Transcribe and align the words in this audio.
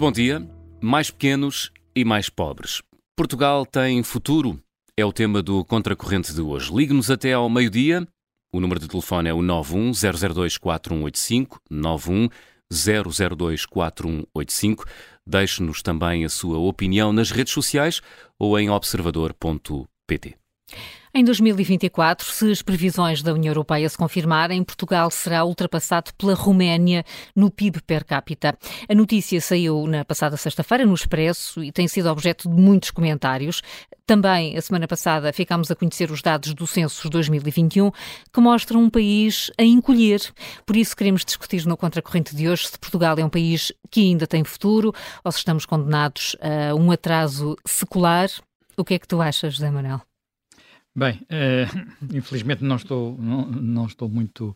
Muito 0.00 0.14
bom 0.14 0.22
dia. 0.22 0.48
Mais 0.80 1.10
pequenos 1.10 1.70
e 1.94 2.06
mais 2.06 2.30
pobres. 2.30 2.80
Portugal 3.14 3.66
tem 3.66 4.02
futuro? 4.02 4.58
É 4.96 5.04
o 5.04 5.12
tema 5.12 5.42
do 5.42 5.62
Contracorrente 5.62 6.32
de 6.32 6.40
hoje. 6.40 6.74
Ligue-nos 6.74 7.10
até 7.10 7.34
ao 7.34 7.50
meio-dia. 7.50 8.08
O 8.50 8.60
número 8.60 8.80
de 8.80 8.88
telefone 8.88 9.28
é 9.28 9.34
o 9.34 9.40
91-002-4185, 9.40 11.58
91-002-4185. 12.72 14.86
Deixe-nos 15.26 15.82
também 15.82 16.24
a 16.24 16.30
sua 16.30 16.56
opinião 16.56 17.12
nas 17.12 17.30
redes 17.30 17.52
sociais 17.52 18.00
ou 18.38 18.58
em 18.58 18.70
observador.pt. 18.70 20.34
Em 21.12 21.24
2024, 21.24 22.24
se 22.24 22.52
as 22.52 22.62
previsões 22.62 23.20
da 23.20 23.34
União 23.34 23.50
Europeia 23.50 23.88
se 23.88 23.98
confirmarem, 23.98 24.62
Portugal 24.62 25.10
será 25.10 25.44
ultrapassado 25.44 26.12
pela 26.16 26.34
Roménia 26.34 27.04
no 27.34 27.50
PIB 27.50 27.82
per 27.82 28.04
capita. 28.04 28.56
A 28.88 28.94
notícia 28.94 29.40
saiu 29.40 29.88
na 29.88 30.04
passada 30.04 30.36
sexta-feira 30.36 30.86
no 30.86 30.94
Expresso 30.94 31.64
e 31.64 31.72
tem 31.72 31.88
sido 31.88 32.08
objeto 32.08 32.48
de 32.48 32.54
muitos 32.54 32.92
comentários. 32.92 33.60
Também, 34.06 34.56
a 34.56 34.62
semana 34.62 34.86
passada, 34.86 35.32
ficámos 35.32 35.68
a 35.68 35.74
conhecer 35.74 36.12
os 36.12 36.22
dados 36.22 36.54
do 36.54 36.64
Census 36.64 37.10
2021, 37.10 37.90
que 38.32 38.40
mostram 38.40 38.80
um 38.80 38.88
país 38.88 39.50
a 39.58 39.64
encolher. 39.64 40.20
Por 40.64 40.76
isso, 40.76 40.96
queremos 40.96 41.24
discutir 41.24 41.66
no 41.66 41.76
Contracorrente 41.76 42.36
de 42.36 42.48
hoje 42.48 42.68
se 42.68 42.78
Portugal 42.78 43.16
é 43.18 43.24
um 43.24 43.28
país 43.28 43.72
que 43.90 44.00
ainda 44.00 44.28
tem 44.28 44.44
futuro 44.44 44.94
ou 45.24 45.32
se 45.32 45.38
estamos 45.38 45.66
condenados 45.66 46.36
a 46.40 46.72
um 46.76 46.92
atraso 46.92 47.56
secular. 47.66 48.30
O 48.76 48.84
que 48.84 48.94
é 48.94 48.98
que 49.00 49.08
tu 49.08 49.20
achas, 49.20 49.54
José 49.54 49.72
Manuel? 49.72 50.09
Bem, 51.00 51.14
uh, 51.14 52.04
infelizmente 52.14 52.62
não 52.62 52.76
estou, 52.76 53.16
não, 53.18 53.46
não, 53.46 53.86
estou 53.86 54.06
muito 54.06 54.54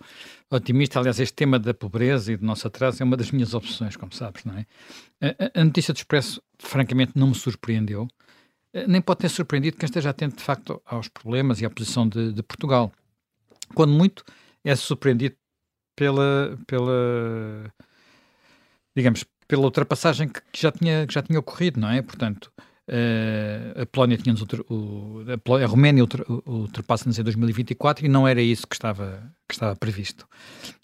otimista. 0.50 0.98
Aliás, 0.98 1.18
este 1.18 1.34
tema 1.34 1.58
da 1.58 1.72
pobreza 1.72 2.34
e 2.34 2.36
do 2.36 2.44
nosso 2.44 2.66
atraso 2.66 3.02
é 3.02 3.04
uma 3.04 3.16
das 3.16 3.30
minhas 3.30 3.54
opções, 3.54 3.96
como 3.96 4.12
sabes, 4.12 4.44
não 4.44 4.58
é? 4.58 4.66
A, 5.22 5.62
a 5.62 5.64
notícia 5.64 5.94
do 5.94 5.96
Expresso, 5.96 6.42
francamente, 6.58 7.12
não 7.14 7.28
me 7.28 7.34
surpreendeu. 7.34 8.02
Uh, 8.74 8.86
nem 8.86 9.00
pode 9.00 9.20
ter 9.20 9.30
surpreendido 9.30 9.78
quem 9.78 9.86
esteja 9.86 10.10
atento, 10.10 10.36
de 10.36 10.42
facto, 10.42 10.82
aos 10.84 11.08
problemas 11.08 11.62
e 11.62 11.64
à 11.64 11.70
posição 11.70 12.06
de, 12.06 12.30
de 12.34 12.42
Portugal. 12.42 12.92
Quando 13.74 13.94
muito, 13.94 14.22
é 14.62 14.76
surpreendido 14.76 15.36
pela, 15.96 16.58
pela 16.66 17.72
digamos, 18.94 19.24
pela 19.48 19.62
ultrapassagem 19.62 20.28
que 20.28 20.42
já 20.60 20.70
tinha, 20.70 21.06
que 21.06 21.14
já 21.14 21.22
tinha 21.22 21.40
ocorrido, 21.40 21.80
não 21.80 21.88
é? 21.88 22.02
Portanto, 22.02 22.52
Uh, 22.86 23.80
a 23.80 23.86
Polónia 23.86 24.18
tinha 24.18 24.34
o, 24.68 25.24
a, 25.62 25.66
Roménia 25.66 26.04
ultrapassa-nos 26.44 27.18
em 27.18 27.22
2024 27.22 28.04
e 28.04 28.08
não 28.10 28.28
era 28.28 28.42
isso 28.42 28.66
que 28.66 28.74
estava, 28.74 29.32
que 29.48 29.54
estava 29.54 29.74
previsto. 29.74 30.26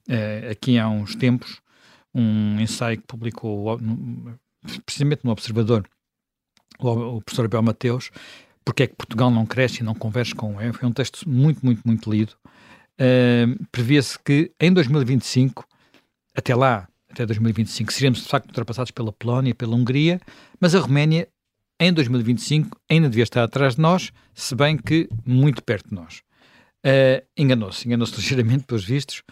Uh, 0.08 0.50
aqui 0.50 0.78
há 0.78 0.88
uns 0.88 1.14
tempos, 1.14 1.60
um 2.14 2.58
ensaio 2.58 2.96
que 2.96 3.06
publicou 3.06 3.78
precisamente 4.86 5.24
no 5.24 5.30
Observador 5.30 5.86
o, 6.78 7.20
professor 7.20 7.44
Abel 7.44 7.62
Mateus, 7.62 8.10
porque 8.64 8.84
é 8.84 8.86
que 8.86 8.96
Portugal 8.96 9.30
não 9.30 9.44
cresce 9.44 9.80
e 9.80 9.82
não 9.82 9.94
converge 9.94 10.34
com 10.34 10.56
o 10.56 10.72
foi 10.72 10.88
um 10.88 10.92
texto 10.92 11.28
muito, 11.28 11.64
muito, 11.64 11.82
muito 11.84 12.10
lido. 12.10 12.32
Uh, 12.98 13.62
Previa-se 13.70 14.18
que 14.18 14.52
em 14.58 14.72
2025, 14.72 15.66
até 16.34 16.54
lá, 16.54 16.88
até 17.10 17.26
2025, 17.26 17.92
seríamos 17.92 18.22
de 18.22 18.28
facto 18.28 18.46
ultrapassados 18.46 18.90
pela 18.90 19.12
Polónia, 19.12 19.54
pela 19.54 19.76
Hungria, 19.76 20.18
mas 20.58 20.74
a 20.74 20.80
Roménia 20.80 21.28
em 21.80 21.92
2025 21.94 22.78
ainda 22.90 23.08
devia 23.08 23.24
estar 23.24 23.42
atrás 23.42 23.76
de 23.76 23.80
nós, 23.80 24.12
se 24.34 24.54
bem 24.54 24.76
que 24.76 25.08
muito 25.24 25.64
perto 25.64 25.88
de 25.88 25.94
nós. 25.94 26.18
Uh, 26.84 27.26
enganou-se, 27.36 27.86
enganou-se 27.88 28.14
ligeiramente 28.20 28.64
pelos 28.64 28.84
vistos, 28.84 29.22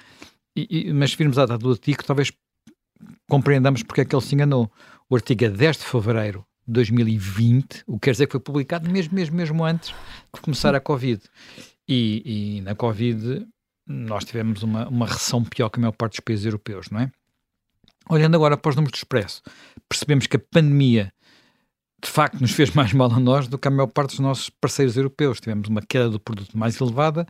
e, 0.57 0.89
e, 0.89 0.93
mas 0.93 1.11
se 1.11 1.17
virmos 1.17 1.39
a 1.39 1.45
data 1.45 1.59
do 1.59 1.71
artigo, 1.71 2.03
talvez 2.03 2.33
compreendamos 3.29 3.83
porque 3.83 4.01
é 4.01 4.05
que 4.05 4.17
ele 4.17 4.25
se 4.25 4.35
enganou. 4.35 4.73
O 5.11 5.15
artigo 5.15 5.45
é 5.45 5.51
10 5.51 5.77
de 5.77 5.85
fevereiro 5.85 6.45
de 6.67 6.73
2020, 6.73 7.85
o 7.87 7.95
que 7.95 8.07
quer 8.07 8.13
dizer 8.13 8.27
que 8.27 8.33
foi 8.33 8.41
publicado 8.41 8.91
mesmo, 8.91 9.15
mesmo, 9.15 9.37
mesmo 9.37 9.65
antes 9.65 9.91
de 10.35 10.41
começar 10.41 10.75
a 10.75 10.81
Covid. 10.81 11.23
E, 11.87 12.57
e 12.57 12.61
na 12.63 12.75
Covid 12.75 13.47
nós 13.87 14.25
tivemos 14.25 14.63
uma, 14.63 14.89
uma 14.89 15.07
recessão 15.07 15.45
pior 15.45 15.69
que 15.69 15.79
a 15.79 15.83
maior 15.83 15.93
parte 15.93 16.13
dos 16.13 16.21
países 16.21 16.47
europeus, 16.47 16.91
não 16.91 17.01
é? 17.01 17.11
Olhando 18.11 18.37
agora 18.37 18.57
para 18.57 18.71
os 18.71 18.77
números 18.77 18.93
do 18.93 19.03
Expresso, 19.03 19.43
percebemos 19.89 20.27
que 20.27 20.37
a 20.37 20.41
pandemia 20.41 21.13
de 22.03 22.09
facto 22.09 22.41
nos 22.41 22.53
fez 22.53 22.71
mais 22.75 22.93
mal 22.93 23.13
a 23.13 23.19
nós 23.19 23.49
do 23.49 23.59
que 23.59 23.69
a 23.69 23.71
maior 23.71 23.89
parte 23.89 24.11
dos 24.11 24.21
nossos 24.21 24.51
parceiros 24.51 24.97
europeus. 24.97 25.41
Tivemos 25.41 25.69
uma 25.69 25.83
queda 25.83 26.09
do 26.09 26.21
produto 26.21 26.57
mais 26.57 26.81
elevada, 26.81 27.27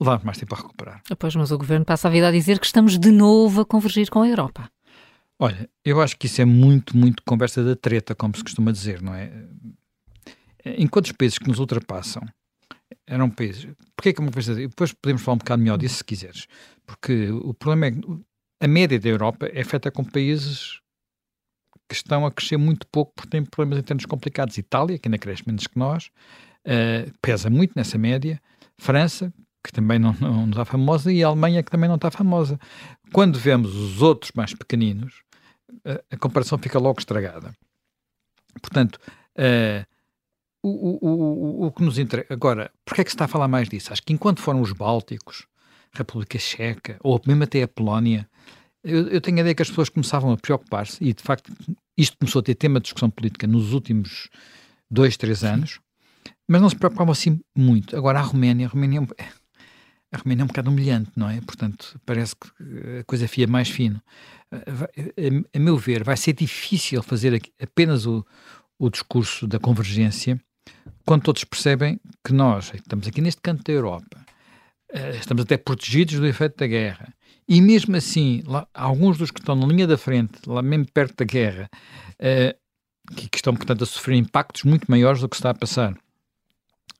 levamos 0.00 0.24
mais 0.24 0.38
tempo 0.38 0.54
a 0.54 0.58
recuperar. 0.58 1.02
Pois, 1.18 1.34
mas 1.34 1.50
o 1.50 1.58
governo 1.58 1.84
passa 1.84 2.08
a 2.08 2.10
vida 2.10 2.28
a 2.28 2.32
dizer 2.32 2.58
que 2.58 2.66
estamos 2.66 2.98
de 2.98 3.10
novo 3.10 3.60
a 3.62 3.66
convergir 3.66 4.08
com 4.10 4.22
a 4.22 4.28
Europa. 4.28 4.70
Olha, 5.38 5.68
eu 5.84 6.00
acho 6.00 6.16
que 6.16 6.26
isso 6.26 6.40
é 6.40 6.44
muito, 6.44 6.96
muito 6.96 7.22
conversa 7.24 7.64
da 7.64 7.74
treta, 7.74 8.14
como 8.14 8.36
se 8.36 8.44
costuma 8.44 8.70
dizer, 8.70 9.02
não 9.02 9.12
é? 9.12 9.32
Enquanto 10.64 11.06
os 11.06 11.12
países 11.12 11.38
que 11.38 11.48
nos 11.48 11.58
ultrapassam 11.58 12.22
eram 13.06 13.28
países. 13.28 13.66
Porquê 13.96 14.10
é 14.10 14.12
que 14.12 14.20
é 14.20 14.22
uma 14.22 14.30
conversa? 14.30 14.54
Depois 14.54 14.92
podemos 14.92 15.22
falar 15.22 15.34
um 15.34 15.38
bocado 15.38 15.62
melhor 15.62 15.78
disso 15.78 15.96
se 15.96 16.04
quiseres. 16.04 16.46
Porque 16.86 17.30
o 17.30 17.52
problema 17.52 17.86
é 17.86 17.90
que 17.90 18.00
a 18.60 18.68
média 18.68 19.00
da 19.00 19.08
Europa 19.08 19.50
é 19.52 19.64
feita 19.64 19.90
com 19.90 20.04
países 20.04 20.81
que 22.00 22.04
estão 22.04 22.26
a 22.26 22.30
crescer 22.30 22.56
muito 22.56 22.86
pouco 22.86 23.12
porque 23.14 23.30
têm 23.30 23.44
problemas 23.44 23.78
internos 23.78 24.06
complicados. 24.06 24.56
Itália, 24.58 24.98
que 24.98 25.08
ainda 25.08 25.18
cresce 25.18 25.42
menos 25.46 25.66
que 25.66 25.78
nós, 25.78 26.10
uh, 26.66 27.12
pesa 27.20 27.50
muito 27.50 27.72
nessa 27.76 27.98
média. 27.98 28.40
França, 28.78 29.32
que 29.64 29.72
também 29.72 29.98
não, 29.98 30.12
não, 30.14 30.48
está 30.48 30.64
famosa, 30.64 31.12
e 31.12 31.22
a 31.22 31.28
Alemanha, 31.28 31.62
que 31.62 31.70
também 31.70 31.88
não 31.88 31.96
está 31.96 32.10
famosa. 32.10 32.58
Quando 33.12 33.38
vemos 33.38 33.74
os 33.74 34.02
outros 34.02 34.32
mais 34.34 34.52
pequeninos, 34.54 35.22
uh, 35.86 36.02
a 36.10 36.16
comparação 36.16 36.58
fica 36.58 36.78
logo 36.78 36.98
estragada. 36.98 37.54
Portanto, 38.60 38.98
uh, 39.38 39.86
o, 40.62 40.68
o, 40.68 41.08
o, 41.08 41.66
o 41.66 41.72
que 41.72 41.82
nos 41.82 41.98
interessa. 41.98 42.32
Agora, 42.32 42.70
porquê 42.84 43.00
é 43.00 43.04
que 43.04 43.10
se 43.10 43.14
está 43.14 43.24
a 43.24 43.28
falar 43.28 43.48
mais 43.48 43.68
disso? 43.68 43.92
Acho 43.92 44.02
que 44.02 44.12
enquanto 44.12 44.40
foram 44.40 44.60
os 44.60 44.72
Bálticos, 44.72 45.46
República 45.92 46.38
Checa, 46.38 46.98
ou 47.02 47.20
mesmo 47.26 47.44
até 47.44 47.62
a 47.62 47.68
Polónia, 47.68 48.28
eu, 48.84 49.08
eu, 49.08 49.20
tenho 49.20 49.38
a 49.38 49.40
ideia 49.40 49.54
que 49.54 49.62
as 49.62 49.68
pessoas 49.68 49.88
começavam 49.88 50.32
a 50.32 50.36
preocupar-se, 50.36 51.02
e 51.04 51.12
de 51.12 51.22
facto 51.22 51.52
isto 51.96 52.16
começou 52.18 52.40
a 52.40 52.42
ter 52.42 52.54
tema 52.54 52.80
de 52.80 52.84
discussão 52.84 53.10
política 53.10 53.46
nos 53.46 53.72
últimos 53.72 54.28
dois, 54.90 55.16
três 55.16 55.44
anos, 55.44 55.80
mas 56.48 56.60
não 56.60 56.68
se 56.68 56.76
preocupavam 56.76 57.12
assim 57.12 57.40
muito. 57.56 57.96
Agora 57.96 58.18
a 58.18 58.22
Roménia, 58.22 58.66
a 58.66 58.70
Roménia, 58.70 59.06
é 59.18 59.24
a 60.12 60.18
Roménia 60.18 60.42
é 60.42 60.44
um 60.44 60.48
bocado 60.48 60.70
humilhante, 60.70 61.10
não 61.16 61.28
é? 61.28 61.40
Portanto, 61.40 61.98
parece 62.04 62.36
que 62.36 62.98
a 63.00 63.04
coisa 63.04 63.26
fia 63.26 63.46
mais 63.46 63.70
fino. 63.70 64.02
A, 64.50 64.56
a, 64.56 65.56
a 65.56 65.58
meu 65.58 65.78
ver, 65.78 66.04
vai 66.04 66.16
ser 66.16 66.34
difícil 66.34 67.02
fazer 67.02 67.40
apenas 67.60 68.06
o, 68.06 68.24
o 68.78 68.90
discurso 68.90 69.46
da 69.46 69.58
convergência 69.58 70.38
quando 71.06 71.22
todos 71.22 71.44
percebem 71.44 72.00
que 72.24 72.32
nós 72.32 72.72
estamos 72.74 73.06
aqui 73.06 73.20
neste 73.20 73.40
canto 73.40 73.64
da 73.64 73.72
Europa, 73.72 74.24
eh, 74.92 75.16
estamos 75.16 75.42
até 75.42 75.56
protegidos 75.56 76.18
do 76.18 76.26
efeito 76.26 76.56
da 76.56 76.66
guerra 76.66 77.12
e 77.48 77.60
mesmo 77.60 77.96
assim, 77.96 78.42
lá, 78.46 78.66
alguns 78.72 79.18
dos 79.18 79.30
que 79.30 79.40
estão 79.40 79.54
na 79.54 79.66
linha 79.66 79.86
da 79.86 79.98
frente, 79.98 80.40
lá 80.46 80.62
mesmo 80.62 80.86
perto 80.92 81.16
da 81.16 81.24
guerra, 81.24 81.68
uh, 82.14 83.14
que, 83.14 83.28
que, 83.28 83.36
estão, 83.36 83.54
portanto, 83.54 83.82
a 83.82 83.86
sofrer 83.86 84.16
impactos 84.16 84.62
muito 84.64 84.90
maiores 84.90 85.20
do 85.20 85.28
que 85.28 85.36
está 85.36 85.50
a 85.50 85.54
passar, 85.54 85.96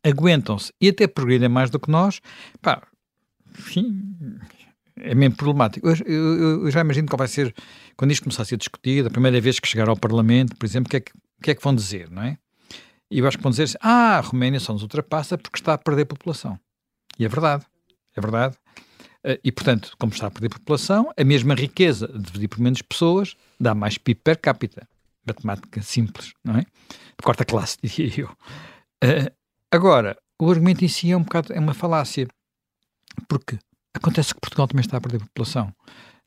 aguentam-se 0.04 0.72
e 0.80 0.88
até 0.88 1.06
progredem 1.06 1.48
mais 1.48 1.70
do 1.70 1.78
que 1.78 1.90
nós, 1.90 2.20
pá, 2.60 2.82
enfim, 3.58 4.14
é 4.96 5.14
mesmo 5.14 5.36
problemático. 5.36 5.88
Eu, 5.88 5.94
eu, 6.06 6.64
eu, 6.64 6.70
já 6.70 6.80
imagino 6.80 7.08
qual 7.08 7.18
vai 7.18 7.28
ser, 7.28 7.54
quando 7.96 8.10
isto 8.10 8.22
começar 8.22 8.42
a 8.42 8.46
ser 8.46 8.56
discutido, 8.56 9.08
a 9.08 9.10
primeira 9.10 9.40
vez 9.40 9.60
que 9.60 9.68
chegar 9.68 9.88
ao 9.88 9.96
Parlamento, 9.96 10.56
por 10.56 10.66
exemplo, 10.66 10.88
o 10.88 10.90
que 10.90 10.96
é 10.96 11.00
que, 11.00 11.12
que, 11.42 11.50
é 11.52 11.54
que 11.54 11.62
vão 11.62 11.74
dizer, 11.74 12.10
não 12.10 12.22
é? 12.22 12.36
E 13.10 13.18
eu 13.18 13.28
acho 13.28 13.36
que 13.36 13.42
vão 13.42 13.50
dizer 13.50 13.64
assim, 13.64 13.76
ah, 13.80 14.18
a 14.18 14.20
Roménia 14.20 14.58
só 14.58 14.72
nos 14.72 14.82
ultrapassa 14.82 15.36
porque 15.36 15.58
está 15.58 15.74
a 15.74 15.78
perder 15.78 16.06
população. 16.06 16.58
E 17.18 17.24
é 17.24 17.28
verdade, 17.28 17.64
é 18.16 18.20
verdade. 18.20 18.56
Eh, 19.24 19.40
e, 19.44 19.52
portanto, 19.52 19.94
como 19.98 20.12
está 20.12 20.26
a 20.26 20.30
perder 20.30 20.48
população, 20.50 21.12
a 21.16 21.24
mesma 21.24 21.54
riqueza 21.54 22.08
dividir 22.08 22.48
por 22.48 22.60
menos 22.60 22.82
pessoas 22.82 23.36
dá 23.58 23.74
mais 23.74 23.98
PIB 23.98 24.20
per 24.22 24.40
capita. 24.40 24.88
Matemática 25.24 25.80
simples, 25.82 26.32
não 26.44 26.56
é? 26.56 26.60
De 26.60 27.22
quarta 27.22 27.44
classe, 27.44 27.78
diria 27.82 28.22
eu. 28.22 28.28
Uh, 28.28 29.32
agora, 29.70 30.16
o 30.40 30.50
argumento 30.50 30.84
em 30.84 30.88
si 30.88 31.12
é 31.12 31.16
um 31.16 31.22
bocado, 31.22 31.52
é 31.52 31.60
uma 31.60 31.74
falácia. 31.74 32.26
Porque 33.28 33.58
acontece 33.94 34.34
que 34.34 34.40
Portugal 34.40 34.66
também 34.66 34.80
está 34.80 34.96
a 34.96 35.00
perder 35.00 35.20
população. 35.20 35.72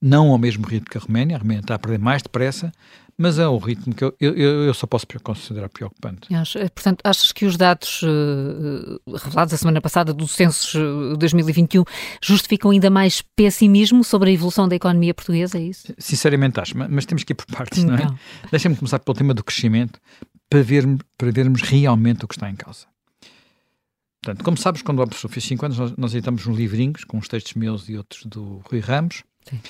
Não 0.01 0.29
ao 0.29 0.37
mesmo 0.37 0.65
ritmo 0.65 0.89
que 0.89 0.97
a 0.97 1.01
Roménia, 1.01 1.35
a 1.35 1.39
Roménia 1.39 1.61
está 1.61 1.75
a 1.75 1.79
perder 1.79 1.99
mais 1.99 2.21
depressa, 2.21 2.71
mas 3.17 3.39
é 3.39 3.47
um 3.47 3.57
ritmo 3.57 3.95
que 3.95 4.03
eu, 4.03 4.13
eu, 4.19 4.33
eu 4.33 4.73
só 4.73 4.85
posso 4.85 5.07
considerar 5.23 5.69
preocupante. 5.69 6.33
Acho, 6.35 6.57
eh, 6.57 6.67
portanto, 6.67 7.01
achas 7.03 7.31
que 7.31 7.45
os 7.45 7.55
dados 7.55 8.01
uh, 8.03 9.17
revelados 9.17 9.53
a 9.53 9.57
semana 9.57 9.79
passada 9.79 10.13
do 10.13 10.27
Censo 10.27 11.15
2021 11.17 11.85
justificam 12.21 12.71
ainda 12.71 12.89
mais 12.89 13.21
pessimismo 13.21 14.03
sobre 14.03 14.31
a 14.31 14.33
evolução 14.33 14.67
da 14.67 14.75
economia 14.75 15.13
portuguesa, 15.13 15.57
é 15.57 15.61
isso? 15.61 15.93
Sinceramente 15.97 16.59
acho, 16.59 16.77
mas, 16.77 17.05
temos 17.05 17.23
que 17.23 17.31
ir 17.31 17.35
por 17.35 17.45
partes, 17.45 17.83
então. 17.83 17.95
não 17.95 18.03
é? 18.03 18.05
Então. 18.05 18.19
Deixa-me 18.51 18.75
começar 18.75 18.99
pelo 18.99 19.15
tema 19.15 19.33
do 19.33 19.43
crescimento 19.43 19.99
para, 20.49 20.61
ver, 20.61 20.85
para 21.17 21.31
vermos 21.31 21.61
realmente 21.61 22.25
o 22.25 22.27
que 22.27 22.35
está 22.35 22.49
em 22.49 22.55
causa. 22.55 22.85
Portanto, 24.21 24.43
como 24.43 24.57
sabes, 24.57 24.81
quando 24.81 25.01
o 25.01 25.07
professor 25.07 25.29
fez 25.29 25.45
5 25.45 25.65
anos, 25.65 25.79
nós, 25.79 25.93
nós 25.95 26.13
editamos 26.13 26.45
uns 26.45 26.57
livrinhos 26.57 27.05
com 27.05 27.17
uns 27.17 27.29
textos 27.29 27.53
meus 27.53 27.87
e 27.87 27.95
outros 27.95 28.25
do 28.25 28.61
Rui 28.69 28.79
Ramos. 28.79 29.23
Sim. 29.47 29.61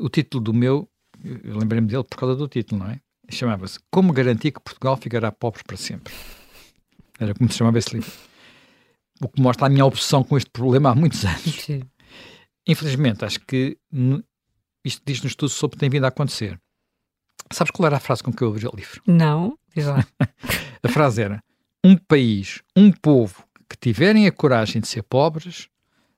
O 0.00 0.08
título 0.08 0.44
do 0.44 0.54
meu 0.54 0.70
eu 0.70 0.88
lembrei-me 1.24 1.86
dele 1.88 2.04
por 2.04 2.16
causa 2.16 2.36
do 2.36 2.48
título, 2.48 2.84
não 2.84 2.90
é? 2.90 3.00
chamava-se 3.30 3.78
Como 3.90 4.12
Garantir 4.12 4.52
que 4.52 4.60
Portugal 4.60 4.96
Ficará 4.96 5.30
Pobre 5.30 5.62
para 5.64 5.76
Sempre. 5.76 6.12
Era 7.18 7.34
como 7.34 7.50
se 7.50 7.58
chamava 7.58 7.78
esse 7.78 7.94
livro. 7.94 8.10
O 9.20 9.28
que 9.28 9.40
mostra 9.40 9.66
a 9.66 9.68
minha 9.68 9.84
obsessão 9.84 10.22
com 10.22 10.36
este 10.36 10.50
problema 10.50 10.90
há 10.90 10.94
muitos 10.94 11.24
anos. 11.24 11.42
Sim. 11.60 11.82
Infelizmente, 12.66 13.24
acho 13.24 13.40
que 13.40 13.76
isto 14.84 15.02
diz-nos 15.04 15.34
tudo 15.34 15.48
sobre 15.50 15.74
o 15.74 15.76
que 15.76 15.80
tem 15.80 15.90
vindo 15.90 16.04
a 16.04 16.08
acontecer. 16.08 16.58
Sabes 17.52 17.70
qual 17.70 17.86
era 17.86 17.96
a 17.96 18.00
frase 18.00 18.22
com 18.22 18.32
que 18.32 18.42
eu 18.42 18.48
abri 18.48 18.66
o 18.66 18.76
livro? 18.76 19.02
Não, 19.06 19.58
a 20.82 20.88
frase 20.88 21.22
era: 21.22 21.42
Um 21.82 21.96
país, 21.96 22.62
um 22.76 22.92
povo 22.92 23.44
que 23.68 23.76
tiverem 23.76 24.26
a 24.26 24.32
coragem 24.32 24.80
de 24.80 24.88
ser 24.88 25.02
pobres 25.02 25.68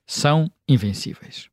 são 0.07 0.51
invencíveis. 0.69 1.50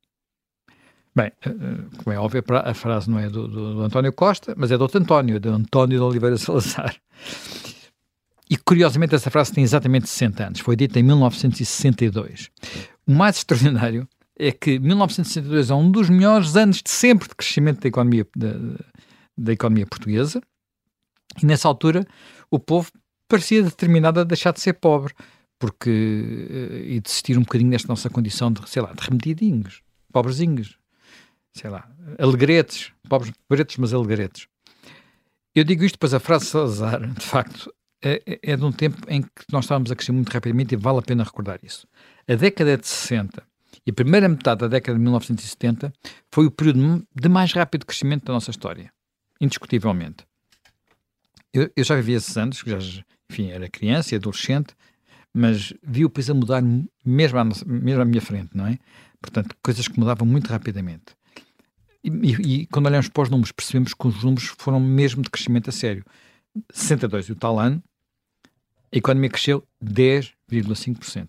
Bem, 1.17 1.31
eh, 1.41 1.49
eh, 1.49 1.97
como 2.03 2.15
é 2.15 2.19
óbvio, 2.19 2.43
a 2.63 2.73
frase 2.75 3.09
não 3.09 3.17
é 3.17 3.27
do, 3.27 3.47
do, 3.47 3.73
do 3.73 3.81
António 3.81 4.13
Costa, 4.13 4.53
mas 4.55 4.69
é 4.69 4.77
do 4.77 4.81
outro 4.81 5.01
António, 5.01 5.39
do 5.39 5.49
António 5.49 5.97
de 5.97 6.03
Oliveira 6.03 6.37
Salazar. 6.37 6.95
E 8.47 8.55
curiosamente 8.55 9.15
essa 9.15 9.31
frase 9.31 9.51
tem 9.51 9.63
exatamente 9.63 10.07
60 10.07 10.45
anos, 10.45 10.59
foi 10.59 10.75
dita 10.75 10.99
em 10.99 11.03
1962. 11.03 12.51
O 13.07 13.11
mais 13.11 13.37
extraordinário 13.37 14.07
é 14.37 14.51
que 14.51 14.77
1962 14.77 15.71
é 15.71 15.73
um 15.73 15.89
dos 15.89 16.07
melhores 16.07 16.55
anos 16.55 16.83
de 16.83 16.91
sempre 16.91 17.27
de 17.27 17.35
crescimento 17.35 17.81
da 17.81 17.87
economia, 17.87 18.27
da, 18.35 18.53
da 19.35 19.53
economia 19.53 19.87
portuguesa, 19.87 20.39
e 21.41 21.47
nessa 21.47 21.67
altura 21.67 22.05
o 22.51 22.59
povo 22.59 22.91
parecia 23.27 23.63
determinado 23.63 24.19
a 24.19 24.23
deixar 24.23 24.53
de 24.53 24.61
ser 24.61 24.73
pobre, 24.73 25.15
porque 25.57 25.89
uh, 25.89 26.75
e 26.85 26.99
desistir 27.01 27.39
um 27.39 27.41
bocadinho 27.41 27.71
desta 27.71 27.87
nossa 27.87 28.07
condição 28.07 28.51
de, 28.51 28.69
sei 28.69 28.83
lá, 28.83 28.93
de 28.93 29.01
remedidinhos, 29.01 29.81
pobrezinhos, 30.13 30.77
sei 31.57 31.69
lá, 31.69 31.89
alegretes, 32.19 32.91
pobres 33.09 33.33
pobretos, 33.47 33.77
mas 33.77 33.93
alegretes. 33.93 34.47
Eu 35.55 35.63
digo 35.63 35.83
isto, 35.83 35.97
pois 35.97 36.13
a 36.13 36.19
frase 36.19 36.45
Salazar, 36.45 37.01
de 37.13 37.25
facto, 37.25 37.73
é, 38.03 38.21
é, 38.25 38.39
é 38.51 38.55
de 38.55 38.63
um 38.63 38.71
tempo 38.71 38.97
em 39.09 39.23
que 39.23 39.29
nós 39.51 39.65
estávamos 39.65 39.91
a 39.91 39.95
crescer 39.95 40.11
muito 40.11 40.29
rapidamente 40.29 40.73
e 40.73 40.77
vale 40.77 40.99
a 40.99 41.01
pena 41.01 41.23
recordar 41.23 41.59
isso. 41.63 41.87
A 42.27 42.35
década 42.35 42.77
de 42.77 42.87
60 42.87 43.43
e 43.85 43.89
a 43.89 43.93
primeira 43.93 44.29
metade 44.29 44.61
da 44.61 44.67
década 44.67 44.97
de 44.97 45.03
1970 45.03 45.93
foi 46.31 46.45
o 46.45 46.51
período 46.51 47.05
de 47.15 47.29
mais 47.29 47.53
rápido 47.53 47.85
crescimento 47.85 48.25
da 48.25 48.33
nossa 48.33 48.51
história, 48.51 48.91
indiscutivelmente. 49.41 50.25
Eu, 51.53 51.71
eu 51.75 51.83
já 51.83 51.95
vivi 51.95 52.13
esses 52.13 52.37
anos, 52.37 52.61
já, 52.65 52.77
enfim, 53.31 53.49
era 53.49 53.69
criança 53.69 54.13
e 54.13 54.17
adolescente, 54.17 54.75
mas 55.33 55.73
vi 55.83 56.05
o 56.05 56.09
país 56.09 56.29
a 56.29 56.33
mudar 56.33 56.61
mesmo 57.05 57.39
à, 57.39 57.43
mesmo 57.43 58.01
à 58.01 58.05
minha 58.05 58.21
frente, 58.21 58.49
não 58.53 58.67
é? 58.67 58.77
Portanto, 59.21 59.55
coisas 59.63 59.87
que 59.87 59.99
mudavam 59.99 60.27
muito 60.27 60.47
rapidamente. 60.47 61.15
E, 62.07 62.09
e, 62.09 62.61
e, 62.61 62.65
quando 62.67 62.85
olhamos 62.85 63.09
para 63.09 63.23
os 63.23 63.29
números, 63.29 63.51
percebemos 63.51 63.93
que 63.93 64.07
os 64.07 64.23
números 64.23 64.53
foram 64.57 64.79
mesmo 64.79 65.21
de 65.21 65.29
crescimento 65.29 65.69
a 65.69 65.73
sério. 65.73 66.05
62, 66.71 67.29
o 67.29 67.35
tal 67.35 67.59
ano, 67.59 67.83
a 68.93 68.97
economia 68.97 69.29
cresceu 69.29 69.67
10,5%. 69.83 71.27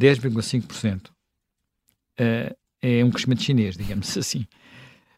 10,5% 0.00 1.08
uh, 1.08 2.56
é 2.80 3.04
um 3.04 3.10
crescimento 3.10 3.42
chinês, 3.42 3.76
digamos 3.76 4.16
assim. 4.16 4.46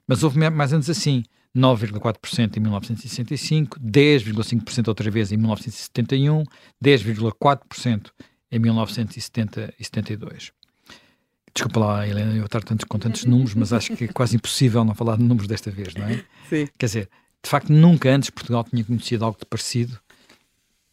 Mas 0.07 0.23
houve 0.23 0.39
mais 0.51 0.73
anos 0.73 0.89
assim. 0.89 1.23
9,4% 1.55 2.57
em 2.57 2.61
1965, 2.61 3.81
10,5% 3.81 4.87
outra 4.87 5.11
vez 5.11 5.33
em 5.33 5.37
1971, 5.37 6.45
10,4% 6.83 8.13
em 8.53 8.59
1972. 8.61 10.53
Desculpa 11.55 11.81
lá, 11.81 12.09
Helena, 12.09 12.35
eu 12.35 12.45
estar 12.45 12.63
tantos, 12.63 12.85
com 12.85 12.99
tantos 12.99 13.25
números, 13.25 13.55
mas 13.55 13.73
acho 13.73 13.95
que 13.97 14.05
é 14.05 14.09
quase 14.09 14.37
impossível 14.37 14.85
não 14.85 14.95
falar 14.95 15.17
de 15.17 15.23
números 15.23 15.49
desta 15.49 15.71
vez, 15.71 15.95
não 15.95 16.07
é? 16.07 16.25
Sim. 16.49 16.69
Quer 16.79 16.87
dizer, 16.87 17.11
de 17.43 17.51
facto, 17.51 17.73
nunca 17.73 18.11
antes 18.11 18.31
Portugal 18.31 18.65
tinha 18.65 18.85
conhecido 18.85 19.25
algo 19.25 19.39
de 19.39 19.47
parecido 19.47 19.99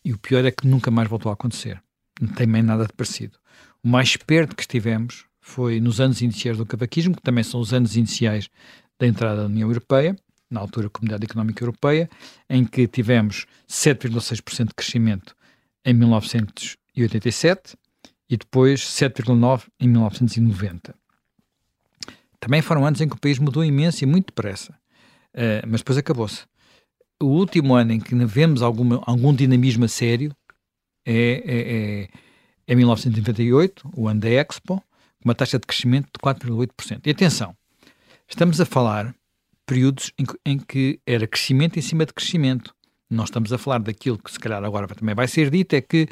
e 0.04 0.13
o 0.13 0.18
pior 0.18 0.45
é 0.45 0.51
que 0.51 0.65
nunca 0.65 0.89
mais 0.89 1.07
voltou 1.09 1.30
a 1.30 1.33
acontecer. 1.33 1.81
Não 2.19 2.30
tem 2.30 2.48
nem 2.48 2.63
nada 2.63 2.86
de 2.86 2.94
parecido. 2.94 3.38
O 3.83 3.88
mais 3.88 4.15
perto 4.18 4.56
que 4.56 4.63
estivemos 4.63 5.25
foi 5.39 5.80
nos 5.80 6.01
anos 6.01 6.21
iniciais 6.21 6.57
do 6.57 6.65
cavaquismo, 6.65 7.15
que 7.15 7.21
também 7.21 7.44
são 7.44 7.59
os 7.59 7.74
anos 7.74 7.95
iniciais 7.95 8.50
da 9.00 9.06
entrada 9.06 9.42
da 9.42 9.45
União 9.48 9.69
Europeia, 9.69 10.15
na 10.50 10.59
altura 10.59 10.89
Comunidade 10.89 11.25
Económica 11.25 11.63
Europeia, 11.63 12.09
em 12.50 12.65
que 12.65 12.88
tivemos 12.88 13.45
7,6% 13.69 14.68
de 14.68 14.74
crescimento 14.74 15.36
em 15.86 15.94
1987 15.94 17.77
e 18.29 18.38
depois 18.38 18.81
7,9% 18.81 19.68
em 19.79 19.88
1990. 19.88 20.95
Também 22.39 22.62
foram 22.62 22.85
anos 22.85 23.01
em 23.01 23.07
que 23.07 23.15
o 23.15 23.19
país 23.19 23.39
mudou 23.39 23.63
imenso 23.63 24.03
e 24.03 24.07
muito 24.07 24.27
depressa, 24.27 24.74
uh, 25.33 25.68
mas 25.68 25.81
depois 25.81 25.97
acabou-se. 25.97 26.45
O 27.21 27.27
último 27.27 27.74
ano 27.74 27.94
em 27.94 28.00
que 28.00 28.13
vemos 28.25 28.62
alguma, 28.62 29.01
algum 29.06 29.33
dinamismo 29.33 29.85
a 29.85 29.88
sério 29.88 30.35
é, 31.06 31.13
é, 31.13 32.03
é, 32.03 32.09
é 32.68 32.75
1998, 32.75 33.89
o 33.95 34.07
ano 34.07 34.19
da 34.19 34.30
Expo, 34.30 34.83
com 35.21 35.30
uma 35.30 35.33
taxa 35.33 35.57
de 35.57 35.65
crescimento 35.65 36.06
de 36.06 36.19
4,8%. 36.19 37.01
E 37.06 37.09
atenção, 37.09 37.56
estamos 38.30 38.62
a 38.62 38.65
falar 38.65 39.15
períodos 39.65 40.12
em, 40.18 40.25
em 40.45 40.59
que 40.59 41.00
era 41.06 41.25
crescimento 41.25 41.80
em 41.80 41.81
cima 41.81 42.06
de 42.06 42.13
crescimento. 42.13 42.73
Nós 43.09 43.30
estamos 43.30 43.51
a 43.51 43.57
falar 43.57 43.80
daquilo 43.80 44.18
que 44.18 44.31
se 44.31 44.39
calhar 44.39 44.63
agora 44.63 44.88
também 44.88 45.15
vai 45.15 45.27
ser 45.27 45.50
dito, 45.50 45.73
é 45.73 45.81
que 45.81 46.07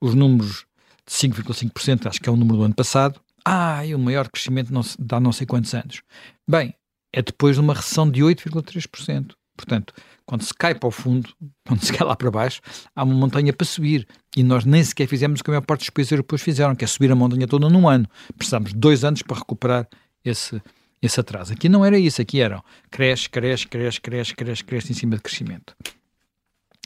os 0.00 0.14
números 0.14 0.66
de 1.06 1.12
5,5%, 1.12 2.06
acho 2.06 2.20
que 2.20 2.28
é 2.28 2.32
o 2.32 2.36
número 2.36 2.58
do 2.58 2.64
ano 2.64 2.74
passado, 2.74 3.20
ah, 3.44 3.84
e 3.84 3.94
o 3.94 3.98
maior 3.98 4.28
crescimento 4.28 4.72
dá 4.98 5.20
não 5.20 5.32
sei 5.32 5.46
quantos 5.46 5.74
anos. 5.74 6.02
Bem, 6.48 6.74
é 7.12 7.20
depois 7.20 7.56
de 7.56 7.60
uma 7.60 7.74
recessão 7.74 8.10
de 8.10 8.22
8,3%. 8.22 9.34
Portanto, 9.56 9.94
quando 10.26 10.42
se 10.42 10.52
cai 10.52 10.74
para 10.74 10.88
o 10.88 10.90
fundo, 10.90 11.30
quando 11.66 11.82
se 11.84 11.92
cai 11.92 12.06
lá 12.06 12.16
para 12.16 12.30
baixo, 12.30 12.60
há 12.94 13.04
uma 13.04 13.14
montanha 13.14 13.52
para 13.52 13.66
subir. 13.66 14.06
E 14.36 14.42
nós 14.42 14.64
nem 14.64 14.82
sequer 14.82 15.06
fizemos 15.06 15.40
o 15.40 15.44
que 15.44 15.50
a 15.50 15.52
maior 15.52 15.60
parte 15.62 15.80
dos 15.80 15.90
países 15.90 16.10
europeus 16.10 16.42
fizeram, 16.42 16.74
que 16.74 16.84
é 16.84 16.88
subir 16.88 17.12
a 17.12 17.14
montanha 17.14 17.46
toda 17.46 17.68
num 17.68 17.88
ano. 17.88 18.08
Precisamos 18.36 18.70
de 18.70 18.78
dois 18.78 19.04
anos 19.04 19.22
para 19.22 19.38
recuperar 19.38 19.88
esse, 20.24 20.60
esse 21.00 21.20
atraso. 21.20 21.52
Aqui 21.52 21.68
não 21.68 21.84
era 21.84 21.98
isso, 21.98 22.20
aqui 22.20 22.40
eram 22.40 22.62
cresce, 22.90 23.28
cresce, 23.28 23.68
cresce, 23.68 24.00
cresce, 24.00 24.34
cresce, 24.34 24.64
cresce 24.64 24.92
em 24.92 24.94
cima 24.94 25.16
de 25.16 25.22
crescimento. 25.22 25.76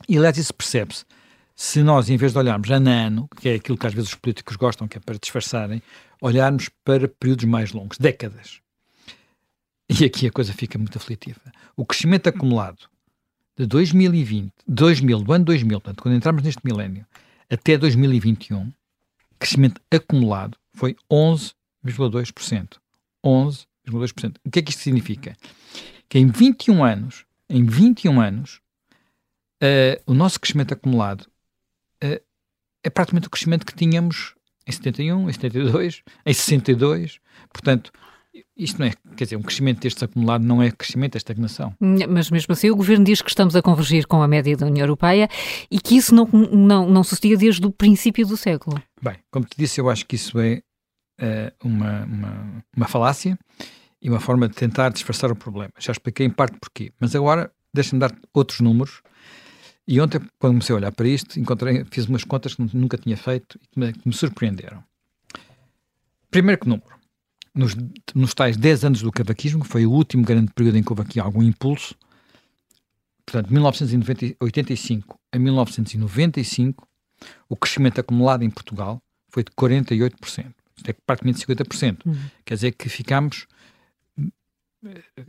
E 0.08 0.16
aliás, 0.16 0.36
isso 0.36 0.52
percebe-se. 0.52 1.04
Se 1.60 1.82
nós, 1.82 2.08
em 2.08 2.16
vez 2.16 2.30
de 2.30 2.38
olharmos 2.38 2.70
ano 2.70 2.88
a 2.88 2.92
ano, 2.92 3.28
que 3.40 3.48
é 3.48 3.54
aquilo 3.56 3.76
que 3.76 3.84
às 3.84 3.92
vezes 3.92 4.10
os 4.10 4.14
políticos 4.14 4.54
gostam, 4.54 4.86
que 4.86 4.96
é 4.96 5.00
para 5.00 5.18
disfarçarem, 5.18 5.82
olharmos 6.22 6.70
para 6.84 7.08
períodos 7.08 7.46
mais 7.46 7.72
longos, 7.72 7.98
décadas. 7.98 8.60
E 9.90 10.04
aqui 10.04 10.28
a 10.28 10.30
coisa 10.30 10.52
fica 10.52 10.78
muito 10.78 10.96
aflitiva. 10.96 11.40
O 11.76 11.84
crescimento 11.84 12.28
acumulado 12.28 12.88
de 13.56 13.66
2020, 13.66 14.52
2000, 14.68 15.18
do 15.24 15.32
ano 15.32 15.44
2000, 15.46 15.80
portanto, 15.80 16.00
quando 16.00 16.14
entramos 16.14 16.44
neste 16.44 16.60
milénio, 16.64 17.04
até 17.50 17.76
2021, 17.76 18.72
crescimento 19.36 19.80
acumulado 19.90 20.56
foi 20.74 20.94
11,2%. 21.10 22.76
11 23.24 23.66
0,2%. 23.90 24.36
O 24.44 24.50
que 24.50 24.60
é 24.60 24.62
que 24.62 24.70
isto 24.70 24.82
significa? 24.82 25.36
Que 26.08 26.20
em 26.20 26.28
21 26.28 26.84
anos, 26.84 27.24
em 27.50 27.64
21 27.64 28.20
anos, 28.20 28.60
uh, 29.60 30.00
o 30.06 30.14
nosso 30.14 30.38
crescimento 30.38 30.72
acumulado 30.72 31.26
é 32.88 32.90
praticamente 32.90 33.28
o 33.28 33.30
crescimento 33.30 33.64
que 33.64 33.74
tínhamos 33.74 34.34
em 34.66 34.72
71, 34.72 35.28
em 35.28 35.32
72, 35.32 36.02
em 36.26 36.32
62. 36.32 37.20
Portanto, 37.52 37.92
isto 38.56 38.78
não 38.78 38.86
é, 38.86 38.92
quer 39.16 39.24
dizer, 39.24 39.36
um 39.36 39.42
crescimento 39.42 39.80
destes 39.80 40.02
acumulado 40.02 40.44
não 40.44 40.62
é 40.62 40.70
crescimento, 40.70 41.16
é 41.16 41.18
estagnação. 41.18 41.74
Mas 41.80 42.30
mesmo 42.30 42.52
assim 42.52 42.70
o 42.70 42.76
Governo 42.76 43.04
diz 43.04 43.22
que 43.22 43.30
estamos 43.30 43.54
a 43.56 43.62
convergir 43.62 44.06
com 44.06 44.22
a 44.22 44.28
média 44.28 44.56
da 44.56 44.66
União 44.66 44.84
Europeia 44.84 45.28
e 45.70 45.78
que 45.80 45.96
isso 45.96 46.14
não, 46.14 46.26
não, 46.26 46.88
não 46.88 47.04
sucedia 47.04 47.36
desde 47.36 47.64
o 47.66 47.70
princípio 47.70 48.26
do 48.26 48.36
século. 48.36 48.80
Bem, 49.02 49.16
como 49.30 49.44
te 49.44 49.56
disse, 49.56 49.80
eu 49.80 49.88
acho 49.88 50.06
que 50.06 50.16
isso 50.16 50.38
é 50.38 50.62
uh, 51.20 51.66
uma, 51.66 52.04
uma, 52.04 52.64
uma 52.76 52.88
falácia 52.88 53.38
e 54.00 54.08
uma 54.08 54.20
forma 54.20 54.48
de 54.48 54.54
tentar 54.54 54.90
disfarçar 54.90 55.30
o 55.30 55.36
problema. 55.36 55.72
Já 55.78 55.92
expliquei 55.92 56.26
em 56.26 56.30
parte 56.30 56.56
porquê, 56.60 56.92
mas 57.00 57.14
agora 57.14 57.50
deixa-me 57.72 58.00
dar 58.00 58.14
outros 58.32 58.60
números. 58.60 59.02
E 59.90 59.98
ontem, 60.02 60.20
quando 60.38 60.52
comecei 60.52 60.74
a 60.74 60.76
olhar 60.76 60.92
para 60.92 61.08
isto, 61.08 61.40
encontrei, 61.40 61.82
fiz 61.90 62.04
umas 62.04 62.22
contas 62.22 62.54
que 62.54 62.76
nunca 62.76 62.98
tinha 62.98 63.16
feito 63.16 63.58
e 63.62 63.66
que 63.68 63.80
me, 63.80 63.92
que 63.94 64.06
me 64.06 64.12
surpreenderam. 64.12 64.84
Primeiro 66.30 66.60
que 66.60 66.68
número, 66.68 66.94
nos, 67.54 67.74
nos 68.14 68.34
tais 68.34 68.54
10 68.58 68.84
anos 68.84 69.00
do 69.00 69.10
cavaquismo, 69.10 69.62
que 69.62 69.68
foi 69.68 69.86
o 69.86 69.90
último 69.90 70.22
grande 70.22 70.52
período 70.52 70.76
em 70.76 70.82
que 70.82 70.92
houve 70.92 71.00
aqui 71.00 71.18
algum 71.18 71.42
impulso, 71.42 71.94
portanto, 73.24 73.50
1985 73.50 75.18
a 75.32 75.38
1995, 75.38 76.86
o 77.48 77.56
crescimento 77.56 77.98
acumulado 77.98 78.44
em 78.44 78.50
Portugal 78.50 79.02
foi 79.30 79.42
de 79.42 79.50
48%. 79.52 80.52
Isto 80.76 80.90
é 80.90 80.92
praticamente 80.92 81.46
50%. 81.46 82.04
Uhum. 82.04 82.14
Quer 82.44 82.54
dizer 82.54 82.72
que 82.72 82.90
ficamos 82.90 83.46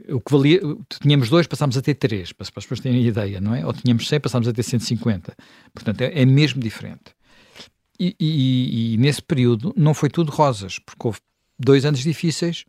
o 0.10 0.22
que 0.22 0.32
valia, 0.32 0.62
tínhamos 1.02 1.30
dois, 1.30 1.48
passámos 1.48 1.78
a 1.78 1.82
ter 1.82 1.96
três, 1.96 2.32
para, 2.32 2.44
as 2.44 2.50
pessoas 2.50 2.80
terem 2.80 3.06
ideia, 3.06 3.42
não 3.42 3.56
é? 3.56 3.66
Ou 3.66 3.74
tínhamos 3.74 4.08
100, 4.08 4.20
passámos 4.20 4.48
a 4.48 4.54
ter 4.54 4.64
150. 4.64 5.36
Portanto, 5.74 6.02
é, 6.02 6.22
é 6.22 6.26
mesmo 6.26 6.62
diferente. 6.62 7.16
E, 8.00 8.16
e, 8.20 8.94
e, 8.94 8.98
nesse 8.98 9.22
período 9.22 9.74
não 9.76 9.94
foi 9.94 10.10
tudo 10.10 10.32
rosas, 10.32 10.80
porque 10.80 11.08
houve 11.08 11.20
dois 11.58 11.84
anos 11.84 12.00
difíceis, 12.00 12.66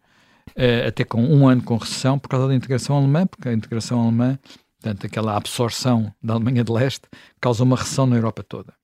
uh, 0.51 0.89
até 0.89 1.05
com 1.05 1.23
um 1.23 1.47
ano 1.47 1.63
com 1.63 1.77
recessão, 1.77 2.19
por 2.19 2.29
causa 2.29 2.49
da 2.49 2.55
integração 2.55 2.97
alemã, 2.97 3.27
porque 3.27 3.49
a 3.49 3.53
integração 3.53 4.01
alemã 4.01 4.39
portanto, 4.81 5.07
aquela 5.07 5.37
absorção 5.37 6.13
da 6.23 6.35
Alemanha 6.35 6.65
de 6.65 6.73
Leste, 6.73 7.07
causou 7.41 7.67
uma 7.67 7.77
recessão 7.77 8.07
na 8.07 8.17
Europa 8.17 8.43
toda. 8.43 8.75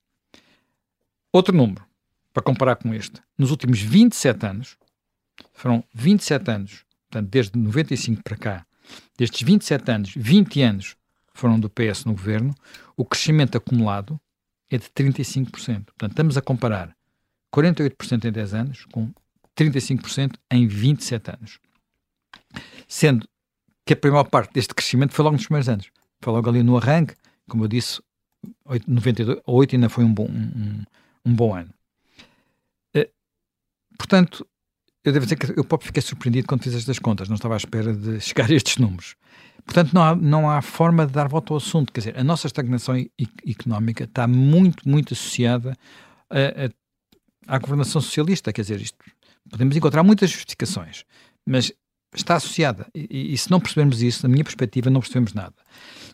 Outro 1.33 1.55
número, 1.55 1.83
para 2.31 2.43
comparar 2.43 2.75
com 2.75 2.93
este, 2.93 3.21
nos 3.37 3.49
últimos 3.49 3.81
27 3.81 4.45
anos, 4.45 4.77
foram 5.53 5.83
27 5.93 6.51
anos, 6.51 6.85
portanto, 7.09 7.29
desde 7.29 7.57
95 7.57 8.23
para 8.23 8.37
cá, 8.37 8.65
destes 9.17 9.41
27 9.41 9.91
anos, 9.91 10.13
20 10.15 10.61
anos 10.61 10.95
foram 11.33 11.59
do 11.59 11.69
PS 11.69 12.05
no 12.05 12.13
governo, 12.13 12.53
o 12.95 13.05
crescimento 13.05 13.57
acumulado 13.57 14.19
é 14.69 14.77
de 14.77 14.85
35%. 14.85 15.51
Portanto, 15.51 16.11
estamos 16.11 16.37
a 16.37 16.41
comparar 16.41 16.95
48% 17.55 18.25
em 18.25 18.31
10 18.31 18.53
anos 18.53 18.85
com 18.85 19.11
35% 19.55 20.35
em 20.51 20.67
27 20.67 21.31
anos. 21.31 21.59
Sendo 22.87 23.27
que 23.85 23.93
a 23.93 23.97
primeira 23.97 24.27
parte 24.27 24.53
deste 24.53 24.73
crescimento 24.73 25.13
foi 25.13 25.23
logo 25.23 25.35
nos 25.35 25.45
primeiros 25.45 25.69
anos. 25.69 25.89
Foi 26.21 26.33
logo 26.33 26.49
ali 26.49 26.63
no 26.63 26.77
arranque, 26.77 27.15
como 27.47 27.63
eu 27.63 27.67
disse, 27.67 28.01
8, 28.65 28.91
92, 28.91 29.41
8 29.45 29.75
ainda 29.75 29.89
foi 29.89 30.03
um 30.03 30.13
bom, 30.13 30.27
um, 30.27 30.83
um 31.25 31.33
bom 31.33 31.55
ano. 31.55 31.73
Uh, 32.95 33.09
portanto, 33.97 34.45
eu 35.07 35.13
devo 35.13 35.25
dizer 35.25 35.37
que 35.37 35.57
eu 35.57 35.63
próprio 35.63 35.87
fiquei 35.87 36.01
surpreendido 36.01 36.47
quando 36.47 36.63
fiz 36.63 36.75
estas 36.75 36.99
contas, 36.99 37.29
não 37.29 37.35
estava 37.35 37.53
à 37.53 37.57
espera 37.57 37.93
de 37.93 38.19
chegar 38.21 38.51
a 38.51 38.53
estes 38.53 38.77
números. 38.77 39.15
Portanto, 39.65 39.93
não 39.93 40.03
há, 40.03 40.15
não 40.15 40.49
há 40.49 40.61
forma 40.61 41.05
de 41.05 41.13
dar 41.13 41.29
volta 41.29 41.53
ao 41.53 41.57
assunto. 41.57 41.93
Quer 41.93 42.01
dizer, 42.01 42.19
a 42.19 42.23
nossa 42.25 42.45
estagnação 42.45 42.95
económica 43.45 44.03
está 44.03 44.27
muito, 44.27 44.87
muito 44.87 45.13
associada 45.13 45.77
a, 46.29 46.65
a, 46.65 47.55
à 47.55 47.57
governação 47.57 48.01
socialista. 48.01 48.51
Quer 48.51 48.61
dizer, 48.61 48.81
isto, 48.81 48.97
podemos 49.49 49.77
encontrar 49.77 50.03
muitas 50.03 50.29
justificações, 50.29 51.05
mas 51.45 51.71
está 52.13 52.35
associada. 52.35 52.87
E, 52.93 53.33
e, 53.33 53.37
se 53.37 53.49
não 53.49 53.61
percebermos 53.61 54.01
isso, 54.01 54.23
na 54.23 54.29
minha 54.29 54.43
perspectiva, 54.43 54.89
não 54.89 54.99
percebemos 54.99 55.33
nada. 55.33 55.55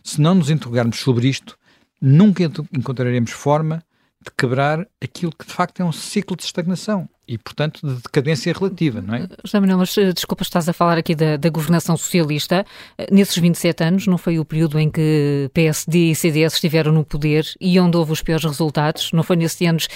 Se 0.04 0.22
não 0.22 0.36
nos 0.36 0.52
interrogarmos 0.52 1.00
sobre 1.00 1.28
isto, 1.28 1.58
nunca 2.00 2.44
encontraremos 2.44 3.32
forma 3.32 3.84
de 4.24 4.32
quebrar 4.38 4.88
aquilo 5.02 5.32
que 5.32 5.46
de 5.46 5.54
facto 5.54 5.82
é 5.82 5.86
um 5.86 5.92
ciclo 5.92 6.36
de 6.36 6.44
estagnação 6.44 7.08
e, 7.28 7.38
portanto, 7.38 7.88
de 7.88 8.02
decadência 8.02 8.52
relativa, 8.54 9.02
não 9.02 9.16
é? 9.16 9.28
José 9.44 9.60
Manuel, 9.60 9.78
mas 9.78 9.98
eh, 9.98 10.12
desculpa, 10.12 10.44
estás 10.44 10.68
a 10.68 10.74
falar 10.74 10.98
aqui 10.98 11.16
da, 11.16 11.38
da, 11.38 11.50
governação 11.50 11.96
socialista. 11.96 12.66
Eh, 12.98 13.08
nesses 13.12 13.38
27 13.38 13.84
anos, 13.84 14.08
não 14.08 14.18
foi 14.18 14.40
o 14.40 14.46
período 14.46 14.78
em 14.78 14.90
que 14.90 15.50
PSD 15.54 16.12
e 16.12 16.16
CDS 16.16 16.56
estiveram 16.56 16.92
no 16.92 17.06
poder 17.06 17.46
e 17.62 17.80
onde 17.80 17.96
houve 17.96 18.12
os 18.12 18.22
piores 18.22 18.44
resultados? 18.44 19.12
Não 19.14 19.24
foi 19.24 19.36
nesses 19.36 19.68
anos 19.68 19.88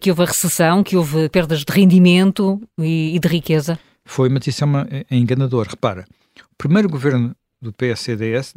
que 0.00 0.10
houve 0.10 0.22
a 0.22 0.26
recessão, 0.26 0.82
que 0.82 0.96
houve 0.96 1.28
perdas 1.28 1.64
de 1.64 1.72
rendimento 1.72 2.60
e, 2.78 3.14
e 3.14 3.18
de 3.18 3.28
riqueza? 3.28 3.78
Foi, 4.04 4.28
mas 4.28 4.46
isso 4.46 4.64
é, 4.64 4.66
uma, 4.66 4.86
é 4.90 5.16
enganador. 5.16 5.68
Repara, 5.68 6.04
o 6.40 6.56
primeiro 6.56 6.88
governo 6.88 7.34
do 7.60 7.72
PS-CDS, 7.72 8.54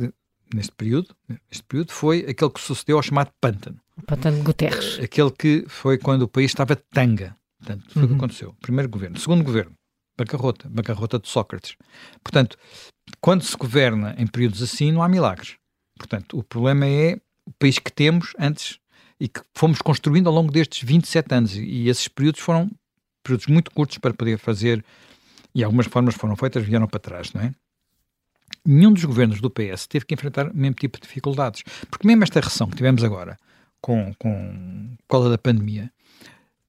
neste 0.54 0.72
período, 0.74 1.16
neste 1.50 1.64
período, 1.64 1.92
foi 1.92 2.26
aquele 2.28 2.52
que 2.52 2.60
sucedeu 2.60 2.98
ao 2.98 3.04
chamado 3.04 3.32
pântano. 3.40 3.80
O 3.98 4.02
pântano 4.04 4.38
de 4.38 4.44
Guterres. 4.44 5.00
Aquele 5.00 5.32
que 5.32 5.66
foi 5.68 5.98
quando 5.98 6.24
o 6.24 6.28
país 6.28 6.52
estava 6.52 6.76
tanga. 6.76 7.36
Portanto, 7.60 7.86
foi 7.90 8.02
uhum. 8.02 8.06
o 8.06 8.08
que 8.08 8.14
uhum. 8.14 8.18
aconteceu. 8.18 8.56
Primeiro 8.62 8.90
governo. 8.90 9.20
Segundo 9.20 9.44
governo, 9.44 9.74
bancarrota. 10.18 10.70
Bancarrota 10.70 11.20
de 11.20 11.28
Sócrates. 11.28 11.76
Portanto, 12.24 12.58
quando 13.20 13.44
se 13.44 13.58
governa 13.58 14.16
em 14.18 14.28
períodos 14.28 14.62
assim, 14.62 14.92
não 14.92 15.02
há 15.02 15.10
milagres. 15.10 15.56
Portanto, 15.98 16.38
o 16.38 16.44
problema 16.44 16.86
é 16.86 17.20
o 17.46 17.52
país 17.52 17.80
que 17.80 17.92
temos 17.92 18.34
antes 18.38 18.80
e 19.20 19.28
que 19.28 19.42
fomos 19.54 19.82
construindo 19.82 20.28
ao 20.28 20.34
longo 20.34 20.52
destes 20.52 20.84
27 20.84 21.34
anos. 21.34 21.56
E 21.56 21.88
esses 21.88 22.08
períodos 22.08 22.42
foram 22.42 22.70
períodos 23.24 23.48
muito 23.48 23.72
curtos 23.72 23.98
para 23.98 24.14
poder 24.14 24.38
fazer, 24.38 24.84
e 25.54 25.64
algumas 25.64 25.88
formas 25.88 26.16
foram 26.16 26.36
feitas, 26.36 26.64
vieram 26.64 26.88
para 26.88 27.00
trás, 27.00 27.34
não 27.34 27.42
é? 27.42 27.52
Nenhum 28.66 28.94
dos 28.94 29.04
governos 29.04 29.42
do 29.42 29.50
PS 29.50 29.88
teve 29.88 30.06
que 30.06 30.14
enfrentar 30.14 30.50
o 30.50 30.56
mesmo 30.56 30.76
tipo 30.76 30.98
de 30.98 31.08
dificuldades. 31.08 31.64
Porque 31.90 32.08
mesmo 32.08 32.24
esta 32.24 32.40
recessão 32.40 32.70
que 32.70 32.78
tivemos 32.78 33.04
agora, 33.04 33.38
com, 33.82 34.14
com 34.18 34.96
cola 35.08 35.30
da 35.30 35.38
pandemia, 35.38 35.92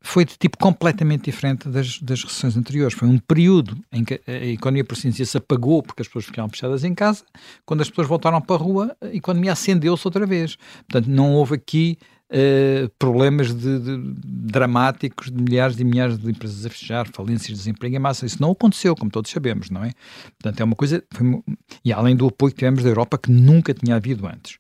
foi 0.01 0.25
de 0.25 0.37
tipo 0.39 0.57
completamente 0.59 1.25
diferente 1.25 1.69
das, 1.69 2.01
das 2.01 2.23
recessões 2.23 2.57
anteriores. 2.57 2.97
Foi 2.97 3.09
um 3.09 3.19
período 3.19 3.77
em 3.93 4.05
que 4.05 4.21
a 4.27 4.47
economia, 4.47 4.85
por 4.85 4.97
assim 4.97 5.11
dizer, 5.11 5.27
se 5.27 5.37
apagou 5.37 5.83
porque 5.83 6.03
as 6.03 6.09
pessoas 6.09 6.27
ficaram 6.27 6.49
fechadas 6.49 6.85
em 6.85 6.95
casa. 6.95 7.25
Quando 7.67 7.81
as 7.81 7.91
pessoas 7.91 8.09
voltaram 8.09 8.41
para 8.41 8.57
a 8.57 8.59
rua, 8.59 8.97
a 9.01 9.15
economia 9.15 9.53
acendeu-se 9.53 10.07
outra 10.07 10.25
vez. 10.25 10.57
Portanto, 10.89 11.09
não 11.09 11.35
houve 11.35 11.57
aqui 11.57 11.99
uh, 12.31 12.89
problemas 12.99 13.53
de, 13.53 13.79
de, 13.81 14.15
dramáticos 14.25 15.31
de 15.31 15.43
milhares 15.43 15.79
e 15.79 15.85
milhares 15.85 16.19
de 16.19 16.31
empresas 16.31 16.65
a 16.65 16.71
fechar, 16.71 17.09
falências, 17.09 17.59
desemprego 17.59 17.97
em 17.97 17.99
massa. 17.99 18.25
Isso 18.25 18.41
não 18.41 18.53
aconteceu, 18.53 18.95
como 18.95 19.11
todos 19.11 19.31
sabemos, 19.31 19.69
não 19.69 19.85
é? 19.85 19.93
Portanto, 20.41 20.61
é 20.61 20.65
uma 20.65 20.77
coisa... 20.77 21.03
Foi, 21.11 21.43
e 21.85 21.93
além 21.93 22.17
do 22.17 22.27
apoio 22.27 22.53
que 22.53 22.59
tivemos 22.59 22.83
da 22.83 22.89
Europa, 22.89 23.19
que 23.19 23.31
nunca 23.31 23.75
tinha 23.75 23.97
havido 23.97 24.27
antes. 24.27 24.59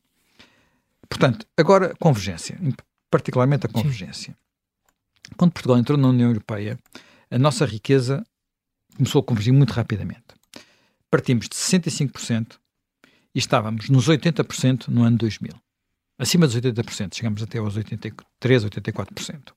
Portanto, 1.09 1.47
agora, 1.57 1.95
convergência. 1.99 2.59
Particularmente 3.11 3.67
a 3.67 3.69
convergência. 3.69 4.33
Sim 4.33 4.49
quando 5.37 5.53
Portugal 5.53 5.79
entrou 5.79 5.99
na 5.99 6.09
União 6.09 6.29
Europeia, 6.29 6.79
a 7.31 7.38
nossa 7.38 7.67
riqueza 7.67 8.25
começou 8.97 9.21
a 9.21 9.25
convergir 9.25 9.53
muito 9.53 9.73
rapidamente. 9.73 10.25
Partimos 11.11 11.49
de 11.49 11.57
65% 11.57 12.59
e 13.35 13.38
estávamos 13.38 13.88
nos 13.88 14.09
80% 14.09 14.88
no 14.88 15.03
ano 15.05 15.19
2000. 15.19 15.53
Acima 16.19 16.47
dos 16.47 16.57
80%, 16.57 17.15
chegamos 17.15 17.43
até 17.43 17.59
aos 17.59 17.77
83, 17.77 18.65
84%. 18.65 19.53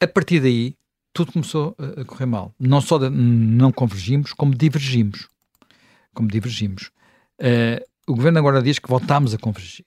A 0.00 0.06
partir 0.06 0.40
daí, 0.40 0.74
tudo 1.12 1.32
começou 1.32 1.74
a 1.78 2.04
correr 2.04 2.26
mal. 2.26 2.54
Não 2.58 2.80
só 2.80 2.98
não 3.10 3.72
convergimos, 3.72 4.32
como 4.32 4.54
divergimos. 4.54 5.28
Como 6.14 6.28
divergimos. 6.28 6.90
Uh, 7.40 7.84
o 8.06 8.14
governo 8.14 8.38
agora 8.38 8.62
diz 8.62 8.78
que 8.78 8.88
voltámos 8.88 9.34
a 9.34 9.38
convergir. 9.38 9.84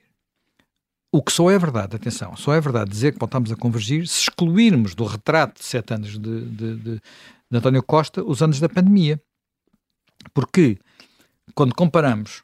O 1.12 1.22
que 1.22 1.34
só 1.34 1.52
é 1.52 1.60
verdade, 1.60 1.96
atenção, 1.96 2.36
só 2.38 2.54
é 2.54 2.62
verdade 2.62 2.90
dizer 2.90 3.12
que 3.12 3.20
voltamos 3.20 3.52
a 3.52 3.56
convergir 3.56 4.08
se 4.08 4.22
excluirmos 4.22 4.96
do 4.96 5.04
retrato 5.04 5.60
de 5.60 5.66
sete 5.66 5.94
anos 5.94 6.18
de, 6.18 6.46
de, 6.46 6.78
de, 6.78 6.96
de 6.96 7.58
António 7.58 7.84
Costa 7.84 8.24
os 8.24 8.42
anos 8.42 8.62
da 8.62 8.70
pandemia. 8.70 9.22
Porque 10.34 10.80
quando 11.54 11.76
comparamos 11.76 12.44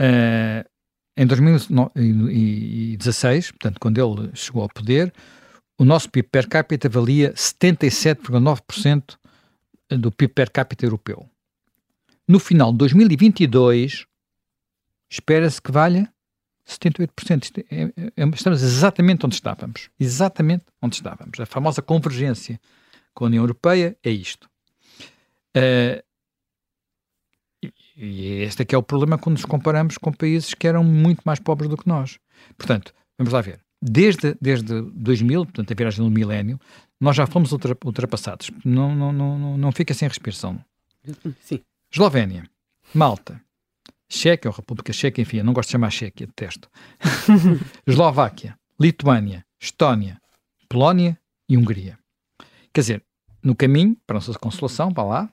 uh, 0.00 0.68
em 1.16 1.26
2016, 1.26 3.52
portanto, 3.52 3.78
quando 3.78 3.98
ele 3.98 4.32
chegou 4.34 4.62
ao 4.62 4.68
poder, 4.68 5.14
o 5.78 5.84
nosso 5.84 6.10
PIB 6.10 6.28
per 6.28 6.48
capita 6.48 6.88
valia 6.88 7.32
77,9% 7.34 9.16
do 9.90 10.10
PIB 10.10 10.34
per 10.34 10.50
capita 10.50 10.84
europeu. 10.84 11.30
No 12.26 12.40
final 12.40 12.72
de 12.72 12.78
2022, 12.78 14.06
espera-se 15.08 15.62
que 15.62 15.70
valha 15.70 16.12
78%. 16.68 17.64
É, 17.70 17.82
é, 17.82 17.90
é, 18.16 18.28
estamos 18.34 18.62
exatamente 18.62 19.24
onde 19.24 19.34
estávamos. 19.34 19.88
Exatamente 19.98 20.64
onde 20.82 20.96
estávamos. 20.96 21.40
A 21.40 21.46
famosa 21.46 21.80
convergência 21.80 22.60
com 23.14 23.24
a 23.24 23.26
União 23.28 23.42
Europeia 23.42 23.96
é 24.02 24.10
isto. 24.10 24.48
Uh, 25.56 26.02
e 27.96 28.42
este 28.42 28.62
é 28.62 28.64
que 28.64 28.74
é 28.74 28.78
o 28.78 28.82
problema 28.82 29.18
quando 29.18 29.36
nos 29.36 29.44
comparamos 29.44 29.98
com 29.98 30.12
países 30.12 30.54
que 30.54 30.68
eram 30.68 30.84
muito 30.84 31.22
mais 31.24 31.40
pobres 31.40 31.68
do 31.68 31.76
que 31.76 31.88
nós. 31.88 32.18
Portanto, 32.56 32.94
vamos 33.16 33.32
lá 33.32 33.40
ver. 33.40 33.60
Desde, 33.82 34.36
desde 34.40 34.82
2000, 34.82 35.46
portanto, 35.46 35.72
a 35.72 35.74
viragem 35.74 36.04
do 36.04 36.10
milénio, 36.10 36.60
nós 37.00 37.16
já 37.16 37.26
fomos 37.26 37.50
ultrapassados. 37.52 38.50
Não, 38.64 38.94
não, 38.94 39.12
não, 39.12 39.58
não 39.58 39.72
fica 39.72 39.94
sem 39.94 40.06
respiração. 40.06 40.62
Sim. 41.40 41.60
Eslovénia, 41.90 42.48
Malta, 42.94 43.40
Checa, 44.08 44.48
ou 44.48 44.54
República 44.54 44.92
Checa, 44.92 45.20
enfim, 45.20 45.38
eu 45.38 45.44
não 45.44 45.52
gosto 45.52 45.68
de 45.68 45.72
chamar 45.72 45.90
Chequia, 45.90 46.26
detesto. 46.26 46.68
Eslováquia, 47.86 48.58
Lituânia, 48.80 49.44
Estónia, 49.60 50.20
Polónia 50.68 51.18
e 51.48 51.56
Hungria. 51.56 51.98
Quer 52.72 52.80
dizer, 52.80 53.04
no 53.42 53.54
caminho, 53.54 53.96
para 54.06 54.16
a 54.16 54.20
nossa 54.20 54.38
consolação, 54.38 54.90
vá 54.90 55.02
lá, 55.02 55.32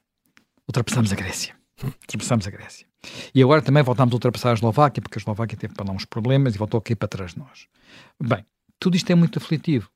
ultrapassamos 0.68 1.12
a 1.12 1.16
Grécia. 1.16 1.56
Ultrapassamos 1.84 2.48
a 2.48 2.52
Grécia. 2.52 2.88
E 3.34 3.42
agora 3.42 3.62
também 3.62 3.84
voltamos 3.84 4.14
a 4.14 4.16
ultrapassar 4.16 4.52
a 4.52 4.54
Eslováquia, 4.54 5.02
porque 5.02 5.18
a 5.18 5.22
Eslováquia 5.22 5.58
teve 5.58 5.74
para 5.74 5.86
lá 5.86 5.92
uns 5.94 6.06
problemas 6.06 6.56
e 6.56 6.58
voltou 6.58 6.78
aqui 6.78 6.96
para 6.96 7.08
trás 7.08 7.34
de 7.34 7.40
nós. 7.40 7.68
Bem, 8.22 8.46
tudo 8.80 8.96
isto 8.96 9.10
é 9.12 9.16
muito 9.16 9.40
aflitivo. 9.40 9.90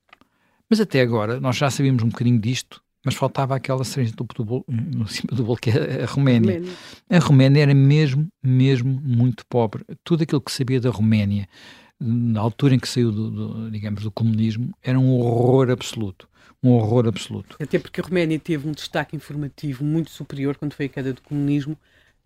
Mas 0.68 0.80
até 0.80 1.00
agora 1.00 1.40
nós 1.40 1.56
já 1.56 1.70
sabíamos 1.70 2.02
um 2.02 2.08
bocadinho 2.08 2.40
disto 2.40 2.82
mas 3.04 3.14
faltava 3.14 3.54
aquela 3.54 3.84
cereja 3.84 4.12
do, 4.14 4.24
do 4.24 4.64
no 4.68 5.08
cima 5.08 5.34
do 5.34 5.42
bolo, 5.42 5.58
que 5.58 5.70
é 5.70 6.02
a 6.02 6.06
Roménia. 6.06 6.54
Roménia. 6.54 6.76
A 7.08 7.18
Roménia 7.18 7.62
era 7.62 7.74
mesmo, 7.74 8.28
mesmo 8.42 9.00
muito 9.02 9.44
pobre. 9.46 9.84
Tudo 10.04 10.22
aquilo 10.22 10.40
que 10.40 10.52
sabia 10.52 10.80
da 10.80 10.90
Roménia, 10.90 11.48
na 11.98 12.40
altura 12.40 12.74
em 12.74 12.78
que 12.78 12.88
saiu, 12.88 13.10
do, 13.10 13.30
do, 13.30 13.70
digamos, 13.70 14.02
do 14.02 14.10
comunismo, 14.10 14.74
era 14.82 14.98
um 14.98 15.10
horror 15.10 15.70
absoluto. 15.70 16.28
Um 16.62 16.72
horror 16.72 17.08
absoluto. 17.08 17.56
Até 17.58 17.78
porque 17.78 18.00
a 18.00 18.04
Roménia 18.04 18.38
teve 18.38 18.68
um 18.68 18.72
destaque 18.72 19.16
informativo 19.16 19.82
muito 19.82 20.10
superior 20.10 20.56
quando 20.56 20.74
foi 20.74 20.86
a 20.86 20.88
queda 20.90 21.14
do 21.14 21.22
comunismo 21.22 21.76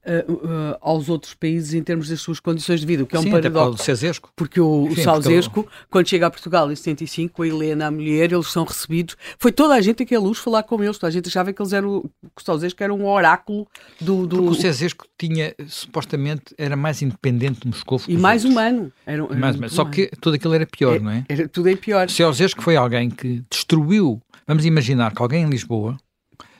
uh, 0.06 0.76
aos 0.80 1.08
outros 1.08 1.34
países 1.34 1.74
em 1.74 1.82
termos 1.82 2.08
das 2.08 2.20
suas 2.20 2.40
condições 2.40 2.80
de 2.80 2.86
vida, 2.86 3.02
o 3.02 3.06
que 3.06 3.16
é 3.16 3.20
Sim, 3.20 3.28
um 3.28 3.30
paradoxo. 3.30 3.84
Cesesco. 3.84 4.30
Porque 4.36 4.60
o, 4.60 4.84
o 4.84 4.96
Salzesco, 4.96 5.66
quando 5.90 6.08
chega 6.08 6.26
a 6.26 6.30
Portugal 6.30 6.70
em 6.70 6.76
75, 6.76 7.42
a 7.42 7.48
Helena, 7.48 7.86
a 7.86 7.90
mulher, 7.90 8.32
eles 8.32 8.48
são 8.48 8.64
recebidos. 8.64 9.16
Foi 9.38 9.52
toda 9.52 9.74
a 9.74 9.80
gente 9.80 10.02
aqui 10.02 10.14
à 10.14 10.20
luz 10.20 10.38
falar 10.38 10.62
com 10.62 10.82
eles, 10.82 10.98
toda 10.98 11.08
a 11.08 11.12
gente 11.12 11.28
achava 11.28 11.52
que 11.52 11.60
eles 11.60 11.72
eram 11.72 12.02
que 12.02 12.42
o 12.42 12.44
Salzesco 12.44 12.82
era 12.82 12.92
um 12.92 13.06
oráculo 13.06 13.66
do. 14.00 14.26
do... 14.26 14.36
Porque 14.36 14.50
o 14.50 14.54
Cesesco 14.54 15.06
tinha, 15.18 15.54
supostamente, 15.66 16.54
era 16.58 16.76
mais 16.76 17.02
independente 17.02 17.60
de 17.60 17.68
Moscou. 17.68 18.00
E 18.06 18.16
mais 18.16 18.44
outros. 18.44 18.52
humano. 18.52 18.92
Era, 19.06 19.22
era 19.22 19.34
mais, 19.36 19.72
só 19.72 19.84
que 19.84 20.10
tudo 20.20 20.34
aquilo 20.34 20.54
era 20.54 20.66
pior, 20.66 20.96
é, 20.96 20.98
não 20.98 21.10
é? 21.10 21.24
Era 21.28 21.48
tudo 21.48 21.68
é 21.68 21.76
pior. 21.76 22.08
Ceausescu 22.08 22.62
foi 22.62 22.76
alguém 22.76 23.10
que 23.10 23.42
destruiu. 23.50 24.20
Vamos 24.46 24.64
imaginar 24.64 25.14
que 25.14 25.22
alguém 25.22 25.44
em 25.44 25.48
Lisboa 25.48 25.96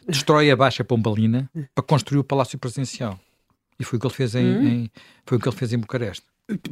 destrói 0.07 0.51
a 0.51 0.57
Baixa 0.57 0.85
Pombalina 0.85 1.51
para 1.75 1.85
construir 1.85 2.19
o 2.19 2.25
Palácio 2.25 2.59
Presidencial. 2.59 3.19
E 3.79 3.85
foi 3.85 3.97
o 3.97 4.01
que 4.01 4.07
ele 4.07 4.15
fez 4.15 4.35
em, 4.35 4.45
hum. 4.45 4.69
em 4.69 4.91
foi 5.27 5.39
o 5.39 5.41
que 5.41 5.49
ele 5.49 5.57
fez 5.57 5.73
em 5.73 5.79
Bucareste. 5.79 6.25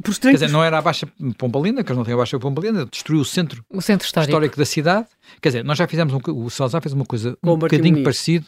Por 0.03 0.13
Quer 0.19 0.33
dizer, 0.33 0.49
não 0.49 0.63
era 0.63 0.77
a 0.77 0.81
Baixa 0.81 1.07
Pombalina, 1.37 1.83
que 1.83 1.91
eles 1.91 1.97
não 1.97 2.05
têm 2.05 2.13
a 2.13 2.17
Baixa 2.17 2.37
Pombalina, 2.37 2.85
destruiu 2.85 3.21
o 3.21 3.25
centro, 3.25 3.65
o 3.71 3.81
centro 3.81 4.05
histórico. 4.05 4.29
histórico 4.29 4.57
da 4.57 4.65
cidade. 4.65 5.07
Quer 5.41 5.49
dizer, 5.49 5.63
nós 5.63 5.79
já 5.79 5.87
fizemos, 5.87 6.13
um, 6.13 6.19
o 6.27 6.49
Salazar 6.49 6.81
fez 6.81 6.93
uma 6.93 7.05
coisa 7.05 7.35
com 7.41 7.53
um 7.53 7.57
bocadinho 7.57 8.03
parecido. 8.03 8.45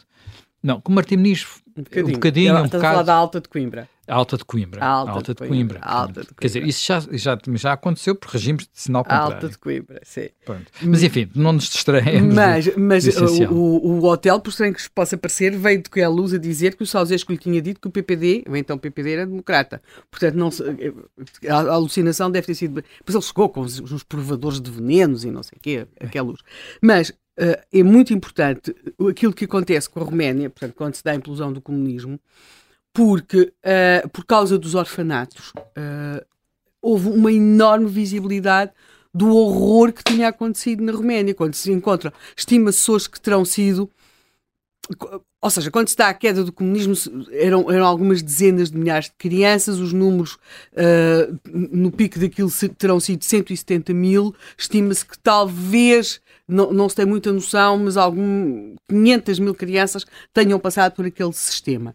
Não, 0.62 0.80
com 0.80 0.92
o 0.92 0.94
Martim 0.94 1.16
Muniz 1.16 1.44
um 1.76 1.82
bocadinho, 1.82 2.08
um, 2.08 2.12
bocadinho, 2.12 2.56
um 2.56 2.62
bocado. 2.64 2.76
a 2.76 2.90
falar 2.90 3.02
da 3.02 3.14
Alta 3.14 3.40
de 3.40 3.48
Coimbra. 3.48 3.88
Alta 4.08 4.36
de 4.36 4.44
Coimbra. 4.44 4.84
Alta, 4.84 5.10
Alta 5.10 5.34
de, 5.34 5.38
Coimbra. 5.38 5.80
Coimbra. 5.80 5.80
Alta 5.82 6.20
de 6.20 6.26
Coimbra. 6.28 6.34
Quer 6.40 6.46
dizer, 6.46 6.64
isso 6.64 6.86
já, 6.86 7.00
já, 7.12 7.38
já 7.54 7.72
aconteceu 7.72 8.14
por 8.14 8.30
regimes 8.30 8.64
de 8.64 8.70
sinal 8.80 9.02
contrário. 9.02 9.34
Alta 9.34 9.48
de 9.48 9.58
Coimbra, 9.58 10.00
sim. 10.04 10.28
Pronto. 10.44 10.64
Mas 10.80 11.02
enfim, 11.02 11.28
não 11.34 11.52
nos 11.52 11.64
distraemos. 11.68 12.34
Mas, 12.34 12.76
mas 12.76 13.06
o, 13.16 13.52
o, 13.52 14.00
o, 14.00 14.04
hotel, 14.04 14.40
por 14.40 14.50
estranho 14.50 14.72
que 14.72 14.88
possa 14.90 15.18
parecer, 15.18 15.56
veio 15.58 15.82
de 15.82 15.90
que 15.90 16.00
a 16.00 16.08
luz 16.08 16.32
a 16.32 16.38
dizer 16.38 16.76
que 16.76 16.84
o 16.84 16.86
Salzesco 16.86 17.32
lhe 17.32 17.38
tinha 17.38 17.60
dito 17.60 17.80
que 17.80 17.88
o 17.88 17.90
PPD, 17.90 18.44
ou 18.48 18.56
então 18.56 18.76
o 18.76 18.78
PPD 18.78 19.12
era 19.12 19.26
democrata. 19.26 19.82
Portanto, 20.10 20.34
não 20.36 20.50
a, 21.48 21.54
a 21.54 21.74
alucinação 21.74 22.30
deve 22.30 22.46
ter 22.46 22.54
sido. 22.54 22.74
Depois 22.74 23.14
ele 23.14 23.22
chegou 23.22 23.48
com 23.48 23.60
os, 23.60 23.80
os 23.80 24.04
provadores 24.04 24.60
de 24.60 24.70
venenos 24.70 25.24
e 25.24 25.30
não 25.30 25.42
sei 25.42 25.58
o 25.58 25.60
quê, 25.60 25.86
aquela 26.00 26.28
luz. 26.28 26.40
Mas 26.80 27.12
Uh, 27.38 27.60
é 27.72 27.82
muito 27.82 28.14
importante 28.14 28.74
aquilo 29.10 29.32
que 29.32 29.44
acontece 29.44 29.90
com 29.90 30.00
a 30.00 30.04
Roménia, 30.04 30.48
portanto, 30.48 30.74
quando 30.74 30.94
se 30.94 31.04
dá 31.04 31.12
a 31.12 31.16
implosão 31.16 31.52
do 31.52 31.60
comunismo, 31.60 32.18
porque, 32.94 33.52
uh, 33.62 34.08
por 34.08 34.24
causa 34.24 34.58
dos 34.58 34.74
orfanatos, 34.74 35.50
uh, 35.50 36.24
houve 36.80 37.10
uma 37.10 37.30
enorme 37.30 37.88
visibilidade 37.88 38.72
do 39.12 39.34
horror 39.34 39.92
que 39.92 40.04
tinha 40.04 40.28
acontecido 40.28 40.82
na 40.82 40.92
Roménia. 40.92 41.34
Quando 41.34 41.54
se 41.54 41.72
encontram, 41.72 42.12
estima-se 42.36 42.78
pessoas 42.78 43.06
que 43.06 43.20
terão 43.20 43.44
sido. 43.44 43.90
Ou 45.40 45.50
seja, 45.50 45.70
quando 45.70 45.88
se 45.88 45.96
dá 45.96 46.08
a 46.08 46.14
queda 46.14 46.44
do 46.44 46.52
comunismo, 46.52 46.94
eram, 47.32 47.70
eram 47.70 47.86
algumas 47.86 48.22
dezenas 48.22 48.70
de 48.70 48.76
milhares 48.76 49.06
de 49.06 49.14
crianças, 49.16 49.78
os 49.78 49.92
números 49.92 50.34
uh, 50.72 51.38
no 51.52 51.90
pico 51.90 52.18
daquilo 52.18 52.50
terão 52.78 53.00
sido 53.00 53.24
170 53.24 53.92
mil. 53.92 54.34
Estima-se 54.56 55.04
que 55.04 55.18
talvez, 55.18 56.20
não, 56.48 56.72
não 56.72 56.88
se 56.88 56.96
tem 56.96 57.06
muita 57.06 57.32
noção, 57.32 57.78
mas 57.78 57.96
algum 57.96 58.74
500 58.88 59.38
mil 59.38 59.54
crianças 59.54 60.04
tenham 60.32 60.58
passado 60.58 60.94
por 60.94 61.06
aquele 61.06 61.32
sistema 61.32 61.94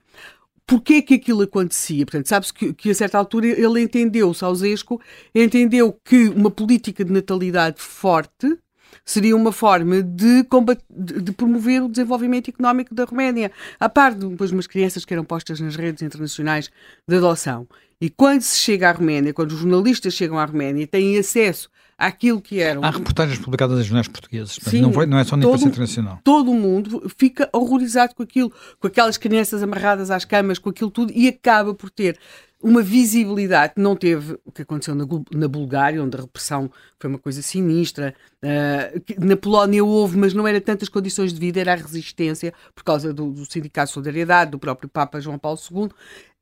porquê 0.72 1.02
que 1.02 1.16
aquilo 1.16 1.42
acontecia? 1.42 2.06
Portanto, 2.06 2.28
sabe-se 2.28 2.54
que, 2.54 2.74
que, 2.74 2.90
a 2.90 2.96
certa 2.96 3.18
altura 3.18 3.48
ele 3.48 3.82
entendeu, 3.82 4.34
Sausesco 4.34 5.02
entendeu 5.36 5.94
que 6.06 6.30
uma 6.30 6.50
política 6.50 7.04
de 7.04 7.12
natalidade 7.12 7.82
forte 7.82 8.58
seria 9.06 9.36
uma 9.36 9.52
forma 9.52 10.02
de, 10.02 10.46
de, 10.90 11.32
promover 11.32 11.84
o 11.84 11.90
desenvolvimento 11.90 12.50
económico 12.50 12.94
da 12.94 13.06
Roménia, 13.06 13.52
a 13.80 13.90
par 13.90 14.14
de 14.14 14.28
depois 14.28 14.52
umas 14.52 14.68
crianças 14.68 15.06
que 15.06 15.14
eram 15.14 15.24
postas 15.24 15.60
nas 15.60 15.76
redes 15.76 16.02
internacionais 16.02 16.72
de 17.08 17.16
adoção. 17.16 17.68
E 18.00 18.10
quando 18.10 18.42
se 18.42 18.58
chega 18.58 18.90
à 18.90 18.92
Roménia, 18.92 19.34
quando 19.34 19.52
os 19.52 19.60
jornalistas 19.60 20.14
chegam 20.14 20.40
à 20.40 20.46
Roménia 20.46 20.84
e 20.84 20.88
têm 20.88 21.18
acesso 21.18 21.70
àquilo 22.02 22.42
que 22.42 22.60
eram. 22.60 22.84
Há 22.84 22.90
reportagens 22.90 23.38
publicadas 23.38 23.80
em 23.80 23.84
jornais 23.84 24.08
portugueses, 24.08 24.58
Sim, 24.60 24.82
não, 24.82 24.92
foi, 24.92 25.06
não 25.06 25.20
é 25.20 25.24
só 25.24 25.38
na 25.38 25.46
imprensa 25.46 25.68
internacional. 25.68 26.20
Todo 26.24 26.50
o 26.50 26.56
mundo 26.56 27.10
fica 27.16 27.48
horrorizado 27.54 28.16
com 28.16 28.24
aquilo, 28.24 28.52
com 28.80 28.88
aquelas 28.88 29.18
crianças 29.18 29.62
amarradas 29.62 30.10
às 30.10 30.26
camas, 30.26 30.58
com 30.58 30.72
aquilo 30.72 30.90
tudo, 30.90 31.14
e 31.16 31.28
acaba 31.28 31.76
por 31.76 31.92
ter 31.92 32.18
uma 32.64 32.82
visibilidade 32.82 33.76
que 33.76 33.82
não 33.82 33.96
teve 33.96 34.38
o 34.46 34.52
que 34.52 34.62
aconteceu 34.62 34.94
na, 34.96 35.06
na 35.34 35.48
Bulgária, 35.48 36.02
onde 36.02 36.18
a 36.18 36.22
repressão 36.22 36.72
foi 37.00 37.10
uma 37.10 37.20
coisa 37.20 37.42
sinistra. 37.42 38.14
Uh, 38.44 39.26
na 39.26 39.36
Polónia 39.36 39.84
houve, 39.84 40.18
mas 40.18 40.34
não 40.34 40.48
era 40.48 40.62
tantas 40.62 40.90
condições 40.90 41.34
de 41.34 41.40
vida, 41.40 41.60
era 41.60 41.74
a 41.74 41.76
resistência 41.76 42.54
por 42.76 42.84
causa 42.84 43.14
do, 43.14 43.32
do 43.32 43.52
Sindicato 43.52 43.88
de 43.88 43.94
Solidariedade, 43.94 44.52
do 44.52 44.60
próprio 44.60 44.90
Papa 44.90 45.20
João 45.20 45.38
Paulo 45.38 45.60
II. 45.72 45.90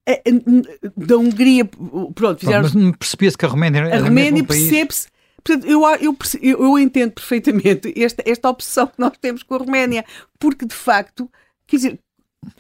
É, 0.05 0.21
é, 0.25 0.31
da 0.97 1.17
Hungria, 1.17 1.65
pronto, 2.15 2.39
fizeram. 2.39 2.63
Mas 2.63 2.97
percebia-se 2.97 3.37
que 3.37 3.45
a 3.45 3.49
Roménia 3.49 3.79
era 3.81 3.97
A 3.97 4.01
Roménia 4.01 4.43
percebe-se. 4.43 5.07
Eu, 5.65 5.81
eu, 6.01 6.17
eu, 6.41 6.79
entendo 6.79 7.13
perfeitamente 7.13 7.93
esta, 7.95 8.23
esta 8.25 8.49
obsessão 8.49 8.87
que 8.87 8.99
nós 8.99 9.13
temos 9.21 9.41
com 9.41 9.55
a 9.55 9.57
Roménia, 9.57 10.03
porque 10.37 10.65
de 10.65 10.75
facto, 10.75 11.31
quer 11.65 11.77
dizer, 11.77 11.99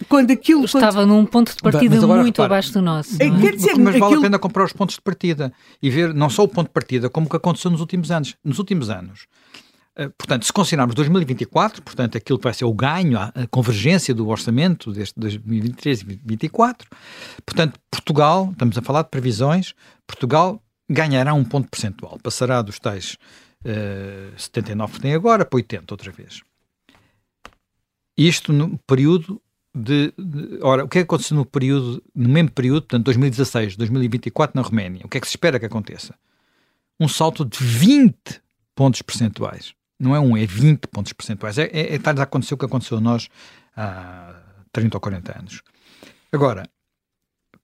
quando 0.07 0.31
aquilo. 0.31 0.65
Estava 0.65 1.01
quando... 1.01 1.09
num 1.09 1.25
ponto 1.25 1.55
de 1.55 1.61
partida 1.61 1.97
agora, 1.97 2.21
muito 2.21 2.41
repara, 2.41 2.55
abaixo 2.55 2.73
do 2.73 2.81
nosso. 2.81 3.15
É, 3.21 3.29
quer 3.29 3.55
dizer, 3.55 3.77
mas 3.77 3.93
vale 3.93 4.05
aquilo... 4.05 4.19
a 4.19 4.23
pena 4.23 4.39
comprar 4.39 4.65
os 4.65 4.73
pontos 4.73 4.95
de 4.95 5.01
partida 5.01 5.53
e 5.81 5.89
ver 5.89 6.13
não 6.13 6.29
só 6.29 6.43
o 6.43 6.47
ponto 6.47 6.67
de 6.67 6.73
partida, 6.73 7.09
como 7.09 7.27
o 7.27 7.29
que 7.29 7.35
aconteceu 7.35 7.71
nos 7.71 7.81
últimos 7.81 8.11
anos. 8.11 8.35
Nos 8.43 8.59
últimos 8.59 8.89
anos, 8.89 9.27
eh, 9.95 10.09
portanto, 10.17 10.45
se 10.45 10.53
considerarmos 10.53 10.95
2024, 10.95 11.81
portanto, 11.81 12.17
aquilo 12.17 12.39
que 12.39 12.43
vai 12.43 12.53
ser 12.53 12.65
o 12.65 12.73
ganho, 12.73 13.19
a 13.19 13.47
convergência 13.51 14.13
do 14.13 14.27
orçamento 14.29 14.91
deste 14.91 15.19
2023 15.19 16.01
e 16.01 16.05
2024, 16.05 16.87
portanto, 17.45 17.79
Portugal, 17.91 18.49
estamos 18.51 18.77
a 18.77 18.81
falar 18.81 19.03
de 19.03 19.09
previsões, 19.09 19.73
Portugal 20.07 20.61
ganhará 20.89 21.33
um 21.33 21.43
ponto 21.43 21.69
percentual, 21.69 22.17
passará 22.23 22.61
dos 22.61 22.79
tais 22.79 23.17
uh, 23.65 24.39
79 24.39 24.93
que 24.93 25.01
tem 25.01 25.13
agora 25.13 25.45
para 25.45 25.57
80 25.57 25.93
outra 25.93 26.11
vez. 26.11 26.41
Isto 28.17 28.51
no 28.51 28.77
período 28.87 29.41
de, 29.79 30.13
de, 30.17 30.59
Ora, 30.61 30.85
o 30.85 30.87
que 30.87 30.99
é 30.99 31.01
que 31.01 31.05
aconteceu 31.05 31.35
no 31.35 31.45
período, 31.45 32.03
no 32.15 32.29
mesmo 32.29 32.51
período, 32.51 32.81
portanto, 32.81 33.05
2016, 33.05 33.75
2024 33.75 34.59
na 34.59 34.67
Roménia? 34.67 35.05
O 35.05 35.09
que 35.09 35.17
é 35.17 35.21
que 35.21 35.27
se 35.27 35.33
espera 35.33 35.59
que 35.59 35.65
aconteça? 35.65 36.15
Um 36.99 37.07
salto 37.07 37.45
de 37.45 37.63
20 37.63 38.41
pontos 38.75 39.01
percentuais 39.01 39.73
não 39.99 40.15
é 40.15 40.19
um, 40.19 40.37
é 40.37 40.45
20 40.45 40.87
pontos 40.87 41.11
percentuais. 41.11 41.57
É, 41.57 41.65
é, 41.65 41.95
é 41.95 41.99
a 42.03 42.23
acontecer 42.23 42.53
o 42.53 42.57
que 42.57 42.65
aconteceu 42.65 42.97
a 42.97 43.01
nós 43.01 43.27
há 43.75 44.33
30 44.71 44.95
ou 44.95 45.01
40 45.01 45.37
anos. 45.37 45.61
Agora, 46.31 46.63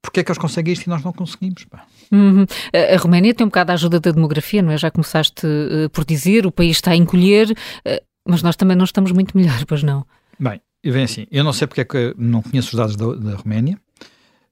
porque 0.01 0.19
é 0.19 0.23
que 0.23 0.29
eles 0.29 0.37
conseguem 0.37 0.73
isto 0.73 0.85
e 0.85 0.89
nós 0.89 1.03
não 1.03 1.13
conseguimos? 1.13 1.65
Uhum. 2.11 2.45
A 2.73 2.97
Roménia 2.97 3.33
tem 3.33 3.45
um 3.45 3.49
bocado 3.49 3.71
a 3.71 3.75
ajuda 3.75 3.99
da 3.99 4.11
demografia, 4.11 4.61
não 4.61 4.71
é? 4.71 4.77
Já 4.77 4.91
começaste 4.91 5.45
uh, 5.47 5.89
por 5.89 6.03
dizer, 6.03 6.45
o 6.45 6.51
país 6.51 6.77
está 6.77 6.91
a 6.91 6.95
encolher, 6.95 7.51
uh, 7.51 8.05
mas 8.27 8.43
nós 8.43 8.55
também 8.55 8.75
não 8.75 8.85
estamos 8.85 9.11
muito 9.11 9.35
melhor, 9.37 9.63
pois 9.65 9.81
não? 9.81 10.05
Bem, 10.37 10.61
e 10.85 10.91
vem 10.91 11.03
assim, 11.03 11.25
eu 11.31 11.43
não 11.43 11.51
sei 11.51 11.65
porque 11.65 11.81
é 11.81 11.83
que 11.83 12.13
não 12.15 12.43
conheço 12.43 12.69
os 12.69 12.75
dados 12.75 12.95
da, 12.95 13.15
da 13.15 13.35
Roménia, 13.37 13.81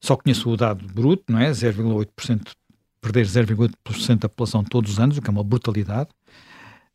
só 0.02 0.18
conheço 0.18 0.50
o 0.50 0.58
dado 0.58 0.84
bruto, 0.92 1.32
não 1.32 1.40
é? 1.40 1.52
0,8%, 1.52 2.54
perder 3.00 3.24
0,8% 3.24 4.18
da 4.18 4.28
população 4.28 4.64
todos 4.64 4.94
os 4.94 5.00
anos, 5.00 5.16
o 5.16 5.22
que 5.22 5.30
é 5.30 5.32
uma 5.32 5.44
brutalidade. 5.44 6.10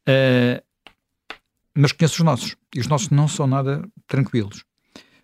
Uh, 0.08 0.60
mas 1.72 1.92
conheço 1.92 2.16
os 2.16 2.24
nossos. 2.24 2.56
E 2.74 2.80
os 2.80 2.88
nossos 2.88 3.10
não 3.10 3.28
são 3.28 3.46
nada 3.46 3.88
tranquilos. 4.08 4.64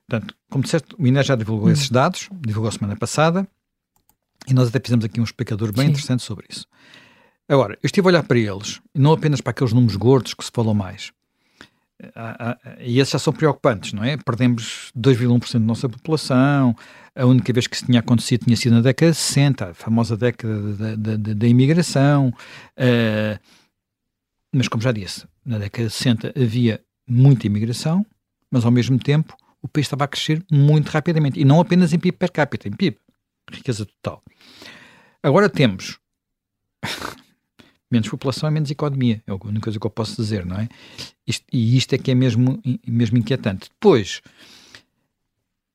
Portanto, 0.07 0.37
como 0.48 0.62
disseste, 0.62 0.94
o 0.96 1.05
INE 1.05 1.20
já 1.24 1.35
divulgou 1.35 1.66
hum. 1.66 1.72
esses 1.72 1.90
dados, 1.90 2.29
divulgou 2.46 2.68
a 2.68 2.72
semana 2.72 2.94
passada, 2.94 3.48
e 4.46 4.55
nós 4.55 4.68
até 4.68 4.79
fizemos 4.79 5.05
aqui 5.05 5.20
um 5.20 5.24
explicador 5.24 5.72
bem 5.72 5.87
Sim. 5.87 5.90
interessante 5.90 6.22
sobre 6.22 6.46
isso. 6.48 6.68
Agora, 7.48 7.77
eu 7.83 7.87
estive 7.87 8.07
a 8.07 8.11
olhar 8.11 8.22
para 8.22 8.38
eles, 8.38 8.81
não 8.94 9.12
apenas 9.12 9.40
para 9.40 9.50
aqueles 9.50 9.72
números 9.72 9.96
gordos 9.96 10.35
que 10.35 10.44
se 10.44 10.53
falou 10.55 10.72
mais. 10.72 11.12
E 12.80 12.98
esses 12.98 13.12
já 13.12 13.18
são 13.18 13.32
preocupantes, 13.32 13.92
não 13.92 14.04
é? 14.04 14.16
Perdemos 14.16 14.90
2,1% 14.96 15.52
da 15.54 15.58
nossa 15.60 15.88
população, 15.88 16.76
a 17.14 17.24
única 17.24 17.52
vez 17.52 17.66
que 17.66 17.76
isso 17.76 17.86
tinha 17.86 18.00
acontecido 18.00 18.44
tinha 18.44 18.56
sido 18.56 18.74
na 18.74 18.80
década 18.80 19.12
de 19.12 19.18
60, 19.18 19.70
a 19.70 19.74
famosa 19.74 20.16
década 20.16 20.96
da, 20.96 21.46
imigração. 21.46 22.32
Uh, 22.76 23.38
mas, 24.52 24.68
como 24.68 24.82
já 24.82 24.90
disse, 24.90 25.24
na 25.44 25.58
década 25.58 25.88
de 25.88 25.94
60 25.94 26.32
havia 26.36 26.80
muita 27.06 27.46
imigração, 27.46 28.04
mas 28.50 28.64
ao 28.64 28.70
mesmo 28.70 28.98
tempo 28.98 29.36
o 29.62 29.68
país 29.68 29.86
estava 29.86 30.04
a 30.04 30.08
crescer 30.08 30.44
muito 30.50 30.88
rapidamente. 30.88 31.40
E 31.40 31.44
não 31.44 31.60
apenas 31.60 31.92
em 31.92 31.98
PIB 31.98 32.18
per 32.18 32.32
capita, 32.32 32.68
em 32.68 32.72
PIB, 32.72 32.98
riqueza 33.50 33.86
total. 33.86 34.22
Agora 35.22 35.48
temos 35.48 35.98
menos 37.94 38.09
população 38.09 38.48
e 38.48 38.52
menos 38.52 38.70
economia. 38.70 39.22
É 39.26 39.30
a 39.30 39.35
única 39.35 39.61
coisa 39.61 39.78
que 39.78 39.87
eu 39.87 39.90
posso 39.90 40.20
dizer, 40.20 40.44
não 40.44 40.57
é? 40.59 40.68
Isto, 41.26 41.46
e 41.52 41.76
isto 41.76 41.94
é 41.94 41.98
que 41.98 42.11
é 42.11 42.14
mesmo, 42.14 42.61
mesmo 42.87 43.16
inquietante. 43.16 43.70
Depois, 43.70 44.20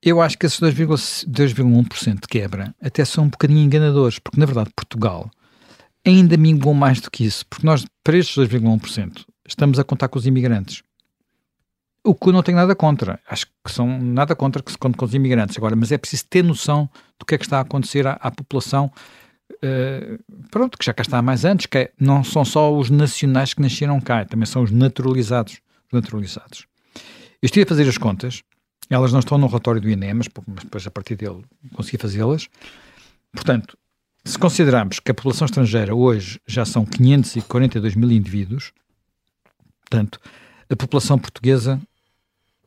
eu 0.04 0.22
acho 0.22 0.38
que 0.38 0.46
esses 0.46 0.60
2,1% 0.60 2.14
de 2.22 2.28
quebra 2.28 2.76
até 2.82 3.04
são 3.04 3.26
um 3.26 3.30
bocadinho 3.30 3.60
enganadores, 3.60 4.20
porque 4.20 4.40
na 4.40 4.46
verdade 4.46 4.70
Portugal 4.76 5.30
ainda 6.06 6.38
minguou 6.38 6.74
mais 6.74 7.02
do 7.02 7.12
que 7.12 7.26
isso, 7.26 7.46
porque 7.48 7.66
nós, 7.66 7.86
para 8.04 8.18
estes 8.18 8.38
2,1%, 8.38 9.26
estamos 9.48 9.80
a 9.80 9.84
contar 9.84 10.08
com 10.08 10.18
os 10.20 10.26
imigrantes. 10.26 10.84
o 12.04 12.16
que 12.16 12.30
eu 12.30 12.34
não 12.34 12.42
tenho 12.42 12.58
nada 12.58 12.74
contra. 12.76 13.20
Acho 13.30 13.46
que 13.46 13.72
são 13.72 14.00
nada 14.02 14.36
contra 14.36 14.64
que 14.64 14.72
se 14.72 14.78
conte 14.78 14.98
com 14.98 15.06
os 15.06 15.14
imigrantes 15.14 15.58
agora, 15.58 15.76
mas 15.76 15.92
é 15.92 15.98
preciso 15.98 16.26
ter 16.30 16.44
noção 16.44 16.90
do 17.20 17.26
que 17.26 17.36
é 17.36 17.38
que 17.38 17.46
está 17.46 17.58
a 17.58 17.62
acontecer 17.62 18.08
à, 18.08 18.14
à 18.14 18.32
população. 18.32 18.92
Uh, 19.52 20.20
pronto, 20.50 20.78
que 20.78 20.86
já 20.86 20.94
cá 20.94 21.02
está 21.02 21.18
há 21.18 21.22
mais 21.22 21.44
anos, 21.44 21.66
que 21.66 21.78
é, 21.78 21.92
não 22.00 22.24
são 22.24 22.46
só 22.46 22.74
os 22.76 22.90
nacionais 22.90 23.54
que 23.54 23.62
nasceram 23.62 24.00
cá, 24.00 24.24
também 24.26 24.46
são 24.46 24.64
os 24.64 24.72
naturalizados. 24.72 25.60
naturalizados. 25.92 26.66
Eu 27.42 27.46
estive 27.46 27.64
a 27.64 27.68
fazer 27.68 27.88
as 27.88 27.98
contas, 27.98 28.44
elas 28.90 29.12
não 29.12 29.20
estão 29.20 29.38
no 29.38 29.48
relatório 29.48 29.82
do 29.82 29.90
INE, 29.90 30.14
mas, 30.14 30.28
mas 30.48 30.64
depois 30.64 30.88
a 30.88 30.92
partir 30.92 31.16
dele 31.16 31.44
consegui 31.74 31.98
fazê-las. 31.98 32.48
Portanto, 33.32 33.78
se 34.26 34.38
considerarmos 34.38 35.00
que 35.00 35.12
a 35.12 35.14
população 35.14 35.46
estrangeira 35.46 35.96
hoje 35.96 36.40
já 36.48 36.66
são 36.66 36.86
542 36.86 37.96
mil 37.96 38.12
indivíduos, 38.12 38.72
portanto, 39.82 40.20
a 40.70 40.76
população 40.76 41.18
portuguesa 41.18 41.82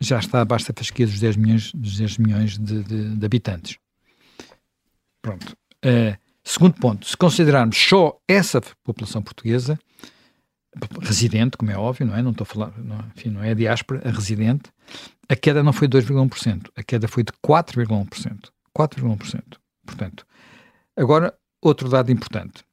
já 0.00 0.18
está 0.18 0.40
abaixo 0.40 0.68
da 0.68 0.74
fasquia 0.76 1.06
dos 1.06 1.18
10 1.18 1.36
milhões, 1.36 1.72
dos 1.72 1.96
10 1.96 2.18
milhões 2.18 2.58
de, 2.58 2.82
de, 2.82 3.16
de 3.16 3.26
habitantes. 3.26 3.78
Pronto. 5.20 5.56
Uh, 5.84 6.16
segundo 6.44 6.74
ponto, 6.74 7.06
se 7.06 7.16
considerarmos 7.16 7.76
só 7.76 8.18
essa 8.28 8.60
população 8.82 9.22
portuguesa, 9.22 9.78
residente, 11.00 11.56
como 11.56 11.70
é 11.70 11.76
óbvio, 11.76 12.06
não 12.06 12.16
é? 12.16 12.22
Não 12.22 12.30
estou 12.30 12.44
a 12.44 12.46
falar, 12.46 12.78
não, 12.78 12.98
enfim, 13.14 13.30
não 13.30 13.42
é 13.42 13.50
a 13.50 13.54
diáspora, 13.54 14.02
a 14.08 14.10
residente, 14.10 14.70
a 15.28 15.36
queda 15.36 15.62
não 15.62 15.72
foi 15.72 15.86
de 15.86 15.98
2,1%, 15.98 16.70
a 16.74 16.82
queda 16.82 17.06
foi 17.06 17.22
de 17.22 17.32
4,1%. 17.44 18.50
4,1%. 18.76 19.42
Portanto, 19.84 20.26
agora, 20.96 21.34
outro 21.60 21.88
dado 21.88 22.10
importante. 22.10 22.64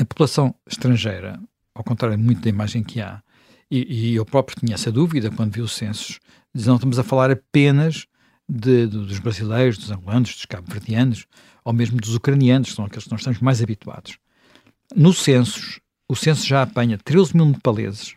A 0.00 0.04
população 0.04 0.54
estrangeira, 0.66 1.38
ao 1.74 1.84
contrário 1.84 2.18
muito 2.18 2.40
da 2.40 2.48
imagem 2.48 2.82
que 2.82 3.00
há, 3.00 3.22
e, 3.70 4.10
e 4.10 4.14
eu 4.14 4.24
próprio 4.24 4.58
tinha 4.58 4.74
essa 4.74 4.90
dúvida 4.90 5.30
quando 5.30 5.52
vi 5.52 5.60
os 5.60 5.72
censos, 5.72 6.18
não 6.54 6.76
estamos 6.76 6.98
a 6.98 7.04
falar 7.04 7.30
apenas 7.30 8.06
de, 8.48 8.86
dos 8.86 9.18
brasileiros, 9.18 9.78
dos 9.78 9.90
angolanos, 9.90 10.34
dos 10.34 10.46
cabo-verdianos, 10.46 11.26
ou 11.64 11.72
mesmo 11.72 12.00
dos 12.00 12.14
ucranianos, 12.14 12.70
que 12.70 12.76
são 12.76 12.84
aqueles 12.84 13.04
que 13.04 13.10
nós 13.10 13.20
estamos 13.20 13.40
mais 13.40 13.62
habituados. 13.62 14.18
No 14.94 15.12
censos, 15.12 15.80
o 16.08 16.16
censo 16.16 16.46
já 16.46 16.62
apanha 16.62 16.96
13 16.96 17.36
mil 17.36 17.46
nepaleses, 17.46 18.14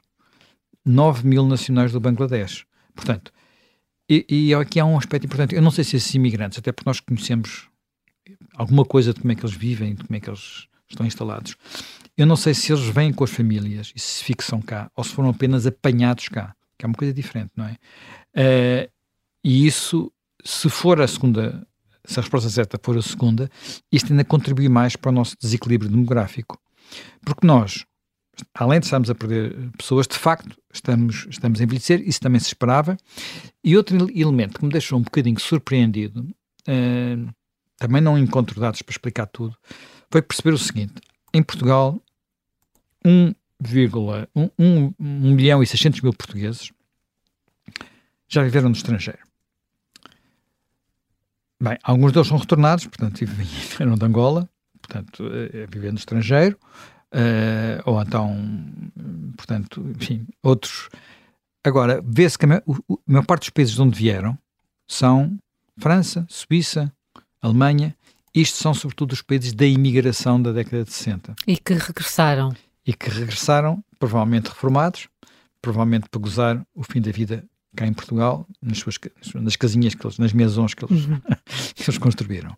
9 0.86 1.28
mil 1.28 1.46
nacionais 1.46 1.92
do 1.92 2.00
Bangladesh. 2.00 2.66
Portanto, 2.96 3.32
e, 4.10 4.26
e, 4.30 4.54
aqui 4.54 4.80
há 4.80 4.86
um 4.86 4.98
aspecto 4.98 5.26
importante. 5.26 5.56
Eu 5.56 5.62
não 5.62 5.72
sei 5.72 5.84
se 5.84 5.96
esses 5.96 6.14
imigrantes, 6.16 6.60
até 6.60 6.72
porque 6.72 6.90
nós 6.90 7.00
conhecemos 7.00 7.70
alguma 8.56 8.86
coisa 8.86 9.14
de 9.14 9.22
como 9.22 9.32
é 9.32 9.36
que 9.36 9.46
eles 9.46 9.56
vivem, 9.56 9.96
de 9.96 10.04
como 10.04 10.16
é 10.16 10.20
que 10.20 10.30
eles 10.30 10.68
estão 10.90 11.06
instalados. 11.06 11.56
Eu 12.18 12.26
não 12.26 12.36
sei 12.36 12.54
se 12.54 12.72
eles 12.72 12.86
vêm 12.88 13.14
com 13.14 13.24
as 13.24 13.32
famílias 13.32 13.94
e 13.96 14.00
se 14.00 14.24
fixam 14.24 14.62
cá 14.62 14.92
ou 14.96 15.04
se 15.04 15.12
foram 15.12 15.30
apenas 15.30 15.66
apanhados 15.66 16.28
cá, 16.28 16.54
que 16.78 16.86
é 16.86 16.88
uma 16.88 16.96
coisa 16.96 17.14
diferente, 17.14 17.52
não 17.56 17.66
é? 17.66 17.78
Uh, 18.36 18.92
e 19.44 19.66
isso, 19.66 20.12
se 20.44 20.70
for 20.70 21.02
a 21.02 21.08
segunda, 21.08 21.66
se 22.06 22.20
a 22.20 22.22
resposta 22.22 22.50
certa 22.50 22.80
for 22.82 22.98
a 22.98 23.02
segunda, 23.02 23.50
isto 23.92 24.12
ainda 24.12 24.24
contribui 24.24 24.70
mais 24.70 24.96
para 24.96 25.10
o 25.10 25.14
nosso 25.14 25.36
desequilíbrio 25.40 25.90
demográfico. 25.90 26.60
Porque 27.26 27.46
nós, 27.46 27.86
além 28.54 28.80
de 28.80 28.86
estarmos 28.86 29.10
a 29.10 29.16
perder 29.16 29.72
pessoas, 29.78 30.08
de 30.08 30.18
facto 30.18 30.56
estamos, 30.74 31.28
estamos 31.30 31.60
a 31.60 31.64
envelhecer, 31.64 32.02
isso 32.08 32.20
também 32.20 32.40
se 32.40 32.48
esperava. 32.48 32.98
E 33.64 33.78
outro 33.78 34.10
elemento 34.14 34.60
que 34.60 34.66
me 34.66 34.72
deixou 34.72 35.00
um 35.00 35.04
bocadinho 35.04 35.40
surpreendido, 35.40 36.28
uh, 36.68 37.34
também 37.78 38.02
não 38.02 38.18
encontro 38.18 38.60
dados 38.60 38.82
para 38.82 38.94
explicar 38.94 39.28
tudo, 39.28 39.56
foi 40.10 40.22
perceber 40.22 40.54
o 40.54 40.58
seguinte: 40.58 40.96
em 41.34 41.42
Portugal, 41.42 42.02
1, 43.06 43.34
1, 44.58 44.94
1 45.00 45.36
milhão 45.36 45.64
e 45.64 45.68
600 45.68 46.02
mil 46.02 46.14
portugueses 46.14 46.72
já 48.28 48.44
viveram 48.44 48.70
no 48.70 48.76
estrangeiro. 48.76 49.20
Bem, 51.62 51.78
alguns 51.84 52.12
deles 52.12 52.28
são 52.28 52.38
retornados, 52.38 52.88
portanto, 52.88 53.24
vieram 53.78 53.94
de 53.96 54.04
Angola, 54.04 54.50
portanto, 54.82 55.24
é, 55.54 55.68
viver 55.68 55.92
no 55.92 56.00
estrangeiro, 56.00 56.58
uh, 57.14 57.82
ou 57.86 58.02
então, 58.02 58.36
portanto, 59.38 59.86
enfim, 59.96 60.26
outros. 60.42 60.90
Agora, 61.64 62.04
vê-se 62.04 62.36
que 62.36 62.46
a 62.46 62.48
maior, 62.48 62.64
a 62.68 62.96
maior 63.06 63.26
parte 63.28 63.42
dos 63.42 63.50
países 63.52 63.76
de 63.76 63.82
onde 63.82 63.96
vieram 63.96 64.36
são 64.88 65.38
França, 65.78 66.26
Suíça, 66.28 66.92
Alemanha, 67.40 67.96
isto 68.34 68.58
são 68.58 68.74
sobretudo 68.74 69.12
os 69.12 69.22
países 69.22 69.54
da 69.54 69.66
imigração 69.66 70.42
da 70.42 70.52
década 70.52 70.84
de 70.84 70.92
60. 70.92 71.36
E 71.46 71.58
que 71.58 71.74
regressaram. 71.76 72.56
E 72.84 72.92
que 72.92 73.08
regressaram, 73.08 73.84
provavelmente 74.00 74.48
reformados, 74.48 75.08
provavelmente 75.62 76.10
para 76.10 76.20
gozar 76.20 76.66
o 76.74 76.84
fim 76.84 77.00
da 77.00 77.12
vida 77.12 77.46
cá 77.76 77.88
em 77.88 77.94
Portugal, 77.94 78.48
nas, 78.62 78.80
suas, 78.80 78.98
nas 79.36 79.56
casinhas, 79.56 79.96
que 79.96 80.06
eles, 80.06 80.18
nas 80.18 80.34
mesões 80.34 80.74
que 80.74 80.86
eles, 80.86 81.06
uhum. 81.06 81.20
que 81.76 81.84
eles 81.84 81.98
construíram. 81.98 82.56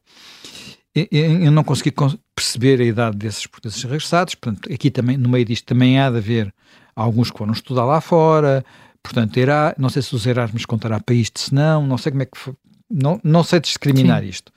Eu 0.96 1.52
não 1.52 1.64
consegui 1.64 1.92
perceber 2.36 2.80
a 2.80 2.86
idade 2.86 3.18
desses 3.18 3.48
portugueses 3.48 3.82
regressados, 3.84 4.36
portanto, 4.36 4.72
aqui 4.72 4.92
também, 4.92 5.18
no 5.18 5.28
meio 5.28 5.44
disto, 5.44 5.66
também 5.66 6.00
há 6.00 6.10
de 6.10 6.18
haver 6.18 6.54
alguns 6.96 7.32
que 7.32 7.38
foram 7.38 7.52
estudar 7.52 7.86
lá 7.86 8.00
fora, 8.00 8.64
portanto, 9.02 9.38
irá, 9.38 9.74
não 9.78 9.90
sei 9.90 10.04
se 10.04 10.16
os 10.16 10.26
Erasmus 10.26 10.66
contará 10.66 11.00
para 11.00 11.16
isto, 11.16 11.40
se 11.40 11.54
não, 11.54 11.86
não 11.86 11.98
sei 11.98 12.12
como 12.12 12.22
é 12.22 12.26
que 12.28 12.38
foi, 12.38 12.54
não, 12.90 13.20
não 13.24 13.44
sei 13.44 13.60
discriminar 13.60 14.22
Sim. 14.22 14.30
isto. 14.30 14.52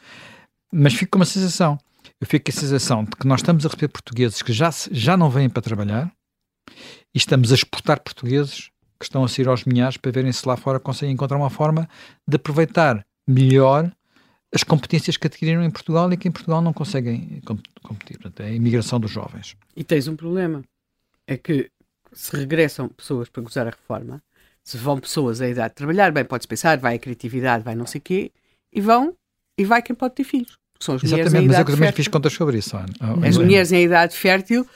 Mas 0.70 0.92
fico 0.92 1.12
com 1.12 1.18
uma 1.18 1.24
sensação. 1.24 1.78
Eu 2.20 2.26
fico 2.26 2.50
com 2.50 2.56
a 2.56 2.60
sensação 2.60 3.04
de 3.04 3.10
que 3.10 3.26
nós 3.26 3.40
estamos 3.40 3.64
a 3.64 3.68
receber 3.68 3.88
portugueses 3.88 4.42
que 4.42 4.52
já, 4.52 4.70
já 4.90 5.16
não 5.16 5.30
vêm 5.30 5.48
para 5.48 5.62
trabalhar 5.62 6.12
e 7.14 7.18
estamos 7.18 7.50
a 7.50 7.54
exportar 7.54 8.00
portugueses 8.00 8.70
que 8.98 9.04
estão 9.04 9.24
a 9.24 9.28
sair 9.28 9.48
aos 9.48 9.64
milhares 9.64 9.96
para 9.96 10.10
verem 10.10 10.32
se 10.32 10.46
lá 10.46 10.56
fora 10.56 10.80
conseguem 10.80 11.14
encontrar 11.14 11.36
uma 11.36 11.50
forma 11.50 11.88
de 12.26 12.36
aproveitar 12.36 13.04
melhor 13.26 13.90
as 14.54 14.62
competências 14.62 15.16
que 15.16 15.26
adquiriram 15.26 15.62
em 15.62 15.70
Portugal 15.70 16.10
e 16.12 16.16
que 16.16 16.28
em 16.28 16.30
Portugal 16.30 16.62
não 16.62 16.72
conseguem 16.72 17.42
competir. 17.82 18.18
Portanto, 18.18 18.40
é 18.40 18.46
a 18.46 18.52
imigração 18.52 18.98
dos 18.98 19.10
jovens. 19.10 19.56
E 19.76 19.84
tens 19.84 20.08
um 20.08 20.16
problema. 20.16 20.62
É 21.26 21.36
que 21.36 21.70
se 22.12 22.36
regressam 22.36 22.88
pessoas 22.88 23.28
para 23.28 23.42
gozar 23.42 23.66
a 23.66 23.70
reforma, 23.70 24.22
se 24.62 24.76
vão 24.76 24.98
pessoas 24.98 25.40
à 25.40 25.48
idade 25.48 25.70
de 25.70 25.74
trabalhar, 25.74 26.10
bem, 26.10 26.24
podes 26.24 26.46
pensar, 26.46 26.78
vai 26.78 26.96
a 26.96 26.98
criatividade, 26.98 27.62
vai 27.62 27.74
não 27.74 27.86
sei 27.86 27.98
o 27.98 28.02
quê, 28.02 28.32
e 28.72 28.80
vão 28.80 29.14
e 29.58 29.64
vai 29.64 29.82
quem 29.82 29.94
pode 29.94 30.14
ter 30.14 30.24
filhos. 30.24 30.58
São 30.80 30.94
as 30.94 31.04
Exatamente, 31.04 31.48
mas 31.48 31.58
eu 31.58 31.64
também 31.64 31.92
fiz 31.92 32.08
contas 32.08 32.32
sobre 32.32 32.58
isso. 32.58 32.76
Ana. 32.76 33.26
As 33.26 33.36
mulheres 33.36 33.72
em 33.72 33.84
idade 33.84 34.14
fértil 34.14 34.66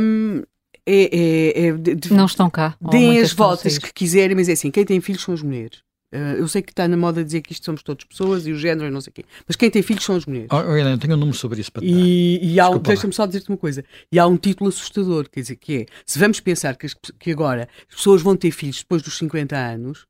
hum, 0.00 0.42
é, 0.90 1.58
é, 1.58 1.66
é 1.68 1.72
de, 1.72 2.12
não 2.12 2.26
estão 2.26 2.50
cá. 2.50 2.76
Deem 2.90 3.18
as 3.18 3.32
voltas 3.32 3.78
que 3.78 3.92
quiserem, 3.92 4.36
mas 4.36 4.48
é 4.48 4.52
assim: 4.52 4.70
quem 4.70 4.84
tem 4.84 5.00
filhos 5.00 5.22
são 5.22 5.34
as 5.34 5.42
mulheres. 5.42 5.78
Uh, 6.12 6.34
eu 6.38 6.48
sei 6.48 6.60
que 6.60 6.72
está 6.72 6.88
na 6.88 6.96
moda 6.96 7.22
dizer 7.22 7.40
que 7.40 7.52
isto 7.52 7.64
somos 7.64 7.84
todas 7.84 8.02
pessoas 8.02 8.44
e 8.44 8.50
o 8.50 8.58
género 8.58 8.88
e 8.88 8.90
não 8.90 9.00
sei 9.00 9.12
o 9.12 9.14
quê, 9.14 9.24
mas 9.46 9.54
quem 9.54 9.70
tem 9.70 9.80
filhos 9.80 10.04
são 10.04 10.16
as 10.16 10.26
mulheres. 10.26 10.48
Oh, 10.50 10.58
Helena, 10.58 10.90
eu 10.90 10.98
tenho 10.98 11.14
um 11.14 11.16
número 11.16 11.38
sobre 11.38 11.60
isso 11.60 11.70
para 11.70 11.84
E, 11.84 12.40
e 12.42 12.58
há 12.58 12.68
um, 12.68 12.78
deixa-me 12.78 13.12
só 13.12 13.26
dizer-te 13.26 13.48
uma 13.48 13.56
coisa: 13.56 13.84
e 14.10 14.18
há 14.18 14.26
um 14.26 14.36
título 14.36 14.68
assustador, 14.68 15.28
quer 15.30 15.40
dizer, 15.40 15.56
que 15.56 15.82
é 15.82 15.86
se 16.04 16.18
vamos 16.18 16.40
pensar 16.40 16.76
que, 16.76 16.86
as, 16.86 16.94
que 16.94 17.30
agora 17.30 17.68
as 17.88 17.96
pessoas 17.96 18.22
vão 18.22 18.34
ter 18.34 18.50
filhos 18.50 18.78
depois 18.78 19.02
dos 19.02 19.16
50 19.18 19.56
anos, 19.56 20.06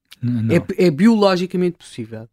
é, 0.49 0.87
é 0.87 0.91
biologicamente 0.91 1.77
possível 1.77 2.27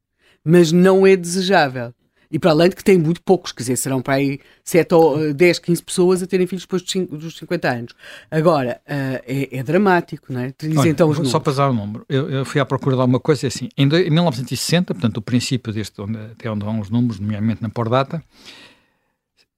mas 0.48 0.72
não 0.72 1.06
é 1.06 1.18
desejável. 1.18 1.94
E 2.30 2.38
para 2.38 2.52
além 2.52 2.70
de 2.70 2.76
que 2.76 2.84
tem 2.84 2.98
muito 2.98 3.22
poucos, 3.22 3.52
quer 3.52 3.64
dizer, 3.64 3.78
serão 3.78 4.02
para 4.02 4.16
aí 4.16 4.40
7 4.64 4.94
ou 4.94 5.34
10, 5.34 5.58
eh, 5.58 5.62
15 5.62 5.84
pessoas 5.84 6.24
a 6.24 6.28
terem 6.28 6.46
filhos 6.46 6.64
depois 6.64 6.82
dos 6.82 7.38
50 7.38 7.70
anos. 7.70 7.94
Agora, 8.30 8.82
uh, 8.86 9.24
é, 9.26 9.58
é, 9.58 9.64
dramático, 9.64 10.32
não 10.32 10.42
é? 10.42 10.54
Diz 10.60 10.78
Olha, 10.78 10.90
então 10.90 11.10
os 11.10 11.30
Só 11.30 11.40
para 11.40 11.54
dar 11.54 11.70
o 11.70 11.72
um 11.72 11.76
número, 11.76 12.06
eu, 12.10 12.30
eu, 12.30 12.46
fui 12.46 12.60
à 12.60 12.66
procura 12.66 12.96
de 12.96 13.02
alguma 13.02 13.20
coisa 13.20 13.48
assim, 13.48 13.70
em, 13.78 13.84
em 13.84 14.10
1960, 14.10 14.94
portanto, 14.94 15.18
o 15.18 15.22
princípio 15.22 15.72
deste, 15.72 16.02
onde, 16.02 16.18
até 16.18 16.52
onde 16.52 16.66
vão 16.66 16.80
os 16.80 16.90
números, 16.90 17.20
nomeadamente 17.20 17.62
na 17.62 17.70
Pordata, 17.70 18.22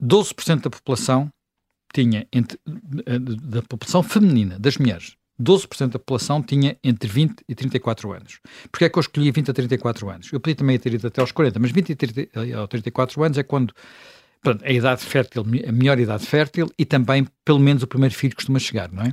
12% 0.02 0.62
da 0.62 0.70
população 0.70 1.30
tinha, 1.94 2.28
entre, 2.32 2.60
da 3.42 3.62
população 3.64 4.04
feminina, 4.04 4.60
das 4.60 4.78
mulheres, 4.78 5.16
12% 5.42 5.88
da 5.92 6.00
população 6.00 6.42
tinha 6.42 6.78
entre 6.84 7.10
20 7.10 7.44
e 7.48 7.56
34 7.56 8.12
anos. 8.12 8.40
Porquê 8.72 8.86
é 8.86 8.90
que 8.90 8.98
eu 8.98 9.02
escolhi 9.02 9.32
20 9.32 9.52
a 9.52 9.54
34 9.54 10.10
anos? 10.10 10.32
Eu 10.32 10.40
podia 10.40 10.56
também 10.56 10.78
ter 10.78 10.94
ido 10.94 11.08
até 11.08 11.22
aos 11.22 11.32
40, 11.32 11.60
mas 11.60 11.72
20 11.72 11.94
a 11.94 11.96
30, 11.96 12.64
a 12.64 12.68
34 12.68 13.24
anos 13.24 13.38
é 13.38 13.44
quando 13.44 13.74
portanto, 14.44 14.68
a 14.68 14.72
idade 14.72 15.02
fértil, 15.04 15.46
a 15.68 15.72
melhor 15.72 16.00
idade 16.00 16.26
fértil 16.26 16.70
e 16.78 16.86
também, 16.86 17.26
pelo 17.46 17.60
menos, 17.60 17.84
o 17.84 17.88
primeiro 17.88 18.14
filho 18.14 18.36
costuma 18.36 18.60
chegar, 18.60 18.92
não 18.92 19.04
é? 19.04 19.12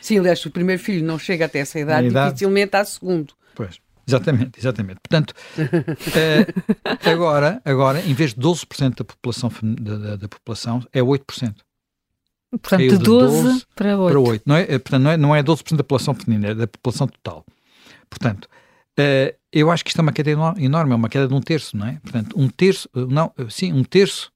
Sim, 0.00 0.18
aliás, 0.18 0.44
o 0.46 0.50
primeiro 0.50 0.80
filho 0.82 1.04
não 1.04 1.18
chega 1.18 1.44
até 1.44 1.58
essa 1.58 1.78
idade, 1.78 2.08
idade... 2.08 2.30
dificilmente 2.30 2.76
há 2.76 2.84
segundo. 2.84 3.34
Pois, 3.54 3.78
exatamente, 4.06 4.58
exatamente. 4.58 5.00
Portanto, 5.00 5.34
uh, 5.58 6.98
agora, 7.08 7.60
agora, 7.64 8.00
em 8.00 8.14
vez 8.14 8.32
de 8.32 8.40
12% 8.40 8.96
da 8.96 9.04
população, 9.04 9.50
da, 9.62 9.96
da, 9.96 10.16
da 10.16 10.28
população, 10.28 10.82
é 10.92 11.00
8%. 11.00 11.54
Portanto, 12.58 12.80
de 12.80 12.98
12, 12.98 13.42
12 13.42 13.66
para 13.74 13.98
8. 13.98 14.12
Para 14.12 14.20
8. 14.20 14.42
Não, 14.46 14.56
é, 14.56 14.62
é, 14.62 14.78
portanto, 14.78 15.02
não, 15.02 15.10
é, 15.10 15.16
não 15.16 15.36
é 15.36 15.42
12% 15.42 15.76
da 15.76 15.84
população 15.84 16.14
feminina, 16.14 16.48
é 16.48 16.54
da 16.54 16.66
população 16.66 17.06
total. 17.06 17.44
Portanto, 18.08 18.44
uh, 18.44 19.34
eu 19.52 19.70
acho 19.70 19.84
que 19.84 19.90
isto 19.90 19.98
é 19.98 20.02
uma 20.02 20.12
queda 20.12 20.30
enorme, 20.30 20.92
é 20.92 20.94
uma 20.96 21.08
queda 21.08 21.28
de 21.28 21.34
um 21.34 21.40
terço, 21.40 21.76
não 21.76 21.86
é? 21.86 21.98
Portanto, 22.02 22.38
um 22.38 22.48
terço, 22.48 22.88
não, 22.94 23.32
sim, 23.48 23.72
um 23.72 23.84
terço 23.84 24.32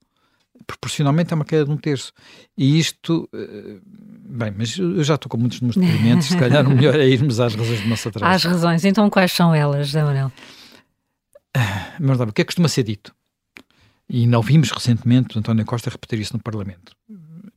proporcionalmente 0.65 1.33
é 1.33 1.35
uma 1.35 1.45
queda 1.45 1.65
de 1.65 1.71
um 1.71 1.77
terço. 1.77 2.13
E 2.57 2.77
isto, 2.77 3.27
uh, 3.33 3.81
bem, 3.85 4.53
mas 4.55 4.77
eu 4.77 5.03
já 5.03 5.15
estou 5.15 5.29
com 5.29 5.37
muitos 5.37 5.61
nos 5.61 5.75
depoimentos, 5.75 6.27
se 6.27 6.37
calhar 6.37 6.65
o 6.65 6.69
melhor 6.69 6.95
é 6.99 7.07
irmos 7.07 7.39
às 7.39 7.55
razões 7.55 7.81
do 7.81 7.87
nosso 7.87 8.07
atraso. 8.09 8.33
Às 8.33 8.43
razões, 8.43 8.85
então 8.85 9.09
quais 9.09 9.31
são 9.31 9.53
elas, 9.53 9.95
Aurel? 9.95 10.31
Mas 11.99 12.19
o 12.19 12.27
que 12.27 12.41
é 12.41 12.43
que 12.43 12.45
costuma 12.45 12.67
ser 12.67 12.83
dito? 12.83 13.13
E 14.07 14.25
não 14.25 14.41
vimos 14.41 14.71
recentemente 14.71 15.37
António 15.37 15.65
Costa 15.65 15.89
repetir 15.89 16.19
isso 16.19 16.33
no 16.33 16.41
Parlamento. 16.41 16.93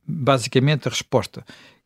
Basicamente, 0.05 0.87
a 0.87 0.91
resposta 0.91 1.45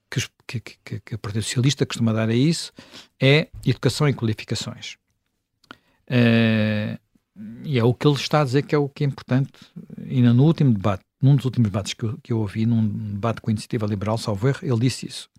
que, 0.09 0.59
que, 0.59 0.99
que, 0.99 1.15
a 1.15 1.17
Partido 1.17 1.43
Socialista 1.43 1.85
costuma 1.85 2.13
dar 2.13 2.29
a 2.29 2.33
isso 2.33 2.71
é 3.19 3.49
educação 3.65 4.07
e 4.07 4.13
qualificações. 4.13 4.97
Uh, 6.09 6.97
e 7.63 7.77
é 7.77 7.83
o 7.83 7.93
que 7.93 8.07
ele 8.07 8.15
está 8.15 8.41
a 8.41 8.43
dizer 8.43 8.63
que 8.63 8.73
é 8.73 8.77
o 8.77 8.89
que 8.89 9.03
é 9.03 9.07
importante. 9.07 9.51
E 10.05 10.21
no 10.21 10.43
último 10.43 10.73
debate, 10.73 11.03
num 11.21 11.35
dos 11.35 11.45
últimos 11.45 11.69
debates 11.69 11.93
que 11.93 12.03
eu, 12.03 12.17
que 12.23 12.33
eu 12.33 12.39
ouvi, 12.39 12.65
num 12.65 12.87
debate 13.13 13.41
com 13.41 13.49
a 13.49 13.53
Iniciativa 13.53 13.85
Liberal, 13.85 14.17
salvo 14.17 14.47
erro, 14.47 14.59
ele 14.63 14.79
disse 14.79 15.05
isso. 15.05 15.29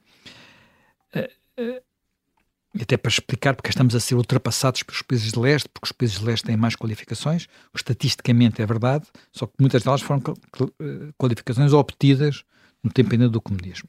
Uh, 1.14 1.62
uh, 1.62 1.82
até 2.80 2.96
para 2.96 3.10
explicar 3.10 3.56
porque 3.56 3.70
estamos 3.70 3.94
a 3.94 4.00
ser 4.00 4.14
ultrapassados 4.14 4.82
pelos 4.82 5.02
países 5.02 5.32
de 5.32 5.38
leste, 5.38 5.68
porque 5.68 5.86
os 5.86 5.92
países 5.92 6.18
de 6.18 6.24
leste 6.24 6.44
têm 6.44 6.56
mais 6.56 6.76
qualificações, 6.76 7.48
estatisticamente 7.74 8.60
é 8.60 8.66
verdade, 8.66 9.06
só 9.32 9.46
que 9.46 9.54
muitas 9.58 9.82
delas 9.82 10.02
foram 10.02 10.22
qualificações 11.16 11.72
obtidas 11.72 12.44
no 12.82 12.90
tempo 12.90 13.12
ainda 13.12 13.28
do 13.28 13.40
comunismo. 13.40 13.88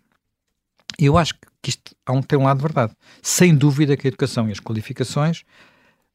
E 1.00 1.06
eu 1.06 1.18
acho 1.18 1.36
que 1.62 1.70
isto 1.70 1.96
um, 2.10 2.22
tem 2.22 2.38
um 2.38 2.44
lado 2.44 2.58
de 2.58 2.64
verdade. 2.64 2.94
Sem 3.22 3.56
dúvida 3.56 3.96
que 3.96 4.08
a 4.08 4.10
educação 4.10 4.50
e 4.50 4.52
as 4.52 4.60
qualificações 4.60 5.44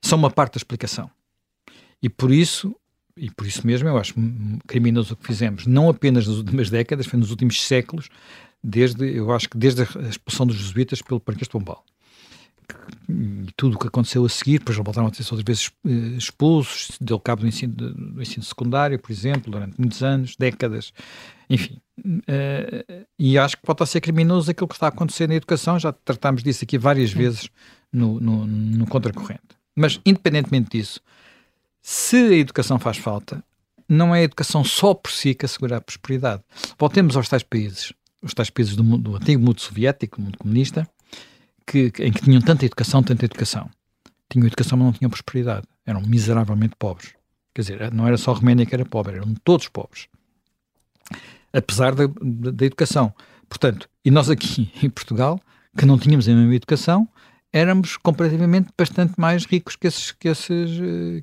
são 0.03 0.19
uma 0.19 0.31
parte 0.31 0.55
da 0.55 0.59
explicação. 0.59 1.11
E 2.03 2.09
por 2.09 2.31
isso, 2.31 2.75
e 3.17 3.31
por 3.31 3.47
isso 3.47 3.67
mesmo, 3.67 3.89
eu 3.89 3.97
acho 3.97 4.15
criminoso 4.67 5.15
o 5.15 5.17
que 5.17 5.27
fizemos, 5.27 5.67
não 5.67 5.89
apenas 5.89 6.27
nas 6.27 6.37
últimas 6.37 6.69
décadas, 6.69 7.07
foi 7.07 7.19
nos 7.19 7.31
últimos 7.31 7.63
séculos, 7.63 8.11
desde, 8.63 9.17
eu 9.17 9.33
acho 9.33 9.49
que 9.49 9.57
desde 9.57 9.83
a 9.83 10.09
expulsão 10.09 10.47
dos 10.47 10.57
jesuítas 10.57 11.01
pelo 11.01 11.21
Parque 11.21 11.45
de 11.45 11.49
Pombal 11.49 11.85
e 13.09 13.47
tudo 13.57 13.77
o 13.77 13.79
que 13.79 13.87
aconteceu 13.87 14.25
a 14.25 14.29
seguir, 14.29 14.59
depois 14.59 14.77
voltaram 14.77 15.09
a 15.09 15.11
ter 15.11 15.23
outras 15.23 15.43
vezes 15.43 15.71
eh, 15.87 16.17
expulsos, 16.17 16.97
deu 17.01 17.21
cabo 17.21 17.43
do 17.43 17.49
ensino, 17.49 17.75
do 17.75 18.23
ensino 18.23 18.43
secundário, 18.43 18.99
por 18.99 19.13
exemplo, 19.13 19.51
durante 19.53 19.79
muitos 19.79 20.03
anos, 20.03 20.37
décadas, 20.37 20.93
enfim. 21.49 21.79
Uh, 21.99 23.07
e 23.19 23.39
acho 23.39 23.57
que 23.57 23.63
pode 23.63 23.87
ser 23.89 24.01
criminoso 24.01 24.51
aquilo 24.51 24.67
que 24.67 24.75
está 24.75 24.87
a 24.87 24.89
acontecer 24.89 25.29
na 25.29 25.35
educação, 25.35 25.79
já 25.79 25.93
tratámos 25.93 26.43
disso 26.43 26.65
aqui 26.65 26.77
várias 26.77 27.13
vezes 27.13 27.49
no, 27.93 28.19
no, 28.19 28.47
no 28.47 28.87
contracorrente. 28.87 29.43
Mas, 29.77 30.01
independentemente 30.05 30.71
disso, 30.71 31.01
se 31.81 32.17
a 32.17 32.35
educação 32.35 32.79
faz 32.79 32.97
falta, 32.97 33.45
não 33.89 34.15
é 34.15 34.21
a 34.21 34.25
educação 34.25 34.65
só 34.65 34.95
por 34.95 35.11
si 35.11 35.35
que 35.35 35.45
assegura 35.45 35.77
a 35.77 35.81
prosperidade. 35.81 36.43
Voltemos 36.79 37.17
aos 37.17 37.29
tais 37.29 37.43
países, 37.43 37.93
os 38.23 38.33
tais 38.33 38.51
países 38.51 38.75
do, 38.75 38.83
mundo, 38.83 39.11
do 39.11 39.17
antigo 39.17 39.43
mundo 39.43 39.61
soviético, 39.61 40.17
do 40.17 40.25
mundo 40.25 40.39
comunista, 40.39 40.89
que, 41.67 41.93
em 41.99 42.13
que 42.13 42.23
tinham 42.23 42.41
tanta 42.41 42.65
educação, 42.65 43.03
tanta 43.03 43.25
educação. 43.25 43.71
Tinham 44.31 44.47
educação, 44.47 44.79
mas 44.79 44.87
não 44.87 44.93
tinham 44.93 45.11
prosperidade. 45.11 45.67
Eram 45.87 46.01
miseravelmente 46.03 46.75
pobres. 46.79 47.15
Quer 47.55 47.63
dizer, 47.63 47.93
não 47.93 48.07
era 48.07 48.17
só 48.17 48.33
a 48.33 48.35
Roménia 48.35 48.67
que 48.67 48.75
era 48.75 48.85
pobre, 48.85 49.17
eram 49.17 49.35
todos 49.45 49.69
pobres. 49.69 50.09
Apesar 51.53 51.95
da, 51.95 52.07
da, 52.07 52.67
educação. 52.67 53.15
Portanto, 53.49 53.89
e 54.05 54.11
nós 54.11 54.29
aqui 54.29 54.73
em 54.83 54.91
Portugal, 54.91 55.41
que 55.77 55.87
não 55.87 55.99
tínhamos 55.99 56.29
a 56.29 56.35
mesma 56.35 56.55
educação, 56.55 57.09
éramos 57.53 57.97
comparativamente 57.97 58.71
bastante 58.77 59.15
mais 59.19 59.45
ricos 59.45 59.77
que 59.77 59.87
esses, 59.87 60.11
que 60.11 60.29
esses, 60.29 60.71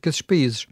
que 0.01 0.07
esses 0.07 0.21
países. 0.21 0.67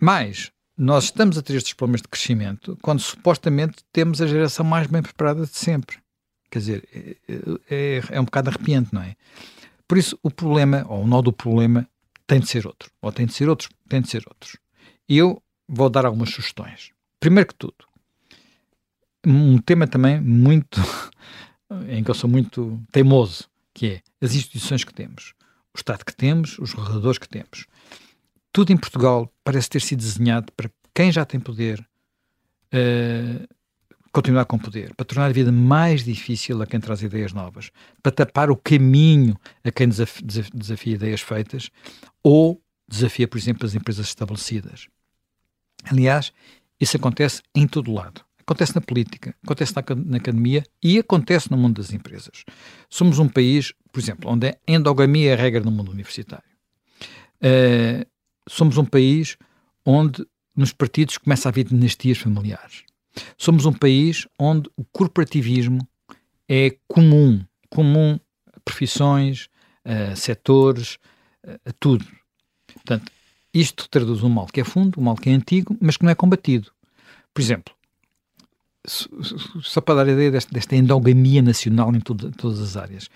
Mas 0.00 0.50
nós 0.76 1.04
estamos 1.04 1.38
a 1.38 1.42
ter 1.42 1.54
estes 1.54 1.74
problemas 1.74 2.02
de 2.02 2.08
crescimento 2.08 2.76
quando 2.82 2.98
supostamente 2.98 3.84
temos 3.92 4.20
a 4.20 4.26
geração 4.26 4.66
mais 4.66 4.88
bem 4.88 5.00
preparada 5.00 5.46
de 5.46 5.56
sempre. 5.56 6.01
Quer 6.52 6.58
dizer, 6.58 6.88
é, 6.94 7.16
é, 7.70 8.02
é 8.10 8.20
um 8.20 8.26
bocado 8.26 8.50
arrepiante, 8.50 8.92
não 8.92 9.00
é? 9.00 9.16
Por 9.88 9.96
isso, 9.96 10.18
o 10.22 10.30
problema, 10.30 10.84
ou 10.86 11.02
o 11.02 11.06
nó 11.06 11.22
do 11.22 11.32
problema, 11.32 11.88
tem 12.26 12.40
de 12.40 12.46
ser 12.46 12.66
outro. 12.66 12.90
Ou 13.00 13.10
tem 13.10 13.24
de 13.24 13.32
ser 13.32 13.48
outros, 13.48 13.70
tem 13.88 14.02
de 14.02 14.10
ser 14.10 14.22
outros. 14.28 14.58
E 15.08 15.16
eu 15.16 15.42
vou 15.66 15.88
dar 15.88 16.04
algumas 16.04 16.28
sugestões. 16.28 16.90
Primeiro 17.18 17.48
que 17.48 17.54
tudo, 17.54 17.86
um 19.26 19.56
tema 19.56 19.86
também 19.86 20.20
muito, 20.20 20.78
em 21.88 22.04
que 22.04 22.10
eu 22.10 22.14
sou 22.14 22.28
muito 22.28 22.78
teimoso, 22.92 23.48
que 23.72 23.86
é 23.86 24.02
as 24.20 24.34
instituições 24.34 24.84
que 24.84 24.92
temos, 24.92 25.32
o 25.72 25.78
Estado 25.78 26.04
que 26.04 26.14
temos, 26.14 26.58
os 26.58 26.74
reguladores 26.74 27.16
que 27.16 27.28
temos. 27.28 27.66
Tudo 28.52 28.74
em 28.74 28.76
Portugal 28.76 29.32
parece 29.42 29.70
ter 29.70 29.80
sido 29.80 30.00
desenhado 30.00 30.52
para 30.52 30.70
quem 30.92 31.10
já 31.10 31.24
tem 31.24 31.40
poder 31.40 31.80
uh, 32.74 33.48
continuar 34.12 34.44
com 34.44 34.58
poder, 34.58 34.94
para 34.94 35.06
tornar 35.06 35.26
a 35.26 35.32
vida 35.32 35.50
mais 35.50 36.04
difícil 36.04 36.60
a 36.60 36.66
quem 36.66 36.78
traz 36.78 37.02
ideias 37.02 37.32
novas, 37.32 37.70
para 38.02 38.12
tapar 38.12 38.50
o 38.50 38.56
caminho 38.56 39.36
a 39.64 39.70
quem 39.70 39.88
desafia, 39.88 40.26
desafia 40.52 40.94
ideias 40.94 41.22
feitas 41.22 41.70
ou 42.22 42.62
desafia, 42.86 43.26
por 43.26 43.38
exemplo, 43.38 43.66
as 43.66 43.74
empresas 43.74 44.06
estabelecidas. 44.06 44.86
Aliás, 45.84 46.32
isso 46.78 46.96
acontece 46.96 47.42
em 47.54 47.66
todo 47.66 47.92
lado. 47.92 48.22
Acontece 48.38 48.74
na 48.74 48.80
política, 48.80 49.34
acontece 49.42 49.72
na, 49.74 50.16
academia 50.16 50.64
e 50.82 50.98
acontece 50.98 51.50
no 51.50 51.56
mundo 51.56 51.80
das 51.80 51.92
empresas. 51.92 52.44
Somos 52.90 53.18
um 53.18 53.28
país, 53.28 53.72
por 53.90 54.00
exemplo, 54.00 54.30
onde 54.30 54.48
a 54.48 54.56
endogamia 54.66 55.30
é 55.30 55.34
a 55.34 55.36
regra 55.36 55.62
no 55.62 55.70
mundo 55.70 55.92
universitário. 55.92 56.44
Uh, 57.40 58.04
somos 58.48 58.76
um 58.76 58.84
país 58.84 59.38
onde 59.86 60.26
nos 60.54 60.72
partidos 60.72 61.16
começa 61.18 61.48
a 61.48 61.50
haver 61.50 61.64
dinastias 61.64 62.18
familiares. 62.18 62.84
Somos 63.36 63.66
um 63.66 63.72
país 63.72 64.26
onde 64.38 64.70
o 64.76 64.84
corporativismo 64.84 65.86
é 66.48 66.76
comum, 66.86 67.44
comum 67.68 68.18
a 68.52 68.60
profissões, 68.60 69.48
a 69.84 70.14
setores, 70.16 70.98
a 71.64 71.72
tudo. 71.78 72.06
Portanto, 72.66 73.10
isto 73.52 73.88
traduz 73.88 74.22
um 74.22 74.28
mal 74.28 74.46
que 74.46 74.60
é 74.60 74.64
fundo, 74.64 74.98
um 74.98 75.04
mal 75.04 75.16
que 75.16 75.28
é 75.28 75.32
antigo, 75.32 75.76
mas 75.80 75.96
que 75.96 76.04
não 76.04 76.10
é 76.10 76.14
combatido. 76.14 76.70
Por 77.34 77.42
exemplo, 77.42 77.74
só 78.86 79.80
para 79.80 79.96
dar 79.96 80.08
a 80.08 80.12
ideia 80.12 80.30
desta, 80.30 80.52
desta 80.52 80.76
endogamia 80.76 81.42
nacional 81.42 81.94
em 81.94 82.00
todas 82.00 82.60
as 82.60 82.76
áreas, 82.76 83.08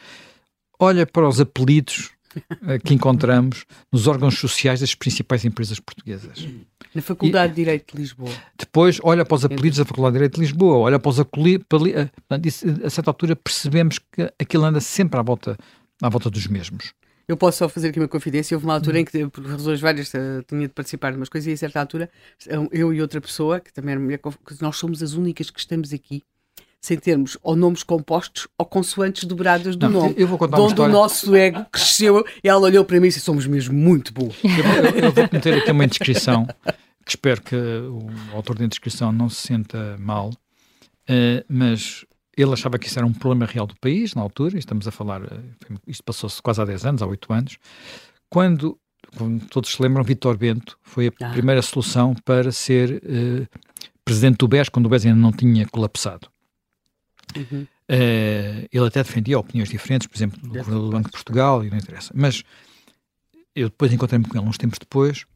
olha 0.78 1.06
para 1.06 1.28
os 1.28 1.40
apelidos 1.40 2.10
eh, 2.66 2.78
que 2.78 2.94
encontramos 2.94 3.64
nos 3.90 4.06
órgãos 4.06 4.38
sociais 4.38 4.80
das 4.80 4.94
principais 4.94 5.44
empresas 5.44 5.80
portuguesas. 5.80 6.46
Na 6.96 7.02
Faculdade 7.02 7.52
e, 7.52 7.54
de 7.54 7.56
Direito 7.56 7.94
de 7.94 8.00
Lisboa. 8.00 8.30
Depois, 8.58 8.98
olha 9.02 9.22
para 9.22 9.34
os 9.34 9.44
apelidos 9.44 9.78
da 9.78 9.84
Faculdade 9.84 10.14
de 10.14 10.18
Direito 10.18 10.34
de 10.36 10.40
Lisboa, 10.40 10.78
olha 10.78 10.98
para 10.98 11.10
os 11.10 11.20
apelidos. 11.20 11.66
Eh, 11.92 12.08
a 12.86 12.88
certa 12.88 13.10
altura 13.10 13.36
percebemos 13.36 13.98
que 13.98 14.32
aquilo 14.40 14.64
anda 14.64 14.80
sempre 14.80 15.20
à 15.20 15.22
volta, 15.22 15.58
à 16.00 16.08
volta 16.08 16.30
dos 16.30 16.46
mesmos. 16.46 16.94
Eu 17.28 17.36
posso 17.36 17.58
só 17.58 17.68
fazer 17.68 17.88
aqui 17.88 18.00
uma 18.00 18.08
confidência. 18.08 18.56
Houve 18.56 18.66
uma 18.66 18.72
altura 18.72 19.00
em 19.00 19.04
que, 19.04 19.26
por 19.26 19.44
razões 19.44 19.78
várias, 19.78 20.14
eh, 20.14 20.42
tinha 20.48 20.62
de 20.62 20.72
participar 20.72 21.10
de 21.10 21.18
umas 21.18 21.28
coisas 21.28 21.46
e 21.46 21.52
a 21.52 21.56
certa 21.58 21.80
altura, 21.80 22.08
eu 22.72 22.94
e 22.94 23.02
outra 23.02 23.20
pessoa, 23.20 23.60
que 23.60 23.70
também 23.74 23.92
era 23.92 24.00
mulher, 24.00 24.18
nós 24.62 24.76
somos 24.78 25.02
as 25.02 25.12
únicas 25.12 25.50
que 25.50 25.60
estamos 25.60 25.92
aqui 25.92 26.22
sem 26.80 26.96
termos 26.96 27.36
ou 27.42 27.56
nomes 27.56 27.82
compostos 27.82 28.46
ou 28.56 28.64
consoantes 28.64 29.24
dobradas 29.24 29.74
do 29.74 29.88
não, 29.88 30.02
nome. 30.02 30.14
Eu 30.16 30.28
vou 30.28 30.38
contar 30.38 30.60
Onde 30.60 30.80
o 30.80 30.88
nosso 30.88 31.34
ego 31.34 31.66
cresceu 31.70 32.24
e 32.42 32.48
ela 32.48 32.60
olhou 32.60 32.84
para 32.84 33.00
mim 33.00 33.06
e 33.06 33.08
disse: 33.08 33.20
Somos 33.20 33.46
mesmo 33.46 33.74
muito 33.74 34.14
boas. 34.14 34.36
Eu, 34.44 34.50
eu, 34.50 35.04
eu 35.06 35.12
vou 35.12 35.28
meter 35.32 35.54
aqui 35.54 35.70
uma 35.72 35.86
descrição 35.86 36.46
que 36.46 36.85
espero 37.10 37.40
que 37.40 37.54
o 37.54 38.08
autor 38.34 38.58
da 38.58 38.64
inscrição 38.64 39.12
não 39.12 39.28
se 39.28 39.46
sinta 39.46 39.96
mal, 39.98 40.30
uh, 40.30 41.44
mas 41.48 42.04
ele 42.36 42.52
achava 42.52 42.78
que 42.78 42.86
isso 42.86 42.98
era 42.98 43.06
um 43.06 43.12
problema 43.12 43.46
real 43.46 43.66
do 43.66 43.76
país 43.76 44.14
na 44.14 44.22
altura, 44.22 44.58
estamos 44.58 44.86
a 44.86 44.90
falar, 44.90 45.22
uh, 45.22 45.54
isto 45.86 46.02
passou-se 46.02 46.42
quase 46.42 46.60
há 46.60 46.64
10 46.64 46.84
anos, 46.84 47.02
há 47.02 47.06
8 47.06 47.32
anos, 47.32 47.58
quando, 48.28 48.78
como 49.16 49.40
todos 49.40 49.70
se 49.70 49.80
lembram, 49.80 50.02
Vitor 50.02 50.36
Bento 50.36 50.78
foi 50.82 51.08
a 51.08 51.12
ah. 51.22 51.30
primeira 51.30 51.62
solução 51.62 52.14
para 52.24 52.50
ser 52.50 53.02
uh, 53.04 53.58
presidente 54.04 54.38
do 54.38 54.48
BES, 54.48 54.68
quando 54.68 54.86
o 54.86 54.88
BES 54.88 55.06
ainda 55.06 55.18
não 55.18 55.32
tinha 55.32 55.66
colapsado. 55.66 56.28
Uhum. 57.36 57.66
ele 58.72 58.86
até 58.86 59.02
defendia 59.02 59.38
opiniões 59.38 59.68
diferentes, 59.68 60.06
por 60.06 60.16
exemplo, 60.16 60.40
do 60.40 60.48
governador 60.48 60.84
do 60.84 60.90
Banco 60.90 61.08
de 61.08 61.12
Portugal, 61.12 61.64
e 61.64 61.68
não 61.68 61.76
interessa. 61.76 62.12
Mas 62.14 62.42
eu 63.54 63.68
depois 63.68 63.92
encontrei-me 63.92 64.26
com 64.26 64.38
ele 64.38 64.46
uns 64.46 64.56
tempos 64.56 64.78
depois 64.78 65.26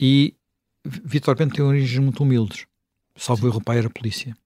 e 0.00 0.34
Vitor 0.84 1.34
Bento 1.36 1.54
tem 1.54 1.64
origens 1.64 1.98
muito 1.98 2.22
humildes. 2.22 2.66
Salvo 3.16 3.46
erro, 3.46 3.58
o 3.58 3.64
pai 3.64 3.78
era 3.78 3.88
polícia. 3.88 4.36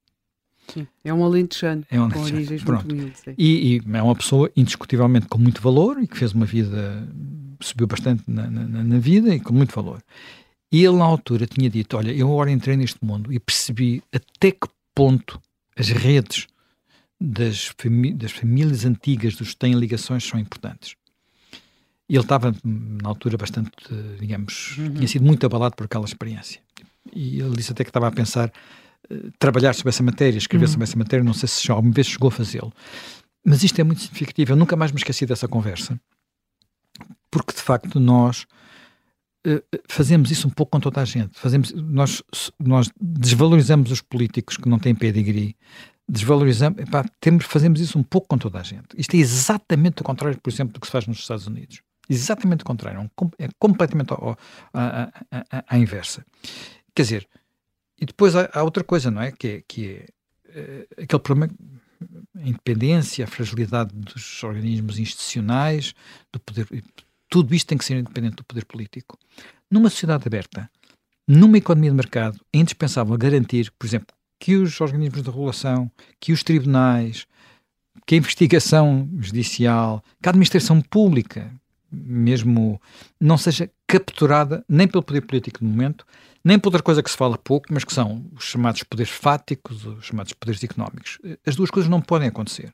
Sim, 0.69 0.87
é 1.03 1.13
um 1.13 1.25
alentejano 1.25 1.85
é 1.91 2.01
um 2.01 2.11
com 2.11 2.21
origens 2.21 2.63
Pronto. 2.63 2.87
muito 2.87 3.01
humildes. 3.01 3.23
E, 3.39 3.77
e, 3.77 3.97
é 3.97 4.03
uma 4.03 4.15
pessoa 4.15 4.51
indiscutivelmente 4.55 5.27
com 5.27 5.39
muito 5.39 5.63
valor 5.63 6.01
e 6.03 6.07
que 6.07 6.17
fez 6.17 6.33
uma 6.33 6.45
vida, 6.45 7.09
subiu 7.61 7.87
bastante 7.87 8.23
na, 8.29 8.49
na, 8.51 8.85
na, 8.85 8.99
vida 8.99 9.35
e 9.35 9.41
com 9.41 9.55
muito 9.55 9.75
valor. 9.75 10.03
E 10.71 10.85
ele 10.85 10.97
na 10.97 11.05
altura 11.05 11.47
tinha 11.47 11.71
dito, 11.71 11.97
olha, 11.97 12.13
eu 12.13 12.31
agora 12.31 12.51
entrei 12.51 12.77
neste 12.77 13.03
mundo 13.03 13.33
e 13.33 13.41
percebi 13.41 14.03
até 14.13 14.51
que 14.51 14.69
ponto 14.95 15.41
as 15.75 15.89
redes 15.89 16.47
das, 17.19 17.73
famí 17.79 18.13
das 18.13 18.33
famílias 18.33 18.85
antigas 18.85 19.35
dos 19.35 19.51
que 19.51 19.57
têm 19.57 19.73
ligações 19.73 20.25
são 20.25 20.39
importantes. 20.39 20.95
E 22.09 22.15
ele 22.15 22.25
estava, 22.25 22.55
na 22.65 23.09
altura, 23.09 23.37
bastante, 23.37 23.71
digamos, 24.19 24.79
uhum. 24.79 24.95
tinha 24.95 25.09
sido 25.09 25.25
muito 25.25 25.45
abalado 25.45 25.77
por 25.77 25.85
aquela 25.85 26.07
experiência. 26.07 26.61
e 27.13 27.41
ele 27.41 27.55
disse 27.57 27.73
até 27.73 27.85
que 27.85 27.91
estava 27.91 28.09
a 28.09 28.11
pensar 28.11 28.51
uh, 29.11 29.31
trabalhar 29.39 29.75
sobre 29.75 29.91
essa 29.91 30.03
matéria, 30.03 30.39
escrever 30.39 30.65
uhum. 30.65 30.73
sobre 30.73 30.85
essa 30.85 30.99
matéria, 30.99 31.23
não 31.23 31.35
sei 31.35 31.49
se 31.49 31.67
já 31.67 31.75
alguma 31.75 31.93
vez 31.93 32.07
chegou 32.07 32.29
a 32.29 32.33
fazê-lo. 32.33 32.73
Mas 33.45 33.63
isto 33.63 33.79
é 33.79 33.85
muito 33.85 34.01
significativo, 34.01 34.53
eu 34.53 34.57
nunca 34.57 34.75
mais 34.75 34.91
me 34.91 34.99
esqueci 34.99 35.27
dessa 35.27 35.47
conversa, 35.47 36.01
porque 37.31 37.53
de 37.53 37.61
facto 37.61 38.01
nós 38.01 38.47
uh, 39.47 39.63
fazemos 39.87 40.31
isso 40.31 40.49
um 40.49 40.51
pouco 40.51 40.73
com 40.73 40.81
toda 40.81 41.03
a 41.03 41.05
gente. 41.05 41.39
Fazemos, 41.39 41.73
nós, 41.75 42.23
nós 42.59 42.91
desvalorizamos 42.99 43.91
os 43.91 44.01
políticos 44.01 44.57
que 44.57 44.69
não 44.69 44.79
têm 44.79 44.95
pedigree, 44.95 45.55
desvalorizamos, 46.09 46.79
epá, 46.79 47.05
temos, 47.21 47.45
fazemos 47.45 47.83
isso 47.83 47.99
um 47.99 48.03
pouco 48.03 48.29
com 48.29 48.39
toda 48.39 48.59
a 48.59 48.63
gente. 48.63 48.89
Isto 48.97 49.15
é 49.15 49.19
exatamente 49.19 50.01
o 50.01 50.05
contrário, 50.05 50.41
por 50.41 50.51
exemplo, 50.51 50.73
do 50.73 50.81
que 50.81 50.87
se 50.87 50.93
faz 50.93 51.07
nos 51.07 51.19
Estados 51.19 51.47
Unidos. 51.47 51.83
Exatamente 52.09 52.63
o 52.63 52.65
contrário, 52.65 53.11
é 53.39 53.49
completamente 53.59 54.11
à 54.73 55.79
inversa. 55.79 56.25
Quer 56.95 57.03
dizer, 57.03 57.29
e 58.01 58.07
depois 58.07 58.35
há, 58.35 58.49
há, 58.53 58.63
outra 58.63 58.83
coisa, 58.83 59.11
não 59.11 59.21
é? 59.21 59.33
Que 59.33 59.49
é, 59.49 59.63
que 59.67 59.87
é 59.87 60.07
uh, 60.61 61.03
aquele 61.03 61.23
problema, 61.23 61.53
a 62.37 62.49
independência, 62.49 63.25
a 63.25 63.29
fragilidade 63.29 63.93
dos 63.95 64.43
organismos 64.43 64.99
institucionais, 64.99 65.95
do 66.33 66.41
poder, 66.41 66.67
tudo 67.29 67.55
isto 67.55 67.67
tem 67.67 67.77
que 67.77 67.85
ser 67.85 67.99
independente 67.99 68.37
do 68.37 68.45
poder 68.45 68.65
político. 68.65 69.19
Numa 69.71 69.91
sociedade 69.91 70.25
aberta, 70.27 70.71
numa 71.27 71.59
economia 71.59 71.91
de 71.91 71.97
mercado, 71.97 72.41
é 72.53 72.59
indispensável 72.59 73.17
garantir, 73.19 73.71
por 73.79 73.87
exemplo, 73.87 74.17
que 74.39 74.57
os 74.57 74.81
organismos 74.81 75.23
de 75.23 75.29
regulação, 75.29 75.91
que 76.19 76.33
os 76.33 76.43
tribunais, 76.43 77.27
que 78.07 78.15
a 78.15 78.19
investigação 78.19 79.09
judicial, 79.19 80.03
que 80.23 80.29
a 80.29 80.31
administração 80.31 80.81
pública, 80.81 81.53
mesmo 81.91 82.81
não 83.21 83.39
seja 83.39 83.71
capturada 83.87 84.65
nem 84.69 84.87
pelo 84.87 85.03
poder 85.03 85.23
político 85.23 85.65
no 85.65 85.71
momento, 85.71 86.07
nem 86.45 86.59
por 86.59 86.69
outra 86.69 86.83
coisa 86.83 87.03
que 87.03 87.11
se 87.11 87.17
fala 87.17 87.37
pouco, 87.39 87.67
mas 87.71 87.85
que 87.85 87.93
são 87.93 88.27
os 88.35 88.45
chamados 88.45 88.83
poderes 88.83 89.13
fáticos, 89.13 89.85
os 89.85 90.05
chamados 90.05 90.33
poderes 90.33 90.63
económicos. 90.63 91.19
As 91.47 91.57
duas 91.57 91.71
coisas 91.71 91.91
não 91.91 92.01
podem 92.01 92.29
acontecer. 92.29 92.73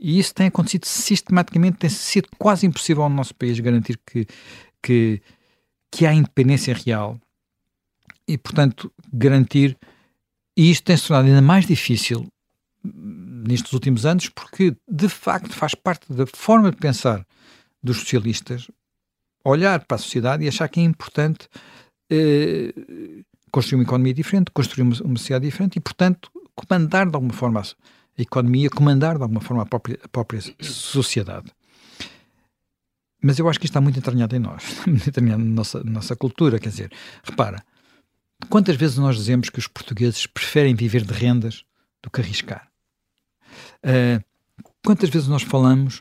E 0.00 0.18
isso 0.18 0.34
tem 0.34 0.46
acontecido 0.46 0.84
sistematicamente, 0.84 1.78
tem 1.78 1.90
sido 1.90 2.28
quase 2.38 2.66
impossível 2.66 3.08
no 3.08 3.16
nosso 3.16 3.34
país 3.34 3.58
garantir 3.58 3.98
que, 4.06 4.26
que, 4.82 5.20
que 5.90 6.06
há 6.06 6.14
independência 6.14 6.74
real 6.74 7.18
e, 8.26 8.38
portanto, 8.38 8.92
garantir 9.12 9.76
e 10.58 10.72
isto 10.72 10.82
tem 10.82 10.96
se 10.96 11.06
tornado 11.06 11.28
ainda 11.28 11.40
mais 11.40 11.66
difícil 11.66 12.26
nestes 12.82 13.72
últimos 13.72 14.04
anos, 14.04 14.28
porque 14.28 14.76
de 14.90 15.08
facto 15.08 15.52
faz 15.52 15.72
parte 15.72 16.12
da 16.12 16.26
forma 16.26 16.72
de 16.72 16.76
pensar 16.76 17.24
dos 17.82 17.98
socialistas 17.98 18.70
olhar 19.44 19.84
para 19.84 19.96
a 19.96 19.98
sociedade 19.98 20.44
e 20.44 20.48
achar 20.48 20.68
que 20.68 20.80
é 20.80 20.82
importante 20.82 21.48
eh, 22.10 22.74
construir 23.50 23.78
uma 23.78 23.84
economia 23.84 24.12
diferente, 24.12 24.50
construir 24.50 24.82
uma, 24.82 24.94
uma 25.02 25.16
sociedade 25.16 25.46
diferente 25.46 25.76
e, 25.76 25.80
portanto, 25.80 26.30
comandar 26.54 27.08
de 27.08 27.14
alguma 27.14 27.32
forma 27.32 27.60
a, 27.60 27.62
a 27.62 28.22
economia, 28.22 28.68
comandar 28.68 29.16
de 29.16 29.22
alguma 29.22 29.40
forma 29.40 29.62
a 29.62 29.66
própria, 29.66 29.98
a 30.02 30.08
própria 30.08 30.40
sociedade. 30.60 31.50
Mas 33.22 33.38
eu 33.38 33.48
acho 33.48 33.58
que 33.58 33.66
isto 33.66 33.72
está 33.72 33.80
muito 33.80 33.98
entranhado 33.98 34.36
em 34.36 34.38
nós, 34.38 34.62
muito 34.86 35.08
entranhado 35.08 35.42
na 35.42 35.50
nossa, 35.50 35.82
na 35.82 35.92
nossa 35.92 36.14
cultura. 36.14 36.58
Quer 36.58 36.68
dizer, 36.68 36.92
repara, 37.24 37.64
Quantas 38.48 38.76
vezes 38.76 38.96
nós 38.96 39.16
dizemos 39.16 39.50
que 39.50 39.58
os 39.58 39.66
portugueses 39.66 40.26
preferem 40.26 40.74
viver 40.74 41.04
de 41.04 41.12
rendas 41.12 41.64
do 42.02 42.10
que 42.10 42.20
arriscar? 42.20 42.70
Uh, 43.84 44.24
quantas 44.84 45.10
vezes 45.10 45.28
nós 45.28 45.42
falamos 45.42 46.00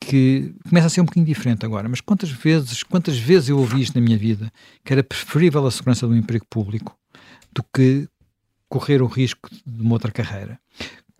que 0.00 0.54
começa 0.68 0.86
a 0.86 0.90
ser 0.90 1.00
um 1.00 1.04
bocadinho 1.04 1.26
diferente 1.26 1.64
agora, 1.64 1.88
mas 1.88 2.00
quantas 2.00 2.30
vezes, 2.30 2.82
quantas 2.82 3.18
vezes 3.18 3.48
eu 3.50 3.58
ouvi 3.58 3.82
isto 3.82 3.94
na 3.94 4.04
minha 4.04 4.16
vida 4.16 4.50
que 4.82 4.92
era 4.92 5.02
preferível 5.02 5.66
a 5.66 5.70
segurança 5.70 6.06
do 6.06 6.16
emprego 6.16 6.46
público 6.48 6.96
do 7.52 7.62
que 7.74 8.08
correr 8.68 9.02
o 9.02 9.06
risco 9.06 9.48
de 9.66 9.82
uma 9.82 9.92
outra 9.92 10.10
carreira? 10.10 10.58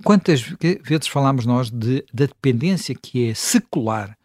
Quantas 0.02 0.40
vezes 0.40 1.06
falamos 1.06 1.46
nós 1.46 1.70
de, 1.70 2.04
da 2.12 2.26
dependência 2.26 2.94
que 2.94 3.28
é 3.28 3.34
secular 3.34 4.16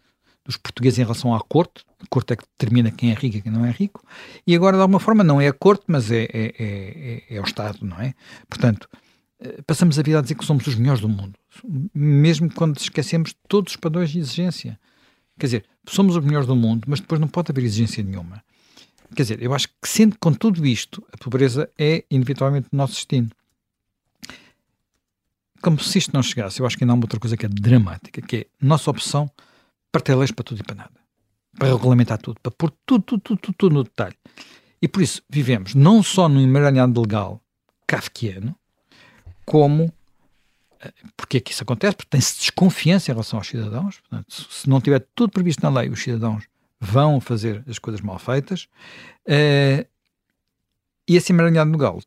dos 0.45 0.58
portugueses 0.58 0.97
em 0.97 1.04
relação 1.04 1.36
à 1.36 1.41
corte, 1.41 1.84
a 2.02 2.08
corte 2.10 2.34
é 2.34 2.36
que 2.36 2.43
determina 2.58 2.89
quem 2.89 3.12
é 3.12 3.13
rico 3.13 3.38
e 3.38 3.41
quem 3.41 3.52
não 3.52 3.65
é 3.65 3.71
rico, 3.71 4.04
e 4.47 4.56
agora 4.56 4.78
de 4.78 4.82
alguma 4.82 4.99
forma 4.99 5.23
não 5.23 5.39
é 5.39 5.47
a 5.47 5.54
corte, 5.54 5.84
mas 5.88 6.10
é, 6.10 6.23
é, 6.23 6.54
é, 6.58 7.23
é 7.36 7.39
o 7.39 7.43
Estado, 7.43 7.86
não 7.86 7.99
é? 8.02 8.15
Portanto, 8.49 8.89
passamos 9.65 9.97
a 9.97 10.02
vida 10.02 10.19
a 10.19 10.21
dizer 10.21 10.36
que 10.36 10.45
somos 10.45 10.65
os 10.67 10.75
melhores 10.75 11.02
do 11.02 11.10
mundo, 11.10 11.34
mesmo 11.93 12.54
quando 12.54 12.78
esquecemos 12.78 13.34
todos 13.47 13.73
os 13.73 13.78
padrões 13.78 14.10
de 14.10 14.19
exigência. 14.19 14.80
Quer 15.39 15.45
dizer, 15.45 15.65
somos 15.88 16.15
os 16.15 16.23
melhores 16.23 16.47
do 16.47 16.56
mundo, 16.56 16.86
mas 16.88 16.99
depois 16.99 17.19
não 17.19 17.28
pode 17.28 17.52
haver 17.52 17.63
exigência 17.63 18.04
nenhuma. 18.04 18.43
Quer 19.15 19.23
dizer, 19.23 19.41
eu 19.41 19.54
acho 19.54 19.67
que 19.67 19.88
sendo 19.88 20.17
com 20.19 20.34
tudo 20.34 20.65
isto, 20.65 21.06
a 21.12 21.17
pobreza 21.17 21.69
é 21.78 22.04
inevitavelmente 22.12 22.67
o 22.71 22.75
nosso 22.75 22.93
destino. 22.93 23.30
Como 25.62 25.80
se 25.80 25.97
isto 25.97 26.13
não 26.13 26.21
chegasse, 26.21 26.60
eu 26.60 26.65
acho 26.65 26.78
que 26.78 26.84
ainda 26.84 26.93
há 26.93 26.95
uma 26.95 27.04
outra 27.04 27.19
coisa 27.19 27.36
que 27.36 27.45
é 27.45 27.49
dramática, 27.49 28.21
que 28.21 28.36
é 28.36 28.39
a 28.62 28.65
nossa 28.65 28.89
opção 28.89 29.30
leis 30.15 30.32
para 30.32 30.43
tudo 30.43 30.62
e 30.62 30.63
para 30.63 30.75
nada. 30.75 30.99
Para 31.58 31.69
regulamentar 31.69 32.17
tudo, 32.19 32.39
para 32.41 32.52
pôr 32.52 32.71
tudo, 32.86 33.04
tudo, 33.04 33.21
tudo, 33.21 33.39
tudo, 33.39 33.56
tudo 33.58 33.73
no 33.73 33.84
detalhe. 33.84 34.15
E 34.82 34.88
por 34.88 35.02
isso 35.02 35.21
vivemos 35.30 35.73
não 35.73 36.04
só 36.04 36.30
num 36.30 36.41
emaranhado 36.41 37.02
legal 37.02 37.41
kafkiano, 37.88 38.56
como 39.49 39.91
eh, 40.79 40.93
porque 41.17 41.38
é 41.38 41.39
que 41.39 41.51
isso 41.51 41.63
acontece? 41.63 41.95
Porque 41.95 42.09
tem-se 42.09 42.38
desconfiança 42.39 43.09
em 43.09 43.13
relação 43.13 43.39
aos 43.39 43.47
cidadãos. 43.47 43.99
Portanto, 43.99 44.31
se 44.31 44.69
não 44.69 44.79
tiver 44.79 44.99
tudo 45.15 45.31
previsto 45.31 45.63
na 45.63 45.79
lei, 45.79 45.89
os 45.89 46.01
cidadãos 46.01 46.45
vão 46.79 47.19
fazer 47.19 47.63
as 47.67 47.79
coisas 47.79 47.99
mal 47.99 48.19
feitas. 48.19 48.67
Uh, 49.27 49.83
e 51.07 51.15
esse 51.15 51.33
emaranhado 51.33 51.71
legal 51.71 51.99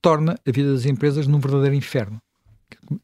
torna 0.00 0.38
a 0.46 0.50
vida 0.52 0.72
das 0.72 0.86
empresas 0.86 1.26
num 1.26 1.40
verdadeiro 1.40 1.74
inferno 1.74 2.22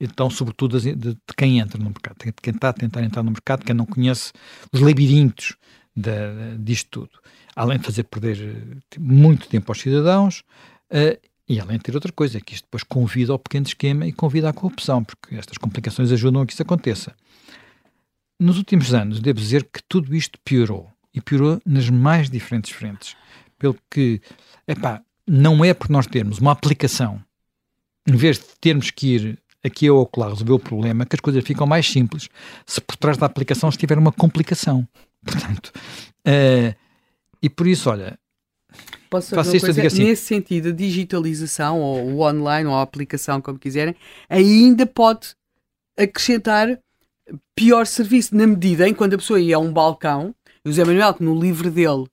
então, 0.00 0.30
sobretudo 0.30 0.80
de, 0.80 0.94
de, 0.94 1.16
quem 1.36 1.58
entra 1.58 1.78
no 1.78 1.90
mercado, 1.90 2.16
de 2.24 2.32
quem 2.32 2.54
está 2.54 2.70
a 2.70 2.72
tentar 2.72 3.02
entrar 3.02 3.22
no 3.22 3.30
mercado, 3.30 3.64
quem 3.64 3.74
não 3.74 3.86
conhece 3.86 4.32
os 4.72 4.80
labirintos 4.80 5.56
de, 5.94 6.56
disto 6.58 6.88
tudo. 6.90 7.10
Além 7.54 7.78
de 7.78 7.84
fazer 7.84 8.04
perder 8.04 8.38
eh, 8.40 8.98
muito 8.98 9.48
tempo 9.48 9.70
aos 9.70 9.80
cidadãos, 9.80 10.44
e 11.50 11.58
além 11.58 11.78
de 11.78 11.82
ter 11.82 11.96
outra 11.96 12.12
coisa, 12.12 12.40
que 12.40 12.54
isto 12.54 12.64
depois 12.66 12.84
convida 12.84 13.32
ao 13.32 13.38
pequeno 13.38 13.66
esquema 13.66 14.06
e 14.06 14.12
convida 14.12 14.48
à 14.48 14.52
corrupção, 14.52 15.02
porque 15.02 15.34
estas 15.34 15.58
complicações 15.58 16.12
ajudam 16.12 16.42
a 16.42 16.46
que 16.46 16.52
isso 16.52 16.62
aconteça. 16.62 17.12
Nos 18.38 18.56
últimos 18.56 18.94
anos, 18.94 19.18
devo 19.18 19.40
dizer 19.40 19.64
que 19.64 19.82
tudo 19.88 20.14
isto 20.14 20.38
piorou, 20.44 20.88
e 21.12 21.20
piorou 21.20 21.60
nas 21.66 21.90
mais 21.90 22.30
diferentes 22.30 22.70
frentes. 22.70 23.16
Pelo 23.58 23.76
que, 23.90 24.20
epá, 24.68 25.02
não 25.26 25.64
é 25.64 25.74
por 25.74 25.90
nós 25.90 26.06
termos 26.06 26.38
uma 26.38 26.52
aplicação, 26.52 27.20
em 28.06 28.14
vez 28.14 28.38
de 28.38 28.44
termos 28.60 28.92
que 28.92 29.08
ir 29.08 29.42
aqui 29.64 29.88
é 29.88 29.90
o 29.90 29.96
ocular 29.96 30.30
resolveu 30.30 30.54
o 30.54 30.60
problema, 30.60 31.04
que 31.04 31.16
as 31.16 31.20
coisas 31.20 31.42
ficam 31.42 31.66
mais 31.66 31.84
simples 31.90 32.28
se 32.64 32.80
por 32.80 32.94
trás 32.96 33.18
da 33.18 33.26
aplicação 33.26 33.70
estiver 33.70 33.98
uma 33.98 34.12
complicação. 34.12 34.86
Portanto, 35.26 35.72
uh, 36.28 36.78
e 37.42 37.50
por 37.50 37.66
isso, 37.66 37.90
olha, 37.90 38.16
Posso 39.08 39.34
fazer 39.34 39.58
uma 39.58 39.60
coisa, 39.60 39.86
assim, 39.86 40.04
nesse 40.04 40.22
sentido, 40.22 40.68
a 40.68 40.72
digitalização, 40.72 41.80
ou 41.80 42.04
o 42.12 42.20
online, 42.20 42.68
ou 42.68 42.74
a 42.74 42.82
aplicação, 42.82 43.40
como 43.40 43.58
quiserem, 43.58 43.94
ainda 44.28 44.86
pode 44.86 45.34
acrescentar 45.98 46.78
pior 47.54 47.86
serviço, 47.86 48.34
na 48.34 48.46
medida 48.46 48.88
em 48.88 48.94
quando 48.94 49.14
a 49.14 49.18
pessoa 49.18 49.40
ia 49.40 49.56
a 49.56 49.58
um 49.58 49.72
balcão, 49.72 50.34
o 50.64 50.68
José 50.68 50.84
Manuel, 50.84 51.14
que 51.14 51.22
no 51.22 51.38
livro 51.38 51.70
dele 51.70 52.06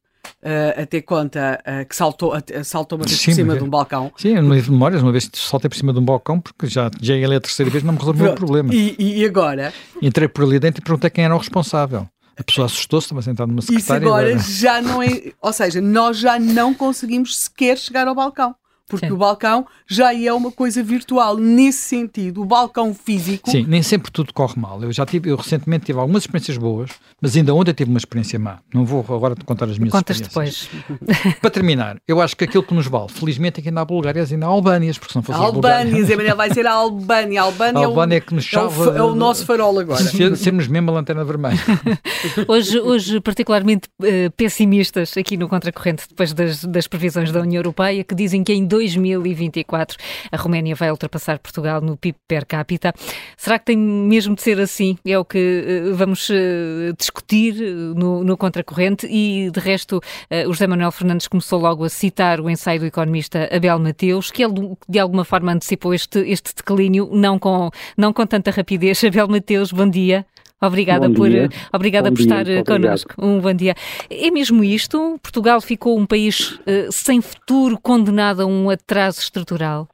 uh, 0.44 0.82
até 0.82 1.02
conta 1.02 1.62
uh, 1.62 1.88
que 1.88 1.96
saltou, 1.96 2.36
uh, 2.36 2.64
saltou 2.64 2.98
uma 2.98 3.06
vez 3.06 3.20
sim, 3.20 3.32
por 3.32 3.36
cima 3.36 3.56
de 3.56 3.64
um 3.64 3.70
balcão. 3.70 4.12
Sim, 4.18 4.36
não 4.36 4.54
livro 4.54 4.66
de 4.66 4.72
memórias, 4.72 5.02
uma 5.02 5.12
vez 5.12 5.30
saltei 5.34 5.70
por 5.70 5.76
cima 5.76 5.94
de 5.94 6.00
um 6.00 6.06
balcão 6.06 6.40
porque 6.40 6.68
já, 6.68 6.90
já 7.02 7.16
ele 7.16 7.36
a 7.36 7.40
terceira 7.40 7.70
vez 7.70 7.84
não 7.84 7.94
me 7.94 8.00
resolveu 8.00 8.32
o 8.32 8.36
problema. 8.36 8.74
E, 8.74 8.96
e 9.00 9.26
agora? 9.26 9.74
Entrei 10.02 10.28
por 10.28 10.44
ali 10.44 10.60
dentro 10.60 10.82
e 10.82 10.84
perguntei 10.84 11.10
quem 11.10 11.26
era 11.26 11.36
o 11.36 11.38
responsável. 11.38 12.08
A 12.38 12.44
pessoa 12.44 12.66
assustou-se, 12.66 13.06
estava 13.06 13.22
sentado 13.22 13.50
numa 13.50 13.62
secretária. 13.62 14.00
Isso 14.00 14.08
agora, 14.08 14.28
agora 14.28 14.44
já 14.44 14.82
não 14.82 15.02
é. 15.02 15.34
Ou 15.42 15.52
seja, 15.52 15.82
nós 15.82 16.18
já 16.18 16.40
não 16.40 16.74
conseguimos 16.74 17.38
sequer 17.38 17.78
chegar 17.78 18.08
ao 18.08 18.14
balcão 18.16 18.56
porque 18.88 19.08
Sim. 19.08 19.14
o 19.14 19.18
balcão 19.18 19.66
já 19.86 20.14
é 20.14 20.32
uma 20.32 20.52
coisa 20.52 20.82
virtual. 20.82 21.38
Nesse 21.38 21.80
sentido, 21.80 22.42
o 22.42 22.46
balcão 22.46 22.94
físico. 22.94 23.50
Sim, 23.50 23.66
nem 23.68 23.84
sempre 23.84 24.12
tudo 24.12 24.34
corre 24.34 24.60
mal. 24.60 24.82
Eu 24.82 24.92
já 24.92 25.06
tive, 25.06 25.30
eu 25.30 25.36
recentemente 25.36 25.86
tive 25.86 26.00
algumas 26.00 26.24
experiências 26.24 26.58
boas, 26.58 26.92
mas 27.22 27.36
ainda 27.36 27.54
ontem 27.54 27.74
tive 27.74 27.90
uma 27.90 27.98
experiência 27.98 28.40
má. 28.40 28.60
Não 28.74 28.86
vou 28.86 29.04
agora 29.16 29.36
te 29.36 29.44
contar 29.44 29.66
as 29.66 29.78
minhas 29.78 29.92
Contas 29.92 30.20
experiências. 30.20 30.70
depois. 30.88 31.36
Para 31.42 31.50
terminar, 31.50 31.98
eu 32.08 32.22
acho 32.22 32.36
que 32.36 32.46
aquilo 32.46 32.64
que 32.64 32.74
nos 32.74 32.88
vale, 32.88 33.10
felizmente, 33.10 33.60
é 33.60 33.64
que 33.64 33.70
ainda 33.70 33.82
há 33.82 33.86
Bulgárias 33.86 34.32
e 34.32 34.36
ainda 34.36 34.46
há 34.46 34.50
Albânias, 34.50 34.98
porque 34.98 35.14
se 35.14 35.18
não 35.18 35.24
fosse 35.24 35.40
Albânias, 35.40 36.10
a 36.10 36.36
vai 36.36 36.54
ser 36.54 36.66
a 36.66 36.74
Albânia. 36.74 37.42
A 37.42 37.46
Albânia, 37.46 37.82
a 37.82 37.86
Albânia 37.86 38.16
é, 38.16 38.18
o, 38.18 38.20
é 38.20 38.22
que 38.22 38.34
nos 38.34 38.46
chave, 38.46 38.82
é, 38.82 38.86
o, 38.86 38.98
é 38.98 39.04
o 39.04 39.16
nosso 39.16 39.46
farol 39.46 39.78
agora. 39.80 40.04
Sermos 40.04 40.68
mesmo 40.68 40.92
a 40.92 40.94
lanterna 40.94 41.24
vermelha. 41.24 41.58
hoje, 42.48 42.80
hoje, 42.80 43.20
particularmente 43.20 43.90
uh, 44.00 44.32
pessimistas 44.36 45.16
aqui 45.18 45.38
no 45.38 45.48
Contracorrente, 45.48 46.06
depois 46.08 46.34
das, 46.34 46.64
das 46.64 46.88
previsões 46.88 47.32
da 47.32 47.42
União 47.42 47.60
Europeia, 47.60 48.04
que 48.04 48.16
dizem 48.16 48.44
que 48.44 48.54
em 48.54 48.66
2024 48.78 49.98
a 50.32 50.38
Roménia 50.38 50.76
vai 50.76 50.92
ultrapassar 50.92 51.40
Portugal 51.40 51.82
no 51.82 51.98
PIB 51.98 52.18
per 52.28 52.46
capita. 52.46 52.94
Será 53.36 53.60
que 53.60 53.66
tem 53.66 53.78
mesmo 53.78 54.36
de 54.36 54.42
ser 54.42 54.60
assim? 54.60 54.98
É 55.06 55.18
o 55.18 55.26
que 55.26 55.84
uh, 55.90 55.96
vamos 55.96 56.30
uh, 56.30 56.94
discutir 56.98 57.56
no, 57.96 58.24
no 58.24 58.38
Contracorrente 58.38 59.08
e, 59.08 59.50
de 59.52 59.60
resto, 59.60 60.02
o 60.48 60.54
José 60.54 60.68
Manuel 60.68 60.92
Fernandes 60.92 61.28
começou 61.28 61.60
logo 61.60 61.84
a 61.84 61.90
citar 61.90 62.40
o 62.40 62.50
ensaio 62.50 62.80
do 62.80 62.86
economista 62.86 63.50
Abel 63.52 63.80
Mateus, 63.80 64.32
que 64.32 64.44
ele, 64.44 64.76
de 64.88 65.00
alguma 65.00 65.26
forma 65.26 65.52
antecipou 65.52 65.94
este, 65.94 66.20
este 66.20 66.54
declínio, 66.56 67.10
não 67.12 67.40
com, 67.40 67.70
não 67.98 68.14
com 68.14 68.26
tanta 68.26 68.52
rapidez. 68.52 69.04
Abel 69.04 69.28
Mateus, 69.28 69.72
bom 69.72 69.90
dia. 69.90 70.26
Obrigada 70.62 71.10
por, 71.10 71.30
obrigada 71.72 72.10
bom 72.10 72.16
por 72.16 72.22
estar 72.22 72.46
connosco. 72.66 73.14
Um 73.20 73.40
bom 73.40 73.54
dia. 73.54 73.76
É 74.10 74.32
mesmo 74.32 74.64
isto? 74.64 75.20
Portugal 75.22 75.62
ficou 75.62 75.98
um 75.98 76.06
país 76.06 76.60
uh, 76.62 76.92
sem 76.92 77.22
futuro, 77.22 77.78
condenado 77.82 78.42
a 78.42 78.46
um 78.46 78.70
atraso 78.70 79.20
estrutural? 79.20 79.88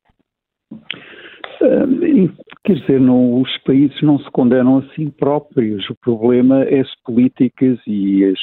Uh, 0.72 2.32
quer 2.64 2.76
dizer, 2.76 3.00
não, 3.00 3.42
os 3.42 3.58
países 3.60 4.02
não 4.02 4.18
se 4.20 4.30
condenam 4.32 4.78
a 4.78 4.94
si 4.94 5.12
próprios. 5.18 5.90
O 5.90 5.96
problema 5.96 6.64
é 6.64 6.80
as 6.80 6.96
políticas 7.04 7.78
e 7.86 8.24
as, 8.24 8.40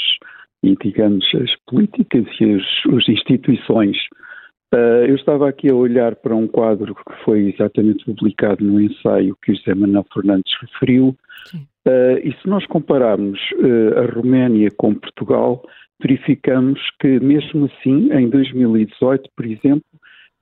e, 0.62 0.76
digamos, 0.76 1.24
as 1.34 1.50
políticas 1.66 2.26
e 2.38 2.54
as, 2.54 2.96
as 2.96 3.08
instituições. 3.08 3.96
Uh, 4.74 5.04
eu 5.08 5.16
estava 5.16 5.48
aqui 5.48 5.68
a 5.70 5.74
olhar 5.74 6.14
para 6.14 6.36
um 6.36 6.46
quadro 6.46 6.94
que 6.94 7.24
foi 7.24 7.48
exatamente 7.48 8.04
publicado 8.04 8.64
no 8.64 8.80
ensaio 8.80 9.36
que 9.42 9.52
o 9.52 9.56
José 9.56 9.74
Manuel 9.74 10.06
Fernandes 10.12 10.52
referiu, 10.60 11.16
Uh, 11.86 12.18
e 12.22 12.34
se 12.40 12.48
nós 12.48 12.66
compararmos 12.66 13.38
uh, 13.52 13.98
a 14.00 14.14
Roménia 14.14 14.68
com 14.76 14.94
Portugal, 14.94 15.62
verificamos 16.00 16.78
que, 17.00 17.18
mesmo 17.20 17.66
assim, 17.66 18.12
em 18.12 18.28
2018, 18.28 19.30
por 19.34 19.46
exemplo, 19.46 19.84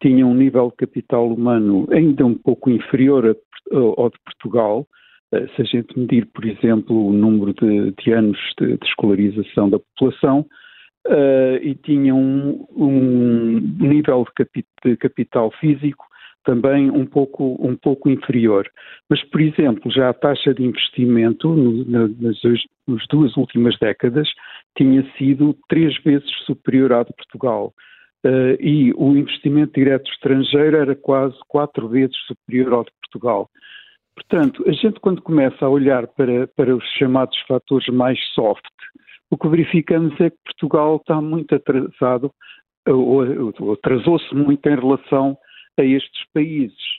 tinha 0.03 0.27
um 0.27 0.35
nível 0.35 0.71
de 0.71 0.87
capital 0.87 1.29
humano 1.29 1.87
ainda 1.93 2.27
um 2.27 2.35
pouco 2.35 2.71
inferior 2.71 3.25
a, 3.25 3.77
ao 3.77 4.11
de 4.11 4.19
Portugal. 4.25 4.87
Uh, 5.33 5.49
se 5.55 5.63
a 5.63 5.65
gente 5.65 5.97
medir, 5.97 6.27
por 6.27 6.45
exemplo, 6.45 7.07
o 7.07 7.13
número 7.13 7.55
de, 7.55 7.93
de 7.93 8.13
anos 8.13 8.39
de, 8.61 8.77
de, 8.77 8.87
escolarização 8.87 9.71
da 9.71 9.79
população, 9.79 10.45
e 11.63 11.75
tinha 11.77 12.15
um, 12.15 12.67
um 12.77 13.61
nível 13.79 14.25
de, 14.25 14.33
capi 14.35 14.65
de 14.85 14.95
capital 14.99 15.51
físico 15.53 16.05
também 16.49 16.91
um 16.91 17.05
pouco, 17.05 17.59
um 17.61 17.77
pouco 17.77 18.09
inferior. 18.09 18.67
Mas, 19.11 19.23
por 19.25 19.39
exemplo, 19.39 19.93
já 19.93 20.09
a 20.09 20.15
taxa 20.15 20.55
de 20.55 20.65
investimento 20.65 21.55
no, 21.55 21.85
nas, 21.85 22.11
nas, 22.23 23.07
duas 23.11 23.37
últimas 23.37 23.79
décadas 23.79 24.27
tinha 24.75 25.05
sido 25.19 25.55
três 25.69 25.95
vezes 26.03 26.31
superior 26.47 26.95
à 26.95 27.03
de 27.03 27.13
Portugal. 27.13 27.75
Uh, 28.25 28.57
e 28.61 28.95
o 28.97 29.15
investimento 29.15 29.75
direto 29.75 30.11
estrangeiro 30.11 30.79
era 30.79 30.97
quase 30.97 31.37
quatro 31.47 31.87
vezes 31.87 32.17
superior 32.27 32.73
ao 32.73 32.85
de 32.85 32.93
Portugal. 33.03 33.51
Portanto, 34.15 34.65
a 34.67 34.73
gente 34.73 34.99
quando 35.01 35.21
começa 35.21 35.67
a 35.67 35.69
olhar 35.69 36.07
para, 36.07 36.47
para 36.57 36.75
os 36.75 36.85
chamados 36.97 37.39
fatores 37.47 37.89
mais 37.89 38.19
soft, 38.33 38.65
o 39.31 39.37
que 39.37 39.49
verificamos 39.49 40.19
é 40.19 40.31
que 40.31 40.37
Portugal 40.47 40.97
está 40.97 41.21
muito 41.21 41.55
atrasado, 41.55 42.33
ou, 42.89 43.53
ou 43.61 43.73
atrasou-se 43.75 44.35
muito 44.35 44.67
em 44.67 44.77
relação 44.77 45.37
a 45.81 45.85
estes 45.85 46.25
países. 46.33 46.99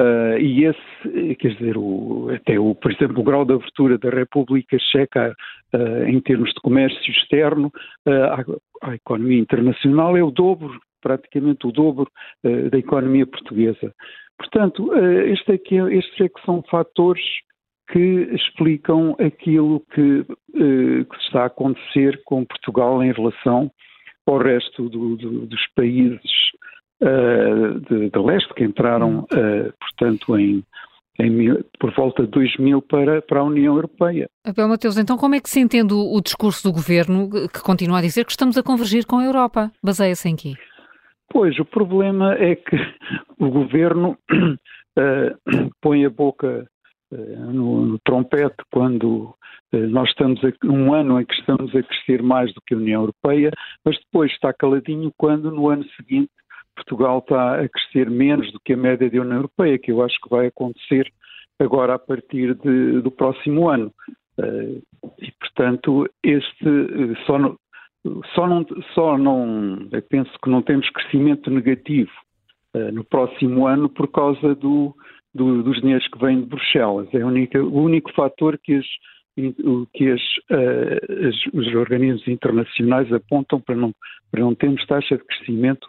Uh, 0.00 0.38
e 0.38 0.64
esse, 0.64 1.34
quer 1.34 1.54
dizer, 1.56 1.76
o, 1.76 2.30
até 2.34 2.58
o, 2.58 2.74
por 2.74 2.90
exemplo, 2.90 3.20
o 3.20 3.22
grau 3.22 3.44
de 3.44 3.52
abertura 3.52 3.98
da 3.98 4.08
República 4.08 4.78
Checa 4.78 5.36
uh, 5.74 6.04
em 6.08 6.18
termos 6.22 6.48
de 6.54 6.60
comércio 6.62 7.10
externo 7.10 7.70
uh, 8.08 8.10
à, 8.10 8.44
à, 8.88 8.94
economia 8.94 9.38
internacional 9.38 10.16
é 10.16 10.22
o 10.22 10.30
dobro, 10.30 10.80
praticamente 11.02 11.66
o 11.66 11.72
dobro 11.72 12.10
da 12.42 12.78
economia 12.78 13.26
portuguesa. 13.26 13.94
Portanto, 14.36 14.94
este 15.26 15.52
aqui, 15.52 15.76
estes 15.76 16.20
é 16.20 16.28
que 16.28 16.44
são 16.44 16.62
fatores 16.70 17.22
que 17.90 18.28
explicam 18.34 19.16
aquilo 19.18 19.80
que, 19.94 20.24
que, 20.52 21.16
está 21.26 21.44
a 21.44 21.46
acontecer 21.46 22.20
com 22.24 22.44
Portugal 22.44 23.02
em 23.02 23.12
relação 23.12 23.70
ao 24.26 24.36
resto 24.36 24.90
do, 24.90 25.16
do, 25.16 25.46
dos 25.46 25.66
países 25.74 26.30
uh, 27.00 27.80
de, 27.80 28.10
de, 28.10 28.18
leste 28.18 28.52
que 28.54 28.64
entraram, 28.64 29.20
uh, 29.20 29.72
portanto, 29.80 30.38
em, 30.38 30.64
em, 31.18 31.62
por 31.78 31.92
volta 31.94 32.24
de 32.24 32.30
2000 32.30 32.82
para, 32.82 33.22
para 33.22 33.40
a 33.40 33.44
União 33.44 33.74
Europeia. 33.74 34.28
Abel 34.44 34.68
Mateus, 34.68 34.98
então 34.98 35.16
como 35.16 35.34
é 35.34 35.40
que 35.40 35.50
se 35.50 35.60
entende 35.60 35.94
o, 35.94 36.14
o 36.14 36.20
discurso 36.20 36.62
do 36.68 36.72
governo 36.72 37.28
que 37.48 37.62
continua 37.62 37.98
a 37.98 38.02
dizer 38.02 38.24
que 38.24 38.32
estamos 38.32 38.56
a 38.56 38.62
convergir 38.62 39.06
com 39.06 39.18
a 39.18 39.24
Europa? 39.24 39.70
Baseia-se 39.82 40.28
em 40.28 40.36
quê? 40.36 40.54
Pois, 41.32 41.58
o 41.58 41.64
problema 41.64 42.34
é 42.34 42.56
que 42.56 42.76
o 43.38 43.48
governo 43.50 44.18
uh, 44.32 45.40
põe 45.80 46.04
a 46.04 46.10
boca 46.10 46.66
no, 47.12 47.86
no, 47.86 47.98
trompete 48.04 48.54
quando 48.72 49.34
nós 49.72 50.08
estamos 50.10 50.40
a, 50.44 50.52
um 50.64 50.94
ano 50.94 51.20
em 51.20 51.24
que 51.24 51.34
estamos 51.34 51.74
a 51.74 51.82
crescer 51.82 52.22
mais 52.22 52.54
do 52.54 52.60
que 52.64 52.72
a 52.72 52.76
União 52.76 53.00
Europeia, 53.00 53.50
mas 53.84 53.98
depois 53.98 54.30
está 54.30 54.52
caladinho 54.52 55.12
quando 55.16 55.50
no 55.50 55.68
ano 55.68 55.84
seguinte 55.96 56.30
Portugal 56.74 57.18
está 57.18 57.60
a 57.60 57.68
crescer 57.68 58.10
menos 58.10 58.50
do 58.52 58.60
que 58.60 58.72
a 58.72 58.76
média 58.76 59.10
da 59.10 59.20
União 59.20 59.36
Europeia, 59.36 59.78
que 59.78 59.92
eu 59.92 60.02
acho 60.02 60.18
que 60.20 60.30
vai 60.30 60.46
acontecer 60.46 61.10
agora 61.60 61.94
a 61.94 61.98
partir 61.98 62.54
de, 62.54 63.00
do 63.00 63.10
próximo 63.10 63.68
ano. 63.68 63.92
Uh, 64.38 64.82
e, 65.18 65.30
portanto, 65.38 66.08
este 66.24 66.66
uh, 66.66 67.16
só, 67.26 67.38
não, 67.38 67.58
só 68.34 68.46
não, 68.46 68.66
só 68.94 69.18
não, 69.18 69.88
eu 69.92 70.02
penso 70.02 70.30
que 70.42 70.50
não 70.50 70.62
temos 70.62 70.88
crescimento 70.90 71.50
negativo 71.50 72.10
uh, 72.74 72.90
no 72.92 73.04
próximo 73.04 73.66
ano 73.66 73.88
por 73.88 74.08
causa 74.08 74.54
do, 74.54 74.94
do, 75.34 75.62
dos 75.62 75.80
dinheiros 75.80 76.08
que 76.08 76.18
vêm 76.18 76.40
de 76.40 76.46
Bruxelas. 76.46 77.08
É 77.12 77.24
única, 77.24 77.62
o 77.62 77.82
único 77.82 78.10
fator 78.14 78.58
que, 78.58 78.76
as, 78.76 78.86
que 79.92 80.10
as, 80.10 80.22
as, 80.50 81.46
os 81.52 81.74
organismos 81.74 82.26
internacionais 82.26 83.12
apontam 83.12 83.60
para 83.60 83.76
não, 83.76 83.92
para 84.30 84.40
não 84.40 84.54
termos 84.54 84.84
taxa 84.86 85.18
de 85.18 85.24
crescimento 85.24 85.86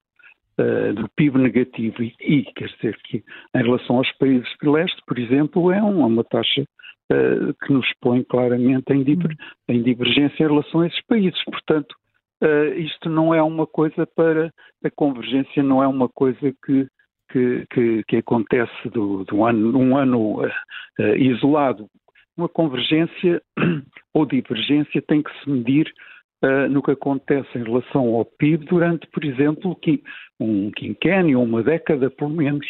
uh, 0.60 0.94
do 0.94 1.10
PIB 1.16 1.38
negativo 1.38 2.04
e, 2.04 2.14
e, 2.20 2.44
quer 2.54 2.68
dizer 2.70 2.98
que 3.04 3.24
em 3.56 3.64
relação 3.64 3.98
aos 3.98 4.12
países 4.14 4.48
de 4.62 4.70
leste, 4.70 5.02
por 5.06 5.18
exemplo, 5.18 5.72
é 5.72 5.82
uma, 5.82 6.08
uma 6.08 6.24
taxa 6.24 6.62
uh, 6.62 7.54
que 7.66 7.74
nos 7.74 7.88
põe 8.02 8.24
claramente 8.24 8.92
em, 8.92 9.04
diver, 9.04 9.36
em, 9.68 9.82
divergência 9.82 10.44
em 10.44 10.48
relação 10.48 10.82
a 10.82 10.88
esses 10.88 11.02
países. 11.06 11.44
Portanto, 11.46 11.96
uh, 12.44 12.74
isto 12.80 13.10
não 13.10 13.34
é 13.34 13.42
uma 13.42 13.68
coisa 13.68 14.08
para 14.16 14.52
a 14.84 14.90
convergência, 14.96 15.64
não 15.64 15.82
é 15.82 15.88
uma 15.88 16.10
coisa 16.10 16.54
que 16.66 16.88
que, 17.32 17.66
que, 17.72 18.04
que, 18.10 18.18
acontece 18.18 18.90
do, 18.90 19.24
do 19.24 19.46
ano, 19.46 19.80
um 19.80 19.96
ano 19.96 20.42
isolado. 21.16 21.88
Uma 22.36 22.50
convergência 22.50 23.42
ou 24.14 24.26
divergência 24.26 25.02
tem 25.02 25.24
que 25.24 25.32
se 25.42 25.50
medir 25.50 25.90
uh, 26.44 26.70
no 26.70 26.82
que 26.82 26.92
acontece 26.92 27.50
em 27.58 27.64
relação 27.64 28.16
ao 28.16 28.26
PIB 28.26 28.66
durante, 28.66 29.08
por 29.08 29.24
exemplo, 29.24 29.78
um 30.40 30.72
quinquênio, 30.72 31.42
uma 31.42 31.64
década 31.64 32.10
pelo 32.10 32.32
menos. 32.32 32.66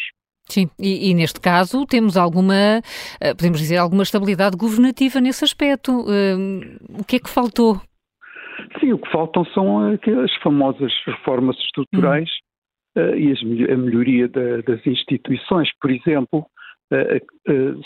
Sim, 0.48 0.68
e, 0.78 1.10
e, 1.10 1.14
neste 1.14 1.40
caso 1.40 1.86
temos 1.86 2.16
alguma, 2.16 2.80
uh, 3.22 3.36
podemos 3.36 3.58
dizer, 3.58 3.76
alguma 3.76 4.02
estabilidade 4.02 4.56
governativa 4.56 5.20
nesse 5.20 5.44
aspecto. 5.44 5.92
Uh, 6.02 7.00
o 7.00 7.04
que 7.04 7.16
é 7.16 7.18
que 7.18 7.30
faltou? 7.30 7.80
Sim, 8.78 8.92
o 8.92 8.98
que 8.98 9.10
faltam 9.10 9.44
são 9.46 9.92
as 9.92 10.34
famosas 10.42 10.92
reformas 11.06 11.56
estruturais 11.58 12.28
hum. 12.96 13.14
e 13.16 13.32
as, 13.32 13.40
a 13.70 13.76
melhoria 13.76 14.28
da, 14.28 14.60
das 14.62 14.84
instituições. 14.86 15.68
Por 15.80 15.90
exemplo, 15.90 16.46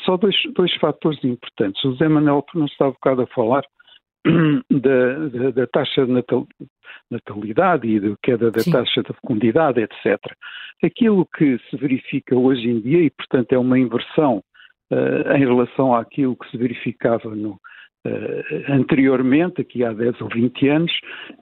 só 0.04 0.16
dois, 0.16 0.34
dois 0.54 0.74
fatores 0.76 1.22
importantes. 1.24 1.82
O 1.84 1.92
José 1.92 2.08
Manuel, 2.08 2.42
que 2.42 2.58
não 2.58 2.66
um 2.66 2.92
bocado 2.92 3.22
a 3.22 3.26
falar, 3.28 3.62
da, 4.70 5.28
da, 5.28 5.50
da, 5.50 5.66
taxa 5.66 6.04
de 6.04 6.12
natal, 6.12 6.46
natalidade 7.10 7.88
e 7.88 8.00
da 8.00 8.16
queda 8.22 8.50
da 8.50 8.60
Sim. 8.60 8.72
taxa 8.72 9.02
de 9.02 9.12
fecundidade, 9.14 9.80
etc. 9.80 10.18
Aquilo 10.82 11.26
que 11.26 11.58
se 11.70 11.76
verifica 11.76 12.36
hoje 12.36 12.68
em 12.68 12.80
dia, 12.80 13.02
e 13.02 13.10
portanto 13.10 13.52
é 13.52 13.58
uma 13.58 13.78
inversão 13.78 14.42
uh, 14.90 15.32
em 15.36 15.38
relação 15.38 15.94
àquilo 15.94 16.36
que 16.36 16.50
se 16.50 16.56
verificava 16.56 17.34
no, 17.34 17.52
uh, 17.52 18.72
anteriormente, 18.72 19.60
aqui 19.60 19.84
há 19.84 19.92
10 19.92 20.20
ou 20.20 20.28
20 20.28 20.68
anos, 20.68 20.92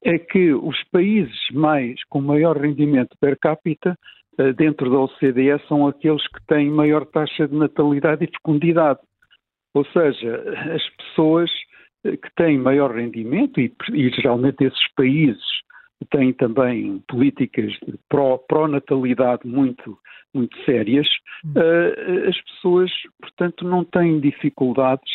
é 0.05 0.19
que 0.19 0.53
os 0.53 0.83
países 0.93 1.39
mais 1.53 2.03
com 2.09 2.21
maior 2.21 2.57
rendimento 2.57 3.17
per 3.19 3.39
capita 3.39 3.97
uh, 4.39 4.53
dentro 4.53 4.91
da 4.91 4.99
OCDE 4.99 5.59
são 5.69 5.87
aqueles 5.87 6.27
que 6.29 6.45
têm 6.47 6.71
maior 6.71 7.07
taxa 7.07 7.49
de 7.49 7.55
natalidade 7.55 8.25
e 8.25 8.31
fecundidade. 8.31 9.01
Ou 9.75 9.85
seja, 9.87 10.37
as 10.73 10.89
pessoas 10.97 11.51
que 12.05 12.35
têm 12.37 12.59
maior 12.59 12.95
rendimento 12.95 13.61
e, 13.61 13.73
e 13.93 14.11
geralmente 14.11 14.65
esses 14.65 14.93
países 14.95 15.43
têm 16.11 16.33
também 16.33 17.03
políticas 17.09 17.73
de 17.87 17.99
pró-natalidade 18.09 19.43
pró 19.43 19.51
muito, 19.51 19.99
muito 20.33 20.57
sérias, 20.65 21.07
uh, 21.47 22.29
as 22.29 22.41
pessoas, 22.43 22.91
portanto, 23.21 23.65
não 23.65 23.85
têm 23.85 24.21
dificuldades 24.21 25.11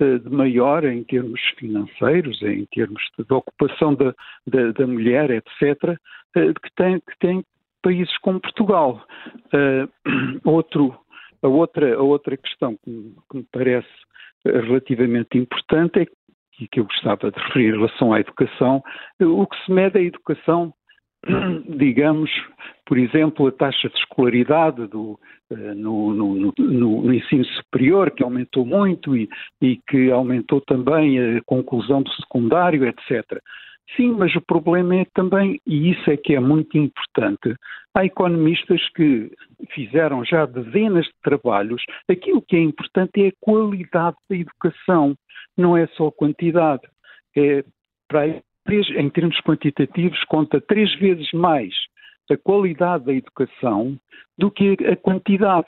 uh, 0.00 0.18
de 0.18 0.30
maior 0.30 0.84
em 0.84 1.02
termos 1.04 1.40
financeiros, 1.58 2.40
em 2.42 2.66
termos 2.66 3.02
de, 3.18 3.32
ocupação 3.32 3.94
da, 3.94 4.14
da, 4.46 4.72
da, 4.72 4.86
mulher, 4.86 5.30
etc., 5.30 5.98
uh, 6.36 6.54
que, 6.60 6.74
têm, 6.76 7.00
que 7.00 7.18
têm 7.18 7.44
países 7.82 8.16
como 8.18 8.40
Portugal. 8.40 9.04
Outro, 10.44 10.94
a, 11.42 11.48
outra, 11.48 11.94
a 11.94 12.02
outra 12.02 12.36
questão 12.36 12.76
que 12.76 12.90
me, 12.90 13.14
que 13.30 13.36
me 13.38 13.46
parece 13.52 13.88
relativamente 14.44 15.36
importante 15.36 16.00
é 16.00 16.06
e 16.60 16.68
que 16.68 16.80
eu 16.80 16.84
gostava 16.84 17.30
de 17.30 17.38
referir 17.38 17.68
em 17.68 17.76
relação 17.76 18.12
à 18.12 18.20
educação, 18.20 18.82
o 19.20 19.46
que 19.46 19.64
se 19.64 19.72
mede 19.72 19.98
é 19.98 20.02
a 20.02 20.04
educação 20.04 20.72
digamos, 21.76 22.30
por 22.86 22.98
exemplo, 22.98 23.46
a 23.48 23.52
taxa 23.52 23.88
de 23.88 23.96
escolaridade 23.96 24.86
do, 24.86 25.18
uh, 25.50 25.74
no, 25.74 26.14
no, 26.14 26.34
no, 26.34 26.54
no, 26.56 27.12
ensino 27.14 27.44
superior, 27.44 28.10
que 28.10 28.22
aumentou 28.22 28.64
muito 28.64 29.16
e, 29.16 29.28
e, 29.60 29.80
que 29.88 30.10
aumentou 30.10 30.60
também 30.60 31.18
a 31.18 31.40
conclusão 31.44 32.02
do 32.02 32.10
secundário, 32.12 32.86
etc. 32.86 33.24
Sim, 33.96 34.12
mas 34.12 34.34
o 34.36 34.40
problema 34.40 34.96
é 34.96 35.06
também, 35.14 35.60
e 35.66 35.90
isso 35.90 36.10
é 36.10 36.16
que 36.16 36.34
é 36.34 36.40
muito 36.40 36.76
importante, 36.76 37.56
há 37.94 38.04
economistas 38.04 38.80
que 38.90 39.30
fizeram 39.70 40.24
já 40.24 40.44
dezenas 40.46 41.06
de 41.06 41.14
trabalhos. 41.22 41.82
Aquilo 42.08 42.42
que 42.42 42.54
é 42.54 42.60
importante 42.60 43.24
é 43.24 43.28
a 43.28 43.32
qualidade 43.40 44.16
da 44.28 44.36
educação, 44.36 45.16
não 45.58 45.76
é 45.76 45.86
só 45.88 46.10
quantidade. 46.10 46.82
É, 47.36 47.64
para 48.08 48.26
em 48.26 49.10
termos 49.10 49.40
quantitativos, 49.40 50.22
conta 50.24 50.60
três 50.60 50.94
vezes 50.96 51.30
mais 51.32 51.74
a 52.30 52.36
qualidade 52.36 53.04
da 53.06 53.14
educação 53.14 53.98
do 54.36 54.50
que 54.50 54.76
a 54.86 54.96
quantidade. 54.96 55.66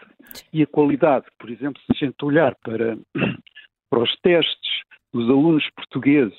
E 0.53 0.63
a 0.63 0.67
qualidade, 0.67 1.27
por 1.39 1.51
exemplo, 1.51 1.81
se 1.83 1.93
a 1.93 2.07
gente 2.07 2.25
olhar 2.25 2.55
para, 2.63 2.97
para 3.91 4.03
os 4.03 4.15
testes 4.21 4.71
dos 5.13 5.29
alunos 5.29 5.69
portugueses 5.75 6.39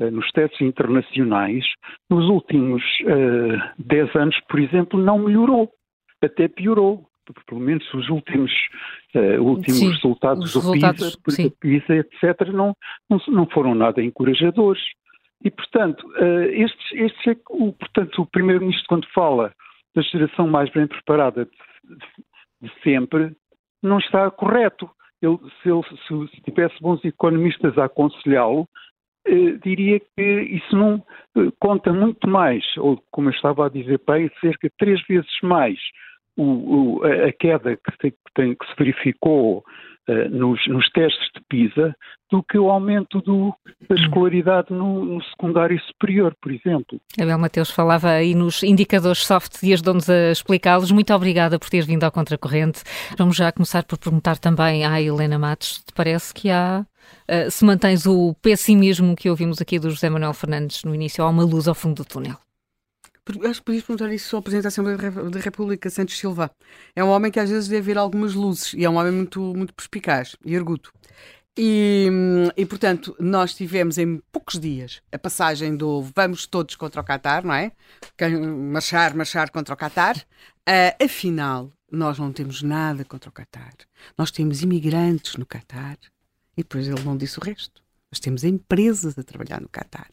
uh, 0.00 0.10
nos 0.10 0.30
testes 0.30 0.60
internacionais, 0.60 1.64
nos 2.08 2.26
últimos 2.28 2.82
uh, 3.02 3.74
dez 3.78 4.14
anos, 4.16 4.38
por 4.48 4.60
exemplo, 4.60 4.98
não 4.98 5.18
melhorou, 5.18 5.70
até 6.22 6.48
piorou. 6.48 7.07
Pelo 7.46 7.60
menos 7.60 7.84
os 7.94 8.08
últimos, 8.08 8.52
uh, 9.14 9.42
últimos 9.42 9.78
sim, 9.78 9.90
resultados 9.90 10.52
do 10.52 10.72
PISA, 10.72 11.52
PISA, 11.60 11.96
etc., 11.96 12.48
não, 12.52 12.74
não, 13.08 13.20
não 13.28 13.46
foram 13.46 13.74
nada 13.74 14.02
encorajadores. 14.02 14.82
E, 15.44 15.50
portanto, 15.50 16.06
uh, 16.16 16.44
estes, 16.50 16.92
estes 16.92 17.26
é, 17.26 17.36
o, 17.50 17.72
portanto, 17.72 18.22
o 18.22 18.26
Primeiro-Ministro, 18.26 18.86
quando 18.88 19.06
fala 19.14 19.52
da 19.94 20.02
geração 20.02 20.48
mais 20.48 20.70
bem 20.70 20.86
preparada 20.86 21.44
de, 21.44 21.94
de, 21.96 22.68
de 22.68 22.82
sempre, 22.82 23.36
não 23.82 23.98
está 23.98 24.30
correto. 24.30 24.90
Ele, 25.22 25.38
se, 25.62 25.68
ele, 25.68 25.82
se, 25.82 26.36
se 26.36 26.42
tivesse 26.42 26.80
bons 26.80 27.04
economistas 27.04 27.76
a 27.78 27.84
aconselhá-lo, 27.84 28.62
uh, 29.28 29.58
diria 29.62 30.00
que 30.00 30.22
isso 30.22 30.76
não 30.76 30.96
uh, 31.36 31.52
conta 31.60 31.92
muito 31.92 32.28
mais, 32.28 32.64
ou 32.76 33.02
como 33.10 33.28
eu 33.28 33.32
estava 33.32 33.66
a 33.66 33.70
dizer, 33.70 33.98
para 33.98 34.28
cerca 34.40 34.68
de 34.68 34.74
três 34.76 35.00
vezes 35.06 35.30
mais 35.42 35.78
o, 36.38 37.00
o, 37.00 37.04
a 37.04 37.32
queda 37.32 37.76
que, 37.76 37.92
se, 38.00 38.10
que, 38.12 38.32
tem, 38.34 38.54
que 38.54 38.66
se 38.66 38.74
verificou 38.78 39.64
uh, 40.08 40.28
nos, 40.30 40.64
nos, 40.68 40.88
testes 40.90 41.28
de 41.34 41.42
PISA 41.48 41.94
do 42.30 42.42
que 42.44 42.56
o 42.56 42.70
aumento 42.70 43.20
do, 43.20 43.52
da 43.88 43.96
escolaridade 43.96 44.72
no, 44.72 45.04
no, 45.04 45.22
secundário 45.24 45.78
superior, 45.80 46.34
por 46.40 46.52
exemplo. 46.52 47.00
Abel 47.20 47.38
Mateus 47.38 47.70
falava 47.70 48.10
aí 48.10 48.34
nos 48.34 48.62
indicadores 48.62 49.26
soft 49.26 49.62
e 49.62 49.72
ajudou-nos 49.72 50.08
a 50.08 50.30
explicá-los. 50.30 50.92
Muito 50.92 51.12
obrigada 51.12 51.58
por 51.58 51.68
teres 51.68 51.86
vindo 51.86 52.04
ao 52.04 52.12
Contracorrente. 52.12 52.82
Vamos 53.18 53.36
já 53.36 53.50
começar 53.50 53.84
por 53.84 53.98
perguntar 53.98 54.38
também 54.38 54.84
à 54.84 55.02
Helena 55.02 55.38
Matos, 55.38 55.82
te 55.84 55.92
parece 55.92 56.32
que 56.32 56.50
há 56.50 56.86
Uh, 57.26 57.50
se 57.50 57.64
mantens 57.64 58.06
o 58.06 58.34
pessimismo 58.34 59.16
que 59.16 59.30
ouvimos 59.30 59.62
aqui 59.62 59.78
do 59.78 59.90
José 59.90 60.10
Manuel 60.10 60.34
Fernandes 60.34 60.84
no 60.84 60.94
início, 60.94 61.24
há 61.24 61.28
uma 61.28 61.42
luz 61.42 61.66
ao 61.66 61.74
fundo 61.74 62.02
do 62.02 62.04
túnel? 62.04 62.36
Acho 63.28 63.60
que 63.60 63.66
podias 63.66 63.84
perguntar 63.84 64.12
isso 64.12 64.34
ao 64.36 64.42
Presidente 64.42 64.62
da 64.62 64.68
Assembleia 64.68 64.96
da 64.96 65.40
República, 65.40 65.90
Santos 65.90 66.18
Silva. 66.18 66.50
É 66.96 67.04
um 67.04 67.08
homem 67.08 67.30
que 67.30 67.38
às 67.38 67.50
vezes 67.50 67.68
deve 67.68 67.82
ver 67.82 67.98
algumas 67.98 68.32
luzes 68.32 68.72
e 68.72 68.84
é 68.84 68.90
um 68.90 68.96
homem 68.96 69.12
muito, 69.12 69.40
muito 69.54 69.74
perspicaz 69.74 70.34
e 70.44 70.56
arguto. 70.56 70.90
E, 71.56 72.08
e, 72.56 72.64
portanto, 72.64 73.14
nós 73.18 73.52
tivemos 73.54 73.98
em 73.98 74.22
poucos 74.32 74.58
dias 74.58 75.02
a 75.12 75.18
passagem 75.18 75.76
do 75.76 76.02
vamos 76.14 76.46
todos 76.46 76.74
contra 76.76 77.00
o 77.00 77.04
Qatar, 77.04 77.44
não 77.44 77.52
é? 77.52 77.72
Marchar, 78.72 79.14
marchar 79.14 79.50
contra 79.50 79.74
o 79.74 79.76
Qatar. 79.76 80.16
Uh, 80.66 81.04
afinal, 81.04 81.70
nós 81.90 82.18
não 82.18 82.32
temos 82.32 82.62
nada 82.62 83.04
contra 83.04 83.28
o 83.28 83.32
Qatar. 83.32 83.74
Nós 84.16 84.30
temos 84.30 84.62
imigrantes 84.62 85.36
no 85.36 85.44
Qatar. 85.44 85.98
E 86.56 86.62
depois 86.62 86.88
ele 86.88 87.02
não 87.02 87.16
disse 87.16 87.38
o 87.38 87.42
resto. 87.42 87.82
Nós 88.10 88.20
temos 88.20 88.42
empresas 88.42 89.18
a 89.18 89.22
trabalhar 89.22 89.60
no 89.60 89.68
Qatar 89.68 90.08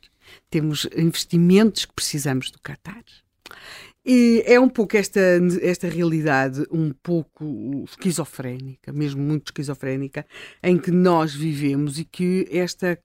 temos 0.50 0.88
investimentos 0.96 1.86
que 1.86 1.94
precisamos 1.94 2.52
do 2.52 2.60
Qatar. 2.60 3.04
E 4.08 4.44
é 4.46 4.60
um 4.60 4.70
pouco 4.70 4.96
esta, 4.96 5.20
esta 5.64 5.90
realidade, 5.90 6.64
um 6.72 6.92
pouco 6.92 7.84
esquizofrénica, 7.90 8.94
mesmo 8.94 9.20
muito 9.20 9.48
esquizofrénica, 9.48 10.28
em 10.62 10.78
que 10.78 10.92
nós 10.92 11.34
vivemos 11.34 11.98
e 11.98 12.06
que 12.06 12.48
esta, 12.52 13.00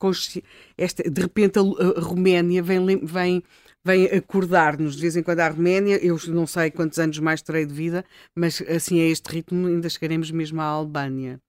esta 0.77 1.11
de 1.11 1.23
repente 1.23 1.59
a, 1.59 1.63
a 1.63 2.01
Roménia 2.03 2.63
vem, 2.63 3.01
vem, 3.03 3.43
vem 3.83 4.05
acordar-nos 4.09 4.95
de 4.95 5.01
vez 5.01 5.17
em 5.17 5.23
quando 5.23 5.41
à 5.41 5.49
Roménia. 5.49 5.97
Eu 6.05 6.19
não 6.29 6.47
sei 6.47 6.71
quantos 6.71 6.99
anos 6.99 7.19
mais 7.19 7.41
terei 7.41 7.65
de 7.65 7.73
vida, 7.73 8.05
mas 8.37 8.63
assim 8.69 9.01
a 9.01 9.07
este 9.07 9.27
ritmo 9.31 9.69
ainda 9.69 9.89
chegaremos 9.89 10.31
mesmo 10.31 10.61
à 10.61 10.65
Albânia. 10.65 11.41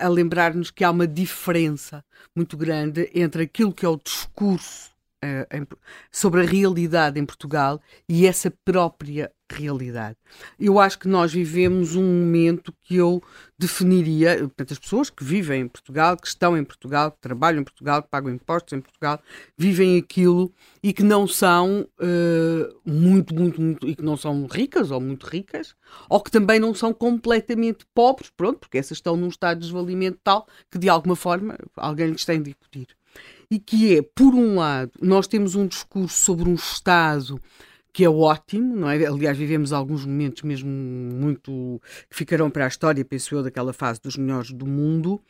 A 0.00 0.08
lembrar-nos 0.08 0.70
que 0.70 0.84
há 0.84 0.90
uma 0.90 1.06
diferença 1.06 2.04
muito 2.34 2.56
grande 2.56 3.10
entre 3.14 3.44
aquilo 3.44 3.72
que 3.72 3.84
é 3.84 3.88
o 3.88 4.00
discurso 4.02 4.90
sobre 6.10 6.42
a 6.42 6.44
realidade 6.44 7.20
em 7.20 7.26
Portugal 7.26 7.80
e 8.08 8.26
essa 8.26 8.50
própria 8.64 9.30
realidade. 9.52 10.16
Eu 10.58 10.78
acho 10.78 10.98
que 10.98 11.08
nós 11.08 11.32
vivemos 11.32 11.96
um 11.96 12.02
momento 12.02 12.72
que 12.82 12.96
eu 12.96 13.22
definiria, 13.58 14.38
portanto, 14.38 14.72
as 14.72 14.78
pessoas 14.78 15.10
que 15.10 15.24
vivem 15.24 15.62
em 15.62 15.68
Portugal, 15.68 16.16
que 16.16 16.28
estão 16.28 16.56
em 16.56 16.64
Portugal, 16.64 17.10
que 17.10 17.20
trabalham 17.20 17.60
em 17.60 17.64
Portugal, 17.64 18.02
que 18.02 18.08
pagam 18.08 18.32
impostos 18.32 18.72
em 18.72 18.80
Portugal, 18.80 19.20
vivem 19.58 19.98
aquilo 19.98 20.52
e 20.82 20.92
que 20.92 21.02
não 21.02 21.26
são 21.26 21.86
uh, 22.00 22.80
muito, 22.84 23.34
muito, 23.34 23.60
muito, 23.60 23.88
e 23.88 23.96
que 23.96 24.02
não 24.02 24.16
são 24.16 24.46
ricas 24.46 24.90
ou 24.90 25.00
muito 25.00 25.26
ricas, 25.26 25.74
ou 26.08 26.20
que 26.20 26.30
também 26.30 26.60
não 26.60 26.72
são 26.74 26.94
completamente 26.94 27.84
pobres, 27.92 28.30
pronto, 28.30 28.60
porque 28.60 28.78
essas 28.78 28.98
estão 28.98 29.16
num 29.16 29.28
estado 29.28 29.58
de 29.58 29.64
desvalimento 29.64 30.18
tal 30.22 30.46
que 30.70 30.78
de 30.78 30.88
alguma 30.88 31.16
forma 31.16 31.58
alguém 31.76 32.08
lhes 32.08 32.24
tem 32.24 32.40
de 32.40 32.52
acudir 32.52 32.99
e 33.50 33.58
que 33.58 33.96
é, 33.96 34.02
por 34.02 34.34
um 34.34 34.56
lado, 34.56 34.92
nós 35.02 35.26
temos 35.26 35.54
um 35.54 35.66
discurso 35.66 36.20
sobre 36.20 36.48
um 36.48 36.54
Estado 36.54 37.40
que 37.92 38.04
é 38.04 38.08
ótimo, 38.08 38.76
não 38.76 38.88
é? 38.88 39.04
Aliás, 39.04 39.36
vivemos 39.36 39.72
alguns 39.72 40.06
momentos 40.06 40.42
mesmo 40.42 40.70
muito 40.70 41.82
que 42.08 42.16
ficarão 42.16 42.48
para 42.48 42.64
a 42.64 42.68
história, 42.68 43.04
penso 43.04 43.34
eu, 43.34 43.42
daquela 43.42 43.72
fase 43.72 44.00
dos 44.00 44.16
melhores 44.16 44.52
do 44.52 44.64
mundo. 44.64 45.20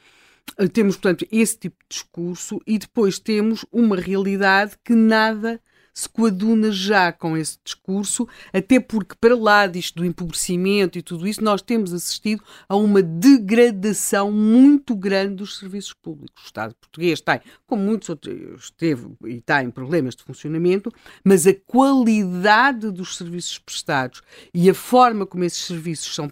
Eh, 0.59 0.69
temos, 0.69 0.97
portanto, 0.97 1.27
esse 1.33 1.59
tipo 1.59 1.77
de 1.83 1.97
discurso 1.97 2.61
e 2.67 2.79
depois 2.79 3.19
temos 3.19 3.65
uma 3.73 3.97
realidade 3.97 4.77
que 4.85 4.95
nada 4.95 5.59
se 5.93 6.09
coaduna 6.09 6.71
já 6.71 7.13
com 7.13 7.37
esse 7.37 7.59
discurso, 7.65 8.29
até 8.53 8.81
porque, 8.81 9.15
para 9.21 9.37
lá 9.37 9.67
disto 9.67 9.97
do 9.97 10.05
empobrecimento 10.05 10.99
e 10.99 11.03
tudo 11.03 11.27
isso, 11.27 11.43
nós 11.43 11.63
temos 11.63 11.93
assistido 11.93 12.43
a 12.69 12.77
uma 12.77 13.03
degradação 13.03 14.31
muito 14.31 14.95
grande 14.95 15.37
dos 15.37 15.59
serviços 15.59 15.93
públicos. 15.93 16.43
O 16.43 16.47
Estado 16.47 16.75
português 16.75 17.21
tem, 17.21 17.41
como 17.67 17.83
muitos 17.83 18.09
outros, 18.09 18.71
teve 18.77 19.09
e 19.27 19.41
tem 19.41 19.71
problemas 19.71 20.15
de 20.15 20.23
funcionamento, 20.23 20.93
mas 21.25 21.47
a 21.47 21.55
qualidade 21.67 22.91
dos 22.91 23.17
serviços 23.17 23.59
prestados 23.59 24.23
e 24.55 24.69
a 24.71 24.75
forma 24.75 25.27
como 25.27 25.45
esses 25.45 25.65
serviços 25.65 26.15
são 26.15 26.29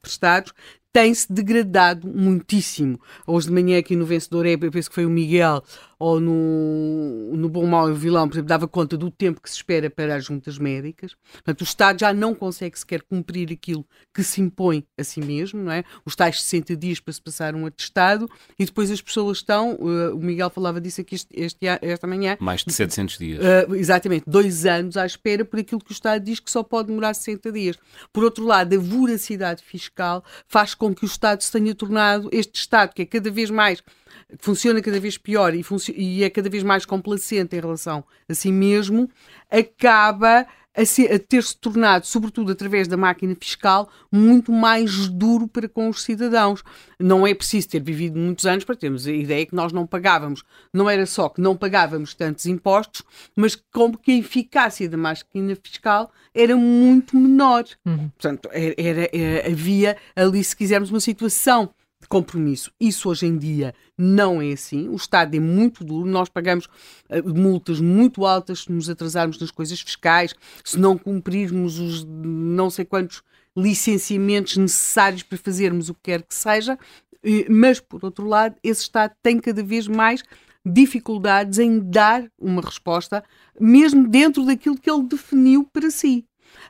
prestados 0.00 0.52
tem-se 0.92 1.32
degradado 1.32 2.08
muitíssimo. 2.08 3.00
Hoje 3.26 3.46
de 3.46 3.52
manhã 3.52 3.78
aqui 3.78 3.94
no 3.94 4.06
Vencedor 4.06 4.46
eu 4.46 4.58
penso 4.58 4.88
que 4.88 4.94
foi 4.94 5.06
o 5.06 5.10
Miguel, 5.10 5.62
ou 5.98 6.20
no, 6.20 7.36
no 7.36 7.48
Bom 7.48 7.66
Mal 7.66 7.90
e 7.90 7.94
Vilão, 7.94 8.28
por 8.28 8.34
exemplo, 8.34 8.48
dava 8.48 8.68
conta 8.68 8.96
do 8.96 9.10
tempo 9.10 9.40
que 9.40 9.50
se 9.50 9.56
espera 9.56 9.90
para 9.90 10.14
as 10.14 10.24
juntas 10.24 10.56
médicas. 10.56 11.16
Portanto, 11.32 11.60
o 11.60 11.64
Estado 11.64 12.00
já 12.00 12.12
não 12.12 12.34
consegue 12.34 12.78
sequer 12.78 13.02
cumprir 13.02 13.50
aquilo 13.52 13.84
que 14.14 14.22
se 14.22 14.40
impõe 14.40 14.86
a 14.96 15.02
si 15.02 15.20
mesmo, 15.20 15.60
não 15.62 15.72
é? 15.72 15.82
Os 16.04 16.14
tais 16.14 16.42
60 16.42 16.76
dias 16.76 17.00
para 17.00 17.12
se 17.12 17.20
passar 17.20 17.54
um 17.54 17.66
atestado 17.66 18.30
e 18.58 18.64
depois 18.64 18.90
as 18.90 19.02
pessoas 19.02 19.38
estão, 19.38 19.72
uh, 19.74 20.14
o 20.14 20.20
Miguel 20.20 20.50
falava 20.50 20.80
disso 20.80 21.00
aqui 21.00 21.16
este, 21.16 21.28
este, 21.32 21.66
esta 21.66 22.06
manhã. 22.06 22.36
Mais 22.38 22.62
de 22.64 22.72
700 22.72 23.18
dias. 23.18 23.40
Uh, 23.40 23.74
exatamente, 23.74 24.24
dois 24.26 24.66
anos 24.66 24.96
à 24.96 25.04
espera 25.04 25.44
por 25.44 25.58
aquilo 25.58 25.80
que 25.80 25.90
o 25.90 25.92
Estado 25.92 26.24
diz 26.24 26.38
que 26.38 26.50
só 26.50 26.62
pode 26.62 26.88
demorar 26.88 27.14
60 27.14 27.50
dias. 27.50 27.76
Por 28.12 28.22
outro 28.22 28.44
lado, 28.44 28.74
a 28.74 28.78
voracidade 28.78 29.62
fiscal 29.62 30.24
faz 30.46 30.74
com 30.74 30.94
que 30.94 31.04
o 31.04 31.06
Estado 31.06 31.42
se 31.42 31.50
tenha 31.50 31.74
tornado, 31.74 32.28
este 32.32 32.60
Estado 32.60 32.92
que 32.94 33.02
é 33.02 33.06
cada 33.06 33.30
vez 33.30 33.50
mais 33.50 33.82
que 34.36 34.44
funciona 34.44 34.82
cada 34.82 35.00
vez 35.00 35.16
pior 35.16 35.54
e, 35.54 35.62
e, 35.94 36.24
é 36.24 36.30
cada 36.30 36.48
vez 36.48 36.62
mais 36.62 36.84
complacente 36.84 37.56
em 37.56 37.60
relação 37.60 38.04
a 38.28 38.34
si 38.34 38.52
mesmo, 38.52 39.08
acaba 39.50 40.46
a, 40.78 41.14
a 41.14 41.18
ter-se 41.18 41.56
tornado, 41.56 42.06
sobretudo 42.06 42.52
através 42.52 42.86
da 42.86 42.96
máquina 42.96 43.34
fiscal, 43.34 43.90
muito 44.12 44.52
mais 44.52 45.08
duro 45.08 45.48
para 45.48 45.68
com 45.68 45.88
os 45.88 46.04
cidadãos. 46.04 46.62
Não 46.98 47.26
é 47.26 47.34
preciso 47.34 47.68
ter 47.68 47.82
vivido 47.82 48.18
muitos 48.18 48.46
anos 48.46 48.64
para 48.64 48.76
termos 48.76 49.06
a 49.06 49.12
ideia 49.12 49.44
que 49.44 49.54
nós 49.54 49.72
não 49.72 49.86
pagávamos. 49.86 50.44
Não 50.72 50.88
era 50.88 51.04
só 51.04 51.28
que 51.28 51.40
não 51.40 51.56
pagávamos 51.56 52.14
tantos 52.14 52.46
impostos, 52.46 53.02
mas 53.34 53.56
como 53.72 53.98
que 53.98 54.12
a 54.12 54.18
eficácia 54.18 54.88
da 54.88 54.96
máquina 54.96 55.56
fiscal 55.56 56.12
era 56.32 56.56
muito 56.56 57.16
menor. 57.16 57.64
Uhum. 57.84 58.08
Portanto, 58.10 58.48
era, 58.52 58.74
era, 58.78 59.10
era, 59.12 59.48
havia 59.48 59.96
ali, 60.14 60.42
se 60.44 60.54
quisermos, 60.54 60.90
uma 60.90 61.00
situação 61.00 61.70
de 62.00 62.08
compromisso. 62.08 62.72
Isso 62.80 63.08
hoje 63.08 63.26
em 63.26 63.36
dia 63.36 63.74
não 63.96 64.40
é 64.40 64.52
assim. 64.52 64.88
O 64.88 64.96
Estado 64.96 65.36
é 65.36 65.40
muito 65.40 65.84
duro. 65.84 66.08
Nós 66.08 66.28
pagamos 66.28 66.66
uh, 66.66 67.34
multas 67.34 67.80
muito 67.80 68.24
altas 68.24 68.60
se 68.60 68.72
nos 68.72 68.88
atrasarmos 68.88 69.38
nas 69.38 69.50
coisas 69.50 69.80
fiscais, 69.80 70.34
se 70.64 70.78
não 70.78 70.96
cumprirmos 70.96 71.78
os 71.78 72.04
não 72.04 72.70
sei 72.70 72.84
quantos 72.84 73.22
licenciamentos 73.56 74.56
necessários 74.56 75.22
para 75.22 75.38
fazermos 75.38 75.88
o 75.88 75.94
que 75.94 76.02
quer 76.04 76.22
que 76.22 76.34
seja. 76.34 76.78
Mas, 77.50 77.80
por 77.80 78.04
outro 78.04 78.26
lado, 78.26 78.54
esse 78.62 78.82
Estado 78.82 79.12
tem 79.20 79.40
cada 79.40 79.62
vez 79.62 79.88
mais 79.88 80.22
dificuldades 80.64 81.58
em 81.58 81.80
dar 81.80 82.30
uma 82.38 82.62
resposta, 82.62 83.24
mesmo 83.58 84.06
dentro 84.08 84.44
daquilo 84.44 84.78
que 84.78 84.90
ele 84.90 85.02
definiu 85.02 85.64
para 85.64 85.90
si. 85.90 86.24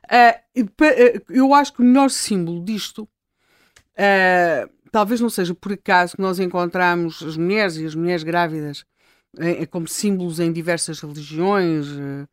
Uh, 0.04 1.22
eu 1.28 1.52
acho 1.54 1.72
que 1.72 1.80
o 1.80 1.84
melhor 1.84 2.10
símbolo 2.10 2.64
disto 2.64 3.02
uh, 3.02 4.70
talvez 4.90 5.20
não 5.20 5.30
seja 5.30 5.54
por 5.54 5.72
acaso 5.72 6.16
que 6.16 6.22
nós 6.22 6.38
encontramos 6.38 7.22
as 7.22 7.36
mulheres 7.36 7.76
e 7.76 7.86
as 7.86 7.94
mulheres 7.94 8.22
grávidas 8.22 8.84
é, 9.36 9.66
como 9.66 9.86
símbolos 9.86 10.40
em 10.40 10.52
diversas 10.52 11.00
religiões 11.00 11.86
eh, 11.88 12.26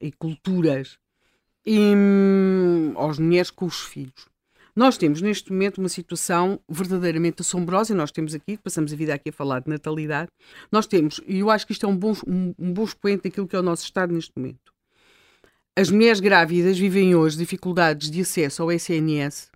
e 0.00 0.12
culturas, 0.12 0.98
e 1.64 1.78
hum, 1.78 2.94
as 2.98 3.18
mulheres 3.18 3.50
com 3.50 3.66
os 3.66 3.80
filhos. 3.80 4.28
Nós 4.74 4.96
temos 4.96 5.20
neste 5.20 5.52
momento 5.52 5.78
uma 5.78 5.88
situação 5.88 6.60
verdadeiramente 6.68 7.42
assombrosa, 7.42 7.92
e 7.92 7.96
nós 7.96 8.10
temos 8.10 8.34
aqui, 8.34 8.56
passamos 8.56 8.92
a 8.92 8.96
vida 8.96 9.14
aqui 9.14 9.28
a 9.30 9.32
falar 9.32 9.60
de 9.60 9.68
natalidade, 9.68 10.30
nós 10.72 10.86
temos, 10.86 11.20
e 11.26 11.40
eu 11.40 11.50
acho 11.50 11.66
que 11.66 11.72
isto 11.72 11.86
é 11.86 11.88
um 11.88 11.96
bom, 11.96 12.14
um, 12.26 12.54
um 12.58 12.72
bom 12.72 12.84
expoente 12.84 13.24
daquilo 13.24 13.46
que 13.46 13.56
é 13.56 13.58
o 13.58 13.62
nosso 13.62 13.84
Estado 13.84 14.12
neste 14.12 14.32
momento. 14.36 14.72
As 15.76 15.90
mulheres 15.90 16.20
grávidas 16.20 16.78
vivem 16.78 17.14
hoje 17.14 17.36
dificuldades 17.36 18.10
de 18.10 18.20
acesso 18.20 18.62
ao 18.62 18.72
SNS 18.72 19.50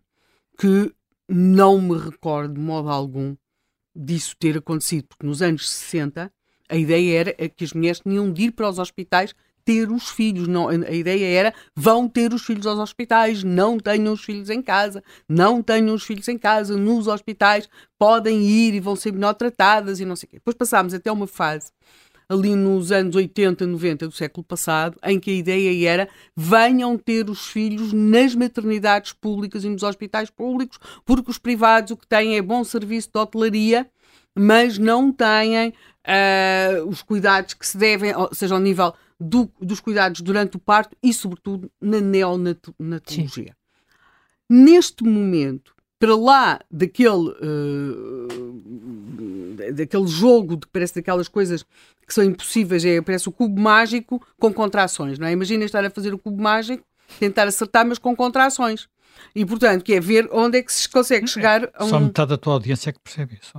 que 0.58 0.92
não 1.28 1.80
me 1.80 1.98
recordo 1.98 2.54
de 2.54 2.60
modo 2.60 2.88
algum 2.88 3.36
disso 3.94 4.34
ter 4.38 4.58
acontecido, 4.58 5.06
porque 5.08 5.26
nos 5.26 5.40
anos 5.40 5.70
60 5.70 6.32
a 6.68 6.76
ideia 6.76 7.20
era 7.20 7.48
que 7.48 7.64
as 7.64 7.72
mulheres 7.72 8.00
tinham 8.00 8.32
de 8.32 8.44
ir 8.44 8.50
para 8.52 8.68
os 8.68 8.78
hospitais 8.78 9.34
ter 9.64 9.90
os 9.90 10.10
filhos. 10.10 10.46
Não, 10.46 10.68
a 10.68 10.90
ideia 10.90 11.26
era 11.26 11.54
vão 11.74 12.08
ter 12.08 12.32
os 12.32 12.44
filhos 12.44 12.66
aos 12.66 12.78
hospitais, 12.78 13.42
não 13.42 13.78
tenham 13.78 14.12
os 14.12 14.22
filhos 14.22 14.50
em 14.50 14.60
casa, 14.60 15.02
não 15.28 15.62
tenham 15.62 15.94
os 15.94 16.04
filhos 16.04 16.28
em 16.28 16.36
casa, 16.36 16.76
nos 16.76 17.06
hospitais 17.06 17.68
podem 17.98 18.42
ir 18.42 18.74
e 18.74 18.80
vão 18.80 18.94
ser 18.94 19.12
melhor 19.12 19.34
tratadas 19.34 20.00
e 20.00 20.04
não 20.04 20.16
sei 20.16 20.26
o 20.26 20.30
quê. 20.30 20.36
Depois 20.36 20.56
passámos 20.56 20.92
até 20.92 21.10
uma 21.10 21.26
fase 21.26 21.70
ali 22.28 22.54
nos 22.54 22.90
anos 22.92 23.14
80, 23.16 23.66
90 23.66 24.08
do 24.08 24.14
século 24.14 24.44
passado, 24.44 24.98
em 25.02 25.18
que 25.18 25.30
a 25.30 25.34
ideia 25.34 25.88
era 25.88 26.08
venham 26.36 26.96
ter 26.96 27.28
os 27.28 27.46
filhos 27.46 27.92
nas 27.92 28.34
maternidades 28.34 29.12
públicas 29.12 29.64
e 29.64 29.68
nos 29.68 29.82
hospitais 29.82 30.30
públicos, 30.30 30.78
porque 31.04 31.30
os 31.30 31.38
privados 31.38 31.90
o 31.92 31.96
que 31.96 32.06
têm 32.06 32.36
é 32.36 32.42
bom 32.42 32.64
serviço 32.64 33.10
de 33.12 33.18
hotelaria, 33.18 33.88
mas 34.34 34.78
não 34.78 35.12
têm 35.12 35.68
uh, 35.68 36.88
os 36.88 37.02
cuidados 37.02 37.54
que 37.54 37.66
se 37.66 37.76
devem, 37.76 38.12
seja 38.32 38.54
ao 38.54 38.60
nível 38.60 38.92
do, 39.18 39.50
dos 39.60 39.80
cuidados 39.80 40.20
durante 40.20 40.56
o 40.56 40.60
parto 40.60 40.96
e, 41.02 41.12
sobretudo, 41.12 41.70
na 41.80 42.00
neonatologia. 42.00 43.56
Neste 44.48 45.04
momento, 45.04 45.74
para 45.98 46.16
lá 46.16 46.60
daquele, 46.70 47.30
uh, 47.30 48.28
daquele 49.72 50.06
jogo 50.06 50.56
de 50.56 50.66
que 50.66 50.72
parece 50.72 50.94
daquelas 50.96 51.28
coisas 51.28 51.64
que 52.06 52.14
são 52.14 52.24
impossíveis, 52.24 52.84
é, 52.84 53.00
parece 53.00 53.28
o 53.28 53.32
cubo 53.32 53.60
mágico 53.60 54.24
com 54.38 54.52
contrações, 54.52 55.18
não 55.18 55.26
é? 55.26 55.32
Imagina 55.32 55.64
estar 55.64 55.84
a 55.84 55.90
fazer 55.90 56.12
o 56.12 56.18
cubo 56.18 56.42
mágico, 56.42 56.84
tentar 57.18 57.46
acertar, 57.46 57.86
mas 57.86 57.98
com 57.98 58.14
contrações. 58.14 58.88
E, 59.34 59.44
portanto, 59.44 59.82
que 59.84 59.94
é 59.94 60.00
ver 60.00 60.28
onde 60.32 60.58
é 60.58 60.62
que 60.62 60.72
se 60.72 60.88
consegue 60.88 61.26
chegar 61.26 61.68
a 61.74 61.84
um... 61.84 61.88
Só 61.88 62.00
metade 62.00 62.30
da 62.30 62.36
tua 62.36 62.54
audiência 62.54 62.90
é 62.90 62.92
que 62.92 63.00
percebe 63.00 63.38
isso. 63.40 63.52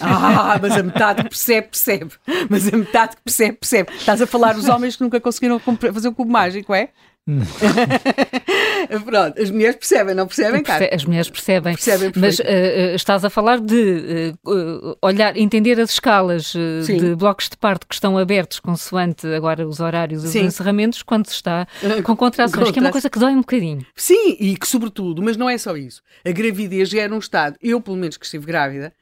ah, 0.00 0.58
mas 0.60 0.72
a 0.72 0.82
metade 0.82 1.22
que 1.24 1.28
percebe, 1.30 1.68
percebe. 1.68 2.12
Mas 2.48 2.72
a 2.72 2.76
metade 2.76 3.16
que 3.16 3.22
percebe, 3.22 3.56
percebe. 3.56 3.92
Estás 3.94 4.22
a 4.22 4.26
falar 4.26 4.54
dos 4.54 4.68
homens 4.68 4.96
que 4.96 5.02
nunca 5.02 5.20
conseguiram 5.20 5.58
fazer 5.58 6.08
o 6.08 6.14
cubo 6.14 6.30
mágico, 6.30 6.74
é? 6.74 6.90
Pronto, 9.04 9.40
as 9.40 9.50
mulheres 9.50 9.76
percebem, 9.76 10.14
não 10.14 10.26
percebem, 10.26 10.62
cara? 10.62 10.88
As 10.94 11.04
mulheres 11.04 11.28
percebem. 11.28 11.74
percebem 11.74 12.12
mas 12.16 12.38
uh, 12.38 12.94
estás 12.94 13.24
a 13.24 13.30
falar 13.30 13.60
de 13.60 14.34
uh, 14.46 14.96
olhar, 15.02 15.36
entender 15.36 15.78
as 15.78 15.90
escalas 15.90 16.54
uh, 16.54 16.82
de 16.82 17.14
blocos 17.14 17.50
de 17.50 17.56
parto 17.56 17.86
que 17.86 17.94
estão 17.94 18.16
abertos 18.16 18.60
consoante 18.60 19.26
agora 19.26 19.66
os 19.66 19.78
horários 19.80 20.24
e 20.24 20.26
os 20.28 20.34
encerramentos 20.34 21.02
quando 21.02 21.26
se 21.26 21.34
está 21.34 21.66
com 22.02 22.16
contrações, 22.16 22.70
que 22.70 22.78
é 22.78 22.82
uma 22.82 22.92
coisa 22.92 23.10
que 23.10 23.18
dói 23.18 23.32
um 23.32 23.40
bocadinho. 23.40 23.84
Sim, 23.94 24.36
e 24.40 24.56
que 24.56 24.66
sobretudo, 24.66 25.22
mas 25.22 25.36
não 25.36 25.50
é 25.50 25.58
só 25.58 25.76
isso. 25.76 26.02
A 26.24 26.30
gravidez 26.30 26.88
gera 26.88 27.14
um 27.14 27.18
estado, 27.18 27.56
eu 27.60 27.80
pelo 27.80 27.96
menos 27.96 28.16
que 28.16 28.24
estive 28.24 28.46
grávida, 28.46 28.92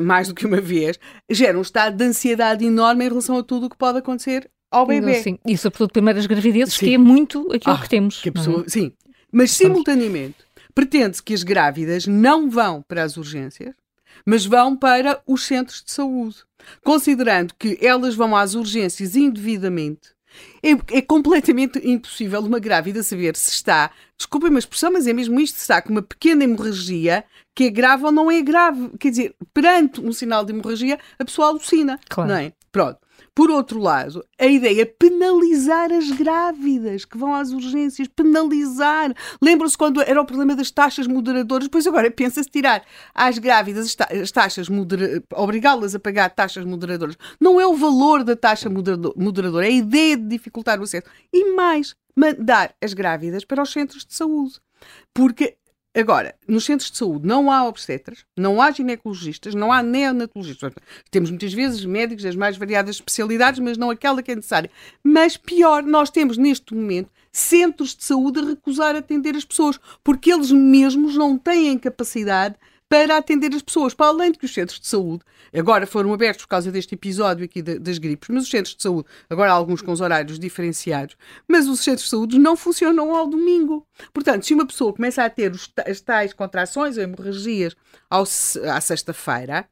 mais 0.00 0.28
do 0.28 0.34
que 0.34 0.46
uma 0.46 0.60
vez, 0.60 0.98
gera 1.30 1.58
um 1.58 1.62
estado 1.62 1.96
de 1.96 2.04
ansiedade 2.04 2.64
enorme 2.64 3.04
em 3.04 3.08
relação 3.08 3.36
a 3.38 3.42
tudo 3.42 3.66
o 3.66 3.70
que 3.70 3.76
pode 3.76 3.98
acontecer 3.98 4.48
ao 4.70 4.86
bebê. 4.86 5.22
Sim. 5.22 5.38
E 5.46 5.56
sobretudo 5.56 5.92
primeiras 5.92 6.26
gravidezes, 6.26 6.74
sim. 6.74 6.86
que 6.86 6.94
é 6.94 6.98
muito 6.98 7.50
aquilo 7.52 7.74
ah, 7.74 7.80
que 7.80 7.88
temos. 7.88 8.20
Que 8.20 8.30
pessoa, 8.30 8.64
é? 8.66 8.68
Sim, 8.68 8.92
mas 9.32 9.50
simultaneamente 9.52 10.48
pretende-se 10.74 11.22
que 11.22 11.34
as 11.34 11.42
grávidas 11.42 12.06
não 12.06 12.48
vão 12.48 12.82
para 12.82 13.02
as 13.02 13.16
urgências, 13.16 13.74
mas 14.24 14.46
vão 14.46 14.76
para 14.76 15.20
os 15.26 15.44
centros 15.44 15.82
de 15.82 15.90
saúde, 15.90 16.36
considerando 16.84 17.52
que 17.58 17.76
elas 17.82 18.14
vão 18.14 18.36
às 18.36 18.54
urgências 18.54 19.16
indevidamente. 19.16 20.16
É, 20.62 20.98
é 20.98 21.02
completamente 21.02 21.80
impossível 21.82 22.40
uma 22.42 22.60
grávida 22.60 23.02
saber 23.02 23.34
se 23.34 23.50
está, 23.50 23.90
desculpem 24.16 24.54
a 24.54 24.58
expressão, 24.58 24.92
mas 24.92 25.06
é 25.08 25.12
mesmo 25.12 25.40
isto, 25.40 25.56
se 25.56 25.62
está 25.62 25.82
com 25.82 25.90
uma 25.90 26.02
pequena 26.02 26.44
hemorragia 26.44 27.24
que 27.56 27.64
é 27.64 27.70
grave 27.70 28.04
ou 28.04 28.12
não 28.12 28.30
é 28.30 28.40
grave. 28.40 28.90
Quer 29.00 29.10
dizer, 29.10 29.34
perante 29.52 30.00
um 30.00 30.12
sinal 30.12 30.44
de 30.44 30.52
hemorragia, 30.52 30.96
a 31.18 31.24
pessoa 31.24 31.48
alucina. 31.48 31.98
Claro. 32.08 32.30
Não 32.30 32.36
é? 32.36 32.52
Pronto. 32.70 33.00
Por 33.34 33.50
outro 33.50 33.78
lado, 33.78 34.24
a 34.38 34.46
ideia 34.46 34.82
é 34.82 34.84
penalizar 34.84 35.92
as 35.92 36.10
grávidas 36.10 37.04
que 37.04 37.16
vão 37.16 37.34
às 37.34 37.52
urgências, 37.52 38.08
penalizar. 38.08 39.14
Lembram-se 39.40 39.78
quando 39.78 40.02
era 40.02 40.20
o 40.20 40.24
problema 40.24 40.56
das 40.56 40.70
taxas 40.70 41.06
moderadoras? 41.06 41.68
Pois 41.68 41.86
agora 41.86 42.10
pensa-se 42.10 42.50
tirar 42.50 42.84
às 43.14 43.38
grávidas 43.38 43.96
as 44.22 44.30
taxas 44.32 44.68
moderadoras, 44.68 45.22
obrigá-las 45.34 45.94
a 45.94 46.00
pagar 46.00 46.30
taxas 46.30 46.64
moderadoras. 46.64 47.16
Não 47.40 47.60
é 47.60 47.66
o 47.66 47.76
valor 47.76 48.24
da 48.24 48.34
taxa 48.34 48.68
moderadora, 48.68 49.66
é 49.66 49.68
a 49.68 49.72
ideia 49.72 50.16
de 50.16 50.26
dificultar 50.26 50.80
o 50.80 50.82
acesso. 50.82 51.06
E 51.32 51.52
mais, 51.52 51.94
mandar 52.16 52.74
as 52.82 52.92
grávidas 52.92 53.44
para 53.44 53.62
os 53.62 53.72
centros 53.72 54.04
de 54.04 54.14
saúde. 54.14 54.54
Porque 55.14 55.56
Agora, 55.94 56.34
nos 56.46 56.64
centros 56.64 56.90
de 56.90 56.98
saúde 56.98 57.26
não 57.26 57.50
há 57.50 57.66
obstetras, 57.66 58.24
não 58.36 58.60
há 58.60 58.70
ginecologistas, 58.70 59.54
não 59.54 59.72
há 59.72 59.82
neonatologistas. 59.82 60.72
Temos 61.10 61.30
muitas 61.30 61.52
vezes 61.52 61.84
médicos 61.84 62.24
das 62.24 62.36
mais 62.36 62.56
variadas 62.56 62.96
especialidades, 62.96 63.58
mas 63.58 63.78
não 63.78 63.90
aquela 63.90 64.22
que 64.22 64.30
é 64.30 64.36
necessária. 64.36 64.70
Mas 65.02 65.36
pior, 65.36 65.82
nós 65.82 66.10
temos 66.10 66.36
neste 66.36 66.74
momento 66.74 67.10
centros 67.32 67.96
de 67.96 68.04
saúde 68.04 68.40
a 68.40 68.44
recusar 68.44 68.96
atender 68.96 69.34
as 69.34 69.44
pessoas, 69.44 69.80
porque 70.04 70.32
eles 70.32 70.50
mesmos 70.50 71.16
não 71.16 71.38
têm 71.38 71.78
capacidade 71.78 72.56
para 72.88 73.16
atender 73.18 73.54
as 73.54 73.62
pessoas, 73.62 73.92
para 73.92 74.06
além 74.06 74.32
de 74.32 74.38
que 74.38 74.46
os 74.46 74.54
centros 74.54 74.80
de 74.80 74.86
saúde 74.86 75.22
agora 75.54 75.86
foram 75.86 76.12
abertos 76.12 76.44
por 76.44 76.50
causa 76.50 76.72
deste 76.72 76.94
episódio 76.94 77.44
aqui 77.44 77.60
das 77.60 77.98
gripes, 77.98 78.28
mas 78.30 78.44
os 78.44 78.50
centros 78.50 78.74
de 78.74 78.82
saúde, 78.82 79.06
agora 79.28 79.52
alguns 79.52 79.82
com 79.82 79.92
os 79.92 80.00
horários 80.00 80.38
diferenciados, 80.38 81.16
mas 81.46 81.68
os 81.68 81.80
centros 81.80 82.04
de 82.04 82.10
saúde 82.10 82.38
não 82.38 82.56
funcionam 82.56 83.14
ao 83.14 83.26
domingo. 83.26 83.86
Portanto, 84.12 84.46
se 84.46 84.54
uma 84.54 84.66
pessoa 84.66 84.92
começa 84.92 85.22
a 85.22 85.30
ter 85.30 85.52
as 85.86 86.00
tais 86.00 86.32
contrações 86.32 86.96
ou 86.96 87.02
hemorragias 87.02 87.76
ao, 88.08 88.22
à 88.22 88.80
sexta-feira, 88.80 89.68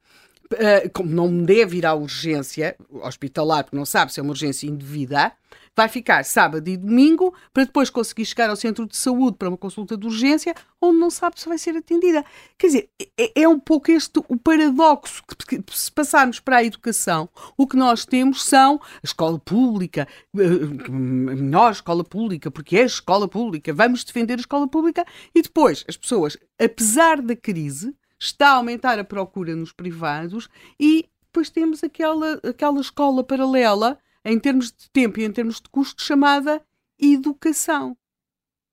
uh, 0.53 0.91
como 0.93 1.11
não 1.11 1.43
deve 1.43 1.79
ir 1.79 1.87
à 1.87 1.95
urgência 1.95 2.77
hospitalar, 2.91 3.65
porque 3.65 3.77
não 3.77 3.87
sabe 3.87 4.13
se 4.13 4.21
é 4.21 4.23
uma 4.23 4.31
urgência 4.31 4.67
indevida, 4.67 5.33
vai 5.77 5.89
ficar 5.89 6.25
sábado 6.25 6.67
e 6.69 6.77
domingo 6.77 7.35
para 7.53 7.65
depois 7.65 7.91
conseguir 7.91 8.25
chegar 8.25 8.49
ao 8.49 8.57
centro 8.57 8.87
de 8.87 8.97
saúde 8.97 9.37
para 9.37 9.49
uma 9.49 9.59
consulta 9.59 9.97
de 9.97 10.07
urgência, 10.07 10.55
onde 10.81 10.99
não 10.99 11.11
sabe 11.11 11.39
se 11.39 11.49
vai 11.49 11.59
ser 11.59 11.77
atendida. 11.77 12.25
Quer 12.57 12.67
dizer, 12.67 12.91
é, 13.19 13.43
é 13.43 13.49
um 13.49 13.61
pouco 13.61 13.91
este 13.91 14.19
o 14.29 14.37
paradoxo 14.39 15.23
que, 15.47 15.63
se 15.71 15.93
passarmos 15.93 16.41
para 16.41 16.57
a 16.57 16.65
educação, 16.65 17.29
o 17.57 17.67
que 17.67 17.77
nós 17.77 18.07
temos 18.07 18.43
são 18.43 18.81
a 18.83 19.01
escola 19.05 19.39
pública, 19.39 20.09
a 20.35 20.91
melhor 20.91 21.73
escola 21.73 22.03
pública, 22.03 22.51
porque 22.51 22.79
é 22.79 22.85
escola 22.85 23.29
pública, 23.29 23.75
vamos 23.75 24.03
defender 24.03 24.35
a 24.35 24.41
escola 24.41 24.67
pública, 24.67 25.05
e 25.35 25.43
depois 25.43 25.85
as 25.87 25.97
pessoas, 25.97 26.39
apesar 26.59 27.21
da 27.21 27.37
crise, 27.37 27.95
está 28.19 28.49
a 28.49 28.55
aumentar 28.55 28.99
a 28.99 29.05
procura 29.05 29.55
nos 29.55 29.73
privados 29.73 30.49
e 30.81 31.07
depois 31.27 31.51
temos 31.51 31.85
aquela, 31.85 32.41
aquela 32.43 32.81
escola 32.81 33.23
paralela 33.23 33.99
em 34.27 34.39
termos 34.39 34.67
de 34.67 34.91
tempo 34.93 35.21
e 35.21 35.25
em 35.25 35.31
termos 35.31 35.61
de 35.61 35.69
custo 35.71 36.03
chamada 36.03 36.61
educação. 36.99 37.97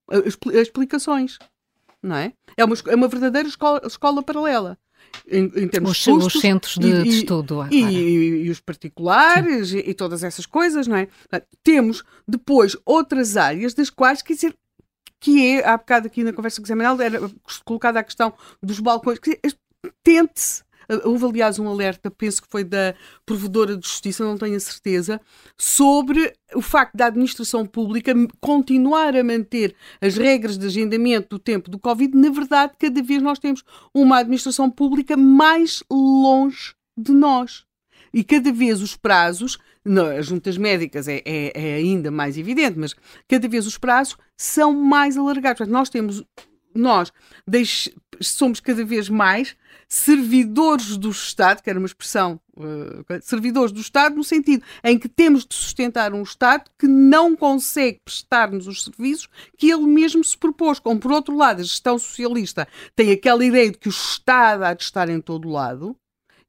As, 0.10 0.38
explicações, 0.56 1.38
não 2.02 2.16
é? 2.16 2.34
É 2.58 2.66
uma, 2.66 2.76
é 2.88 2.96
uma 2.96 3.08
verdadeira 3.08 3.48
escola, 3.48 3.82
escola 3.86 4.24
paralela. 4.24 4.78
Em, 5.28 5.44
em 5.56 5.68
termos 5.68 5.92
os, 5.92 5.98
de 5.98 6.10
custos, 6.12 6.36
os 6.36 6.42
centros 6.42 6.78
de, 6.78 6.88
e, 6.88 7.04
de 7.04 7.10
estudo. 7.10 7.68
E, 7.70 7.84
e, 7.84 8.46
e, 8.46 8.50
os 8.50 8.60
particulares 8.60 9.72
e, 9.72 9.78
e, 9.78 9.94
todas 9.94 10.24
essas 10.24 10.46
coisas, 10.46 10.88
não 10.88 10.98
é? 10.98 11.08
Temos 11.62 12.04
depois 12.28 12.76
outras 12.84 13.38
áreas 13.38 13.74
das 13.74 13.90
quais, 13.90 14.22
quer 14.22 14.34
dizer, 14.34 14.58
que 15.20 15.46
é, 15.46 15.68
há 15.68 15.78
bocado 15.78 16.08
aqui 16.08 16.24
na 16.24 16.34
conversa 16.34 16.60
com 16.60 16.66
o 16.66 16.68
Zé 16.68 16.76
Manuel, 16.76 17.02
era 17.02 17.32
colocada 17.64 18.00
a 18.00 18.04
questão 18.04 18.34
dos 18.62 18.80
balcões, 18.80 19.20
tente-se 20.04 20.64
Houve, 21.04 21.26
aliás, 21.26 21.60
um 21.60 21.68
alerta, 21.68 22.12
penso 22.12 22.42
que 22.42 22.48
foi 22.50 22.64
da 22.64 22.94
Provedora 23.26 23.78
de 23.78 23.88
Justiça, 23.88 24.24
não 24.24 24.38
tenho 24.38 24.56
a 24.56 24.60
certeza, 24.60 25.20
sobre 25.58 26.34
o 26.56 26.62
facto 26.62 26.96
da 26.96 27.08
administração 27.08 27.66
pública 27.66 28.14
continuar 28.40 29.16
a 29.16 29.24
manter 29.24 29.76
as 30.02 30.16
regras 30.18 30.58
de 30.58 30.66
agendamento 30.66 31.30
do 31.30 31.40
tempo 31.40 31.70
do 31.70 31.80
Covid. 31.80 32.16
Na 32.16 32.30
verdade, 32.30 32.74
cada 32.78 33.02
vez 33.02 33.22
nós 33.22 33.40
temos 33.40 33.64
uma 33.94 34.20
administração 34.20 34.70
pública 34.70 35.16
mais 35.18 35.84
longe 35.92 36.74
de 36.98 37.12
nós. 37.12 37.66
E 38.14 38.24
cada 38.24 38.52
vez 38.52 38.82
os 38.82 38.96
prazos, 38.96 39.58
as 40.18 40.28
juntas 40.28 40.58
médicas 40.58 41.08
é, 41.08 41.22
é, 41.26 41.52
é 41.56 41.76
ainda 41.76 42.12
mais 42.12 42.38
evidente, 42.38 42.78
mas 42.78 42.96
cada 43.28 43.48
vez 43.48 43.66
os 43.66 43.78
prazos 43.78 44.18
são 44.38 44.72
mais 44.72 45.18
alargados. 45.18 45.58
Portanto, 45.58 45.74
nós 45.74 45.90
temos 45.90 46.24
nós 46.76 47.12
somos 48.22 48.60
cada 48.60 48.84
vez 48.86 49.10
mais 49.10 49.56
servidores 49.88 50.98
do 50.98 51.12
Estado, 51.12 51.62
que 51.62 51.70
era 51.70 51.78
uma 51.78 51.86
expressão, 51.86 52.40
uh, 52.58 53.22
servidores 53.22 53.72
do 53.72 53.80
Estado, 53.80 54.16
no 54.16 54.24
sentido 54.24 54.64
em 54.84 54.98
que 54.98 55.08
temos 55.08 55.46
de 55.46 55.54
sustentar 55.54 56.14
um 56.14 56.24
Estado 56.24 56.70
que 56.80 56.88
não 56.88 57.36
consegue 57.36 58.02
prestar-nos 58.04 58.68
os 58.68 58.84
serviços 58.84 59.30
que 59.58 59.70
ele 59.70 59.86
mesmo 59.86 60.24
se 60.24 60.38
propôs. 60.38 60.80
Como, 60.80 61.00
por 61.00 61.12
outro 61.12 61.38
lado, 61.38 61.60
a 61.60 61.64
gestão 61.64 62.00
socialista 62.00 62.68
tem 62.96 63.12
aquela 63.12 63.46
ideia 63.46 63.72
de 63.72 63.78
que 63.78 63.88
o 63.88 63.92
Estado 63.92 64.64
há 64.64 64.74
de 64.74 64.84
estar 64.84 65.10
em 65.10 65.22
todo 65.22 65.50
lado, 65.50 65.96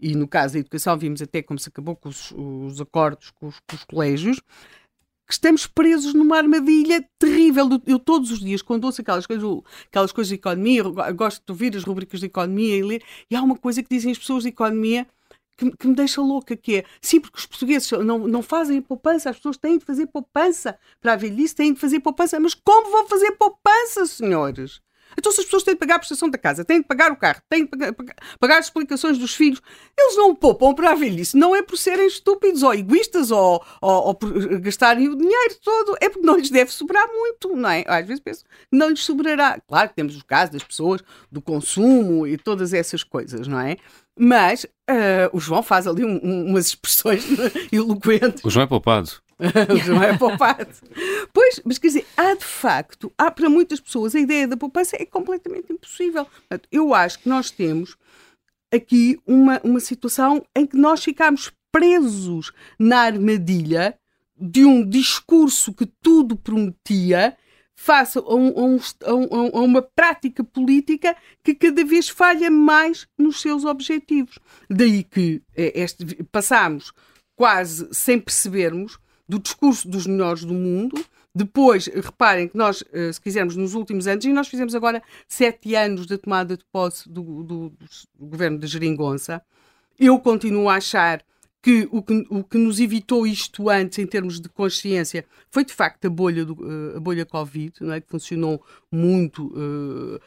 e 0.00 0.14
no 0.14 0.26
caso 0.26 0.54
da 0.54 0.60
educação 0.60 0.96
vimos 0.96 1.22
até 1.22 1.42
como 1.42 1.58
se 1.58 1.68
acabou 1.68 1.96
com 1.96 2.08
os, 2.08 2.32
os 2.32 2.80
acordos 2.80 3.30
com 3.30 3.48
os, 3.48 3.60
com 3.60 3.76
os 3.76 3.84
colégios, 3.84 4.40
que 5.26 5.32
estamos 5.32 5.66
presos 5.66 6.12
numa 6.14 6.36
armadilha 6.36 7.06
terrível. 7.18 7.68
Eu 7.86 7.98
todos 7.98 8.30
os 8.30 8.40
dias, 8.40 8.62
quando 8.62 8.84
ouço 8.84 9.00
aquelas 9.00 9.26
coisas, 9.26 9.44
aquelas 9.86 10.12
coisas 10.12 10.28
de 10.28 10.34
economia, 10.34 10.82
gosto 11.12 11.44
de 11.44 11.52
ouvir 11.52 11.76
as 11.76 11.84
rubricas 11.84 12.20
de 12.20 12.26
economia 12.26 12.76
e 12.76 12.82
ler, 12.82 13.02
e 13.30 13.36
há 13.36 13.42
uma 13.42 13.56
coisa 13.56 13.82
que 13.82 13.88
dizem 13.88 14.12
as 14.12 14.18
pessoas 14.18 14.42
de 14.42 14.50
economia 14.50 15.06
que, 15.56 15.70
que, 15.70 15.86
me 15.86 15.94
deixa 15.94 16.20
louca, 16.20 16.56
que 16.56 16.78
é, 16.78 16.84
sim, 17.00 17.20
porque 17.20 17.38
os 17.38 17.46
portugueses 17.46 17.90
não, 17.90 18.18
não 18.26 18.42
fazem 18.42 18.80
poupança, 18.82 19.30
as 19.30 19.36
pessoas 19.36 19.56
têm 19.56 19.78
de 19.78 19.84
fazer 19.84 20.06
poupança 20.06 20.78
para 21.00 21.12
a 21.12 21.16
velhice, 21.16 21.54
têm 21.54 21.72
de 21.72 21.80
fazer 21.80 22.00
poupança, 22.00 22.38
mas 22.40 22.54
como 22.54 22.90
vão 22.90 23.06
fazer 23.06 23.32
poupança, 23.32 24.06
senhores? 24.06 24.80
Então, 25.18 25.32
se 25.32 25.40
as 25.40 25.44
pessoas 25.44 25.62
têm 25.62 25.74
de 25.74 25.80
pagar 25.80 25.96
a 25.96 25.98
prestação 25.98 26.28
da 26.28 26.38
casa, 26.38 26.64
têm 26.64 26.80
de 26.80 26.86
pagar 26.86 27.12
o 27.12 27.16
carro, 27.16 27.40
têm 27.48 27.64
de 27.64 27.70
pagar, 27.70 27.94
pagar, 28.38 28.58
as 28.58 28.66
explicações 28.66 29.18
dos 29.18 29.34
filhos, 29.34 29.60
eles 29.98 30.16
não 30.16 30.34
poupam 30.34 30.74
para 30.74 30.90
a 30.90 30.94
velhice. 30.94 31.36
Não 31.36 31.54
é 31.54 31.62
por 31.62 31.76
serem 31.76 32.06
estúpidos 32.06 32.62
ou 32.62 32.74
egoístas 32.74 33.30
ou, 33.30 33.64
ou, 33.80 34.06
ou, 34.06 34.14
por 34.14 34.32
gastarem 34.60 35.08
o 35.08 35.16
dinheiro 35.16 35.54
todo, 35.62 35.96
é 36.00 36.08
porque 36.08 36.26
não 36.26 36.36
lhes 36.36 36.50
deve 36.50 36.70
sobrar 36.70 37.06
muito, 37.08 37.54
não 37.56 37.70
é? 37.70 37.84
Às 37.86 38.06
vezes 38.06 38.22
penso 38.22 38.44
que 38.44 38.76
não 38.76 38.88
lhes 38.88 39.04
sobrará. 39.04 39.60
Claro 39.66 39.88
que 39.88 39.94
temos 39.94 40.16
os 40.16 40.22
casos 40.22 40.50
das 40.50 40.64
pessoas, 40.64 41.02
do 41.30 41.40
consumo 41.40 42.26
e 42.26 42.36
todas 42.36 42.72
essas 42.72 43.02
coisas, 43.02 43.46
não 43.46 43.60
é? 43.60 43.76
Mas 44.18 44.64
uh, 44.64 45.28
o 45.32 45.40
João 45.40 45.62
faz 45.62 45.86
ali 45.86 46.04
um, 46.04 46.20
um, 46.22 46.46
umas 46.50 46.68
expressões 46.68 47.24
eloquentes. 47.72 48.44
O 48.44 48.50
João 48.50 48.64
é 48.64 48.66
poupado. 48.66 49.10
não 49.88 50.02
é 50.02 50.16
poupado. 50.16 50.68
Pois, 51.32 51.60
mas 51.64 51.78
quer 51.78 51.88
dizer, 51.88 52.06
há 52.16 52.34
de 52.34 52.44
facto, 52.44 53.12
há 53.18 53.30
para 53.30 53.48
muitas 53.48 53.80
pessoas 53.80 54.14
a 54.14 54.20
ideia 54.20 54.46
da 54.46 54.56
poupança 54.56 54.96
é 54.98 55.04
completamente 55.04 55.72
impossível. 55.72 56.26
Eu 56.70 56.94
acho 56.94 57.18
que 57.18 57.28
nós 57.28 57.50
temos 57.50 57.96
aqui 58.72 59.18
uma, 59.26 59.60
uma 59.62 59.80
situação 59.80 60.44
em 60.54 60.66
que 60.66 60.76
nós 60.76 61.02
ficamos 61.02 61.52
presos 61.70 62.52
na 62.78 63.00
armadilha 63.00 63.98
de 64.36 64.64
um 64.64 64.88
discurso 64.88 65.72
que 65.72 65.86
tudo 65.86 66.36
prometia 66.36 67.36
face 67.76 68.18
a, 68.18 68.22
um, 68.34 68.78
a, 69.04 69.14
um, 69.14 69.58
a, 69.58 69.60
uma 69.60 69.82
prática 69.82 70.44
política 70.44 71.16
que 71.42 71.54
cada 71.54 71.84
vez 71.84 72.08
falha 72.08 72.50
mais 72.50 73.06
nos 73.18 73.40
seus 73.40 73.64
objetivos. 73.64 74.38
Daí 74.70 75.02
que 75.02 75.42
é, 75.56 75.80
este, 75.80 76.04
passamos 76.24 76.92
quase 77.36 77.88
sem 77.92 78.18
percebermos 78.18 78.98
do 79.28 79.38
discurso 79.38 79.88
dos 79.88 80.06
melhores 80.06 80.44
do 80.44 80.54
mundo. 80.54 81.04
Depois, 81.34 81.86
reparem 81.86 82.46
que 82.46 82.56
nós, 82.56 82.84
eh, 82.92 83.12
se 83.12 83.20
quisermos, 83.20 83.56
nos 83.56 83.74
últimos 83.74 84.06
anos, 84.06 84.24
e 84.24 84.32
nós 84.32 84.46
fizemos 84.46 84.74
agora 84.74 85.02
sete 85.26 85.74
anos 85.74 86.06
da 86.06 86.16
tomada 86.16 86.56
de 86.56 86.64
posse 86.72 87.08
do, 87.08 87.42
do, 87.42 87.68
do 87.70 88.26
governo 88.26 88.58
de 88.58 88.66
Geringonça, 88.68 89.42
eu 89.98 90.18
continuo 90.20 90.68
a 90.68 90.76
achar 90.76 91.22
que 91.64 91.88
o, 91.90 92.02
que 92.02 92.26
o 92.28 92.44
que 92.44 92.58
nos 92.58 92.78
evitou 92.78 93.26
isto 93.26 93.70
antes, 93.70 93.98
em 93.98 94.06
termos 94.06 94.38
de 94.38 94.50
consciência, 94.50 95.24
foi 95.50 95.64
de 95.64 95.72
facto 95.72 96.04
a 96.04 96.10
bolha, 96.10 96.44
do, 96.44 96.52
eh, 96.52 96.98
a 96.98 97.00
bolha 97.00 97.24
Covid, 97.24 97.72
não 97.80 97.94
é? 97.94 98.02
que 98.02 98.06
funcionou 98.06 98.62
muito. 98.92 99.46
Uh, 99.46 100.20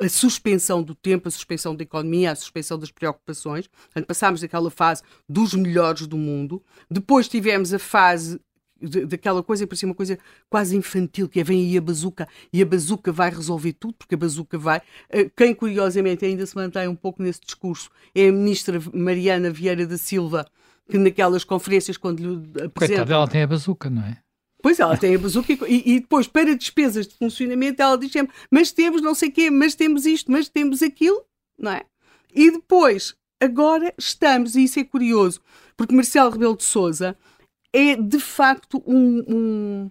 a 0.00 0.08
suspensão 0.08 0.82
do 0.82 0.94
tempo, 0.94 1.28
a 1.28 1.30
suspensão 1.30 1.76
da 1.76 1.82
economia, 1.82 2.32
a 2.32 2.34
suspensão 2.34 2.78
das 2.78 2.90
preocupações. 2.90 3.68
Portanto, 3.68 4.06
passámos 4.06 4.40
daquela 4.40 4.70
fase 4.70 5.02
dos 5.28 5.52
melhores 5.52 6.06
do 6.06 6.16
mundo. 6.16 6.62
Depois 6.90 7.28
tivemos 7.28 7.74
a 7.74 7.78
fase 7.78 8.40
daquela 8.80 9.42
coisa, 9.42 9.66
parecia 9.66 9.88
uma 9.88 9.94
coisa 9.94 10.18
quase 10.50 10.76
infantil, 10.76 11.28
que 11.28 11.40
é 11.40 11.44
vem 11.44 11.62
aí 11.62 11.78
a 11.78 11.80
bazuca 11.80 12.28
e 12.52 12.60
a 12.60 12.66
bazuca 12.66 13.10
vai 13.10 13.30
resolver 13.30 13.72
tudo, 13.72 13.94
porque 13.94 14.14
a 14.14 14.18
bazuca 14.18 14.58
vai. 14.58 14.82
Eh, 15.08 15.30
quem 15.34 15.54
curiosamente 15.54 16.24
ainda 16.24 16.44
se 16.44 16.54
mantém 16.54 16.86
um 16.88 16.94
pouco 16.94 17.22
nesse 17.22 17.40
discurso 17.40 17.90
é 18.14 18.28
a 18.28 18.32
ministra 18.32 18.80
Mariana 18.92 19.50
Vieira 19.50 19.86
da 19.86 19.96
Silva, 19.96 20.46
que 20.88 20.98
naquelas 20.98 21.44
conferências, 21.44 21.96
quando 21.96 22.20
lhe 22.20 22.64
apresenta... 22.64 23.00
Coitada, 23.00 23.14
ela 23.14 23.28
tem 23.28 23.42
a 23.42 23.46
bazuca, 23.46 23.90
não 23.90 24.02
é? 24.02 24.18
Pois 24.62 24.80
ela 24.80 24.96
tem 24.96 25.14
a 25.14 25.18
bazuca 25.18 25.52
e, 25.52 25.94
e, 25.94 26.00
depois, 26.00 26.26
para 26.26 26.56
despesas 26.56 27.06
de 27.06 27.14
funcionamento, 27.14 27.80
ela 27.80 27.96
diz 27.96 28.10
sempre, 28.10 28.34
mas 28.50 28.72
temos 28.72 29.00
não 29.00 29.14
sei 29.14 29.28
o 29.28 29.32
quê, 29.32 29.50
mas 29.50 29.74
temos 29.74 30.06
isto, 30.06 30.30
mas 30.30 30.48
temos 30.48 30.82
aquilo, 30.82 31.24
não 31.58 31.72
é? 31.72 31.82
E 32.34 32.50
depois, 32.50 33.14
agora 33.40 33.94
estamos, 33.96 34.56
e 34.56 34.64
isso 34.64 34.80
é 34.80 34.84
curioso, 34.84 35.40
porque 35.76 35.94
Marcelo 35.94 36.30
Rebelo 36.30 36.56
de 36.56 36.64
Souza 36.64 37.16
é 37.76 37.94
de 37.94 38.18
facto 38.18 38.82
um, 38.86 39.24
um 39.28 39.90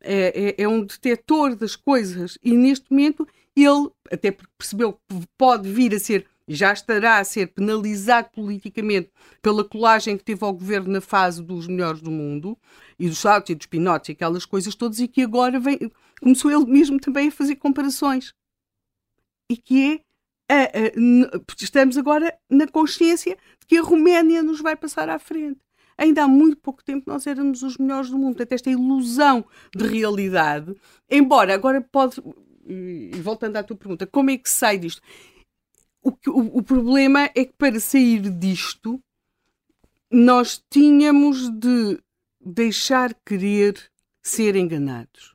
é, 0.00 0.54
é, 0.58 0.62
é, 0.62 0.68
um 0.68 0.84
detetor 0.84 1.56
das 1.56 1.74
coisas 1.74 2.38
e 2.42 2.52
neste 2.52 2.90
momento 2.90 3.26
ele, 3.56 3.90
até 4.10 4.30
porque 4.30 4.52
percebeu 4.56 4.92
que 4.92 5.26
pode 5.36 5.68
vir 5.68 5.94
a 5.94 5.98
ser 5.98 6.26
já 6.46 6.72
estará 6.72 7.18
a 7.18 7.24
ser 7.24 7.48
penalizado 7.48 8.28
politicamente 8.34 9.10
pela 9.40 9.64
colagem 9.64 10.18
que 10.18 10.24
teve 10.24 10.44
ao 10.44 10.52
governo 10.52 10.92
na 10.92 11.00
fase 11.00 11.42
dos 11.42 11.66
melhores 11.66 12.02
do 12.02 12.10
mundo 12.10 12.56
e 12.98 13.08
dos 13.08 13.18
saltos 13.18 13.50
e 13.50 13.54
dos 13.54 13.66
pinotes 13.66 14.10
e 14.10 14.12
aquelas 14.12 14.44
coisas 14.44 14.74
todas 14.74 15.00
e 15.00 15.08
que 15.08 15.22
agora 15.22 15.58
vem, 15.58 15.90
começou 16.20 16.50
ele 16.50 16.70
mesmo 16.70 17.00
também 17.00 17.28
a 17.28 17.32
fazer 17.32 17.56
comparações 17.56 18.34
e 19.50 19.56
que 19.56 20.02
é 20.48 20.54
a, 20.54 20.64
a, 20.64 21.40
estamos 21.58 21.96
agora 21.96 22.36
na 22.50 22.68
consciência 22.68 23.36
de 23.58 23.66
que 23.66 23.78
a 23.78 23.82
Roménia 23.82 24.42
nos 24.42 24.60
vai 24.60 24.76
passar 24.76 25.08
à 25.08 25.18
frente. 25.18 25.60
Ainda 25.96 26.24
há 26.24 26.28
muito 26.28 26.56
pouco 26.56 26.82
tempo 26.82 27.10
nós 27.10 27.26
éramos 27.26 27.62
os 27.62 27.76
melhores 27.78 28.10
do 28.10 28.18
mundo. 28.18 28.36
Portanto, 28.36 28.52
esta 28.52 28.70
ilusão 28.70 29.44
de 29.74 29.86
realidade, 29.86 30.74
embora 31.10 31.54
agora 31.54 31.80
pode. 31.80 32.22
E 32.66 33.10
voltando 33.20 33.56
à 33.56 33.62
tua 33.62 33.76
pergunta, 33.76 34.06
como 34.06 34.30
é 34.30 34.38
que 34.38 34.48
sai 34.48 34.78
disto? 34.78 35.02
o, 36.04 36.10
o, 36.28 36.58
o 36.58 36.62
problema 36.62 37.30
é 37.34 37.44
que 37.44 37.54
para 37.56 37.80
sair 37.80 38.20
disto 38.30 39.02
nós 40.10 40.62
tínhamos 40.70 41.48
de 41.50 41.98
deixar 42.38 43.14
querer 43.26 43.90
ser 44.22 44.54
enganados. 44.54 45.34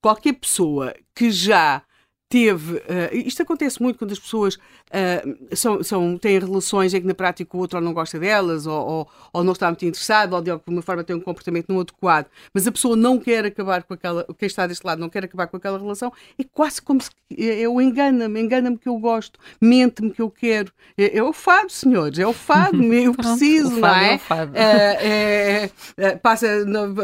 Qualquer 0.00 0.32
pessoa 0.32 0.94
que 1.14 1.30
já 1.30 1.84
teve. 2.28 2.76
Uh, 2.78 3.14
isto 3.26 3.42
acontece 3.42 3.82
muito 3.82 3.98
quando 3.98 4.12
as 4.12 4.18
pessoas 4.18 4.56
uh, 4.90 5.56
são, 5.56 5.82
são, 5.82 6.18
têm 6.18 6.38
relações 6.38 6.92
em 6.94 7.00
que 7.00 7.06
na 7.06 7.14
prática 7.14 7.56
o 7.56 7.60
outro 7.60 7.78
ou 7.78 7.84
não 7.84 7.92
gosta 7.92 8.18
delas, 8.18 8.66
ou, 8.66 8.86
ou, 8.86 9.08
ou, 9.32 9.44
não 9.44 9.52
está 9.52 9.66
muito 9.68 9.84
interessado, 9.84 10.34
ou 10.34 10.42
de 10.42 10.50
alguma 10.50 10.82
forma 10.82 11.04
tem 11.04 11.16
um 11.16 11.20
comportamento 11.20 11.66
não 11.68 11.80
adequado, 11.80 12.26
mas 12.52 12.66
a 12.66 12.72
pessoa 12.72 12.96
não 12.96 13.18
quer 13.18 13.44
acabar 13.44 13.82
com 13.82 13.94
aquela. 13.94 14.26
Quem 14.38 14.46
está 14.46 14.66
deste 14.66 14.84
lado 14.84 14.98
não 15.00 15.08
quer 15.08 15.24
acabar 15.24 15.46
com 15.46 15.56
aquela 15.56 15.78
relação, 15.78 16.12
é 16.38 16.44
quase 16.44 16.82
como 16.82 17.00
se. 17.00 17.10
Eu 17.36 17.80
engana-me, 17.80 18.40
engana-me 18.40 18.76
que 18.76 18.88
eu 18.88 18.98
gosto, 18.98 19.38
mente-me 19.60 20.10
que 20.10 20.20
eu 20.20 20.30
quero. 20.30 20.72
É, 20.98 21.18
é, 21.18 21.22
o 21.22 21.32
fado, 21.32 21.70
senhores, 21.70 22.18
é 22.18 22.26
o 22.26 22.32
fado, 22.32 22.82
eu 22.92 23.14
preciso, 23.14 23.70
Pronto, 23.70 23.80
não 23.80 23.94
é? 23.94 24.12
é, 24.12 24.16
o 24.16 24.18
fado. 24.18 24.52
é, 24.56 25.70
é 25.96 26.16
passa, 26.16 26.46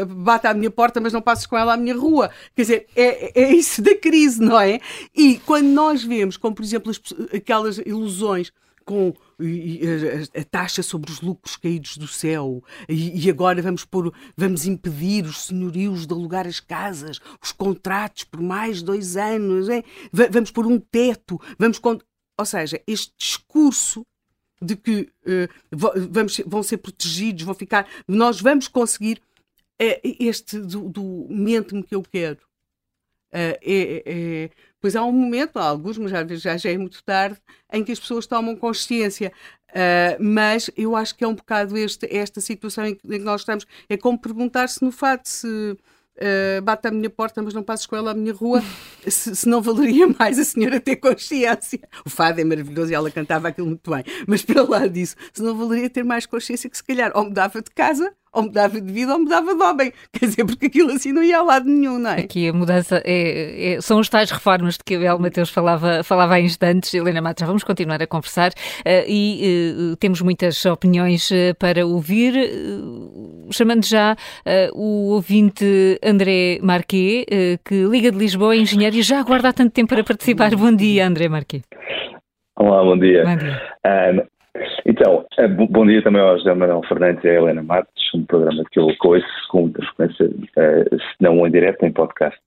bate 0.07 0.47
à 0.47 0.53
minha 0.53 0.69
porta, 0.69 0.99
mas 0.99 1.13
não 1.13 1.21
passes 1.21 1.45
com 1.45 1.57
ela 1.57 1.73
à 1.73 1.77
minha 1.77 1.95
rua. 1.95 2.29
Quer 2.55 2.61
dizer, 2.61 2.87
é, 2.95 3.41
é 3.41 3.53
isso 3.53 3.81
da 3.81 3.95
crise, 3.95 4.41
não 4.41 4.59
é? 4.59 4.79
E 5.15 5.39
quando 5.45 5.67
nós 5.67 6.03
vemos, 6.03 6.37
como 6.37 6.55
por 6.55 6.63
exemplo, 6.63 6.91
as, 6.91 7.01
aquelas 7.33 7.76
ilusões 7.85 8.51
com 8.85 9.13
a, 9.39 10.43
taxa 10.45 10.81
sobre 10.81 11.11
os 11.11 11.19
lucros 11.19 11.57
caídos 11.57 11.97
do 11.97 12.07
céu 12.07 12.63
e, 12.87 13.29
agora 13.29 13.61
vamos 13.61 13.83
pôr, 13.83 14.13
vamos 14.35 14.65
impedir 14.65 15.25
os 15.25 15.47
senhorios 15.47 16.07
de 16.07 16.13
alugar 16.13 16.47
as 16.47 16.61
casas, 16.61 17.19
os 17.43 17.51
contratos 17.51 18.23
por 18.23 18.41
mais 18.41 18.81
dois 18.81 19.17
anos, 19.17 19.67
é? 19.67 19.83
vamos 20.11 20.51
pôr 20.51 20.65
um 20.65 20.79
teto, 20.79 21.39
vamos 21.59 21.79
ou 22.37 22.45
seja, 22.45 22.81
este 22.87 23.13
discurso 23.17 24.05
de 24.61 24.75
que 24.75 25.01
uh, 25.01 26.07
vamos, 26.11 26.41
vão 26.45 26.63
ser 26.63 26.77
protegidos, 26.77 27.43
vão 27.43 27.53
ficar, 27.53 27.87
nós 28.07 28.39
vamos 28.39 28.67
conseguir 28.67 29.21
uh, 29.81 29.99
este 30.19 30.59
do, 30.59 30.89
do 30.89 31.27
mente-me 31.29 31.83
que 31.83 31.95
eu 31.95 32.03
quero. 32.03 32.39
Uh, 33.27 33.59
é, 33.61 34.03
é, 34.05 34.49
pois 34.79 34.95
há 34.95 35.03
um 35.03 35.11
momento, 35.11 35.57
há 35.57 35.63
alguns, 35.63 35.97
mas 35.97 36.11
já, 36.41 36.57
já 36.57 36.71
é 36.71 36.77
muito 36.77 37.03
tarde, 37.03 37.39
em 37.71 37.83
que 37.83 37.91
as 37.91 37.99
pessoas 37.99 38.27
tomam 38.27 38.55
consciência. 38.55 39.31
Uh, 39.69 40.23
mas 40.23 40.71
eu 40.77 40.95
acho 40.95 41.15
que 41.15 41.23
é 41.23 41.27
um 41.27 41.35
bocado 41.35 41.77
este, 41.77 42.07
esta 42.15 42.39
situação 42.39 42.85
em 42.85 42.95
que, 42.95 43.05
em 43.05 43.19
que 43.19 43.25
nós 43.25 43.41
estamos. 43.41 43.65
É 43.89 43.97
como 43.97 44.17
perguntar 44.17 44.69
se 44.69 44.83
no 44.83 44.91
fato 44.91 45.27
se 45.27 45.77
uh, 46.17 46.61
bate 46.63 46.87
à 46.87 46.91
minha 46.91 47.09
porta, 47.09 47.41
mas 47.41 47.53
não 47.53 47.63
passes 47.63 47.85
com 47.85 47.95
ela 47.95 48.11
à 48.11 48.13
minha 48.13 48.33
rua, 48.33 48.63
se, 49.07 49.35
se, 49.35 49.47
não 49.47 49.61
valeria 49.61 50.07
mais 50.07 50.39
a 50.39 50.43
senhora 50.43 50.79
ter 50.79 50.97
consciência. 50.97 51.79
O 52.05 52.09
fado 52.09 52.39
é 52.39 52.43
maravilhoso 52.43 52.91
e 52.91 52.95
ela 52.95 53.11
cantava 53.11 53.47
aquilo 53.47 53.67
muito 53.67 53.89
bem, 53.89 54.03
mas 54.27 54.41
para 54.41 54.63
lá 54.63 54.87
disso, 54.87 55.15
se 55.33 55.41
não 55.41 55.55
valeria 55.55 55.89
ter 55.89 56.03
mais 56.03 56.25
consciência 56.25 56.69
que 56.69 56.77
se 56.77 56.83
calhar 56.83 57.11
ou 57.15 57.25
mudava 57.25 57.61
de 57.61 57.71
casa 57.71 58.13
ou 58.33 58.43
mudava 58.43 58.79
de 58.79 58.91
vida 58.91 59.13
ou 59.13 59.19
mudava 59.19 59.55
de 59.55 59.61
homem. 59.61 59.93
Quer 60.11 60.25
dizer, 60.25 60.45
porque 60.45 60.67
aquilo 60.67 60.91
assim 60.91 61.11
não 61.11 61.23
ia 61.23 61.39
a 61.39 61.43
lado 61.43 61.65
nenhum, 61.65 61.97
não 61.99 62.11
é? 62.11 62.21
Aqui 62.21 62.49
a 62.49 62.53
mudança 62.53 63.01
é, 63.05 63.73
é, 63.73 63.81
são 63.81 63.99
os 63.99 64.09
tais 64.09 64.31
reformas 64.31 64.75
de 64.75 64.83
que 64.83 64.95
a 64.95 64.99
Bel 64.99 65.19
Mateus 65.19 65.49
falava, 65.49 66.03
falava 66.03 66.35
há 66.35 66.39
instantes. 66.39 66.93
Helena 66.93 67.21
Matos, 67.21 67.41
já 67.41 67.47
vamos 67.47 67.63
continuar 67.63 68.01
a 68.01 68.07
conversar 68.07 68.51
uh, 68.51 69.03
e 69.07 69.91
uh, 69.91 69.95
temos 69.97 70.21
muitas 70.21 70.63
opiniões 70.65 71.29
uh, 71.31 71.55
para 71.57 71.85
ouvir. 71.85 72.33
chamando 73.51 73.85
já 73.85 74.15
o 74.73 75.13
ouvinte 75.13 75.99
André 76.03 76.59
Marquet, 76.61 77.25
que 77.63 77.83
liga 77.85 78.11
de 78.11 78.17
Lisboa, 78.17 78.55
é 78.55 78.59
engenheiro 78.59 78.95
e 78.95 79.01
já 79.01 79.19
aguarda 79.19 79.49
há 79.49 79.53
tanto 79.53 79.71
tempo 79.71 79.89
para 79.89 80.03
participar. 80.03 80.55
Bom 80.55 80.73
dia, 80.73 81.07
André 81.07 81.27
Marquet. 81.29 81.63
Olá, 82.55 82.83
bom 82.83 82.97
dia. 82.97 83.23
Bom 83.23 83.37
dia. 83.37 84.36
Então, 84.85 85.25
eh, 85.37 85.47
bom 85.47 85.85
dia 85.85 86.01
também 86.01 86.21
ao 86.21 86.37
José 86.37 86.53
Manuel 86.53 86.83
Fernandes 86.87 87.23
e 87.23 87.29
à 87.29 87.33
Helena 87.33 87.63
Matos, 87.63 88.13
um 88.13 88.25
programa 88.25 88.63
que 88.71 88.79
eu 88.79 88.85
ouço 88.85 89.47
com 89.49 89.71
frequência, 89.71 90.29
eh, 90.57 90.85
se 90.91 91.15
não 91.19 91.45
em 91.45 91.51
direto, 91.51 91.85
em 91.85 91.91
podcast. 91.91 92.39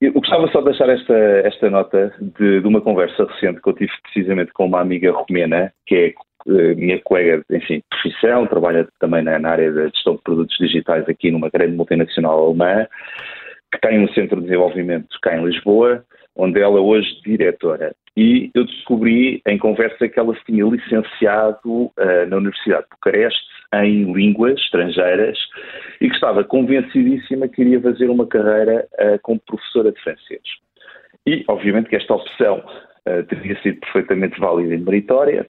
Eu 0.00 0.14
gostava 0.14 0.50
só 0.50 0.60
de 0.60 0.64
deixar 0.66 0.88
esta, 0.88 1.14
esta 1.14 1.68
nota 1.68 2.10
de, 2.18 2.60
de, 2.62 2.66
uma 2.66 2.80
conversa 2.80 3.22
recente 3.22 3.60
que 3.60 3.68
eu 3.68 3.74
tive 3.74 3.92
precisamente 4.02 4.50
com 4.54 4.64
uma 4.64 4.80
amiga 4.80 5.12
romena, 5.12 5.70
que 5.86 5.94
é 5.94 6.14
eh, 6.48 6.74
minha 6.74 6.98
colega, 7.02 7.44
enfim, 7.50 7.82
profissão, 7.90 8.46
trabalha 8.46 8.88
também 8.98 9.22
na, 9.22 9.38
na 9.38 9.50
área 9.50 9.70
da 9.70 9.88
gestão 9.88 10.14
de 10.16 10.22
produtos 10.22 10.56
digitais 10.56 11.06
aqui 11.06 11.30
numa 11.30 11.50
grande 11.50 11.76
multinacional 11.76 12.46
alemã, 12.46 12.86
que 13.70 13.80
tem 13.80 14.02
um 14.02 14.08
centro 14.14 14.36
de 14.36 14.46
desenvolvimento 14.46 15.06
cá 15.20 15.36
em 15.36 15.44
Lisboa, 15.44 16.02
onde 16.34 16.58
ela 16.60 16.80
hoje 16.80 17.20
é 17.26 17.28
diretora 17.28 17.94
e 18.16 18.50
eu 18.54 18.64
descobri 18.64 19.40
em 19.46 19.58
conversa 19.58 20.08
que 20.08 20.18
ela 20.18 20.34
se 20.34 20.44
tinha 20.44 20.64
licenciado 20.64 21.70
uh, 21.70 22.26
na 22.28 22.36
Universidade 22.36 22.82
de 22.82 22.88
Bucareste 22.90 23.40
em 23.74 24.12
línguas 24.12 24.58
estrangeiras 24.60 25.38
e 26.00 26.08
que 26.08 26.14
estava 26.14 26.42
convencidíssima 26.42 27.48
que 27.48 27.62
iria 27.62 27.80
fazer 27.80 28.10
uma 28.10 28.26
carreira 28.26 28.86
uh, 28.94 29.18
como 29.22 29.40
professora 29.40 29.92
de 29.92 30.00
francês. 30.02 30.42
E, 31.26 31.44
obviamente, 31.46 31.88
que 31.88 31.96
esta 31.96 32.14
opção 32.14 32.58
uh, 32.58 33.22
teria 33.28 33.60
sido 33.62 33.78
perfeitamente 33.80 34.40
válida 34.40 34.74
e 34.74 34.78
meritória, 34.78 35.46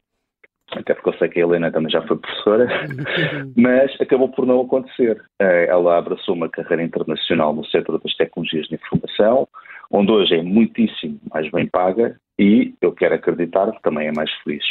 até 0.72 0.94
porque 0.94 1.10
eu 1.10 1.14
sei 1.18 1.30
que 1.30 1.40
a 1.40 1.44
Helena 1.44 1.72
também 1.72 1.92
já 1.92 2.02
foi 2.04 2.18
professora, 2.18 2.68
mas 3.58 3.92
acabou 4.00 4.30
por 4.30 4.46
não 4.46 4.62
acontecer. 4.62 5.22
Ela 5.38 5.98
abraçou 5.98 6.36
uma 6.36 6.48
carreira 6.48 6.84
internacional 6.84 7.54
no 7.54 7.66
setor 7.66 8.00
das 8.00 8.16
tecnologias 8.16 8.68
de 8.68 8.76
informação, 8.76 9.48
onde 9.92 10.12
hoje 10.12 10.36
é 10.36 10.42
muitíssimo 10.42 11.20
mais 11.30 11.52
bem 11.52 11.68
paga 11.68 12.16
e 12.42 12.74
eu 12.82 12.92
quero 12.92 13.14
acreditar 13.14 13.72
que 13.72 13.82
também 13.84 14.08
é 14.08 14.12
mais 14.12 14.32
feliz 14.44 14.64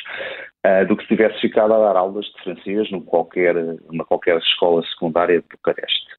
uh, 0.66 0.84
do 0.88 0.96
que 0.96 1.04
se 1.04 1.08
tivesse 1.08 1.40
ficado 1.40 1.72
a 1.72 1.78
dar 1.78 1.96
aulas 1.96 2.26
de 2.26 2.42
francês 2.42 2.90
numa 2.90 3.04
qualquer, 3.04 3.54
numa 3.88 4.04
qualquer 4.04 4.36
escola 4.38 4.82
secundária 4.86 5.40
de 5.40 5.46
Bucareste. 5.48 6.10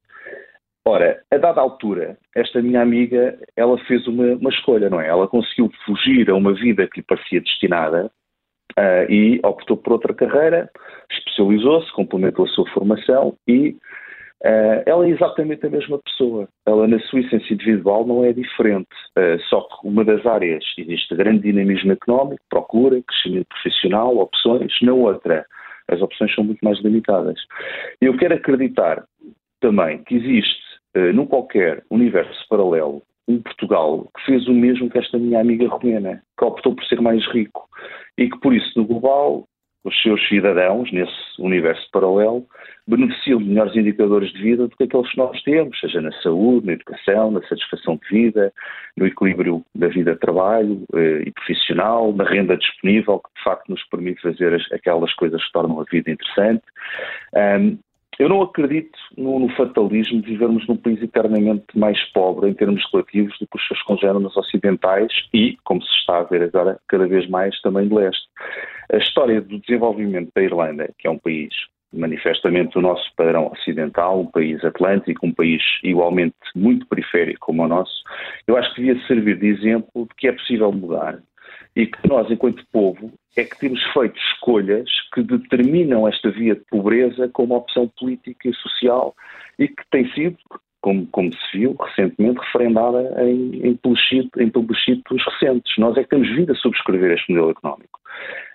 Ora, 0.87 1.21
a 1.29 1.37
dada 1.37 1.59
altura, 1.59 2.17
esta 2.33 2.61
minha 2.61 2.81
amiga, 2.81 3.37
ela 3.57 3.77
fez 3.85 4.07
uma, 4.07 4.33
uma 4.35 4.49
escolha, 4.49 4.89
não 4.89 5.01
é? 5.01 5.09
Ela 5.09 5.27
conseguiu 5.27 5.69
fugir 5.85 6.29
a 6.29 6.35
uma 6.35 6.53
vida 6.53 6.87
que 6.87 7.01
lhe 7.01 7.05
parecia 7.05 7.41
destinada 7.41 8.09
uh, 8.79 9.11
e 9.11 9.41
optou 9.43 9.75
por 9.75 9.93
outra 9.93 10.13
carreira, 10.13 10.71
especializou-se, 11.11 11.91
complementou 11.91 12.45
a 12.45 12.47
sua 12.47 12.67
formação 12.69 13.35
e 13.45 13.75
Uh, 14.43 14.81
ela 14.87 15.05
é 15.05 15.09
exatamente 15.09 15.65
a 15.65 15.69
mesma 15.69 15.99
pessoa. 15.99 16.49
Ela, 16.65 16.87
na 16.87 16.99
sua 17.01 17.19
essência 17.19 17.53
individual, 17.53 18.07
não 18.07 18.25
é 18.25 18.33
diferente. 18.33 18.89
Uh, 19.17 19.39
só 19.49 19.61
que 19.61 19.87
uma 19.87 20.03
das 20.03 20.25
áreas 20.25 20.63
existe 20.77 21.15
grande 21.15 21.43
dinamismo 21.43 21.91
económico, 21.91 22.41
procura, 22.49 23.01
crescimento 23.03 23.47
profissional, 23.49 24.17
opções. 24.17 24.73
Na 24.81 24.93
outra, 24.93 25.45
as 25.87 26.01
opções 26.01 26.33
são 26.33 26.43
muito 26.43 26.59
mais 26.63 26.79
limitadas. 26.79 27.39
Eu 28.01 28.17
quero 28.17 28.33
acreditar 28.33 29.03
também 29.59 30.03
que 30.03 30.15
existe, 30.15 30.61
uh, 30.97 31.13
num 31.13 31.27
qualquer 31.27 31.83
universo 31.91 32.43
paralelo, 32.49 33.03
um 33.27 33.39
Portugal 33.39 34.07
que 34.17 34.25
fez 34.25 34.47
o 34.47 34.53
mesmo 34.53 34.89
que 34.89 34.97
esta 34.97 35.19
minha 35.19 35.39
amiga 35.39 35.67
romena, 35.67 36.23
que 36.37 36.43
optou 36.43 36.75
por 36.75 36.83
ser 36.85 36.99
mais 36.99 37.23
rico 37.27 37.69
e 38.17 38.27
que, 38.27 38.39
por 38.39 38.53
isso, 38.53 38.71
no 38.75 38.85
global, 38.85 39.47
os 39.83 40.01
seus 40.01 40.27
cidadãos, 40.27 40.91
nesse 40.91 41.11
universo 41.39 41.89
paralelo, 41.91 42.45
beneficiam 42.87 43.39
de 43.39 43.45
melhores 43.45 43.75
indicadores 43.75 44.31
de 44.31 44.41
vida 44.41 44.67
do 44.67 44.75
que 44.75 44.83
aqueles 44.83 45.09
que 45.09 45.17
nós 45.17 45.41
temos, 45.43 45.79
seja 45.79 46.01
na 46.01 46.11
saúde, 46.21 46.67
na 46.67 46.73
educação, 46.73 47.31
na 47.31 47.41
satisfação 47.47 47.97
de 47.97 48.07
vida, 48.09 48.53
no 48.95 49.07
equilíbrio 49.07 49.63
da 49.73 49.87
vida 49.87 50.13
de 50.13 50.19
trabalho 50.19 50.83
eh, 50.93 51.23
e 51.25 51.31
profissional, 51.31 52.13
na 52.13 52.23
renda 52.23 52.57
disponível, 52.57 53.19
que 53.19 53.29
de 53.35 53.43
facto 53.43 53.69
nos 53.69 53.83
permite 53.85 54.21
fazer 54.21 54.53
as, 54.53 54.71
aquelas 54.71 55.13
coisas 55.15 55.43
que 55.43 55.51
tornam 55.51 55.79
a 55.79 55.85
vida 55.85 56.11
interessante. 56.11 56.63
Um, 57.33 57.79
eu 58.19 58.29
não 58.29 58.41
acredito 58.41 58.97
no, 59.17 59.39
no, 59.39 59.49
fatalismo 59.55 60.21
de 60.21 60.31
vivermos 60.31 60.67
num 60.67 60.75
país 60.75 61.01
eternamente 61.01 61.65
mais 61.75 61.99
pobre 62.11 62.49
em 62.49 62.53
termos 62.53 62.83
relativos 62.91 63.37
do 63.39 63.47
que 63.47 63.57
os 63.57 63.67
seus 63.67 63.81
congêneres 63.83 64.35
ocidentais 64.35 65.11
e, 65.33 65.57
como 65.63 65.81
se 65.81 65.89
está 65.99 66.19
a 66.19 66.23
ver 66.23 66.43
agora, 66.43 66.79
cada 66.87 67.07
vez 67.07 67.27
mais 67.29 67.59
também 67.61 67.87
de 67.87 67.95
leste. 67.95 68.23
A 68.91 68.97
história 68.97 69.41
do 69.41 69.59
desenvolvimento 69.59 70.29
da 70.35 70.43
Irlanda, 70.43 70.89
que 70.97 71.07
é 71.07 71.09
um 71.09 71.17
país 71.17 71.53
manifestamente 71.93 72.77
o 72.77 72.81
nosso 72.81 73.03
padrão 73.15 73.51
ocidental, 73.51 74.21
um 74.21 74.25
país 74.25 74.63
atlântico, 74.63 75.25
um 75.25 75.33
país 75.33 75.61
igualmente 75.83 76.35
muito 76.55 76.85
periférico 76.87 77.47
como 77.47 77.63
o 77.63 77.67
nosso, 77.67 78.03
eu 78.47 78.55
acho 78.55 78.73
que 78.73 78.81
devia 78.81 79.07
servir 79.07 79.37
de 79.37 79.47
exemplo 79.47 80.07
de 80.07 80.15
que 80.17 80.27
é 80.27 80.31
possível 80.31 80.71
mudar 80.71 81.21
e 81.75 81.85
que 81.87 82.07
nós, 82.07 82.29
enquanto 82.29 82.65
povo, 82.71 83.13
é 83.35 83.43
que 83.43 83.57
temos 83.57 83.81
feito 83.93 84.17
escolhas 84.33 84.89
que 85.13 85.23
determinam 85.23 86.07
esta 86.07 86.29
via 86.29 86.55
de 86.55 86.61
pobreza 86.69 87.29
como 87.29 87.55
opção 87.55 87.89
política 87.99 88.49
e 88.49 88.53
social 88.55 89.15
e 89.57 89.67
que 89.67 89.83
tem 89.89 90.11
sido, 90.13 90.37
como, 90.81 91.07
como 91.07 91.31
se 91.33 91.57
viu 91.57 91.75
recentemente, 91.79 92.39
referendada 92.39 93.23
em, 93.23 93.67
em, 93.67 93.75
plebiscito, 93.75 94.41
em 94.41 94.49
plebiscitos 94.49 95.23
recentes. 95.25 95.77
Nós 95.77 95.95
é 95.97 96.03
que 96.03 96.09
temos 96.09 96.27
vindo 96.29 96.51
a 96.51 96.55
subscrever 96.55 97.11
este 97.11 97.31
modelo 97.31 97.51
económico. 97.51 97.99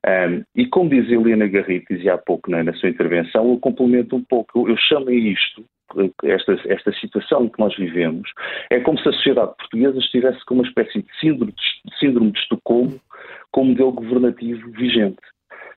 Um, 0.06 0.44
e 0.54 0.66
como 0.66 0.90
diz 0.90 1.10
Helena 1.10 1.46
Garrido, 1.46 1.86
dizia 1.90 2.14
há 2.14 2.18
pouco 2.18 2.50
na, 2.50 2.62
na 2.62 2.74
sua 2.74 2.90
intervenção, 2.90 3.50
eu 3.50 3.58
complemento 3.58 4.14
um 4.14 4.22
pouco, 4.22 4.60
eu, 4.60 4.68
eu 4.68 4.76
chamo 4.76 5.10
isto 5.10 5.64
esta, 6.24 6.58
esta 6.66 6.92
situação 6.94 7.48
que 7.48 7.58
nós 7.58 7.74
vivemos, 7.76 8.30
é 8.70 8.80
como 8.80 8.98
se 8.98 9.08
a 9.08 9.12
sociedade 9.12 9.54
portuguesa 9.56 9.98
estivesse 9.98 10.44
com 10.44 10.54
uma 10.54 10.64
espécie 10.64 11.02
de 11.02 11.20
síndrome 11.20 11.52
de, 11.52 11.98
síndrome 11.98 12.32
de 12.32 12.38
Estocolmo 12.40 13.00
como 13.52 13.70
modelo 13.70 13.92
governativo 13.92 14.70
vigente. 14.72 15.20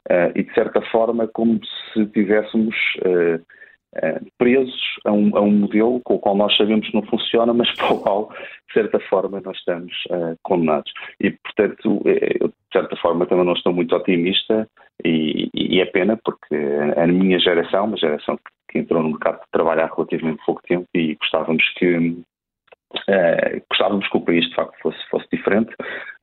Uh, 0.10 0.32
e, 0.34 0.44
de 0.44 0.54
certa 0.54 0.82
forma, 0.90 1.28
como 1.28 1.60
se 1.94 2.06
tivéssemos 2.08 2.76
uh, 3.06 3.36
uh, 3.36 4.32
presos 4.38 4.82
a 5.06 5.12
um, 5.12 5.38
a 5.38 5.42
um, 5.42 5.52
modelo 5.52 6.02
com 6.02 6.16
o 6.16 6.20
qual 6.20 6.36
nós 6.36 6.56
sabemos 6.58 6.88
que 6.88 6.96
não 6.96 7.04
funciona, 7.04 7.54
mas 7.54 7.72
para 7.76 7.94
o 7.94 8.02
qual, 8.02 8.30
de 8.68 8.74
certa 8.74 9.00
forma, 9.02 9.40
nós 9.42 9.58
estamos 9.58 9.94
condenados. 10.42 10.92
E, 11.20 11.32
portanto, 11.32 12.02
eu, 12.06 12.48
de 12.48 12.54
certa 12.74 12.96
forma, 12.96 13.26
também 13.28 13.46
não 13.46 13.54
estou 13.54 13.74
muito 13.74 13.96
otimista 13.96 14.68
e, 15.06 15.50
e 15.54 15.80
é 15.80 15.86
pena 15.86 16.18
porque 16.24 16.56
a 16.98 17.06
minha 17.06 17.40
geração, 17.40 17.86
uma 17.86 17.98
geração 17.98 18.36
que 18.38 18.59
que 18.70 18.80
entrou 18.80 19.04
no 19.04 19.10
mercado 19.10 19.40
de 19.40 19.52
trabalho 19.52 19.82
há 19.82 19.88
relativamente 19.94 20.44
pouco 20.46 20.62
tempo 20.64 20.86
e 20.96 21.16
gostávamos 21.16 21.64
que 21.78 21.98
uh, 21.98 23.62
gostávamos 23.70 24.08
que 24.08 24.18
o 24.18 24.22
país 24.22 24.48
de 24.48 24.56
facto 24.56 24.76
fosse, 24.82 25.00
fosse 25.10 25.28
diferente 25.32 25.74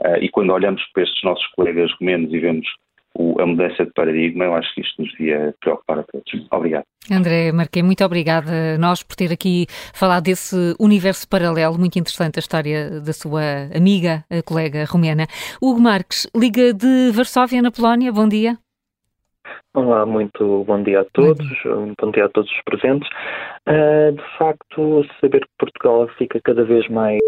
uh, 0.01 0.17
e 0.21 0.29
quando 0.31 0.53
olhamos 0.53 0.83
para 0.93 1.03
estes 1.03 1.23
nossos 1.23 1.47
colegas 1.49 1.91
romenos 2.01 2.33
e 2.33 2.39
vemos 2.39 2.67
o, 3.19 3.41
a 3.41 3.47
mudança 3.47 3.85
de 3.85 3.93
paradigma. 3.93 4.45
Eu 4.45 4.55
acho 4.55 4.73
que 4.75 4.81
isto 4.81 5.03
nos 5.03 5.11
devia 5.13 5.55
preocupar 5.61 6.01
a 6.01 6.03
todos. 6.05 6.47
Obrigado. 6.51 6.85
André 7.11 7.53
Marquei, 7.53 7.83
muito 7.83 8.05
obrigada 8.05 8.75
a 8.75 8.79
nós 8.79 9.03
por 9.03 9.17
ter 9.17 9.33
aqui 9.33 9.67
falado 9.95 10.25
desse 10.25 10.75
universo 10.79 11.29
paralelo, 11.29 11.79
muito 11.79 11.99
interessante 11.99 12.39
a 12.39 12.41
história 12.41 13.01
da 13.01 13.13
sua 13.13 13.43
amiga, 13.75 14.25
a 14.31 14.43
colega 14.43 14.85
romena. 14.85 15.27
Hugo 15.63 15.81
Marques, 15.81 16.29
Liga 16.35 16.75
de 16.75 17.11
Varsóvia, 17.13 17.63
na 17.63 17.71
Polónia, 17.71 18.13
bom 18.13 18.29
dia. 18.29 18.59
Olá, 19.75 20.07
muito 20.07 20.65
bom 20.65 20.83
dia 20.83 21.01
a 21.01 21.05
todos, 21.13 21.47
bom 22.01 22.11
dia, 22.11 22.25
a 22.25 22.29
todos 22.29 22.51
os 22.51 22.63
presentes. 22.65 23.09
Uh, 23.69 24.13
de 24.13 24.39
facto, 24.39 25.05
saber 25.21 25.41
que 25.41 25.49
Portugal 25.59 26.09
fica 26.17 26.41
cada 26.43 26.65
vez 26.65 26.89
mais 26.89 27.19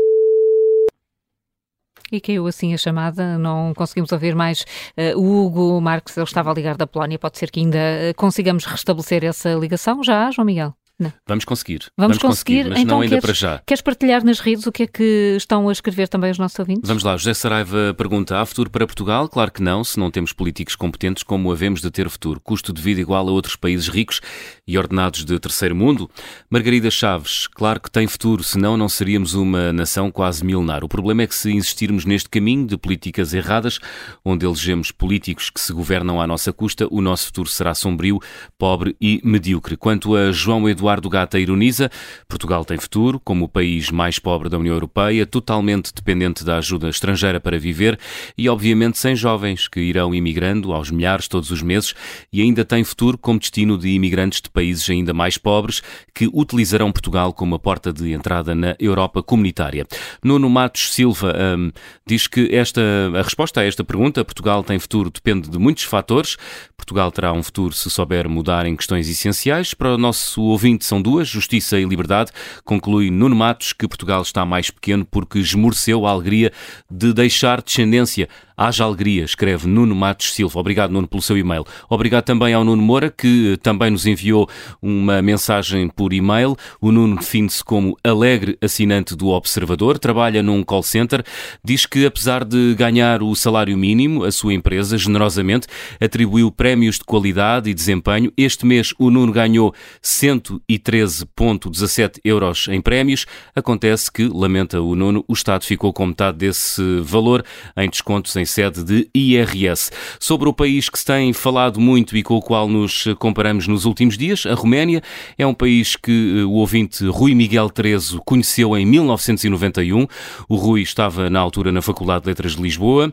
e 2.11 2.21
caiu 2.21 2.47
assim 2.47 2.73
a 2.73 2.79
chamada, 2.79 3.37
não 3.39 3.75
conseguimos 3.75 4.13
ouvir 4.13 4.35
mais 4.35 4.63
uh, 4.97 5.19
o 5.19 5.47
Hugo 5.47 5.81
Marques, 5.81 6.17
ele 6.17 6.25
estava 6.25 6.51
a 6.51 6.55
ligar 6.55 6.77
da 6.77 6.87
Polónia, 6.87 7.19
pode 7.19 7.39
ser 7.39 7.51
que 7.51 7.61
ainda 7.61 7.79
uh, 7.79 8.15
consigamos 8.17 8.65
restabelecer 8.65 9.25
essa 9.25 9.53
ligação 9.55 10.03
já, 10.03 10.31
João 10.31 10.47
Miguel? 10.47 10.75
Não. 10.99 11.13
Vamos 11.29 11.45
conseguir. 11.45 11.85
Vamos, 11.97 12.17
Vamos 12.17 12.19
conseguir, 12.19 12.65
conseguir, 12.65 12.71
mas 12.71 12.81
então, 12.81 12.97
não 12.97 13.03
ainda 13.03 13.21
queres, 13.21 13.25
para 13.25 13.33
já. 13.33 13.63
Queres 13.65 13.81
partilhar 13.81 14.25
nas 14.25 14.41
redes 14.41 14.67
o 14.67 14.73
que 14.73 14.83
é 14.83 14.87
que 14.89 15.35
estão 15.37 15.69
a 15.69 15.73
escrever 15.73 16.09
também 16.09 16.29
os 16.29 16.39
nossos 16.39 16.59
ouvintes? 16.59 16.89
Vamos 16.89 17.05
lá, 17.05 17.17
José 17.17 17.35
Saraiva 17.35 17.95
pergunta: 17.97 18.41
há 18.41 18.45
futuro 18.45 18.69
para 18.69 18.85
Portugal? 18.85 19.29
Claro 19.29 19.53
que 19.53 19.63
não, 19.63 19.85
se 19.85 19.97
não 19.97 20.11
temos 20.11 20.33
políticos 20.33 20.75
competentes 20.75 21.23
como 21.23 21.53
havemos 21.53 21.81
de 21.81 21.89
ter 21.89 22.11
futuro. 22.11 22.41
Custo 22.41 22.73
de 22.73 22.83
vida 22.83 23.01
igual 23.01 23.29
a 23.29 23.31
outros 23.31 23.55
países 23.55 23.87
ricos 23.87 24.21
e 24.67 24.77
ordenados 24.77 25.25
de 25.25 25.39
terceiro 25.39 25.77
mundo? 25.77 26.11
Margarida 26.51 26.91
Chaves, 26.91 27.47
claro 27.47 27.79
que 27.79 27.91
tem 27.91 28.09
futuro, 28.09 28.43
senão 28.43 28.77
não 28.77 28.89
seríamos 28.89 29.35
uma 29.35 29.73
nação 29.73 30.11
quase 30.11 30.45
milenar. 30.45 30.83
O 30.83 30.89
problema 30.89 31.23
é 31.23 31.29
que 31.29 31.35
se 31.35 31.53
insistirmos 31.53 32.05
neste 32.05 32.29
caminho 32.29 32.67
de 32.67 32.77
políticas 32.77 33.33
erradas, 33.33 33.79
onde 34.25 34.45
elegemos 34.45 34.91
políticos 34.91 35.49
que 35.49 35.61
se 35.61 35.73
governam 35.73 36.21
à 36.21 36.27
nossa 36.27 36.53
custa, 36.53 36.89
o 36.91 37.01
nosso 37.01 37.27
futuro 37.27 37.49
será 37.49 37.73
sombrio, 37.73 38.19
pobre 38.59 38.97
e 39.01 39.21
medíocre. 39.23 39.77
Quanto 39.77 40.17
a 40.17 40.33
João 40.33 40.69
Eduardo 40.69 40.88
Gata 41.11 41.39
Ironia, 41.39 41.91
Portugal 42.27 42.65
tem 42.65 42.79
futuro, 42.79 43.21
como 43.21 43.45
o 43.45 43.49
país 43.49 43.91
mais 43.91 44.19
pobre 44.19 44.49
da 44.49 44.57
União 44.57 44.75
Europeia, 44.75 45.27
totalmente 45.27 45.93
dependente 45.95 46.45
da 46.45 46.57
ajuda 46.57 46.89
estrangeira 46.89 47.39
para 47.39 47.59
viver 47.59 47.99
e, 48.37 48.49
obviamente, 48.49 48.97
sem 48.97 49.15
jovens 49.15 49.69
que 49.69 49.81
irão 49.81 50.15
imigrando 50.15 50.73
aos 50.73 50.91
milhares 50.91 51.29
todos 51.29 51.51
os 51.51 51.63
meses 51.63 51.95
e 52.33 52.41
ainda 52.41 52.65
tem 52.65 52.83
futuro 52.83 53.19
como 53.19 53.39
destino 53.39 53.77
de 53.77 53.89
imigrantes 53.89 54.41
de 54.41 54.49
países 54.49 54.89
ainda 54.89 55.13
mais 55.13 55.37
pobres 55.37 55.83
que 56.15 56.29
utilizarão 56.33 56.91
Portugal 56.91 57.33
como 57.33 57.55
a 57.55 57.59
porta 57.59 57.93
de 57.93 58.13
entrada 58.13 58.55
na 58.55 58.75
Europa 58.79 59.23
comunitária. 59.23 59.87
Nuno 60.23 60.49
Matos 60.49 60.95
Silva 60.95 61.35
hum, 61.57 61.71
diz 62.07 62.27
que 62.27 62.55
esta, 62.55 62.81
a 63.15 63.23
resposta 63.23 63.61
a 63.61 63.65
esta 63.65 63.85
pergunta, 63.85 64.25
Portugal 64.25 64.65
tem 64.65 64.79
futuro, 64.79 65.11
depende 65.11 65.51
de 65.51 65.59
muitos 65.59 65.85
fatores. 65.85 66.37
Portugal 66.77 67.11
terá 67.13 67.33
um 67.33 67.43
futuro 67.43 67.75
se 67.75 67.91
souber 67.91 68.29
mudar 68.29 68.65
em 68.65 68.77
questões 68.77 69.09
essenciais. 69.09 69.75
Para 69.75 69.95
o 69.95 69.99
nosso 69.99 70.41
ouvinte, 70.43 70.78
são 70.87 71.01
duas: 71.01 71.29
justiça 71.29 71.59
Justiça 71.59 71.79
e 71.79 71.85
Liberdade, 71.85 72.31
conclui 72.65 73.11
Nuno 73.11 73.35
Matos 73.35 73.73
que 73.73 73.89
Portugal 73.89 74.23
está 74.23 74.45
mais 74.45 74.71
pequeno 74.71 75.05
porque 75.05 75.39
esmoreceu 75.39 76.07
a 76.07 76.11
alegria 76.11 76.53
de 76.91 77.13
deixar 77.13 77.63
descendência 77.63 78.29
Haja 78.61 78.83
alegria, 78.83 79.25
escreve 79.25 79.69
Nuno 79.69 79.95
Matos 79.95 80.35
Silva. 80.35 80.59
Obrigado, 80.59 80.91
Nuno, 80.91 81.07
pelo 81.07 81.23
seu 81.23 81.39
e-mail. 81.39 81.65
Obrigado 81.89 82.25
também 82.25 82.53
ao 82.53 82.65
Nuno 82.65 82.83
Moura, 82.83 83.09
que 83.09 83.57
também 83.63 83.89
nos 83.89 84.05
enviou 84.05 84.49
uma 84.83 85.23
mensagem 85.23 85.89
por 85.89 86.13
e-mail. 86.13 86.57
O 86.81 86.91
Nuno 86.91 87.19
define-se 87.19 87.63
como 87.63 87.97
alegre 88.03 88.59
assinante 88.61 89.15
do 89.15 89.29
Observador, 89.29 89.97
trabalha 89.97 90.43
num 90.43 90.65
call 90.65 90.83
center, 90.83 91.23
diz 91.63 91.87
que 91.87 92.05
apesar 92.05 92.45
de 92.45 92.75
ganhar 92.75 93.23
o 93.23 93.33
salário 93.37 93.79
mínimo, 93.79 94.25
a 94.25 94.33
sua 94.33 94.55
empresa 94.55 94.99
generosamente 94.99 95.69
atribuiu 96.01 96.51
prémios 96.51 96.97
de 96.97 97.05
qualidade 97.05 97.71
e 97.71 97.75
desempenho. 97.75 98.33
Este 98.37 98.67
mês 98.67 98.93
o 98.99 99.09
Nuno 99.09 99.31
ganhou 99.31 99.73
113,17 100.03 102.19
euros 102.25 102.67
em 102.67 102.81
prémios. 102.81 103.25
Acontece 103.55 104.11
que, 104.11 104.27
lamenta 104.27 104.81
o 104.81 104.97
Nuno, 104.97 105.25
o 105.29 105.33
Estado 105.33 105.65
ficou 105.65 105.93
com 105.93 106.07
metade 106.07 106.39
desse 106.39 106.83
valor 107.03 107.45
em 107.77 107.89
descontos 107.89 108.35
em 108.35 108.48
sede 108.49 108.83
de 108.83 109.09
IRS. 109.15 109.91
Sobre 110.19 110.49
o 110.49 110.53
país 110.53 110.89
que 110.89 110.99
se 110.99 111.05
tem 111.05 111.33
falado 111.33 111.81
muito 111.81 112.17
e 112.17 112.23
com 112.23 112.37
o 112.37 112.43
qual 112.43 112.69
nos 112.69 113.05
comparamos 113.19 113.69
nos 113.69 113.85
últimos 113.85 114.17
dias, 114.17 114.47
a 114.47 114.55
Roménia 114.55 115.03
é 115.37 115.47
um 115.47 115.55
país 115.55 115.95
que 115.97 116.41
eh, 116.41 116.45
o 116.45 116.53
ouvinte 116.53 117.07
Rui 117.07 117.35
Miguel 117.35 117.71
Trezo 117.71 118.21
conheceu 118.25 118.77
em 118.77 118.85
1991. 118.85 120.07
O 120.49 120.57
Rui 120.57 120.83
estava 120.83 121.31
na 121.31 121.41
altura 121.41 121.71
na 121.71 121.83
Faculdade 121.83 122.23
de 122.23 122.29
Letras 122.29 122.57
de 122.57 122.63
Lisboa 122.63 123.13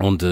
onde, 0.00 0.26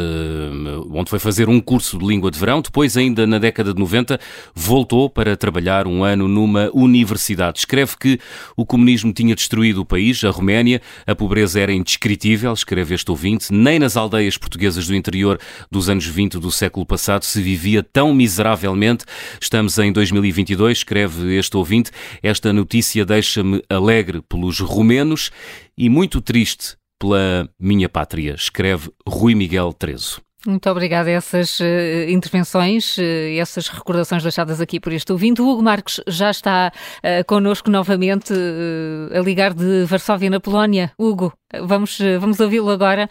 onde 0.90 1.08
foi 1.08 1.18
fazer 1.18 1.48
um 1.48 1.60
curso 1.60 1.96
de 1.98 2.04
língua 2.04 2.30
de 2.30 2.38
verão. 2.38 2.60
Depois, 2.60 2.96
ainda 2.96 3.26
na 3.26 3.38
década 3.38 3.72
de 3.72 3.78
90, 3.78 4.18
voltou 4.54 5.08
para 5.08 5.36
trabalhar 5.36 5.86
um 5.86 6.02
ano 6.02 6.26
numa 6.26 6.68
universidade. 6.72 7.60
Escreve 7.60 7.96
que 7.96 8.18
o 8.56 8.66
comunismo 8.66 9.12
tinha 9.12 9.34
destruído 9.34 9.82
o 9.82 9.86
país, 9.86 10.22
a 10.24 10.30
Roménia, 10.30 10.82
a 11.06 11.14
pobreza 11.14 11.60
era 11.60 11.72
indescritível, 11.72 12.52
escreve 12.52 12.94
este 12.94 13.10
ouvinte, 13.10 13.52
nem 13.52 13.78
nas 13.78 13.96
aldeias 13.96 14.36
portuguesas 14.36 14.86
do 14.86 14.94
interior 14.94 15.38
dos 15.70 15.88
anos 15.88 16.06
20 16.06 16.38
do 16.38 16.50
século 16.50 16.84
passado 16.84 17.24
se 17.24 17.40
vivia 17.40 17.82
tão 17.82 18.12
miseravelmente. 18.12 19.04
Estamos 19.40 19.78
em 19.78 19.92
2022, 19.92 20.78
escreve 20.78 21.36
este 21.36 21.56
ouvinte. 21.56 21.90
Esta 22.22 22.52
notícia 22.52 23.04
deixa-me 23.04 23.62
alegre 23.68 24.22
pelos 24.22 24.58
romenos 24.58 25.30
e 25.78 25.88
muito 25.88 26.20
triste 26.20 26.81
pela 27.02 27.48
minha 27.58 27.88
pátria, 27.88 28.34
escreve 28.34 28.88
Rui 29.04 29.34
Miguel 29.34 29.72
Trezo. 29.72 30.22
Muito 30.46 30.70
obrigada 30.70 31.08
a 31.08 31.12
essas 31.12 31.58
uh, 31.58 31.64
intervenções, 32.08 32.96
uh, 32.96 33.02
essas 33.40 33.66
recordações 33.68 34.22
deixadas 34.22 34.60
aqui 34.60 34.78
por 34.78 34.92
este 34.92 35.10
ouvinte. 35.10 35.42
O 35.42 35.48
Hugo 35.48 35.62
Marques 35.62 36.00
já 36.06 36.30
está 36.30 36.72
uh, 36.98 37.24
connosco 37.26 37.70
novamente 37.70 38.32
uh, 38.32 39.18
a 39.18 39.20
ligar 39.20 39.52
de 39.52 39.84
Varsóvia, 39.84 40.30
na 40.30 40.38
Polónia. 40.38 40.92
Hugo, 40.96 41.32
vamos, 41.62 41.98
vamos 42.20 42.38
ouvi-lo 42.38 42.70
agora. 42.70 43.08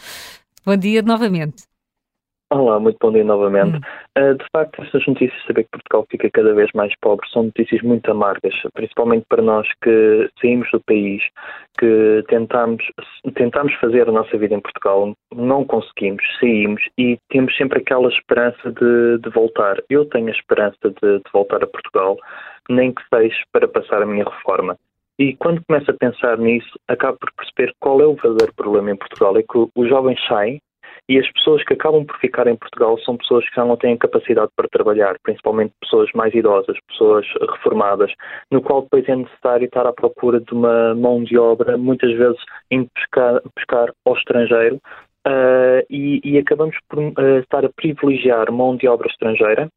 Bom 0.65 0.77
dia 0.77 1.01
novamente. 1.01 1.70
Olá, 2.53 2.81
muito 2.81 2.97
bom 2.99 3.13
dia 3.13 3.23
novamente. 3.23 3.77
Hum. 3.77 4.31
Uh, 4.31 4.35
de 4.35 4.45
facto, 4.51 4.83
estas 4.83 5.07
notícias, 5.07 5.41
saber 5.47 5.63
que 5.63 5.69
Portugal 5.71 6.05
fica 6.11 6.29
cada 6.31 6.53
vez 6.53 6.69
mais 6.75 6.93
pobre, 6.99 7.25
são 7.29 7.43
notícias 7.43 7.81
muito 7.81 8.11
amargas, 8.11 8.53
principalmente 8.73 9.25
para 9.29 9.41
nós 9.41 9.65
que 9.81 10.29
saímos 10.41 10.69
do 10.69 10.81
país, 10.81 11.23
que 11.79 12.21
tentamos, 12.27 12.83
tentamos 13.35 13.73
fazer 13.75 14.09
a 14.09 14.11
nossa 14.11 14.37
vida 14.37 14.53
em 14.53 14.59
Portugal, 14.59 15.13
não 15.33 15.63
conseguimos, 15.63 16.21
saímos 16.41 16.81
e 16.97 17.17
temos 17.29 17.55
sempre 17.55 17.79
aquela 17.79 18.09
esperança 18.09 18.69
de, 18.69 19.19
de 19.19 19.29
voltar. 19.29 19.77
Eu 19.89 20.03
tenho 20.09 20.27
a 20.27 20.31
esperança 20.31 20.89
de, 21.01 21.19
de 21.19 21.31
voltar 21.31 21.63
a 21.63 21.67
Portugal, 21.67 22.17
nem 22.69 22.93
que 22.93 23.01
seja 23.15 23.43
para 23.53 23.65
passar 23.65 24.01
a 24.01 24.05
minha 24.05 24.25
reforma. 24.25 24.75
E 25.17 25.37
quando 25.37 25.63
começo 25.65 25.89
a 25.89 25.93
pensar 25.93 26.37
nisso, 26.37 26.77
acabo 26.89 27.17
por 27.17 27.31
perceber 27.31 27.73
qual 27.79 28.01
é 28.01 28.05
o 28.05 28.15
verdadeiro 28.15 28.53
problema 28.57 28.91
em 28.91 28.97
Portugal. 28.97 29.37
É 29.37 29.41
que 29.41 29.69
os 29.73 29.87
jovens 29.87 30.19
saem 30.27 30.59
e 31.11 31.19
as 31.19 31.29
pessoas 31.33 31.61
que 31.65 31.73
acabam 31.73 32.05
por 32.05 32.17
ficar 32.19 32.47
em 32.47 32.55
Portugal 32.55 32.97
são 32.99 33.17
pessoas 33.17 33.43
que 33.49 33.55
já 33.57 33.65
não 33.65 33.75
têm 33.75 33.97
capacidade 33.97 34.49
para 34.55 34.69
trabalhar, 34.69 35.17
principalmente 35.21 35.73
pessoas 35.81 36.09
mais 36.15 36.33
idosas, 36.33 36.77
pessoas 36.87 37.27
reformadas, 37.51 38.13
no 38.49 38.61
qual 38.61 38.83
depois 38.83 39.09
é 39.09 39.17
necessário 39.17 39.65
estar 39.65 39.85
à 39.85 39.91
procura 39.91 40.39
de 40.39 40.53
uma 40.53 40.95
mão 40.95 41.21
de 41.21 41.37
obra, 41.37 41.77
muitas 41.77 42.13
vezes 42.13 42.39
indo 42.71 42.89
pescar, 42.95 43.41
pescar 43.53 43.91
ao 44.05 44.15
estrangeiro, 44.15 44.77
uh, 45.27 45.83
e, 45.89 46.21
e, 46.23 46.37
acabamos 46.37 46.77
por 46.87 46.99
uh, 46.99 47.39
estar 47.39 47.65
a 47.65 47.69
privilegiar 47.75 48.49
mão 48.49 48.77
de 48.77 48.87
obra 48.87 49.09
estrangeira 49.09 49.67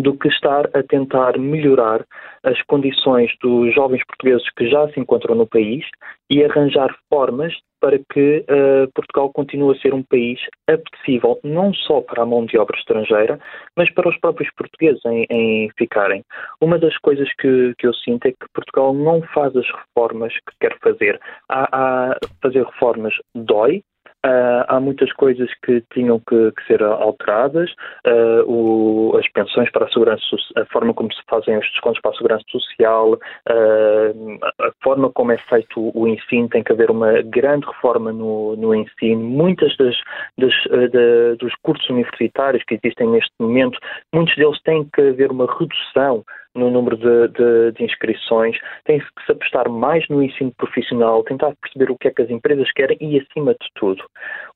do 0.00 0.18
que 0.18 0.26
estar 0.26 0.68
a 0.74 0.82
tentar 0.82 1.38
melhorar 1.38 2.04
as 2.42 2.60
condições 2.62 3.30
dos 3.40 3.72
jovens 3.72 4.04
portugueses 4.04 4.50
que 4.56 4.68
já 4.68 4.88
se 4.88 4.98
encontram 4.98 5.36
no 5.36 5.46
país 5.46 5.84
e 6.28 6.42
arranjar 6.42 6.92
formas 7.08 7.54
para 7.86 8.00
que 8.12 8.44
uh, 8.50 8.90
Portugal 8.96 9.30
continue 9.32 9.72
a 9.72 9.80
ser 9.80 9.94
um 9.94 10.02
país 10.02 10.40
apetecível 10.66 11.38
não 11.44 11.72
só 11.72 12.00
para 12.00 12.24
a 12.24 12.26
mão 12.26 12.44
de 12.44 12.58
obra 12.58 12.76
estrangeira, 12.76 13.38
mas 13.76 13.88
para 13.94 14.08
os 14.08 14.18
próprios 14.18 14.52
portugueses 14.56 15.00
em, 15.04 15.24
em 15.30 15.70
ficarem. 15.78 16.24
Uma 16.60 16.80
das 16.80 16.98
coisas 16.98 17.32
que, 17.34 17.74
que, 17.78 17.86
eu 17.86 17.94
sinto 17.94 18.26
é 18.26 18.32
que 18.32 18.48
Portugal 18.52 18.92
não 18.92 19.22
faz 19.32 19.54
as 19.54 19.66
reformas 19.70 20.32
que 20.32 20.56
quer 20.58 20.76
fazer. 20.80 21.20
Há, 21.48 21.68
há 22.10 22.18
fazer 22.42 22.64
reformas 22.64 23.14
dói, 23.36 23.84
Uh, 24.26 24.66
há 24.66 24.80
muitas 24.80 25.12
coisas 25.12 25.48
que 25.64 25.80
tinham 25.94 26.18
que, 26.18 26.50
que 26.50 26.66
ser 26.66 26.82
alteradas, 26.82 27.70
uh, 28.04 28.42
o, 28.50 29.16
as 29.16 29.28
pensões 29.28 29.70
para 29.70 29.84
a 29.84 29.88
segurança, 29.88 30.24
a 30.56 30.64
forma 30.66 30.92
como 30.92 31.12
se 31.12 31.20
fazem 31.28 31.56
os 31.56 31.70
descontos 31.70 32.00
para 32.00 32.10
a 32.10 32.14
segurança 32.14 32.44
social, 32.48 33.12
uh, 33.12 34.38
a 34.60 34.72
forma 34.82 35.12
como 35.12 35.30
é 35.30 35.38
feito 35.48 35.92
o 35.96 36.08
ensino, 36.08 36.48
tem 36.48 36.64
que 36.64 36.72
haver 36.72 36.90
uma 36.90 37.22
grande 37.22 37.66
reforma 37.66 38.12
no, 38.12 38.56
no 38.56 38.74
ensino. 38.74 39.22
Muitas 39.22 39.76
das, 39.76 39.94
das 40.36 40.52
de, 40.90 41.36
dos 41.38 41.54
cursos 41.62 41.88
universitários 41.88 42.64
que 42.64 42.74
existem 42.82 43.08
neste 43.08 43.32
momento, 43.38 43.78
muitos 44.12 44.34
deles 44.34 44.60
têm 44.62 44.88
que 44.92 45.02
haver 45.02 45.30
uma 45.30 45.46
redução 45.46 46.24
no 46.56 46.70
número 46.70 46.96
de, 46.96 47.28
de, 47.28 47.72
de 47.72 47.84
inscrições, 47.84 48.56
tem 48.84 48.98
que 48.98 49.24
se 49.24 49.32
apostar 49.32 49.68
mais 49.68 50.06
no 50.08 50.22
ensino 50.22 50.52
profissional, 50.56 51.22
tentar 51.24 51.54
perceber 51.60 51.90
o 51.90 51.96
que 51.96 52.08
é 52.08 52.10
que 52.10 52.22
as 52.22 52.30
empresas 52.30 52.70
querem 52.72 52.96
e, 53.00 53.20
acima 53.20 53.52
de 53.52 53.68
tudo, 53.74 54.02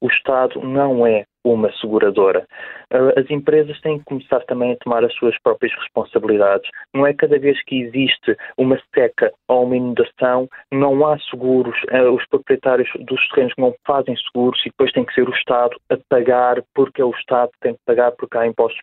o 0.01 0.09
Estado 0.09 0.61
não 0.61 1.07
é 1.07 1.25
uma 1.45 1.73
seguradora. 1.73 2.47
Ah, 2.93 3.21
as 3.21 3.31
empresas 3.31 3.81
têm 3.81 3.99
que 3.99 4.05
começar 4.05 4.41
também 4.41 4.73
a 4.73 4.77
tomar 4.77 5.05
as 5.05 5.15
suas 5.15 5.37
próprias 5.43 5.73
responsabilidades. 5.75 6.69
Não 6.95 7.07
é 7.07 7.15
cada 7.15 7.39
vez 7.39 7.63
que 7.65 7.83
existe 7.83 8.37
uma 8.59 8.79
seca 8.95 9.33
ou 9.49 9.65
uma 9.65 9.77
inundação, 9.77 10.49
não 10.73 11.07
há 11.07 11.19
seguros, 11.31 11.77
ah, 11.91 12.11
os 12.11 12.27
proprietários 12.29 12.89
dos 13.01 13.29
terrenos 13.29 13.55
não 13.57 13.75
fazem 13.87 14.17
seguros 14.17 14.61
e 14.61 14.71
depois 14.71 14.93
tem 14.93 15.05
que 15.05 15.15
ser 15.15 15.29
o 15.29 15.35
Estado 15.35 15.77
a 15.91 15.97
pagar 16.09 16.63
porque 16.75 17.01
é 17.01 17.05
o 17.05 17.11
Estado 17.11 17.51
que 17.53 17.61
tem 17.61 17.75
que 17.75 17.81
pagar 17.87 18.13
porque 18.13 18.37
há 18.37 18.47
impostos 18.47 18.81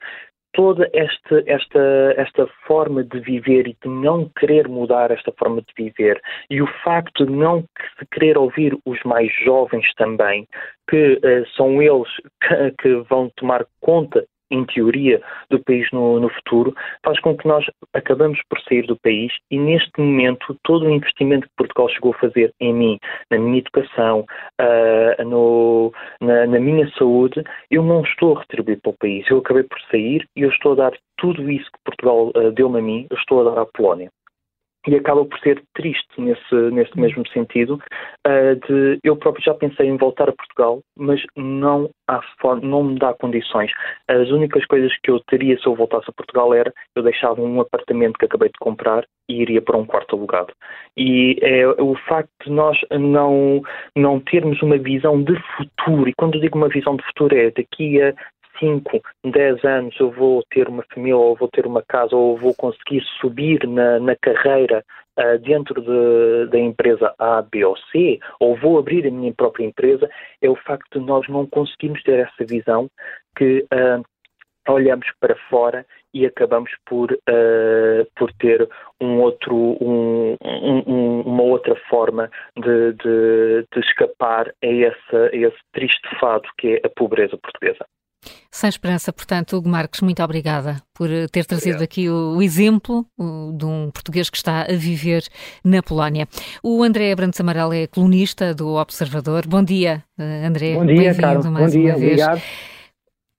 toda 0.58 0.90
esta, 0.92 1.44
esta, 1.46 1.80
esta 2.18 2.48
forma 2.66 3.04
de 3.04 3.20
viver 3.20 3.68
e 3.68 3.78
de 3.80 3.88
não 3.88 4.28
querer 4.40 4.68
mudar 4.68 5.12
esta 5.12 5.32
forma 5.34 5.62
de 5.62 5.72
viver 5.78 6.20
e 6.50 6.64
o 6.64 6.68
facto 6.84 7.28
de 7.28 7.32
não 7.32 7.64
querer 8.12 8.40
ouvir 8.40 8.76
os 8.84 9.00
mais 9.04 9.32
jovens 9.46 9.86
também, 9.94 10.48
que 10.90 11.14
uh, 11.14 11.48
são 11.56 11.80
eles 11.80 12.10
que, 12.42 12.72
que 12.82 12.96
vão 13.08 13.32
tomar 13.38 13.68
conta 13.80 14.26
em 14.52 14.66
teoria, 14.66 15.22
do 15.50 15.60
país 15.64 15.88
no, 15.92 16.20
no, 16.20 16.30
futuro, 16.30 16.74
faz 17.04 17.20
com 17.20 17.36
que 17.36 17.48
nós 17.48 17.66
acabamos 17.94 18.40
por 18.50 18.60
sair 18.62 18.86
do 18.86 18.98
país 18.98 19.32
e, 19.52 19.60
neste 19.60 20.00
momento, 20.00 20.58
todo 20.64 20.86
o 20.86 20.90
investimento 20.90 21.48
que 21.48 21.56
Portugal 21.58 21.90
chegou 21.90 22.14
a 22.14 22.20
fazer 22.20 22.54
em 22.60 22.74
mim, 22.74 23.00
na 23.30 23.38
minha 23.38 23.60
educação, 23.60 24.26
uh, 24.62 25.24
no, 25.24 25.92
na, 26.22 26.46
na, 26.48 26.60
minha 26.60 26.90
saúde, 26.98 27.44
eu 27.70 27.84
não 27.84 28.02
estou 28.02 28.36
a 28.38 28.40
retribuir 28.42 28.80
para 28.82 28.92
o 28.92 28.98
país. 28.98 29.30
Eu 29.30 29.40
acabei 29.40 29.64
por 29.64 29.80
sair 29.92 30.28
e 30.36 30.42
eu 30.42 30.50
estou 30.50 30.74
a 30.74 30.76
dar 30.76 30.92
tudo 31.18 31.50
isso 31.50 31.66
que 31.66 31.80
Portugal 31.84 32.32
uh, 32.36 32.52
deu-me 32.52 32.80
a 32.80 32.82
mim, 32.82 33.08
eu 33.10 33.18
estou 33.18 33.42
a 33.42 33.52
dar 33.52 33.62
à 33.62 33.66
Polónia 33.66 34.10
e 34.88 34.96
acaba 34.96 35.26
por 35.26 35.38
ser 35.40 35.62
triste 35.76 36.10
nesse, 36.18 36.56
nesse 36.72 36.98
mesmo 36.98 37.28
sentido, 37.28 37.80
uh, 38.26 38.68
de 38.68 39.00
eu 39.04 39.16
próprio 39.18 39.44
já 39.44 39.54
pensei 39.54 39.88
em 39.88 39.98
voltar 39.98 40.30
a 40.30 40.34
Portugal, 40.34 40.82
mas 40.98 41.22
não 41.36 41.90
há 42.08 42.22
não 42.62 42.84
me 42.84 43.00
dá 43.00 43.14
condições. 43.14 43.72
As 44.08 44.30
únicas 44.30 44.66
coisas 44.66 44.92
que 45.04 45.12
eu 45.12 45.20
teria 45.28 45.58
se 45.60 45.68
eu 45.68 45.76
voltasse 45.76 46.10
a 46.10 46.14
Portugal 46.14 46.54
era 46.54 46.74
eu 46.96 47.04
deixava 47.04 47.42
um 47.42 47.60
apartamento 47.60 48.18
que 48.18 48.26
acabei 48.26 48.50
de 48.50 48.60
comprar 48.60 49.06
e 49.30 49.42
iria 49.42 49.62
para 49.62 49.78
um 49.78 49.86
quarto 49.86 50.16
alugado. 50.16 50.54
E 50.96 51.38
é 51.42 51.68
o 51.68 51.96
facto 52.08 52.30
de 52.46 52.52
nós 52.52 52.78
não, 52.92 53.62
não 53.96 54.20
termos 54.20 54.62
uma 54.62 54.78
visão 54.78 55.22
de 55.22 55.36
futuro, 55.58 56.10
e 56.10 56.14
quando 56.14 56.40
digo 56.40 56.58
uma 56.58 56.70
visão 56.70 56.96
de 56.96 57.04
futuro 57.04 57.36
é 57.36 57.52
daqui 57.52 58.02
a 58.02 58.14
5, 58.60 59.02
10 59.26 59.66
anos 59.66 60.00
eu 60.00 60.12
vou 60.12 60.44
ter 60.50 60.68
uma 60.68 60.84
família, 60.94 61.18
ou 61.18 61.36
vou 61.36 61.48
ter 61.48 61.66
uma 61.66 61.82
casa, 61.82 62.16
ou 62.16 62.38
vou 62.38 62.54
conseguir 62.56 63.04
subir 63.20 63.68
na, 63.68 64.00
na 64.00 64.16
carreira 64.16 64.84
uh, 65.18 65.38
dentro 65.40 65.82
de, 65.82 66.52
da 66.52 66.60
empresa 66.60 67.14
A, 67.18 67.42
B 67.42 67.66
ou 67.66 67.78
C, 67.92 68.20
ou 68.40 68.56
vou 68.56 68.80
abrir 68.80 69.06
a 69.08 69.12
minha 69.12 69.34
própria 69.34 69.66
empresa, 69.66 70.10
é 70.42 70.50
o 70.50 70.56
facto 70.56 71.00
de 71.00 71.06
nós 71.06 71.28
não 71.28 71.46
conseguirmos 71.46 72.02
ter 72.04 72.20
essa 72.20 72.46
visão 72.46 72.90
que 73.36 73.66
uh, 73.74 74.04
olhamos 74.72 75.08
para 75.20 75.36
fora 75.50 75.86
e 76.14 76.26
acabamos 76.26 76.72
por, 76.86 77.12
uh, 77.12 78.08
por 78.16 78.32
ter 78.34 78.68
um 79.02 79.22
outro, 79.22 79.56
um, 79.56 80.36
um, 80.42 81.22
uma 81.22 81.44
outra 81.44 81.76
forma 81.90 82.30
de, 82.56 82.94
de, 82.94 83.66
de 83.72 83.80
escapar 83.80 84.50
a 84.64 84.68
esse, 84.68 85.16
a 85.16 85.36
esse 85.36 85.58
triste 85.74 86.08
fado 86.20 86.48
que 86.58 86.76
é 86.76 86.88
a 86.88 86.90
pobreza 86.90 87.38
portuguesa. 87.38 87.86
Sem 88.52 88.70
esperança, 88.70 89.14
portanto, 89.14 89.56
Hugo 89.56 89.70
Marques, 89.70 90.02
muito 90.02 90.22
obrigada 90.24 90.82
por 90.94 91.12
eh, 91.12 91.28
ter 91.28 91.46
trazido 91.46 91.84
aqui 91.84 92.10
o, 92.10 92.38
o 92.38 92.42
exemplo 92.42 93.06
o, 93.18 93.52
de 93.56 93.66
um 93.66 93.92
português 93.92 94.30
que 94.30 94.38
está 94.38 94.62
a 94.64 94.76
viver 94.76 95.24
na 95.64 95.84
Polónia. 95.84 96.28
O 96.64 96.84
André 96.84 97.14
Brandes 97.16 97.40
Amaral 97.40 97.72
é 97.72 97.88
colunista 97.88 98.54
do 98.54 98.76
Observador. 98.76 99.46
Bom 99.46 99.64
dia, 99.64 100.04
eh, 100.18 100.46
André. 100.46 100.74
Bom 100.74 100.86
dia, 100.86 101.14
Carlos. 101.14 101.46
Bom 101.46 101.68
dia, 101.68 101.96
obrigado. 101.96 102.42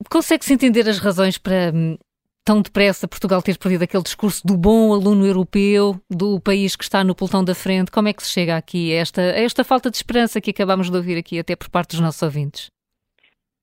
Consegue-se 0.09 0.55
entender 0.55 0.89
as 0.89 0.99
razões 0.99 1.37
para 1.37 1.73
hum, 1.75 1.99
tão 2.45 2.63
depressa 2.63 3.09
Portugal 3.09 3.43
ter 3.43 3.59
perdido 3.59 3.83
aquele 3.83 4.03
discurso 4.03 4.47
do 4.47 4.57
bom 4.57 4.95
aluno 4.95 5.27
europeu, 5.27 6.01
do 6.09 6.41
país 6.41 6.77
que 6.77 6.85
está 6.85 7.03
no 7.03 7.15
pelotão 7.15 7.43
da 7.43 7.55
frente? 7.55 7.91
Como 7.91 8.09
é 8.09 8.13
que 8.13 8.23
se 8.23 8.31
chega 8.31 8.57
aqui 8.57 8.93
a 8.93 9.01
esta, 9.01 9.21
a 9.21 9.41
esta 9.41 9.65
falta 9.65 9.91
de 9.91 9.97
esperança 9.97 10.41
que 10.41 10.51
acabamos 10.51 10.89
de 10.89 10.97
ouvir 10.97 11.19
aqui 11.19 11.39
até 11.39 11.57
por 11.57 11.69
parte 11.69 11.91
dos 11.91 12.01
nossos 12.01 12.23
ouvintes? 12.23 12.71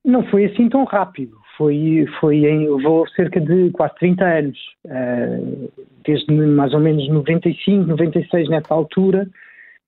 Não 0.06 0.24
foi 0.28 0.46
assim 0.46 0.70
tão 0.70 0.84
rápido. 0.84 1.36
Foi, 1.58 2.06
foi 2.20 2.46
em, 2.46 2.70
levou 2.70 3.08
cerca 3.10 3.42
de 3.42 3.72
quase 3.72 3.96
30 3.96 4.24
anos, 4.24 4.60
uh, 4.86 5.72
desde 6.06 6.32
mais 6.32 6.74
ou 6.74 6.80
menos 6.80 7.08
95, 7.10 7.88
96, 7.88 8.50
nessa 8.50 8.74
altura, 8.74 9.28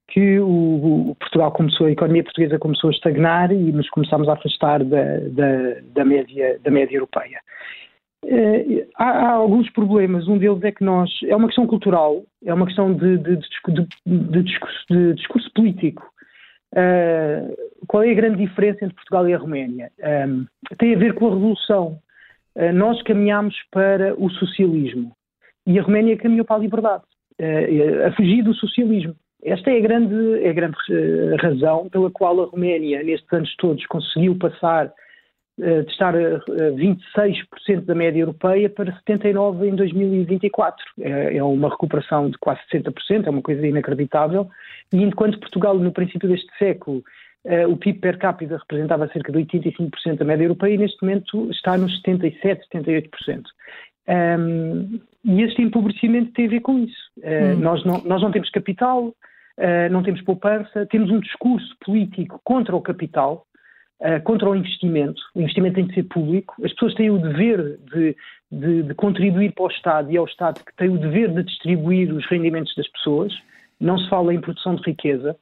que 0.08 0.40
o, 0.40 1.10
o, 1.10 1.16
Portugal 1.20 1.52
começou, 1.52 1.86
a 1.86 1.92
economia 1.92 2.24
portuguesa 2.24 2.58
começou 2.58 2.90
a 2.90 2.94
estagnar 2.94 3.52
e 3.52 3.72
nos 3.72 3.90
começámos 3.90 4.28
a 4.30 4.34
afastar 4.34 4.84
da, 4.84 5.20
da, 5.30 5.82
da 5.94 6.06
média, 6.06 6.58
da 6.64 6.72
média 6.72 6.96
europeia. 6.96 7.40
Uh, 8.26 8.88
há, 8.96 9.10
há, 9.10 9.32
alguns 9.34 9.70
problemas. 9.70 10.28
Um 10.28 10.38
deles 10.38 10.64
é 10.64 10.72
que 10.72 10.84
nós. 10.84 11.10
É 11.28 11.36
uma 11.36 11.48
questão 11.48 11.68
cultural, 11.68 12.24
é 12.44 12.54
uma 12.54 12.66
questão 12.66 12.94
de, 12.94 13.18
de, 13.18 13.38
de, 13.38 13.88
de 14.08 14.44
discurso, 14.44 15.14
discurso, 15.14 15.52
político. 15.54 16.04
Uh, 16.74 17.56
qual 17.88 18.04
é 18.04 18.12
a 18.12 18.16
grande 18.16 18.46
diferença 18.46 18.84
entre 18.84 18.96
Portugal 18.96 19.28
e 19.28 19.34
a 19.34 19.38
Roménia? 19.38 19.92
Um, 20.28 20.46
tem 20.78 20.94
a 20.94 20.98
ver 20.98 21.14
com 21.14 21.28
a 21.28 21.34
revolução. 21.34 22.00
Uh, 22.56 22.74
nós 22.74 23.02
caminhamos 23.04 23.56
para 23.72 24.14
o 24.16 24.30
socialismo 24.30 25.12
e 25.66 25.80
a 25.80 25.82
Roménia 25.82 26.18
caminhou 26.18 26.46
para 26.46 26.58
a 26.58 26.60
liberdade, 26.60 27.04
uh, 27.40 28.08
a 28.08 28.12
fugir 28.14 28.44
do 28.44 28.54
socialismo. 28.54 29.16
Esta 29.44 29.72
é 29.72 29.78
a 29.78 29.82
grande, 29.82 30.44
é 30.44 30.50
a 30.50 30.54
grande 30.54 30.78
razão 31.42 31.88
pela 31.90 32.12
qual 32.12 32.42
a 32.42 32.46
Roménia, 32.46 33.04
nestes 33.04 33.32
anos 33.32 33.56
todos, 33.58 33.86
conseguiu 33.86 34.36
passar 34.38 34.92
de 35.58 35.92
estar 35.92 36.16
a 36.16 36.40
26% 36.76 37.86
da 37.86 37.96
média 37.96 38.20
europeia 38.20 38.70
para 38.70 38.92
79% 39.08 39.64
em 39.68 39.76
2024. 39.76 40.86
É, 41.02 41.38
é 41.38 41.44
uma 41.44 41.70
recuperação 41.70 42.30
de 42.30 42.38
quase 42.38 42.62
60%, 42.72 43.26
é 43.26 43.30
uma 43.30 43.42
coisa 43.42 43.66
inacreditável. 43.66 44.48
E 44.94 45.02
enquanto 45.02 45.40
Portugal, 45.40 45.78
no 45.78 45.92
princípio 45.92 46.30
deste 46.30 46.48
século, 46.60 47.04
uh, 47.46 47.72
o 47.72 47.78
PIB 47.78 48.00
per 48.00 48.18
capita 48.20 48.58
representava 48.58 49.08
cerca 49.08 49.32
de 49.32 49.40
85% 49.40 50.18
da 50.18 50.26
média 50.26 50.44
europeia 50.44 50.76
e 50.76 50.78
neste 50.78 51.02
momento 51.02 51.50
está 51.50 51.76
nos 51.78 52.02
77%, 52.04 52.60
78%. 52.72 53.44
Um, 54.08 55.00
e 55.26 55.42
este 55.42 55.62
empobrecimento 55.62 56.32
tem 56.34 56.46
a 56.46 56.50
ver 56.50 56.62
com 56.62 56.80
isso. 56.80 57.12
Uh, 57.18 57.56
hum. 57.56 57.60
nós, 57.60 57.84
não, 57.84 58.02
nós 58.04 58.22
não 58.22 58.32
temos 58.32 58.50
capital, 58.52 59.08
uh, 59.08 59.92
não 59.92 60.04
temos 60.04 60.22
poupança, 60.22 60.86
temos 60.86 61.10
um 61.10 61.20
discurso 61.20 61.76
político 61.84 62.40
contra 62.44 62.76
o 62.76 62.82
capital, 62.82 63.47
uh, 64.02 64.22
contra 64.24 64.50
o 64.50 64.56
investimento. 64.56 65.22
O 65.36 65.42
investimento 65.42 65.76
tem 65.76 65.88
de 65.88 65.94
ser 65.94 66.04
público. 66.04 66.56
As 66.64 66.72
pessoas 66.74 66.94
têm 66.96 67.10
o 67.10 67.18
dever 67.18 67.78
de, 67.94 68.16
de, 68.52 68.84
de 68.84 68.94
contribuir 68.96 69.54
para 69.54 69.66
o 69.66 69.70
Estado 69.70 70.12
e 70.12 70.18
é 70.18 70.22
o 70.22 70.26
Estado 70.26 70.64
que 70.64 70.76
tem 70.76 70.90
o 70.90 70.98
dever 70.98 71.30
de 71.34 71.44
distribuir 71.44 72.14
os 72.14 72.26
rendimentos 72.28 72.74
das 72.76 72.88
pessoas. 72.90 73.34
Não 73.80 73.98
se 73.98 74.10
fala 74.10 74.34
em 74.34 74.42
produção 74.42 74.76
de 74.76 74.84
riqueza. 74.84 75.36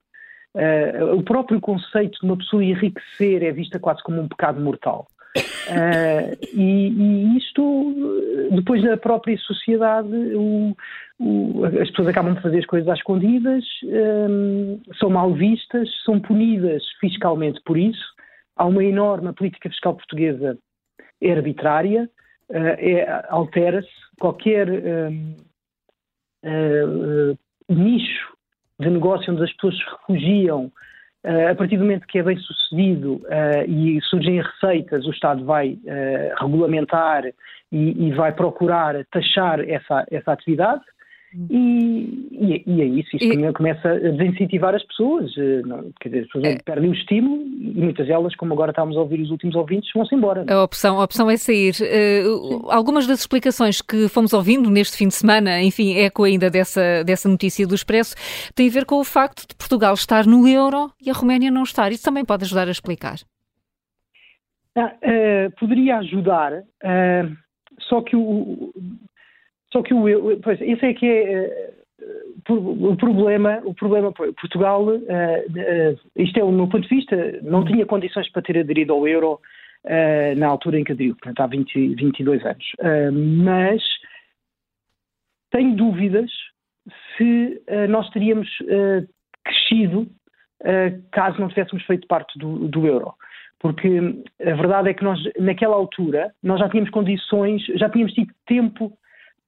Uh, 0.54 1.16
o 1.16 1.24
próprio 1.24 1.60
conceito 1.60 2.18
de 2.20 2.26
uma 2.26 2.38
pessoa 2.38 2.64
enriquecer 2.64 3.44
é 3.44 3.52
vista 3.52 3.80
quase 3.80 4.02
como 4.04 4.22
um 4.22 4.28
pecado 4.28 4.62
mortal. 4.62 5.08
Uh, 5.38 6.38
e, 6.54 6.90
e, 6.90 7.38
isto, 7.38 7.94
depois 8.52 8.84
na 8.84 8.96
própria 8.96 9.38
sociedade, 9.40 10.08
o, 10.36 10.76
o, 11.20 11.66
as 11.66 11.90
pessoas 11.90 12.08
acabam 12.08 12.34
de 12.34 12.42
fazer 12.42 12.60
as 12.60 12.66
coisas 12.66 12.88
às 12.88 13.00
escondidas, 13.00 13.66
um, 13.84 14.80
são 15.00 15.10
mal 15.10 15.34
vistas, 15.34 15.90
são 16.06 16.20
punidas 16.20 16.84
fiscalmente 17.02 17.60
por 17.66 17.78
isso. 17.78 18.15
Há 18.56 18.66
uma 18.66 18.84
enorme 18.84 19.34
política 19.34 19.70
fiscal 19.70 19.96
portuguesa 19.96 20.58
é 21.22 21.32
arbitrária, 21.32 22.10
uh, 22.50 22.56
é, 22.56 23.26
altera-se 23.30 23.90
qualquer 24.20 24.70
uh, 24.70 25.46
nicho 27.70 28.36
de 28.80 28.90
negócio 28.90 29.32
onde 29.34 29.44
as 29.44 29.54
pessoas 29.54 29.78
se 29.78 29.84
refugiam, 29.84 30.72
uh, 31.24 31.52
a 31.52 31.56
partir 31.56 31.78
do 31.78 31.84
momento 31.84 32.08
que 32.08 32.20
é 32.20 32.24
bem 32.24 32.38
sucedido 32.38 33.16
uh, 33.16 33.70
e 33.70 34.02
surgem 34.04 34.42
receitas, 34.42 35.06
o 35.06 35.12
Estado 35.12 35.46
vai 35.46 35.74
uh, 35.74 36.42
regulamentar 36.42 37.26
e, 37.72 38.08
e, 38.08 38.12
vai 38.14 38.32
procurar 38.32 39.04
taxar 39.12 39.60
essa, 39.62 40.06
essa 40.12 40.32
atividade. 40.32 40.84
E, 41.50 42.30
e, 42.32 42.64
e, 42.66 42.82
é 42.82 42.86
isso, 42.86 43.10
isto 43.16 43.26
e... 43.26 43.54
começa 43.54 43.90
a 43.90 43.98
desincentivar 44.12 44.74
as 44.74 44.84
pessoas, 44.84 45.32
eh, 45.38 45.62
não, 45.66 45.92
quer 46.00 46.10
dizer, 46.10 46.22
as 46.22 46.28
pessoas 46.28 46.46
é. 46.46 46.58
perdem 46.64 46.90
o 46.90 46.94
estímulo 46.94 47.42
e 47.44 47.82
muitas 47.82 48.08
delas, 48.08 48.34
como 48.36 48.54
agora 48.54 48.72
estamos 48.72 48.96
a 48.96 49.02
ouvir 49.02 49.20
os 49.20 49.30
últimos 49.32 49.54
ouvintes, 49.56 49.92
vão-se 49.94 50.16
embora. 50.16 50.46
A 50.48 50.64
opção, 50.64 51.00
a 51.00 51.04
opção 51.04 51.30
é 51.30 51.36
sair. 51.36 51.74
Uh, 51.82 52.70
algumas 52.72 53.06
das 53.06 53.20
explicações 53.20 53.82
que 53.82 54.08
fomos 54.08 54.32
ouvindo 54.32 54.70
neste 54.70 54.98
fim 54.98 55.10
de 55.10 55.14
semana, 55.16 55.62
enfim, 55.62 55.98
eco 55.98 56.24
ainda 56.24 56.50
dessa, 56.50 57.04
dessa 57.04 57.28
notícia 57.28 57.68
do 57.68 57.76
Expresso, 57.76 58.16
tem 58.56 58.70
a 58.70 58.72
ver 58.72 58.86
com 58.86 58.96
o 58.96 59.04
facto 59.04 59.46
de 59.48 59.56
Portugal 59.56 59.94
estar 59.94 60.26
no 60.26 60.48
euro 60.48 60.90
e 61.06 61.10
a 61.10 61.14
Roménia 61.14 61.52
não 61.52 61.64
estar. 61.64 61.92
Isso 61.92 62.04
também 62.04 62.24
pode 62.24 62.46
ajudar 62.46 62.70
a 62.70 62.72
explicar? 62.72 63.18
Ah, 64.78 64.94
uh, 65.04 65.52
poderia 65.60 65.98
ajudar, 65.98 66.54
uh, 66.54 67.36
só 67.90 68.02
que 68.02 68.16
o 68.16 68.72
Só 69.76 69.84
que 69.84 69.94
o, 69.94 70.40
pois, 70.40 70.62
esse 70.62 70.86
é 70.86 70.94
que 70.94 71.06
é 71.06 71.74
o 72.48 72.96
problema, 72.96 73.62
o 73.66 73.74
problema 73.74 74.14
Portugal, 74.14 74.86
uh, 74.86 74.96
uh, 74.96 76.00
isto 76.16 76.40
é 76.40 76.44
o 76.46 76.52
meu 76.52 76.70
ponto 76.70 76.88
de 76.88 76.96
vista, 76.96 77.16
não 77.42 77.66
tinha 77.66 77.86
condições 77.86 78.32
para 78.32 78.42
ter 78.42 78.58
aderido 78.58 78.94
ao 78.94 79.06
euro 79.06 79.34
uh, 79.84 80.40
na 80.40 80.48
altura 80.48 80.80
em 80.80 80.86
que 80.86 80.94
aderiu, 80.94 81.14
portanto 81.16 81.42
há 81.42 81.48
20, 81.48 81.96
22 81.96 82.46
anos. 82.46 82.66
mas 83.44 83.84
tenho 85.52 85.76
dúvidas 85.76 86.32
se 87.18 87.62
nós 87.90 88.10
teríamos 88.12 88.48
crescido 89.44 90.08
caso 91.12 91.40
não 91.40 91.50
tivéssemos 91.50 91.84
feito 91.86 92.08
parte 92.08 92.38
do, 92.40 92.68
do 92.68 92.88
euro 92.88 93.14
porque 93.60 93.88
a 94.42 94.54
verdade 94.54 94.90
é 94.90 94.94
que 94.94 95.04
nós, 95.04 95.20
naquela 95.40 95.76
altura, 95.76 96.32
nós 96.44 96.60
já 96.60 96.70
tínhamos 96.70 96.92
condições, 96.92 97.66
já 97.78 97.90
tínhamos 97.90 98.14
tido 98.14 98.32
tempo 98.46 98.96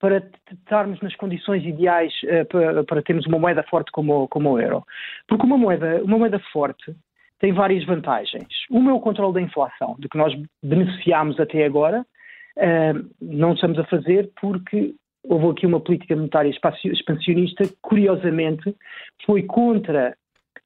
para 0.00 0.22
estarmos 0.52 1.00
nas 1.00 1.14
condições 1.16 1.64
ideais 1.64 2.12
uh, 2.24 2.46
para, 2.46 2.84
para, 2.84 3.02
termos 3.02 3.26
uma 3.26 3.38
moeda 3.38 3.62
forte 3.64 3.90
como, 3.90 4.28
como 4.28 4.52
o 4.52 4.60
euro. 4.60 4.84
Porque 5.26 5.44
uma 5.44 5.58
moeda, 5.58 6.02
uma 6.04 6.18
moeda 6.18 6.38
forte 6.52 6.94
tem 7.40 7.52
várias 7.52 7.84
vantagens. 7.84 8.48
Uma 8.70 8.90
é 8.90 8.94
o 8.94 9.00
controle 9.00 9.34
da 9.34 9.40
inflação, 9.40 9.96
de 9.98 10.08
que 10.08 10.18
nós 10.18 10.34
beneficiámos 10.62 11.38
até 11.38 11.64
agora, 11.64 12.04
uh, 12.56 13.10
não 13.20 13.54
estamos 13.54 13.78
a 13.78 13.84
fazer 13.84 14.30
porque 14.40 14.94
houve 15.24 15.50
aqui 15.50 15.66
uma 15.66 15.80
política 15.80 16.16
monetária 16.16 16.50
expansionista 16.50 17.64
que, 17.64 17.76
curiosamente, 17.82 18.74
foi 19.26 19.42
contra 19.42 20.16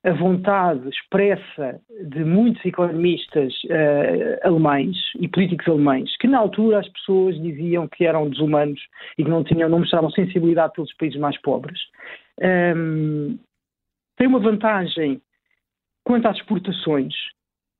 a 0.05 0.13
vontade 0.13 0.89
expressa 0.89 1.81
de 2.09 2.25
muitos 2.25 2.65
economistas 2.65 3.55
uh, 3.65 4.47
alemães 4.47 4.97
e 5.21 5.29
políticos 5.29 5.69
alemães, 5.69 6.17
que 6.17 6.27
na 6.27 6.39
altura 6.39 6.81
as 6.81 6.89
pessoas 6.89 7.41
diziam 7.41 7.87
que 7.87 8.05
eram 8.05 8.29
desumanos 8.29 8.81
e 9.17 9.23
que 9.23 9.31
não 9.31 9.45
tinham, 9.45 9.69
não 9.69 9.79
mostravam 9.79 10.11
sensibilidade 10.11 10.73
pelos 10.73 10.93
países 10.95 11.21
mais 11.21 11.41
pobres, 11.41 11.79
um, 12.41 12.45
ehm, 12.45 13.39
tem 14.17 14.27
uma 14.27 14.41
vantagem 14.41 15.23
quanto 16.05 16.27
às 16.27 16.37
exportações, 16.37 17.15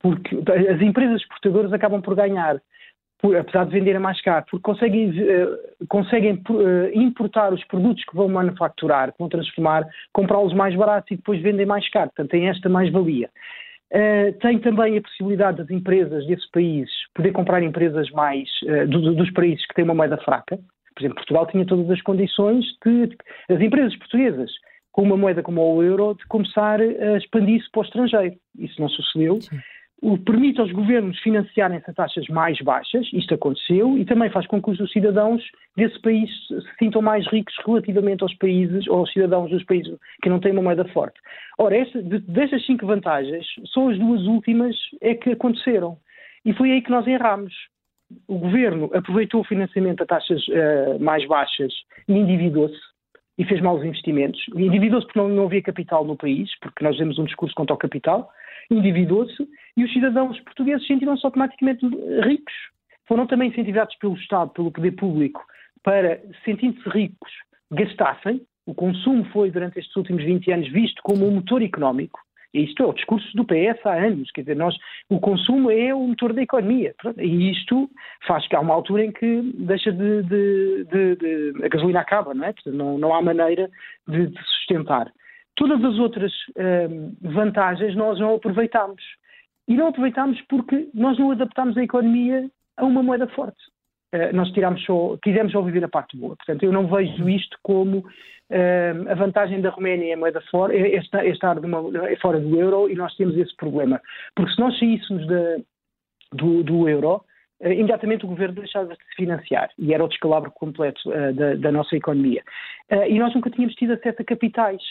porque 0.01 0.37
as 0.71 0.81
empresas 0.81 1.21
exportadoras 1.21 1.73
acabam 1.73 2.01
por 2.01 2.15
ganhar 2.15 2.61
apesar 3.39 3.65
de 3.67 3.73
venderem 3.73 4.01
mais 4.01 4.21
caro, 4.21 4.45
porque 4.51 4.63
conseguem, 4.63 5.11
uh, 5.11 5.87
conseguem 5.89 6.43
uh, 6.51 6.91
importar 6.93 7.53
os 7.53 7.63
produtos 7.65 8.05
que 8.05 8.17
vão 8.17 8.29
manufaturar, 8.29 9.13
que 9.13 9.19
vão 9.19 9.29
transformar, 9.29 9.87
comprá-los 10.13 10.53
mais 10.53 10.75
baratos 10.75 11.11
e 11.13 11.17
depois 11.17 11.41
vendem 11.41 11.65
mais 11.65 11.89
caro. 11.91 12.09
Portanto, 12.09 12.31
tem 12.31 12.49
esta 12.49 12.69
mais-valia. 12.69 13.31
Uh, 13.93 14.33
tem 14.41 14.59
também 14.59 14.99
a 14.99 15.03
possibilidade 15.03 15.59
das 15.59 15.71
empresas 15.71 16.27
desses 16.27 16.51
países 16.51 16.93
poder 17.15 17.31
comprar 17.33 17.63
empresas 17.63 18.11
mais 18.11 18.49
do, 18.89 19.15
dos 19.15 19.31
países 19.33 19.65
que 19.67 19.75
têm 19.75 19.85
uma 19.85 19.95
moeda 19.95 20.17
fraca. 20.17 20.59
Por 20.95 21.01
exemplo, 21.01 21.17
Portugal 21.17 21.47
tinha 21.47 21.65
todas 21.65 21.89
as 21.91 22.03
condições 22.03 22.65
de 22.85 23.17
as 23.49 23.61
empresas 23.61 23.95
portuguesas 23.97 24.51
com 24.91 25.03
uma 25.03 25.17
moeda 25.17 25.43
como 25.43 25.63
o 25.63 25.83
euro 25.83 26.15
de 26.15 26.27
começar 26.27 26.81
a 26.81 27.17
expandir-se 27.17 27.71
para 27.71 27.81
o 27.81 27.85
estrangeiro. 27.85 28.35
Isso 28.59 28.81
não 28.81 28.89
sucedeu. 28.89 29.41
Sim 29.41 29.59
o 30.03 30.19
permite 30.19 30.61
aos 30.61 30.73
governos 30.73 31.17
financiarem-se 31.21 31.89
a 31.89 31.95
taxas 31.95 32.27
mais 32.27 32.61
baixas, 32.61 33.09
isto 33.13 33.35
aconteceu, 33.35 33.97
e 33.97 34.05
também 34.05 34.29
faz 34.31 34.49
com 34.49 34.61
que 34.61 34.71
os 34.71 34.93
cidadãos 34.93 35.41
desse 35.77 35.99
país 36.03 36.29
se 36.49 36.77
sintam 36.77 37.01
mais 37.01 37.25
ricos 37.29 37.55
relativamente 37.65 38.25
aos 38.25 38.35
países, 38.35 38.89
ou 38.89 38.99
aos 38.99 39.13
cidadãos 39.13 39.49
dos 39.49 39.65
países 39.65 39.97
que 40.21 40.29
não 40.29 40.41
têm 40.41 40.51
uma 40.51 40.63
moeda 40.63 40.85
forte. 40.87 41.21
Ora, 41.57 41.77
esta, 41.77 42.03
destas 42.03 42.67
cinco 42.67 42.85
vantagens, 42.85 43.47
só 43.67 43.89
as 43.91 43.97
duas 43.97 44.23
últimas 44.23 44.75
é 45.01 45.15
que 45.15 45.31
aconteceram. 45.31 45.97
E 46.45 46.53
foi 46.53 46.73
aí 46.73 46.83
que 46.83 46.91
nós 46.91 47.07
erramos. 47.07 47.55
O 48.27 48.39
governo 48.39 48.91
aproveitou 48.93 49.41
o 49.41 49.45
financiamento 49.45 50.03
a 50.03 50.07
taxas 50.07 50.43
uh, 50.49 50.99
mais 51.01 51.25
baixas 51.29 51.73
e 52.09 52.13
endividou-se 52.13 52.77
e 53.39 53.45
fez 53.45 53.61
maus 53.61 53.85
investimentos. 53.85 54.45
Endividou-se 54.55 55.07
porque 55.07 55.19
não, 55.21 55.29
não 55.29 55.45
havia 55.45 55.63
capital 55.63 56.05
no 56.05 56.17
país, 56.17 56.51
porque 56.61 56.85
nós 56.85 56.97
temos 56.97 57.19
um 57.21 57.25
discurso 57.25 57.55
contra 57.55 57.75
o 57.75 57.79
capital, 57.79 58.29
endividou-se 58.75 59.49
e 59.77 59.85
os 59.85 59.93
cidadãos 59.93 60.39
portugueses 60.41 60.87
sentiram-se 60.87 61.25
automaticamente 61.25 61.87
ricos. 62.23 62.55
Foram 63.07 63.27
também 63.27 63.49
incentivados 63.49 63.95
pelo 63.97 64.15
Estado, 64.15 64.51
pelo 64.51 64.71
poder 64.71 64.93
público, 64.93 65.45
para, 65.83 66.21
sentindo-se 66.45 66.89
ricos, 66.89 67.31
gastassem. 67.71 68.43
O 68.65 68.75
consumo 68.75 69.25
foi, 69.33 69.51
durante 69.51 69.79
estes 69.79 69.95
últimos 69.97 70.23
20 70.23 70.53
anos, 70.53 70.69
visto 70.69 71.03
como 71.03 71.27
um 71.27 71.33
motor 71.33 71.63
económico. 71.63 72.21
E 72.55 72.65
isto 72.65 72.83
é 72.83 72.87
o 72.87 72.93
discurso 72.93 73.27
do 73.35 73.45
PS 73.45 73.85
há 73.85 73.95
anos. 73.95 74.31
Quer 74.31 74.43
dizer, 74.43 74.57
nós, 74.57 74.77
o 75.09 75.19
consumo 75.19 75.71
é 75.71 75.95
o 75.95 76.07
motor 76.07 76.33
da 76.35 76.43
economia. 76.43 76.95
E 77.19 77.51
isto 77.51 77.91
faz 78.27 78.47
que 78.47 78.55
há 78.55 78.61
uma 78.61 78.75
altura 78.75 79.07
em 79.07 79.13
que 79.13 79.53
deixa 79.55 79.91
de. 79.91 80.23
de, 80.23 80.85
de, 80.85 81.17
de 81.17 81.65
a 81.65 81.69
gasolina 81.69 82.01
acaba, 82.01 82.35
não 82.35 82.45
é? 82.45 82.55
Não, 82.67 82.99
não 82.99 83.15
há 83.15 83.23
maneira 83.23 83.71
de, 84.07 84.27
de 84.27 84.39
sustentar. 84.45 85.11
Todas 85.57 85.85
as 85.85 85.99
outras 85.99 86.33
hum, 86.57 87.15
vantagens 87.21 87.95
nós 87.95 88.19
não 88.19 88.35
aproveitamos. 88.35 89.03
E 89.69 89.75
não 89.75 89.89
aproveitamos 89.89 90.41
porque 90.49 90.89
nós 90.95 91.19
não 91.19 91.31
adaptamos 91.31 91.77
a 91.77 91.83
economia 91.83 92.51
a 92.77 92.85
uma 92.85 93.03
moeda 93.03 93.27
forte. 93.29 93.61
Uh, 94.15 94.35
nós 94.35 94.51
tiramos 94.53 94.85
só, 94.85 95.17
quisemos 95.23 95.53
só 95.53 95.63
viver 95.63 95.85
a 95.85 95.89
parte 95.89 96.17
boa. 96.17 96.37
Portanto, 96.37 96.63
eu 96.63 96.73
não 96.73 96.87
vejo 96.87 97.29
isto 97.29 97.57
como 97.63 97.99
uh, 97.99 99.11
a 99.11 99.15
vantagem 99.15 99.61
da 99.61 99.71
Roménia 99.71 100.13
é 100.13 100.17
moeda 100.17 100.41
fora, 100.51 100.77
é, 100.77 100.97
é 100.97 101.29
estar 101.29 101.59
uma, 101.59 102.09
é 102.09 102.17
fora 102.17 102.41
do 102.41 102.59
euro 102.59 102.91
e 102.91 102.95
nós 102.95 103.15
temos 103.17 103.37
esse 103.37 103.55
problema. 103.57 104.01
Porque 104.35 104.53
se 104.53 104.61
nós 104.61 104.79
saíssemos 104.79 105.27
do, 106.33 106.63
do 106.63 106.89
euro, 106.89 107.25
imediatamente 107.71 108.25
o 108.25 108.29
governo 108.29 108.55
deixava 108.55 108.89
de 108.89 108.97
se 108.97 109.15
financiar 109.17 109.71
e 109.79 109.95
era 109.95 110.05
o 110.05 110.09
descalabro 110.09 110.51
completo 110.51 111.01
uh, 111.07 111.33
da, 111.33 111.55
da, 111.55 111.73
nossa 111.73 111.97
economia. 111.97 112.43
Uh, 112.91 113.05
e 113.09 113.19
nós 113.19 113.35
nunca 113.35 113.51
tínhamos 113.51 113.75
tido 113.77 113.93
acesso 113.93 114.21
a 114.21 114.25
capitais 114.25 114.83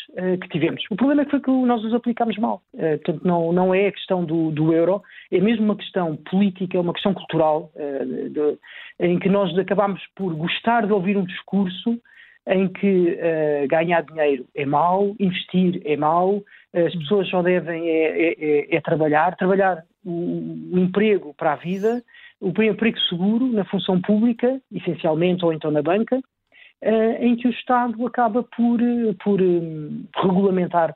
que 0.41 0.47
tivemos. 0.49 0.83
O 0.89 0.95
problema 0.95 1.21
é 1.21 1.25
que 1.25 1.31
foi 1.31 1.41
que 1.41 1.51
nós 1.51 1.83
os 1.83 1.93
aplicámos 1.93 2.37
mal. 2.37 2.61
portanto, 2.71 3.21
não, 3.25 3.51
não 3.51 3.73
é 3.73 3.87
a 3.87 3.91
questão 3.91 4.23
do, 4.23 4.51
do, 4.51 4.73
euro, 4.73 5.01
é 5.31 5.39
mesmo 5.39 5.65
uma 5.65 5.75
questão 5.75 6.15
política, 6.15 6.77
é 6.77 6.81
uma 6.81 6.93
questão 6.93 7.13
cultural, 7.13 7.71
de, 7.75 8.57
em 8.99 9.19
que 9.19 9.29
nós 9.29 9.57
acabámos 9.57 10.01
por 10.15 10.33
gostar 10.35 10.85
de 10.85 10.93
ouvir 10.93 11.17
um 11.17 11.25
discurso 11.25 11.99
em 12.47 12.67
que 12.67 13.17
uh, 13.17 13.67
ganhar 13.67 14.01
dinheiro 14.01 14.45
é 14.55 14.65
mau, 14.65 15.15
investir 15.19 15.81
é 15.85 15.95
mau, 15.95 16.43
as 16.73 16.95
pessoas 16.95 17.29
só 17.29 17.41
devem 17.41 17.87
é, 17.87 18.29
é, 18.29 18.35
é, 18.39 18.75
é 18.75 18.81
trabalhar, 18.81 19.35
trabalhar 19.35 19.83
o, 20.05 20.73
o, 20.73 20.79
emprego 20.79 21.33
para 21.33 21.53
a 21.53 21.57
vida 21.57 22.01
o 22.41 22.63
emprego 22.63 22.99
seguro 23.07 23.47
na 23.47 23.63
função 23.65 24.01
pública, 24.01 24.59
essencialmente, 24.71 25.45
ou 25.45 25.53
então 25.53 25.69
na 25.69 25.81
banca, 25.81 26.17
uh, 26.17 27.23
em 27.23 27.35
que 27.35 27.47
o 27.47 27.51
Estado 27.51 28.05
acaba 28.05 28.43
por, 28.43 28.81
eh, 28.81 29.13
por 29.23 29.39
uh, 29.39 30.03
regulamentar 30.15 30.95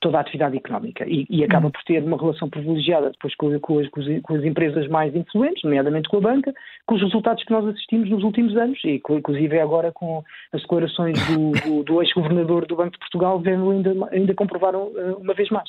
toda 0.00 0.18
a 0.18 0.20
atividade 0.20 0.56
económica 0.56 1.04
e, 1.06 1.26
e 1.28 1.44
acaba 1.44 1.66
uhum. 1.66 1.72
por 1.72 1.82
ter 1.84 2.02
uma 2.02 2.16
relação 2.16 2.48
privilegiada 2.48 3.10
depois 3.10 3.34
com, 3.36 3.58
com, 3.60 3.78
as, 3.78 3.88
com, 3.88 4.34
as, 4.34 4.44
empresas 4.44 4.88
mais 4.88 5.14
influentes, 5.14 5.62
nomeadamente 5.62 6.08
com 6.08 6.16
a 6.16 6.20
banca, 6.20 6.52
com 6.86 6.94
os 6.94 7.02
resultados 7.02 7.44
que 7.44 7.50
nós 7.50 7.66
assistimos 7.66 8.08
nos 8.08 8.24
últimos 8.24 8.56
anos 8.56 8.78
e 8.84 9.00
inclusive 9.10 9.60
agora 9.60 9.92
com 9.92 10.22
as 10.52 10.62
declarações 10.62 11.18
do, 11.26 11.52
do, 11.52 11.82
do 11.84 12.02
ex-governador 12.02 12.66
do 12.66 12.76
Banco 12.76 12.92
de 12.92 12.98
Portugal, 12.98 13.38
vendo 13.40 13.70
ainda, 13.70 13.94
ainda 14.10 14.34
comprovaram 14.34 14.90
uma 15.20 15.34
vez 15.34 15.50
mais. 15.50 15.68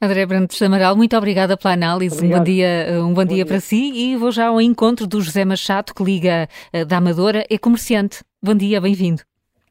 André 0.00 0.26
Brandes 0.26 0.60
Amaral, 0.60 0.96
muito 0.96 1.16
obrigada 1.16 1.56
pela 1.56 1.74
análise. 1.74 2.26
Um 2.26 2.30
bom 2.30 2.42
dia, 2.42 2.86
um 2.90 3.08
bom, 3.08 3.14
bom 3.14 3.24
dia, 3.24 3.36
dia, 3.36 3.46
para 3.46 3.60
si 3.60 3.92
e 3.94 4.16
vou 4.16 4.32
já 4.32 4.48
ao 4.48 4.60
encontro 4.60 5.06
do 5.06 5.20
José 5.20 5.44
Machado, 5.44 5.94
que 5.94 6.02
liga 6.02 6.48
uh, 6.74 6.84
da 6.84 6.96
Amadora, 6.96 7.44
é 7.48 7.56
comerciante. 7.56 8.24
Bom 8.42 8.54
dia, 8.54 8.80
bem-vindo. 8.80 9.22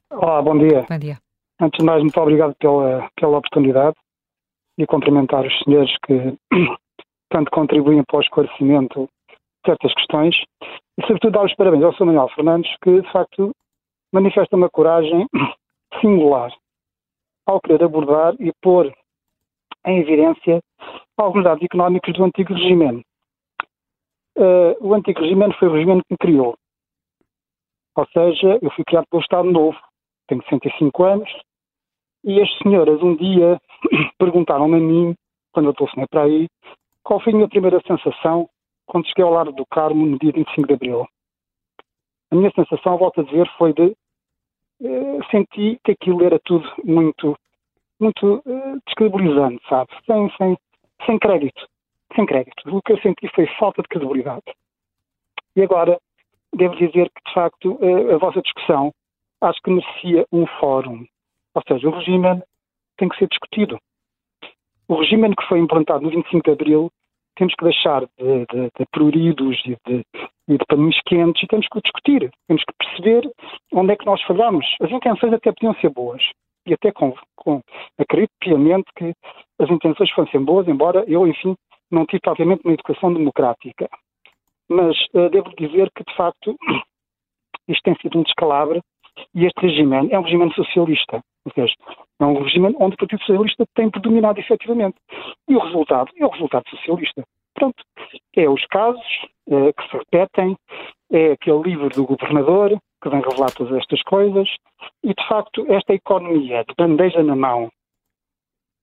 Olá, 0.09 0.41
bom 0.41 0.57
dia. 0.57 0.85
Bom 0.89 0.97
dia. 0.97 1.17
Antes 1.59 1.77
de 1.77 1.85
mais, 1.85 2.01
muito 2.01 2.19
obrigado 2.19 2.55
pela, 2.59 3.09
pela 3.19 3.37
oportunidade 3.37 3.95
e 4.77 4.85
cumprimentar 4.85 5.45
os 5.45 5.53
senhores 5.63 5.91
que 6.05 6.33
tanto 7.29 7.51
contribuem 7.51 8.01
para 8.07 8.17
o 8.17 8.21
esclarecimento 8.21 9.09
de 9.27 9.37
certas 9.65 9.93
questões 9.93 10.35
e, 10.97 11.01
sobretudo, 11.01 11.33
dar 11.33 11.45
os 11.45 11.55
parabéns 11.55 11.83
ao 11.83 11.93
Sr. 11.93 12.05
Manuel 12.05 12.29
Fernandes, 12.29 12.71
que, 12.83 13.01
de 13.01 13.11
facto, 13.11 13.51
manifesta 14.13 14.55
uma 14.55 14.69
coragem 14.69 15.27
singular 16.01 16.51
ao 17.45 17.59
querer 17.59 17.83
abordar 17.83 18.33
e 18.39 18.51
pôr 18.61 18.91
em 19.85 19.99
evidência 19.99 20.61
alguns 21.17 21.43
dados 21.43 21.63
económicos 21.63 22.13
do 22.13 22.23
antigo 22.23 22.53
regime. 22.53 23.03
Uh, 24.37 24.75
o 24.79 24.93
antigo 24.93 25.21
regime 25.21 25.53
foi 25.59 25.67
o 25.67 25.73
regime 25.73 26.01
que 26.03 26.13
me 26.13 26.17
criou. 26.17 26.55
Ou 27.95 28.07
seja, 28.07 28.59
eu 28.61 28.71
fui 28.71 28.83
criado 28.85 29.05
pelo 29.09 29.21
Estado 29.21 29.51
Novo, 29.51 29.77
tenho 30.27 30.43
105 30.49 31.03
anos, 31.03 31.29
e 32.23 32.41
as 32.41 32.49
senhoras 32.59 33.01
um 33.01 33.15
dia 33.15 33.59
perguntaram-me 34.17 34.77
a 34.77 34.79
mim, 34.79 35.15
quando 35.51 35.67
eu 35.67 35.73
telefonei 35.73 36.07
para 36.09 36.23
aí, 36.23 36.47
qual 37.03 37.19
foi 37.19 37.33
a 37.33 37.35
minha 37.35 37.49
primeira 37.49 37.81
sensação 37.85 38.49
quando 38.85 39.07
cheguei 39.07 39.23
ao 39.23 39.31
Largo 39.31 39.53
do 39.53 39.65
Carmo 39.65 40.05
no 40.05 40.17
dia 40.17 40.31
25 40.31 40.67
de 40.67 40.73
Abril. 40.73 41.07
A 42.31 42.35
minha 42.35 42.51
sensação, 42.51 42.97
volto 42.97 43.21
a 43.21 43.23
dizer, 43.23 43.49
foi 43.57 43.73
de 43.73 43.95
uh, 44.81 45.19
senti 45.29 45.79
que 45.83 45.91
aquilo 45.91 46.23
era 46.23 46.39
tudo 46.43 46.69
muito 46.83 47.37
muito 48.01 48.43
uh, 48.45 49.59
sabe? 49.69 49.89
Sem, 50.05 50.29
sem, 50.37 50.57
sem 51.05 51.19
crédito. 51.19 51.67
Sem 52.15 52.25
crédito. 52.25 52.75
O 52.75 52.81
que 52.81 52.93
eu 52.93 52.99
senti 52.99 53.27
foi 53.29 53.47
falta 53.59 53.81
de 53.81 53.87
credibilidade. 53.87 54.43
E 55.55 55.61
agora, 55.61 55.99
devo 56.53 56.75
dizer 56.75 57.09
que, 57.09 57.21
de 57.25 57.33
facto, 57.33 57.79
a, 57.81 58.15
a 58.15 58.17
vossa 58.17 58.41
discussão 58.41 58.91
acho 59.41 59.61
que 59.61 59.71
merecia 59.71 60.25
um 60.31 60.45
fórum. 60.59 61.05
Ou 61.55 61.63
seja, 61.67 61.87
o 61.87 61.91
regime 61.91 62.41
tem 62.97 63.09
que 63.09 63.17
ser 63.17 63.27
discutido. 63.27 63.79
O 64.87 64.95
regime 64.95 65.33
que 65.35 65.47
foi 65.47 65.59
implantado 65.59 66.03
no 66.03 66.09
25 66.09 66.43
de 66.43 66.51
Abril 66.51 66.91
temos 67.35 67.53
que 67.55 67.63
deixar 67.63 68.01
de, 68.01 68.45
de, 68.51 68.71
de 68.77 68.85
pruridos 68.91 69.59
e 69.65 69.77
de, 69.87 70.05
e 70.47 70.57
de 70.57 70.65
paninhos 70.67 70.99
quentes 71.05 71.41
e 71.41 71.47
temos 71.47 71.67
que 71.67 71.81
discutir. 71.81 72.31
Temos 72.47 72.63
que 72.63 72.73
perceber 72.77 73.31
onde 73.73 73.93
é 73.93 73.95
que 73.95 74.05
nós 74.05 74.21
falhamos. 74.23 74.65
As 74.81 74.91
intenções 74.91 75.33
até 75.33 75.51
podiam 75.51 75.73
ser 75.75 75.89
boas. 75.89 76.21
E 76.65 76.73
até 76.73 76.91
com, 76.91 77.13
com 77.35 77.61
acredito 77.97 78.31
piamente 78.39 78.85
que 78.95 79.13
as 79.59 79.69
intenções 79.69 80.11
fossem 80.11 80.43
boas, 80.43 80.67
embora 80.67 81.03
eu, 81.07 81.27
enfim, 81.27 81.55
não 81.89 82.05
tive 82.05 82.21
propriamente 82.21 82.61
uma 82.63 82.73
educação 82.73 83.13
democrática. 83.13 83.89
Mas 84.69 84.95
uh, 85.13 85.29
devo 85.29 85.53
dizer 85.57 85.91
que, 85.95 86.03
de 86.03 86.15
facto, 86.15 86.55
isto 87.67 87.83
tem 87.83 87.95
sido 88.01 88.19
um 88.19 88.23
descalabro 88.23 88.81
e 89.35 89.45
este 89.45 89.59
regime 89.61 90.09
é 90.11 90.19
um 90.19 90.23
regime 90.23 90.53
socialista. 90.53 91.21
Ou 91.45 91.51
seja, 91.53 91.73
é 92.19 92.25
um 92.25 92.41
regime 92.41 92.75
onde 92.79 92.95
o 92.95 92.97
Partido 92.97 93.19
Socialista 93.19 93.65
tem 93.75 93.89
predominado 93.89 94.39
efetivamente. 94.39 94.95
E 95.49 95.55
o 95.55 95.59
resultado 95.59 96.11
é 96.17 96.25
o 96.25 96.29
resultado 96.29 96.69
socialista. 96.69 97.23
Pronto. 97.53 97.83
É 98.35 98.49
os 98.49 98.65
casos 98.67 99.05
é, 99.49 99.73
que 99.73 99.89
se 99.89 99.97
repetem, 99.97 100.55
é 101.11 101.31
aquele 101.33 101.61
livro 101.63 101.89
do 101.89 102.05
governador 102.05 102.77
que 103.01 103.09
vem 103.09 103.21
revelar 103.21 103.51
todas 103.51 103.77
estas 103.77 104.01
coisas, 104.03 104.47
e 105.03 105.13
de 105.13 105.27
facto 105.27 105.65
esta 105.71 105.93
economia 105.93 106.63
de 106.63 106.73
bandeja 106.77 107.23
na 107.23 107.35
mão, 107.35 107.71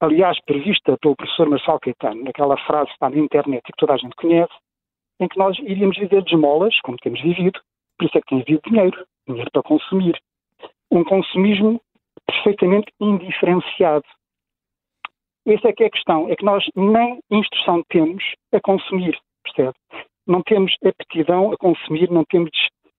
aliás 0.01 0.39
prevista 0.45 0.97
pelo 0.99 1.17
professor 1.17 1.49
Marcelo 1.49 1.81
Caetano, 1.81 2.25
naquela 2.25 2.57
frase 2.59 2.87
que 2.87 2.95
está 2.95 3.11
na 3.11 3.19
internet 3.19 3.61
e 3.61 3.73
que 3.73 3.79
toda 3.79 3.95
a 3.95 3.97
gente 3.97 4.17
conhece, 4.17 4.53
em 5.21 5.29
que 5.29 5.39
nós 5.39 5.59
iríamos 5.59 5.97
viver 5.97 6.23
de 6.23 6.35
esmolas, 6.35 6.79
como 6.83 6.97
temos 6.99 7.21
vivido, 7.21 7.61
por 7.99 8.07
isso 8.07 8.17
é 8.17 8.21
que 8.21 8.29
tem 8.29 8.41
havido 8.41 8.63
dinheiro, 8.67 9.07
dinheiro 9.27 9.51
para 9.53 9.63
consumir. 9.63 10.17
Um 10.91 11.05
consumismo 11.05 11.81
perfeitamente 12.27 12.93
indiferenciado. 13.01 14.05
Essa 15.47 15.69
é 15.69 15.73
que 15.73 15.83
é 15.83 15.87
a 15.87 15.91
questão, 15.91 16.29
é 16.29 16.37
que 16.37 16.45
nós 16.45 16.65
nem 16.77 17.21
instrução 17.31 17.83
temos 17.89 18.23
a 18.53 18.61
consumir, 18.61 19.19
percebe? 19.43 19.75
Não 20.27 20.43
temos 20.43 20.75
aptidão 20.85 21.53
a 21.53 21.57
consumir, 21.57 22.11
não 22.11 22.25
temos 22.25 22.51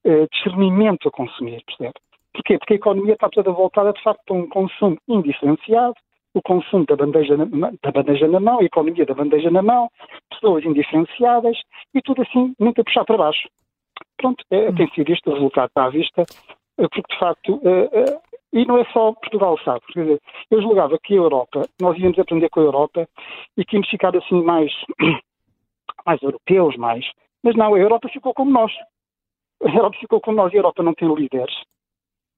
uh, 0.05 0.27
discernimento 0.31 1.07
a 1.07 1.11
consumir, 1.11 1.63
percebe? 1.65 1.93
Porquê? 2.33 2.57
Porque 2.57 2.73
a 2.73 2.77
economia 2.77 3.13
está 3.13 3.29
toda 3.29 3.51
voltada, 3.51 3.91
de 3.93 4.01
facto, 4.01 4.21
para 4.25 4.35
um 4.35 4.47
consumo 4.47 4.97
indiferenciado, 5.07 5.95
o 6.33 6.41
consumo 6.41 6.85
da 6.85 6.95
bandeja, 6.95 7.35
na, 7.35 7.71
da 7.81 7.91
bandeja 7.91 8.27
na 8.27 8.39
mão, 8.39 8.59
a 8.59 8.63
economia 8.63 9.05
da 9.05 9.13
bandeja 9.13 9.49
na 9.49 9.61
mão, 9.61 9.89
pessoas 10.29 10.63
indiferenciadas 10.63 11.57
e 11.93 12.01
tudo 12.01 12.21
assim, 12.21 12.53
nunca 12.59 12.83
puxar 12.83 13.03
para 13.03 13.17
baixo. 13.17 13.49
Pronto, 14.17 14.43
é, 14.51 14.71
tem 14.71 14.89
sido 14.91 15.11
este 15.11 15.27
o 15.29 15.33
resultado 15.33 15.71
à 15.75 15.89
vista, 15.89 16.21
eh, 16.77 16.87
porque 16.87 17.13
de 17.13 17.19
facto, 17.19 17.55
uh, 17.55 17.85
uh, 17.85 18.21
e 18.53 18.65
não 18.65 18.77
é 18.77 18.85
só 18.85 19.13
Portugal, 19.13 19.57
sabe? 19.63 19.81
Quer 19.93 20.01
dizer, 20.01 20.21
eu 20.51 20.61
julgava 20.61 20.97
que 21.03 21.13
a 21.13 21.17
Europa, 21.17 21.67
nós 21.79 21.97
íamos 21.97 22.17
aprender 22.19 22.49
com 22.49 22.59
a 22.59 22.63
Europa 22.63 23.07
e 23.57 23.65
que 23.65 23.75
íamos 23.75 23.89
ficar 23.89 24.15
assim 24.15 24.41
mais, 24.43 24.71
mais 26.05 26.21
europeus, 26.21 26.75
mais. 26.77 27.05
Mas 27.43 27.55
não, 27.55 27.73
a 27.73 27.79
Europa 27.79 28.09
ficou 28.09 28.33
como 28.33 28.51
nós. 28.51 28.71
A 29.63 29.69
Europa 29.69 29.97
ficou 29.99 30.21
como 30.21 30.37
nós 30.37 30.53
a 30.53 30.57
Europa 30.57 30.83
não 30.83 30.93
tem 30.93 31.13
líderes. 31.13 31.53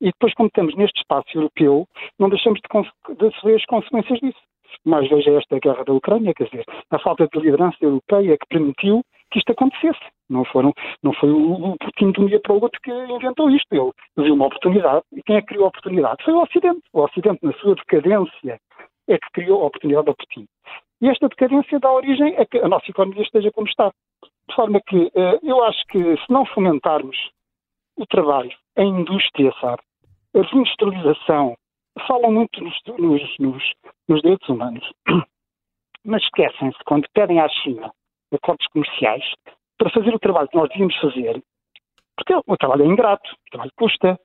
E 0.02 0.06
depois, 0.06 0.34
como 0.34 0.48
estamos 0.48 0.76
neste 0.76 1.00
espaço 1.00 1.30
europeu, 1.36 1.88
não 2.18 2.30
deixamos 2.30 2.60
de, 2.60 3.16
de 3.16 3.36
sofrer 3.36 3.58
as 3.58 3.66
consequências 3.66 4.20
disso. 4.20 4.40
Mais 4.84 5.08
veja 5.08 5.38
esta 5.38 5.60
guerra 5.60 5.84
da 5.84 5.94
Ucrânia, 5.94 6.34
quer 6.34 6.46
dizer, 6.46 6.66
a 6.90 6.98
falta 6.98 7.28
de 7.28 7.40
liderança 7.40 7.78
europeia 7.82 8.38
que 8.38 8.48
permitiu 8.48 9.04
que 9.32 9.38
isto 9.38 9.52
acontecesse. 9.52 10.00
Não, 10.30 10.44
foram, 10.46 10.74
não 11.04 11.14
foi 11.14 11.30
o, 11.30 11.76
Putin 11.78 12.12
de 12.12 12.22
um 12.22 12.26
dia 12.26 12.40
para 12.40 12.54
o 12.54 12.62
outro 12.62 12.80
que 12.82 12.92
inventou 12.92 13.50
isto. 13.52 13.68
Ele 13.72 13.92
viu 14.18 14.34
uma 14.34 14.48
oportunidade. 14.48 15.04
E 15.14 15.22
quem 15.24 15.36
é 15.36 15.42
que 15.42 15.48
criou 15.48 15.66
a 15.66 15.70
oportunidade? 15.70 16.24
Foi 16.24 16.34
o 16.34 16.42
Ocidente. 16.42 16.82
O 16.94 17.02
Ocidente, 17.02 17.40
na 17.44 17.54
sua 17.54 17.76
decadência, 17.76 18.60
é 19.08 19.18
que 19.18 19.32
criou 19.34 19.62
a 19.62 19.68
oportunidade 19.68 20.10
ao 20.10 20.16
Putin. 20.16 20.48
E 21.02 21.10
esta 21.10 21.28
decadência 21.28 21.80
dá 21.80 21.92
origem 21.92 22.38
a 22.38 22.46
que 22.46 22.60
a 22.60 22.68
nossa 22.68 22.90
economia 22.90 23.24
esteja 23.24 23.52
como 23.52 23.68
está. 23.68 23.92
De 24.48 24.56
forma 24.56 24.80
que 24.82 25.12
eh, 25.16 25.40
eu 25.42 25.64
acho 25.64 25.84
que 25.88 25.98
se 25.98 26.30
não 26.30 26.46
fomentarmos 26.46 27.18
o 27.98 28.06
trabalho, 28.06 28.52
a 28.78 28.84
indústria, 28.84 29.52
sabe, 29.60 29.82
a 30.36 30.42
reindustrialização, 30.42 31.58
falam 32.08 32.32
muito 32.32 32.64
nos, 32.64 32.76
nos, 33.00 33.38
nos, 33.40 33.74
nos 34.08 34.22
direitos 34.22 34.48
humanos, 34.48 34.88
mas 36.06 36.24
esquecem-se 36.24 36.78
quando 36.86 37.08
pedem 37.14 37.40
à 37.40 37.50
China 37.50 37.92
acordos 38.34 38.66
comerciais 38.68 39.24
para 39.78 39.90
fazer 39.90 40.14
o 40.14 40.20
trabalho 40.20 40.48
que 40.48 40.58
nós 40.58 40.70
devíamos 40.70 40.96
fazer, 40.98 41.42
porque 42.16 42.34
o 42.34 42.58
trabalho 42.58 42.84
é 42.84 42.88
ingrato, 42.88 43.30
o 43.30 43.50
trabalho 43.50 43.72
custa, 43.76 44.20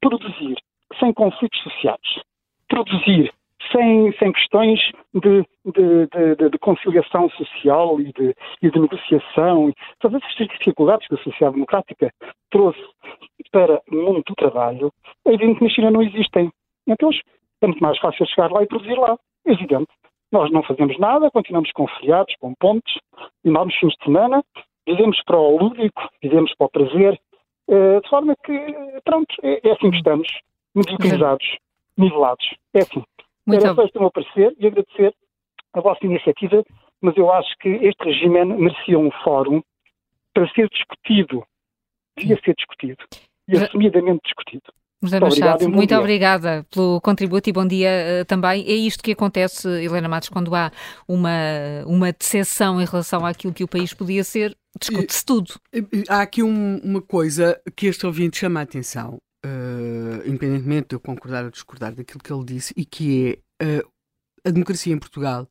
produzir 0.00 0.56
sem 0.98 1.12
conflitos 1.12 1.60
sociais, 1.62 2.22
produzir 2.68 3.32
sem, 3.72 4.12
sem 4.18 4.32
questões 4.32 4.80
de, 5.14 5.44
de, 5.64 6.36
de, 6.36 6.50
de 6.50 6.58
conciliação 6.58 7.28
social 7.30 8.00
e 8.00 8.12
de, 8.12 8.34
e 8.62 8.70
de 8.70 8.80
negociação, 8.80 9.72
todas 9.98 10.22
estas 10.22 10.48
dificuldades 10.48 11.06
que 11.06 11.14
a 11.14 11.18
sociedade 11.18 11.54
democrática 11.54 12.12
trouxe 12.50 12.80
para 13.52 13.80
o 13.90 13.94
mundo 13.94 14.22
do 14.26 14.34
trabalho, 14.34 14.92
é 15.26 15.34
evidente 15.34 15.58
que 15.58 15.64
na 15.64 15.70
China 15.70 15.90
não 15.90 16.02
existem. 16.02 16.50
Então 16.86 17.10
é 17.62 17.66
muito 17.66 17.82
mais 17.82 17.98
fácil 17.98 18.26
chegar 18.26 18.50
lá 18.50 18.62
e 18.62 18.66
produzir 18.66 18.98
lá. 18.98 19.16
É 19.46 19.52
evidente. 19.52 19.88
Nós 20.32 20.50
não 20.50 20.62
fazemos 20.62 20.96
nada, 20.98 21.30
continuamos 21.30 21.70
com 21.72 21.86
feriados, 21.88 22.34
com 22.40 22.54
pontes, 22.54 22.94
e 23.44 23.50
vamos 23.50 23.74
fins 23.76 23.92
de 23.98 24.04
semana, 24.04 24.44
vivemos 24.86 25.20
para 25.24 25.36
o 25.36 25.58
lúdico, 25.58 26.08
vivemos 26.22 26.54
para 26.56 26.66
o 26.66 26.70
prazer, 26.70 27.20
uh, 27.68 28.00
de 28.00 28.08
forma 28.08 28.34
que, 28.44 28.76
pronto, 29.04 29.34
é, 29.42 29.68
é 29.68 29.72
assim 29.72 29.90
que 29.90 29.96
estamos, 29.96 30.28
mediocrizados, 30.74 31.58
nivelados. 31.98 32.54
É 32.74 32.78
assim. 32.78 33.02
Muito 33.50 33.64
Era 33.64 33.74
só 33.74 33.84
este 33.84 33.98
o 33.98 34.00
meu 34.00 34.10
parecer 34.10 34.54
e 34.58 34.66
agradecer 34.66 35.14
a 35.72 35.80
vossa 35.80 36.04
iniciativa, 36.04 36.64
mas 37.00 37.16
eu 37.16 37.30
acho 37.32 37.56
que 37.58 37.68
este 37.68 38.04
regime 38.04 38.44
merecia 38.44 38.98
um 38.98 39.10
fórum 39.24 39.62
para 40.32 40.48
ser 40.52 40.68
discutido, 40.68 41.44
devia 42.16 42.38
ser 42.44 42.54
discutido, 42.54 43.04
e 43.48 43.56
assumidamente 43.56 44.20
discutido. 44.24 44.72
José 45.02 45.18
Machado, 45.18 45.62
muito, 45.62 45.76
muito 45.76 45.94
obrigada 45.94 46.66
pelo 46.70 47.00
contributo 47.00 47.48
e 47.48 47.52
bom 47.52 47.66
dia 47.66 47.88
uh, 48.20 48.24
também. 48.26 48.62
É 48.66 48.72
isto 48.72 49.02
que 49.02 49.12
acontece, 49.12 49.66
Helena 49.66 50.08
Matos, 50.08 50.28
quando 50.28 50.54
há 50.54 50.70
uma, 51.08 51.30
uma 51.86 52.12
decepção 52.12 52.80
em 52.80 52.84
relação 52.84 53.24
àquilo 53.24 53.54
que 53.54 53.64
o 53.64 53.68
país 53.68 53.94
podia 53.94 54.22
ser, 54.22 54.54
discute-se 54.78 55.24
tudo. 55.24 55.54
Há 56.06 56.20
aqui 56.20 56.42
um, 56.42 56.78
uma 56.84 57.00
coisa 57.00 57.58
que 57.74 57.86
este 57.86 58.04
ouvinte 58.04 58.36
chama 58.36 58.60
a 58.60 58.64
atenção, 58.64 59.16
uh, 59.44 60.28
independentemente 60.28 60.88
de 60.88 60.94
eu 60.96 61.00
concordar 61.00 61.44
ou 61.44 61.50
discordar 61.50 61.94
daquilo 61.94 62.22
que 62.22 62.32
ele 62.32 62.44
disse, 62.44 62.74
e 62.76 62.84
que 62.84 63.40
é 63.58 63.78
uh, 63.78 63.90
a 64.44 64.50
democracia 64.50 64.92
em 64.92 64.98
Portugal 64.98 65.48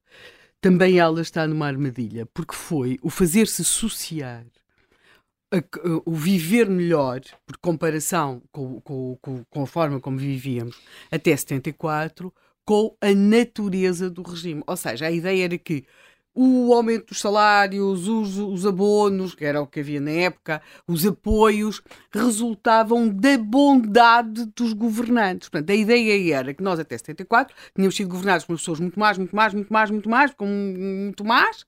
também 0.62 1.00
ela 1.00 1.22
está 1.22 1.48
numa 1.48 1.68
armadilha, 1.68 2.26
porque 2.34 2.54
foi 2.54 3.00
o 3.02 3.10
fazer-se 3.10 3.62
associar 3.62 4.46
a, 5.52 5.58
o 6.06 6.14
viver 6.14 6.70
melhor, 6.70 7.22
por 7.46 7.58
comparação 7.58 8.42
com, 8.52 8.80
com, 8.82 9.18
com, 9.22 9.44
com, 9.46 9.64
a 9.64 9.68
forma 9.68 10.00
como 10.00 10.18
vivíamos 10.18 10.80
até 11.10 11.36
74, 11.36 12.34
com 12.66 12.96
a 13.02 13.14
natureza 13.14 14.10
do 14.10 14.22
regime. 14.22 14.62
Ou 14.68 14.78
seja, 14.78 15.08
a 15.08 15.12
ideia 15.12 15.46
era 15.46 15.58
que 15.58 15.86
o 16.34 16.74
aumento 16.74 17.08
dos 17.08 17.20
salários, 17.20 18.08
os, 18.08 18.38
os 18.38 18.66
abonos, 18.66 19.36
que 19.36 19.44
era 19.44 19.62
o 19.62 19.68
que 19.68 19.80
havia 19.80 20.00
na 20.00 20.12
época, 20.12 20.62
os 20.88 21.06
apoios, 21.06 21.82
resultavam 22.12 23.10
da 23.10 23.38
bondade 23.38 24.46
dos 24.56 24.74
governantes. 24.74 25.50
Portanto, 25.50 25.70
a 25.72 25.76
ideia 25.76 26.36
era 26.36 26.54
que 26.54 26.64
nós 26.64 26.80
até 26.80 26.98
74 26.98 27.56
tínhamos 27.76 27.96
sido 27.96 28.10
governados 28.10 28.46
por 28.46 28.58
pessoas 28.58 28.80
muito 28.80 29.00
mais, 29.00 29.18
muito 29.18 29.36
mais, 29.36 29.54
muito 29.54 29.74
mais, 29.74 29.92
muito 29.92 30.10
mais, 30.10 30.34
com 30.34 30.46
muito 30.46 31.26
mais, 31.26 31.66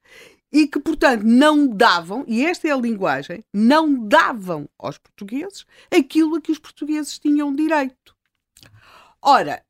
e 0.51 0.67
que, 0.67 0.79
portanto, 0.79 1.23
não 1.23 1.67
davam, 1.67 2.25
e 2.27 2.45
esta 2.45 2.67
é 2.67 2.71
a 2.71 2.77
linguagem, 2.77 3.43
não 3.53 4.07
davam 4.07 4.69
aos 4.77 4.97
portugueses 4.97 5.65
aquilo 5.89 6.35
a 6.35 6.41
que 6.41 6.51
os 6.51 6.59
portugueses 6.59 7.17
tinham 7.17 7.55
direito. 7.55 8.15
Ora, 9.21 9.63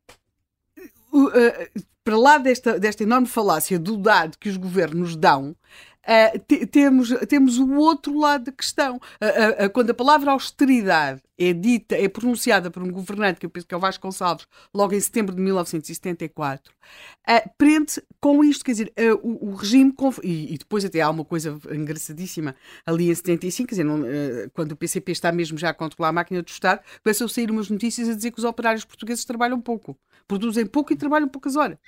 para 2.03 2.17
lá 2.17 2.37
desta, 2.37 2.79
desta 2.79 3.03
enorme 3.03 3.27
falácia 3.27 3.77
do 3.77 3.97
dado 3.97 4.37
que 4.37 4.49
os 4.49 4.57
governos 4.57 5.15
dão, 5.15 5.55
Uh, 6.01 6.67
temos, 6.67 7.09
temos 7.27 7.59
o 7.59 7.75
outro 7.75 8.17
lado 8.17 8.45
da 8.45 8.51
questão. 8.51 8.95
Uh, 8.95 9.65
uh, 9.65 9.69
quando 9.69 9.91
a 9.91 9.93
palavra 9.93 10.31
austeridade 10.31 11.21
é 11.37 11.53
dita, 11.53 11.95
é 11.95 12.07
pronunciada 12.07 12.71
por 12.71 12.81
um 12.81 12.91
governante, 12.91 13.39
que 13.39 13.45
eu 13.45 13.49
penso 13.49 13.67
que 13.67 13.73
é 13.73 13.77
o 13.77 13.79
Vasconcelos, 13.79 14.47
logo 14.73 14.93
em 14.93 14.99
setembro 14.99 15.35
de 15.35 15.41
1974, 15.41 16.73
prende 17.57 18.01
com 18.19 18.43
isto, 18.43 18.63
quer 18.63 18.71
dizer, 18.71 18.93
o, 19.23 19.49
o, 19.49 19.53
regime. 19.55 19.93
E, 20.23 20.53
e, 20.53 20.57
depois 20.57 20.85
até 20.85 21.01
há 21.01 21.09
uma 21.09 21.25
coisa 21.25 21.59
engraçadíssima 21.71 22.55
ali 22.85 23.09
em 23.09 23.15
75, 23.15 23.69
quer 23.69 23.73
dizer, 23.73 23.83
não, 23.83 24.03
quando 24.53 24.73
o 24.73 24.75
PCP 24.75 25.11
está 25.11 25.31
mesmo 25.31 25.57
já 25.57 25.69
a 25.69 25.73
controlar 25.73 26.09
a 26.09 26.13
máquina 26.13 26.43
do 26.43 26.47
Estado, 26.47 26.81
começam 27.03 27.25
a 27.25 27.29
sair 27.29 27.49
umas 27.49 27.69
notícias 27.69 28.07
a 28.07 28.13
dizer 28.13 28.31
que 28.31 28.37
os 28.37 28.45
operários 28.45 28.85
portugueses 28.85 29.25
trabalham 29.25 29.59
pouco, 29.59 29.97
produzem 30.27 30.65
pouco 30.67 30.93
e 30.93 30.95
trabalham 30.95 31.27
poucas 31.27 31.55
horas. 31.55 31.79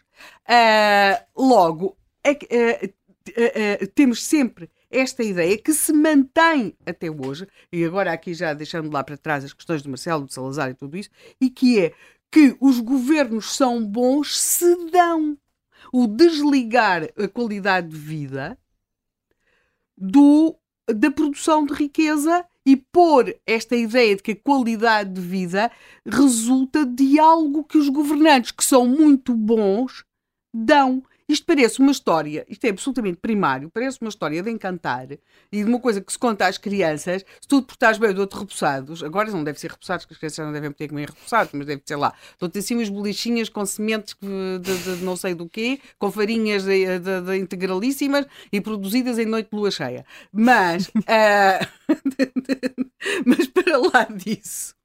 logo, 1.38 1.95
é, 2.23 2.90
é, 3.36 3.86
temos 3.88 4.24
sempre 4.24 4.70
esta 4.90 5.24
ideia 5.24 5.58
que 5.58 5.74
se 5.74 5.91
mantém 5.91 6.76
até 6.86 7.10
hoje, 7.10 7.48
e 7.72 7.84
agora 7.84 8.12
aqui 8.12 8.34
já 8.34 8.54
deixando 8.54 8.91
lá 8.91 9.04
para 9.04 9.18
trás 9.18 9.44
as 9.44 9.54
questões 9.54 9.82
do 9.82 9.90
Marcelo, 9.90 10.26
do 10.26 10.34
Salazar 10.34 10.70
e 10.70 10.76
tudo 10.76 10.98
isso, 10.98 11.10
e 11.40 11.50
que 11.50 11.80
é 11.80 11.94
que 12.32 12.56
os 12.60 12.80
governos 12.80 13.56
são 13.56 13.86
bons 13.86 14.40
se 14.40 14.90
dão 14.90 15.38
o 15.91 16.08
desligar 16.08 17.08
a 17.18 17.28
qualidade 17.28 17.90
de 17.90 17.98
vida 17.98 18.58
do, 19.98 20.56
da 20.88 21.12
produção 21.12 21.66
de 21.66 21.74
riqueza 21.74 22.45
e 22.66 22.78
pôr 22.78 23.36
esta 23.45 23.76
ideia 23.76 24.16
de 24.16 24.24
que 24.24 24.32
a 24.32 24.36
qualidade 24.36 25.14
de 25.14 25.22
vida 25.22 25.72
resulta 26.06 26.86
de 26.86 27.20
algo 27.20 27.64
que 27.64 27.78
os 27.78 27.90
governantes, 27.90 28.52
que 28.52 28.64
são 28.64 28.88
muito 28.88 29.34
bons, 29.34 30.04
dão. 30.54 31.04
Isto 31.28 31.45
parece 31.45 31.80
uma 31.80 31.91
história, 31.91 32.45
isto 32.50 32.66
é 32.66 32.70
absolutamente 32.70 33.18
primário, 33.18 33.70
parece 33.70 34.00
uma 34.02 34.10
história 34.10 34.41
de 34.41 34.50
encantar 34.50 35.08
e 35.12 35.20
de 35.52 35.64
uma 35.64 35.80
coisa 35.80 36.02
que 36.02 36.12
se 36.12 36.20
conta 36.20 36.48
às 36.48 36.58
crianças, 36.58 37.26
se 37.41 37.48
tudo 37.48 37.66
por 37.66 37.74
estás 37.74 37.98
bem, 37.98 38.14
dou-te 38.14 38.36
repousados, 38.36 39.04
agora 39.04 39.32
não 39.32 39.44
deve 39.44 39.60
ser 39.60 39.72
repousados, 39.72 40.06
porque 40.06 40.16
as 40.16 40.20
crianças 40.20 40.45
não 40.45 40.54
devem 40.54 40.72
ter 40.72 40.88
comer 40.88 41.10
repousados, 41.10 41.54
mas 41.54 41.66
deve 41.66 41.82
ser 41.86 41.95
lá, 41.95 42.14
dou-te 42.40 42.60
assim 42.60 42.76
umas 42.76 42.90
bolichinhas 42.90 43.50
com 43.50 43.66
sementes 43.66 44.16
de, 44.22 44.60
de, 44.60 44.98
de, 44.98 45.04
não 45.04 45.16
sei 45.16 45.34
do 45.34 45.48
quê, 45.48 45.80
com 45.98 46.12
farinhas 46.12 46.64
de, 46.64 47.00
de, 47.00 47.38
integralíssimas 47.38 48.26
e 48.52 48.62
produzidas 48.62 49.18
em 49.18 49.26
noite 49.26 49.50
de 49.50 49.56
lua 49.56 49.72
cheia. 49.72 50.06
Mas, 50.32 50.88
uh... 50.88 50.94
mas 53.26 53.48
para 53.48 53.78
lá 53.78 54.06
disso, 54.06 54.76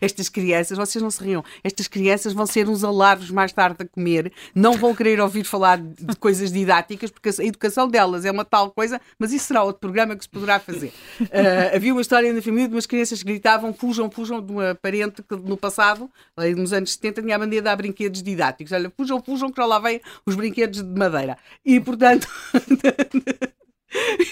estas 0.00 0.28
crianças, 0.28 0.76
vocês 0.76 1.02
não 1.02 1.10
se 1.10 1.22
riam, 1.22 1.44
estas 1.62 1.88
crianças 1.88 2.32
vão 2.32 2.46
ser 2.46 2.68
uns 2.68 2.84
alarves 2.84 3.30
mais 3.30 3.52
tarde 3.52 3.76
a 3.80 3.86
comer, 3.86 4.32
não 4.54 4.74
vão 4.74 4.94
querer 4.94 5.20
ouvir 5.20 5.44
falar 5.44 5.78
de 5.78 6.16
coisas 6.16 6.52
didáticas, 6.52 7.10
porque 7.10 7.28
a 7.28 7.44
educação 7.44 7.88
delas 7.88 8.24
é 8.24 8.30
uma 8.30 8.44
tal 8.44 8.70
coisa, 8.70 9.00
mas 9.18 9.32
isso 9.32 9.46
será 9.46 9.62
outro 9.62 9.80
programa 9.80 10.16
que 10.16 10.24
se 10.24 10.28
poderá 10.28 10.58
fazer. 10.58 10.92
Uh, 11.20 11.74
havia 11.74 11.92
uma 11.92 12.02
história 12.02 12.32
na 12.32 12.42
família 12.42 12.68
de 12.68 12.74
umas 12.74 12.86
crianças 12.86 13.22
que 13.22 13.28
gritavam 13.28 13.72
fujam, 13.72 14.10
fujam 14.10 14.40
de 14.40 14.52
uma 14.52 14.74
parente 14.74 15.22
que 15.22 15.36
no 15.36 15.56
passado, 15.56 16.10
nos 16.56 16.72
anos 16.72 16.92
70, 16.92 17.22
tinha 17.22 17.36
a 17.36 17.38
mania 17.38 17.60
de 17.60 17.64
dar 17.64 17.76
brinquedos 17.76 18.22
didáticos. 18.22 18.72
Olha, 18.72 18.92
fujam, 18.96 19.22
fujam, 19.22 19.50
que 19.50 19.60
lá 19.60 19.78
vêm 19.78 20.00
os 20.26 20.34
brinquedos 20.34 20.82
de 20.82 20.98
madeira. 20.98 21.38
E, 21.64 21.80
portanto... 21.80 22.28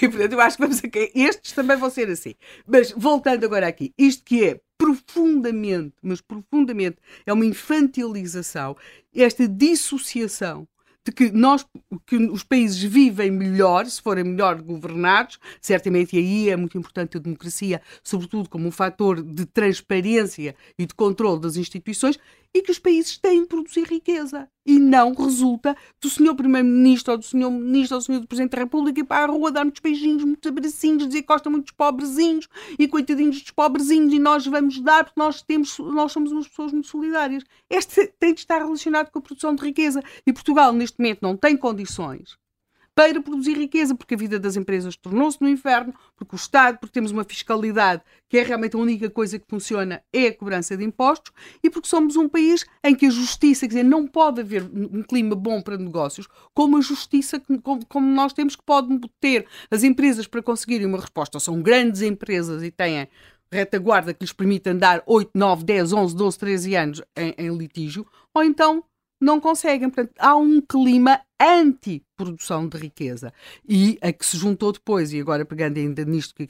E 0.01 0.07
portanto, 0.07 0.33
eu 0.33 0.39
acho 0.39 0.55
que 0.55 0.61
vamos 0.61 0.83
aqui. 0.83 1.11
Estes 1.15 1.51
também 1.51 1.75
vão 1.77 1.89
ser 1.89 2.07
assim. 2.09 2.35
Mas 2.65 2.91
voltando 2.91 3.43
agora 3.43 3.67
aqui, 3.67 3.91
isto 3.97 4.23
que 4.23 4.45
é 4.45 4.59
profundamente, 4.87 5.95
mas 6.01 6.21
profundamente, 6.21 6.97
é 7.25 7.33
uma 7.33 7.45
infantilização, 7.45 8.75
esta 9.13 9.47
dissociação 9.47 10.67
de 11.03 11.11
que 11.11 11.31
nós 11.31 11.65
que 12.05 12.17
os 12.17 12.43
países 12.43 12.81
vivem 12.83 13.31
melhor 13.31 13.85
se 13.85 14.01
forem 14.01 14.25
melhor 14.25 14.61
governados, 14.61 15.39
certamente 15.61 16.17
aí 16.17 16.49
é 16.49 16.55
muito 16.55 16.77
importante 16.77 17.15
a 17.15 17.19
democracia, 17.19 17.81
sobretudo 18.03 18.49
como 18.49 18.67
um 18.67 18.71
fator 18.71 19.21
de 19.21 19.45
transparência 19.45 20.55
e 20.77 20.85
de 20.85 20.93
controle 20.93 21.39
das 21.39 21.55
instituições, 21.55 22.19
e 22.57 22.61
que 22.63 22.71
os 22.71 22.79
países 22.79 23.17
têm 23.19 23.41
de 23.41 23.47
produzir 23.47 23.83
riqueza. 23.83 24.49
E 24.65 24.79
não 24.79 25.13
resulta 25.13 25.77
do 26.01 26.09
senhor 26.09 26.35
Primeiro-Ministro 26.35 27.13
ou 27.13 27.17
do 27.19 27.23
senhor 27.23 27.51
Ministro 27.51 27.95
ou 27.95 28.01
do 28.01 28.05
senhor 28.05 28.25
Presidente 28.25 28.51
da 28.51 28.57
República 28.57 28.99
ir 28.99 29.03
para 29.03 29.31
a 29.31 29.35
rua 29.35 29.51
dar 29.51 29.63
muitos 29.63 29.79
beijinhos, 29.79 30.23
muitos 30.23 30.49
abracinhos, 30.49 31.05
dizer 31.05 31.21
que 31.21 31.27
gosta 31.27 31.49
muito 31.49 31.65
dos 31.65 31.71
pobrezinhos 31.71 32.49
e 32.79 32.87
coitadinhos 32.87 33.41
dos 33.41 33.51
pobrezinhos 33.51 34.11
e 34.11 34.19
nós 34.19 34.45
vamos 34.47 34.81
dar 34.81 35.05
porque 35.05 35.19
nós, 35.19 35.41
temos, 35.43 35.77
nós 35.77 36.11
somos 36.11 36.31
umas 36.31 36.47
pessoas 36.47 36.73
muito 36.73 36.87
solidárias. 36.87 37.43
Este 37.69 38.07
tem 38.19 38.33
de 38.33 38.39
estar 38.39 38.57
relacionado 38.57 39.11
com 39.11 39.19
a 39.19 39.21
produção 39.21 39.53
de 39.53 39.63
riqueza. 39.63 40.03
E 40.25 40.33
Portugal, 40.33 40.73
neste 40.73 40.99
momento, 40.99 41.19
não 41.21 41.37
tem 41.37 41.55
condições 41.55 42.37
para 42.97 43.21
produzir 43.21 43.55
riqueza, 43.55 43.93
porque 43.93 44.15
a 44.15 44.17
vida 44.17 44.39
das 44.39 44.55
empresas 44.55 44.95
tornou-se 44.95 45.39
no 45.39 45.47
inferno, 45.47 45.93
porque 46.15 46.33
o 46.33 46.35
Estado, 46.35 46.79
porque 46.79 46.93
temos 46.93 47.11
uma 47.11 47.23
fiscalidade 47.23 48.01
que 48.27 48.39
é 48.39 48.41
realmente 48.41 48.75
a 48.75 48.79
única 48.79 49.07
coisa 49.07 49.37
que 49.37 49.45
funciona 49.47 50.01
é 50.11 50.29
a 50.29 50.35
cobrança 50.35 50.75
de 50.75 50.83
impostos, 50.83 51.31
e 51.63 51.69
porque 51.69 51.87
somos 51.87 52.15
um 52.15 52.27
país 52.27 52.65
em 52.83 52.95
que 52.95 53.05
a 53.05 53.11
justiça, 53.11 53.67
quer 53.67 53.75
dizer, 53.75 53.83
não 53.83 54.07
pode 54.07 54.41
haver 54.41 54.63
um 54.63 55.03
clima 55.03 55.35
bom 55.35 55.61
para 55.61 55.77
negócios, 55.77 56.27
como 56.55 56.75
a 56.75 56.81
justiça, 56.81 57.39
como, 57.61 58.07
nós 58.07 58.33
temos, 58.33 58.55
que 58.55 58.63
pode 58.65 58.99
ter 59.21 59.45
as 59.69 59.83
empresas 59.83 60.25
para 60.25 60.41
conseguirem 60.41 60.87
uma 60.87 60.99
resposta. 60.99 61.39
São 61.39 61.61
grandes 61.61 62.01
empresas 62.01 62.63
e 62.63 62.71
têm 62.71 63.07
retaguarda 63.51 64.11
que 64.11 64.23
lhes 64.23 64.33
permite 64.33 64.69
andar 64.69 65.03
8, 65.05 65.29
9, 65.35 65.63
10, 65.63 65.93
11, 65.93 66.15
12, 66.15 66.39
13 66.39 66.75
anos 66.75 67.01
em, 67.15 67.35
em 67.37 67.55
litígio, 67.55 68.07
ou 68.33 68.43
então 68.43 68.83
não 69.19 69.39
conseguem. 69.39 69.89
Portanto, 69.89 70.13
há 70.19 70.35
um 70.35 70.61
clima 70.61 71.21
anti-produção 71.39 72.67
de 72.67 72.77
riqueza. 72.77 73.33
E 73.67 73.97
a 74.01 74.11
que 74.11 74.25
se 74.25 74.37
juntou 74.37 74.71
depois, 74.71 75.13
e 75.13 75.19
agora 75.19 75.45
pegando 75.45 75.77
ainda 75.77 76.03
nisto, 76.05 76.33
que 76.35 76.47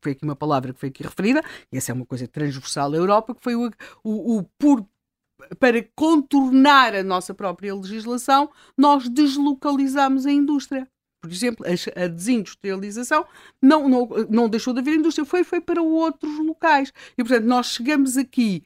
foi 0.00 0.12
aqui 0.12 0.24
uma 0.24 0.36
palavra 0.36 0.72
que 0.72 0.80
foi 0.80 0.88
aqui 0.88 1.02
referida, 1.02 1.42
e 1.72 1.76
essa 1.76 1.92
é 1.92 1.94
uma 1.94 2.06
coisa 2.06 2.26
transversal 2.26 2.92
à 2.92 2.96
Europa, 2.96 3.34
que 3.34 3.42
foi 3.42 3.54
o, 3.54 3.70
o, 4.04 4.38
o 4.38 4.44
por 4.58 4.86
para 5.58 5.82
contornar 5.94 6.94
a 6.94 7.02
nossa 7.02 7.32
própria 7.32 7.74
legislação, 7.74 8.50
nós 8.76 9.08
deslocalizamos 9.08 10.26
a 10.26 10.30
indústria. 10.30 10.86
Por 11.22 11.30
exemplo, 11.30 11.66
a, 11.66 12.04
a 12.04 12.06
desindustrialização 12.08 13.26
não, 13.60 13.88
não, 13.88 14.08
não 14.28 14.48
deixou 14.48 14.72
de 14.72 14.80
haver 14.80 14.94
indústria, 14.94 15.24
foi, 15.24 15.44
foi 15.44 15.60
para 15.60 15.82
outros 15.82 16.38
locais. 16.38 16.92
E, 17.16 17.22
portanto, 17.22 17.44
nós 17.44 17.66
chegamos 17.68 18.16
aqui 18.16 18.64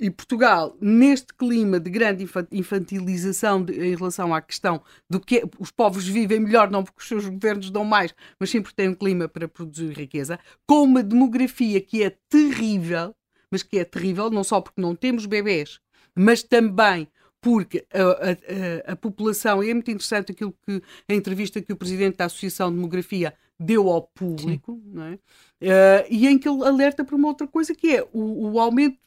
e 0.00 0.10
Portugal, 0.10 0.74
neste 0.80 1.34
clima 1.34 1.78
de 1.78 1.90
grande 1.90 2.26
infantilização 2.50 3.62
de, 3.62 3.74
em 3.74 3.94
relação 3.94 4.34
à 4.34 4.40
questão 4.40 4.80
do 5.08 5.20
que 5.20 5.44
os 5.58 5.70
povos 5.70 6.08
vivem 6.08 6.40
melhor, 6.40 6.70
não 6.70 6.82
porque 6.82 7.00
os 7.02 7.06
seus 7.06 7.28
governos 7.28 7.70
dão 7.70 7.84
mais, 7.84 8.14
mas 8.38 8.48
sim 8.48 8.62
porque 8.62 8.76
têm 8.76 8.88
um 8.88 8.94
clima 8.94 9.28
para 9.28 9.46
produzir 9.46 9.92
riqueza, 9.92 10.40
com 10.66 10.82
uma 10.84 11.02
demografia 11.02 11.80
que 11.82 12.02
é 12.02 12.16
terrível, 12.30 13.14
mas 13.50 13.62
que 13.62 13.78
é 13.78 13.84
terrível 13.84 14.30
não 14.30 14.42
só 14.42 14.60
porque 14.60 14.80
não 14.80 14.96
temos 14.96 15.26
bebés, 15.26 15.78
mas 16.14 16.42
também 16.42 17.06
porque 17.42 17.86
a, 17.92 18.90
a, 18.90 18.92
a, 18.92 18.96
população, 18.96 19.62
e 19.62 19.70
é 19.70 19.74
muito 19.74 19.90
interessante 19.90 20.32
aquilo 20.32 20.54
que 20.66 20.82
a 21.08 21.14
entrevista 21.14 21.60
que 21.60 21.72
o 21.72 21.76
presidente 21.76 22.16
da 22.16 22.26
Associação 22.26 22.70
de 22.70 22.76
Demografia 22.76 23.34
deu 23.58 23.88
ao 23.90 24.02
público, 24.02 24.80
é? 24.96 25.14
uh, 25.14 26.06
e 26.08 26.26
em 26.26 26.38
que 26.38 26.48
ele 26.48 26.64
alerta 26.64 27.04
para 27.04 27.16
uma 27.16 27.28
outra 27.28 27.46
coisa 27.46 27.74
que 27.74 27.94
é 27.94 28.02
o, 28.12 28.52
o 28.52 28.60
aumento 28.60 28.98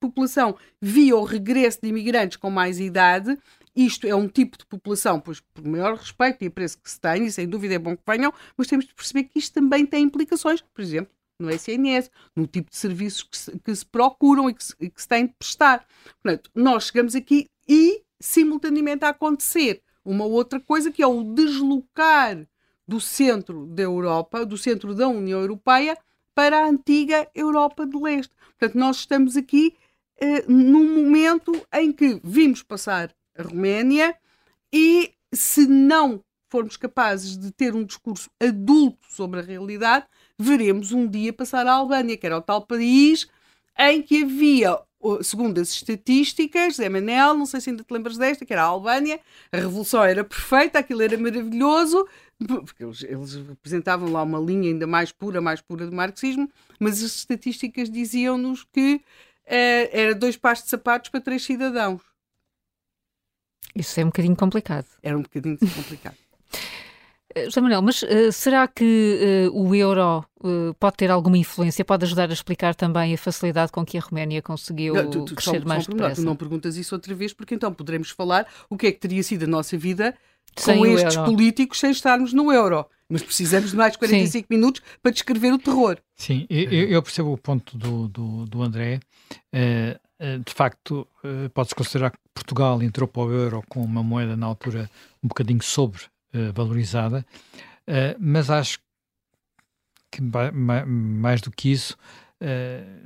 população 0.00 0.56
via 0.80 1.16
o 1.16 1.24
regresso 1.24 1.80
de 1.82 1.88
imigrantes 1.88 2.36
com 2.36 2.50
mais 2.50 2.78
idade. 2.80 3.38
Isto 3.74 4.06
é 4.06 4.14
um 4.14 4.26
tipo 4.26 4.56
de 4.56 4.64
população, 4.66 5.20
pois 5.20 5.40
por 5.40 5.64
maior 5.66 5.96
respeito 5.96 6.42
e 6.42 6.46
apreço 6.46 6.78
que 6.78 6.90
se 6.90 6.98
tem, 6.98 7.26
e 7.26 7.32
sem 7.32 7.46
dúvida 7.46 7.74
é 7.74 7.78
bom 7.78 7.96
que 7.96 8.02
venham, 8.06 8.32
mas 8.56 8.66
temos 8.66 8.86
de 8.86 8.94
perceber 8.94 9.24
que 9.24 9.38
isto 9.38 9.52
também 9.52 9.84
tem 9.84 10.02
implicações, 10.02 10.62
por 10.62 10.80
exemplo, 10.80 11.12
no 11.38 11.50
SNS, 11.50 12.10
no 12.34 12.46
tipo 12.46 12.70
de 12.70 12.76
serviços 12.76 13.22
que 13.22 13.36
se, 13.36 13.58
que 13.58 13.74
se 13.74 13.84
procuram 13.84 14.48
e 14.48 14.54
que 14.54 14.64
se, 14.64 14.74
e 14.80 14.88
que 14.88 15.00
se 15.00 15.08
têm 15.08 15.26
de 15.26 15.34
prestar. 15.38 15.86
Portanto, 16.22 16.50
nós 16.54 16.86
chegamos 16.86 17.14
aqui 17.14 17.48
e, 17.68 18.02
simultaneamente, 18.18 19.04
a 19.04 19.10
acontecer 19.10 19.82
uma 20.04 20.24
outra 20.24 20.60
coisa 20.60 20.90
que 20.90 21.02
é 21.02 21.06
o 21.06 21.22
deslocar 21.34 22.46
do 22.86 23.00
centro 23.00 23.66
da 23.66 23.82
Europa, 23.82 24.46
do 24.46 24.56
centro 24.56 24.94
da 24.94 25.08
União 25.08 25.40
Europeia, 25.40 25.98
para 26.36 26.58
a 26.58 26.68
antiga 26.68 27.26
Europa 27.34 27.86
de 27.86 27.98
Leste. 27.98 28.32
Portanto, 28.58 28.78
nós 28.78 28.98
estamos 28.98 29.38
aqui 29.38 29.74
uh, 30.22 30.52
num 30.52 31.02
momento 31.02 31.50
em 31.72 31.90
que 31.90 32.20
vimos 32.22 32.62
passar 32.62 33.10
a 33.36 33.42
Roménia 33.42 34.14
e 34.70 35.14
se 35.32 35.66
não 35.66 36.22
formos 36.50 36.76
capazes 36.76 37.38
de 37.38 37.50
ter 37.50 37.74
um 37.74 37.84
discurso 37.84 38.30
adulto 38.38 39.06
sobre 39.08 39.40
a 39.40 39.42
realidade, 39.42 40.06
veremos 40.38 40.92
um 40.92 41.08
dia 41.08 41.32
passar 41.32 41.66
a 41.66 41.72
Albânia, 41.72 42.18
que 42.18 42.26
era 42.26 42.36
o 42.36 42.42
tal 42.42 42.66
país 42.66 43.26
em 43.78 44.02
que 44.02 44.22
havia, 44.22 44.78
segundo 45.22 45.58
as 45.60 45.70
estatísticas, 45.70 46.76
Zé 46.76 46.88
Manel, 46.88 47.34
não 47.34 47.46
sei 47.46 47.60
se 47.60 47.70
ainda 47.70 47.82
te 47.82 47.92
lembras 47.92 48.18
desta, 48.18 48.44
que 48.44 48.52
era 48.52 48.62
a 48.62 48.66
Albânia, 48.66 49.20
a 49.50 49.56
revolução 49.56 50.04
era 50.04 50.22
perfeita, 50.22 50.78
aquilo 50.78 51.02
era 51.02 51.16
maravilhoso, 51.16 52.06
porque 52.64 52.84
eles, 52.84 53.02
eles 53.02 53.34
representavam 53.34 54.10
lá 54.10 54.22
uma 54.22 54.38
linha 54.38 54.70
ainda 54.70 54.86
mais 54.86 55.12
pura, 55.12 55.40
mais 55.40 55.60
pura 55.60 55.86
do 55.86 55.92
marxismo, 55.94 56.50
mas 56.78 57.02
as 57.02 57.16
estatísticas 57.16 57.90
diziam-nos 57.90 58.64
que 58.64 58.96
uh, 58.96 59.88
era 59.92 60.14
dois 60.14 60.36
pares 60.36 60.62
de 60.62 60.70
sapatos 60.70 61.10
para 61.10 61.20
três 61.20 61.44
cidadãos. 61.44 62.02
Isso 63.74 64.00
é 64.00 64.04
um 64.04 64.08
bocadinho 64.08 64.36
complicado. 64.36 64.86
Era 65.02 65.16
um 65.16 65.22
bocadinho 65.22 65.58
complicado. 65.74 66.16
Eh, 67.34 67.44
José 67.44 67.60
Manuel, 67.60 67.82
mas 67.82 68.02
uh, 68.02 68.32
será 68.32 68.66
que 68.66 69.50
uh, 69.52 69.60
o 69.60 69.74
euro 69.74 70.24
uh, 70.40 70.72
pode 70.80 70.96
ter 70.96 71.10
alguma 71.10 71.36
influência? 71.36 71.84
Pode 71.84 72.06
ajudar 72.06 72.30
a 72.30 72.32
explicar 72.32 72.74
também 72.74 73.12
a 73.12 73.18
facilidade 73.18 73.70
com 73.70 73.84
que 73.84 73.98
a 73.98 74.00
Roménia 74.00 74.40
conseguiu 74.40 74.94
não, 74.94 75.10
tu, 75.10 75.24
tu, 75.26 75.34
crescer 75.34 75.60
só, 75.60 75.68
mais 75.68 75.84
só 75.84 75.90
depressa? 75.90 76.22
Tu 76.22 76.24
não 76.24 76.34
perguntas 76.34 76.78
isso 76.78 76.94
outra 76.94 77.14
vez, 77.14 77.34
porque 77.34 77.54
então 77.54 77.72
poderemos 77.74 78.08
falar 78.08 78.46
o 78.70 78.76
que 78.76 78.86
é 78.86 78.92
que 78.92 78.98
teria 78.98 79.22
sido 79.22 79.42
a 79.42 79.46
nossa 79.46 79.76
vida 79.76 80.16
sem 80.56 80.78
com 80.78 80.86
estes 80.86 81.16
euro. 81.16 81.30
políticos 81.30 81.80
sem 81.80 81.90
estarmos 81.90 82.32
no 82.32 82.52
euro. 82.52 82.86
Mas 83.08 83.22
precisamos 83.22 83.70
de 83.70 83.76
mais 83.76 83.96
45 83.96 84.30
Sim. 84.32 84.54
minutos 84.54 84.82
para 85.00 85.12
descrever 85.12 85.52
o 85.52 85.58
terror. 85.58 85.98
Sim, 86.16 86.46
eu, 86.50 86.88
eu 86.88 87.02
percebo 87.02 87.32
o 87.32 87.38
ponto 87.38 87.76
do, 87.78 88.08
do, 88.08 88.46
do 88.46 88.62
André. 88.62 89.00
Uh, 89.54 90.06
de 90.44 90.52
facto, 90.52 91.06
uh, 91.22 91.48
pode-se 91.50 91.74
considerar 91.74 92.10
que 92.10 92.18
Portugal 92.34 92.82
entrou 92.82 93.06
para 93.06 93.22
o 93.22 93.32
euro 93.32 93.62
com 93.68 93.80
uma 93.82 94.02
moeda 94.02 94.36
na 94.36 94.46
altura 94.46 94.90
um 95.22 95.28
bocadinho 95.28 95.62
sobre 95.62 96.02
valorizada, 96.54 97.24
mas 98.18 98.50
acho 98.50 98.78
que 100.10 100.20
mais 100.20 101.40
do 101.40 101.50
que 101.50 101.72
isso, 101.72 101.96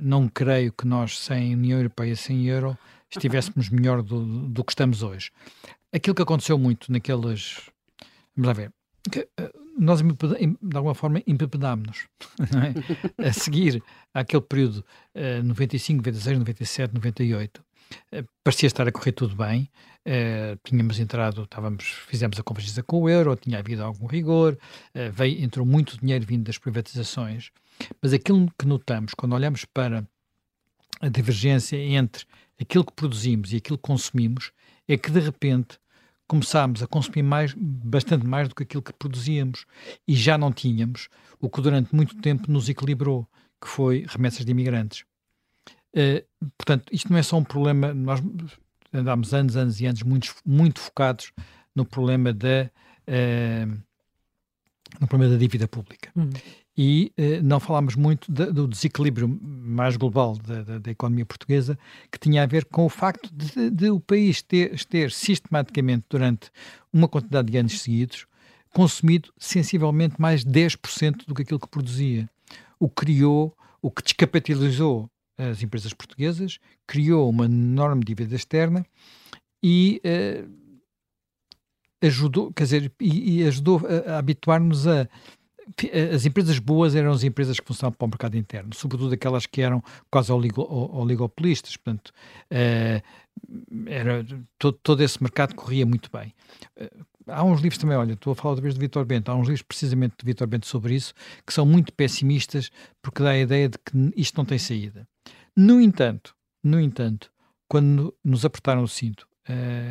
não 0.00 0.26
creio 0.26 0.72
que 0.72 0.84
nós, 0.84 1.16
sem 1.16 1.54
União 1.54 1.78
Europeia, 1.78 2.16
sem 2.16 2.48
euro, 2.48 2.76
estivéssemos 3.08 3.68
melhor 3.68 4.02
do, 4.02 4.48
do 4.48 4.64
que 4.64 4.72
estamos 4.72 5.04
hoje. 5.04 5.30
Aquilo 5.92 6.14
que 6.14 6.22
aconteceu 6.22 6.58
muito 6.58 6.90
naquelas. 6.92 7.68
Vamos 8.36 8.48
lá 8.48 8.52
ver. 8.52 8.72
Que, 9.10 9.20
uh, 9.20 9.60
nós, 9.78 10.02
de 10.02 10.76
alguma 10.76 10.94
forma, 10.94 11.22
empepedámos-nos 11.26 12.06
é? 13.18 13.28
a 13.28 13.32
seguir 13.32 13.82
àquele 14.12 14.42
período 14.42 14.84
uh, 15.14 15.42
95, 15.42 15.98
96, 15.98 16.38
97, 16.38 16.94
98. 16.94 17.64
Uh, 18.12 18.28
parecia 18.44 18.66
estar 18.66 18.86
a 18.86 18.92
correr 18.92 19.12
tudo 19.12 19.34
bem. 19.34 19.68
Uh, 20.06 20.58
tínhamos 20.64 20.98
entrado, 20.98 21.42
estávamos, 21.42 21.84
fizemos 22.06 22.38
a 22.38 22.42
convergência 22.42 22.82
com 22.82 23.02
o 23.02 23.08
euro, 23.08 23.36
tinha 23.36 23.58
havido 23.58 23.84
algum 23.84 24.06
rigor, 24.06 24.58
uh, 24.94 25.12
veio, 25.12 25.42
entrou 25.42 25.66
muito 25.66 25.98
dinheiro 25.98 26.24
vindo 26.26 26.44
das 26.44 26.56
privatizações, 26.56 27.50
mas 28.00 28.12
aquilo 28.12 28.50
que 28.58 28.66
notamos 28.66 29.12
quando 29.14 29.34
olhamos 29.34 29.64
para 29.66 30.06
a 31.00 31.08
divergência 31.08 31.76
entre 31.76 32.24
aquilo 32.60 32.84
que 32.84 32.92
produzimos 32.92 33.52
e 33.52 33.56
aquilo 33.56 33.76
que 33.76 33.82
consumimos 33.82 34.52
é 34.92 34.96
que 34.96 35.10
de 35.10 35.20
repente 35.20 35.78
começámos 36.26 36.82
a 36.82 36.86
consumir 36.86 37.22
mais, 37.22 37.54
bastante 37.56 38.26
mais 38.26 38.48
do 38.48 38.54
que 38.54 38.64
aquilo 38.64 38.82
que 38.82 38.92
produzíamos 38.92 39.64
e 40.06 40.14
já 40.14 40.36
não 40.36 40.52
tínhamos 40.52 41.08
o 41.40 41.48
que 41.48 41.60
durante 41.60 41.94
muito 41.94 42.16
tempo 42.16 42.50
nos 42.50 42.68
equilibrou, 42.68 43.28
que 43.60 43.68
foi 43.68 44.04
remessas 44.08 44.44
de 44.44 44.50
imigrantes. 44.50 45.04
Uh, 45.94 46.24
portanto, 46.56 46.86
isto 46.92 47.10
não 47.10 47.18
é 47.18 47.22
só 47.22 47.36
um 47.36 47.44
problema, 47.44 47.94
nós 47.94 48.20
andámos 48.92 49.32
anos, 49.32 49.56
anos 49.56 49.80
e 49.80 49.86
anos 49.86 50.02
muito, 50.02 50.34
muito 50.44 50.80
focados 50.80 51.32
no 51.74 51.84
problema 51.84 52.32
da 52.32 52.70
uh, 53.08 53.82
no 55.00 55.06
problema 55.06 55.32
da 55.32 55.38
dívida 55.38 55.68
pública. 55.68 56.10
Hum. 56.16 56.30
E 56.82 57.12
uh, 57.18 57.42
não 57.42 57.60
falámos 57.60 57.94
muito 57.94 58.32
de, 58.32 58.46
do 58.46 58.66
desequilíbrio 58.66 59.28
mais 59.42 59.98
global 59.98 60.38
da, 60.38 60.62
da, 60.62 60.78
da, 60.78 60.90
economia 60.90 61.26
portuguesa, 61.26 61.78
que 62.10 62.18
tinha 62.18 62.42
a 62.42 62.46
ver 62.46 62.64
com 62.64 62.86
o 62.86 62.88
facto 62.88 63.30
de, 63.34 63.68
de 63.68 63.90
o 63.90 64.00
país 64.00 64.40
ter, 64.40 64.82
ter, 64.86 65.12
sistematicamente, 65.12 66.06
durante 66.08 66.50
uma 66.90 67.06
quantidade 67.06 67.52
de 67.52 67.58
anos 67.58 67.82
seguidos, 67.82 68.24
consumido 68.72 69.30
sensivelmente 69.36 70.18
mais 70.18 70.42
10% 70.42 71.26
do 71.26 71.34
que 71.34 71.42
aquilo 71.42 71.60
que 71.60 71.68
produzia. 71.68 72.26
O 72.78 72.88
que 72.88 73.04
criou, 73.04 73.54
o 73.82 73.90
que 73.90 74.02
descapitalizou 74.02 75.10
as 75.36 75.62
empresas 75.62 75.92
portuguesas, 75.92 76.58
criou 76.86 77.28
uma 77.28 77.44
enorme 77.44 78.02
dívida 78.02 78.34
externa 78.34 78.86
e 79.62 80.00
uh, 80.02 80.50
ajudou, 82.00 82.50
quer 82.54 82.64
dizer, 82.64 82.92
e, 82.98 83.42
e 83.42 83.46
ajudou 83.46 83.82
a, 83.86 84.12
a 84.12 84.18
habituar-nos 84.18 84.86
a 84.86 85.06
as 86.14 86.26
empresas 86.26 86.58
boas 86.58 86.94
eram 86.94 87.12
as 87.12 87.22
empresas 87.22 87.58
que 87.58 87.66
funcionavam 87.66 87.96
para 87.96 88.06
o 88.06 88.08
mercado 88.08 88.36
interno, 88.36 88.74
sobretudo 88.74 89.14
aquelas 89.14 89.46
que 89.46 89.62
eram 89.62 89.82
quase 90.10 90.32
oligo, 90.32 90.62
oligopolistas, 90.62 91.76
portanto, 91.76 92.12
uh, 92.52 93.02
era, 93.86 94.24
todo, 94.58 94.78
todo, 94.82 95.02
esse 95.02 95.22
mercado 95.22 95.54
corria 95.54 95.86
muito 95.86 96.10
bem. 96.12 96.34
Uh, 96.76 97.04
há 97.26 97.44
uns 97.44 97.60
livros 97.60 97.78
também, 97.78 97.96
olha, 97.96 98.14
estou 98.14 98.32
a 98.32 98.36
falar 98.36 98.50
outra 98.50 98.62
vez 98.62 98.74
de 98.74 98.80
Vitor 98.80 99.04
Bento, 99.04 99.30
há 99.30 99.34
uns 99.34 99.46
livros 99.46 99.62
precisamente 99.62 100.14
de 100.18 100.24
Vitor 100.24 100.46
Bento 100.46 100.66
sobre 100.66 100.94
isso, 100.94 101.14
que 101.46 101.52
são 101.52 101.64
muito 101.64 101.92
pessimistas, 101.92 102.70
porque 103.00 103.22
dá 103.22 103.30
a 103.30 103.38
ideia 103.38 103.68
de 103.68 103.78
que 103.78 104.12
isto 104.16 104.36
não 104.36 104.44
tem 104.44 104.58
saída. 104.58 105.06
No 105.56 105.80
entanto, 105.80 106.34
no 106.62 106.80
entanto, 106.80 107.30
quando 107.68 108.14
nos 108.24 108.44
apertaram 108.44 108.82
o 108.82 108.88
cinto, 108.88 109.26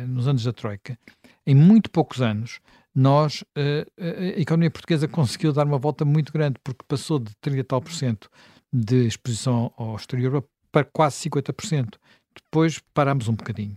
nos 0.08 0.26
anos 0.26 0.44
da 0.44 0.52
Troika, 0.52 0.98
em 1.46 1.54
muito 1.54 1.90
poucos 1.90 2.22
anos, 2.22 2.60
nós, 2.94 3.42
uh, 3.56 3.86
a 3.98 4.40
economia 4.40 4.70
portuguesa 4.70 5.06
conseguiu 5.06 5.52
dar 5.52 5.66
uma 5.66 5.78
volta 5.78 6.04
muito 6.04 6.32
grande, 6.32 6.56
porque 6.62 6.84
passou 6.86 7.18
de 7.18 7.32
30 7.40 7.64
tal 7.64 7.80
por 7.80 7.92
cento 7.92 8.28
de 8.72 9.06
exposição 9.06 9.72
ao 9.76 9.96
exterior 9.96 10.44
para 10.70 10.84
quase 10.84 11.28
50%. 11.28 11.96
Depois 12.34 12.80
parámos 12.94 13.28
um 13.28 13.34
bocadinho. 13.34 13.74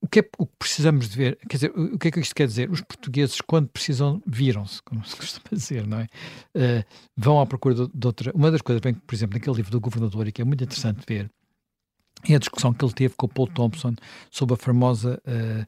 O 0.00 0.08
que 0.08 0.20
é 0.20 0.28
o 0.36 0.46
que 0.46 0.56
precisamos 0.58 1.08
de 1.08 1.16
ver? 1.16 1.38
Quer 1.48 1.56
dizer, 1.56 1.70
o 1.70 1.98
que 1.98 2.08
é 2.08 2.10
que 2.10 2.20
isto 2.20 2.34
quer 2.34 2.46
dizer? 2.46 2.70
Os 2.70 2.80
portugueses, 2.80 3.40
quando 3.40 3.68
precisam, 3.68 4.20
viram-se, 4.26 4.82
como 4.82 5.04
se 5.04 5.14
costuma 5.14 5.44
dizer, 5.52 5.86
não 5.86 6.00
é? 6.00 6.08
Uh, 6.56 6.84
vão 7.16 7.40
à 7.40 7.46
procura 7.46 7.74
de, 7.74 7.88
de, 7.88 8.06
outra. 8.06 8.32
Uma 8.34 8.50
das 8.50 8.62
coisas, 8.62 8.80
bem, 8.80 8.94
por 8.94 9.14
exemplo, 9.14 9.38
naquele 9.38 9.56
livro 9.56 9.70
do 9.70 9.80
governador, 9.80 10.26
e 10.26 10.32
que 10.32 10.42
é 10.42 10.44
muito 10.44 10.64
interessante 10.64 11.04
ver, 11.06 11.30
é 12.28 12.34
a 12.34 12.38
discussão 12.38 12.72
que 12.72 12.84
ele 12.84 12.92
teve 12.92 13.14
com 13.14 13.26
o 13.26 13.28
Paul 13.28 13.48
Thompson 13.48 13.94
sobre 14.30 14.54
a 14.54 14.56
famosa 14.56 15.22
uh, 15.24 15.66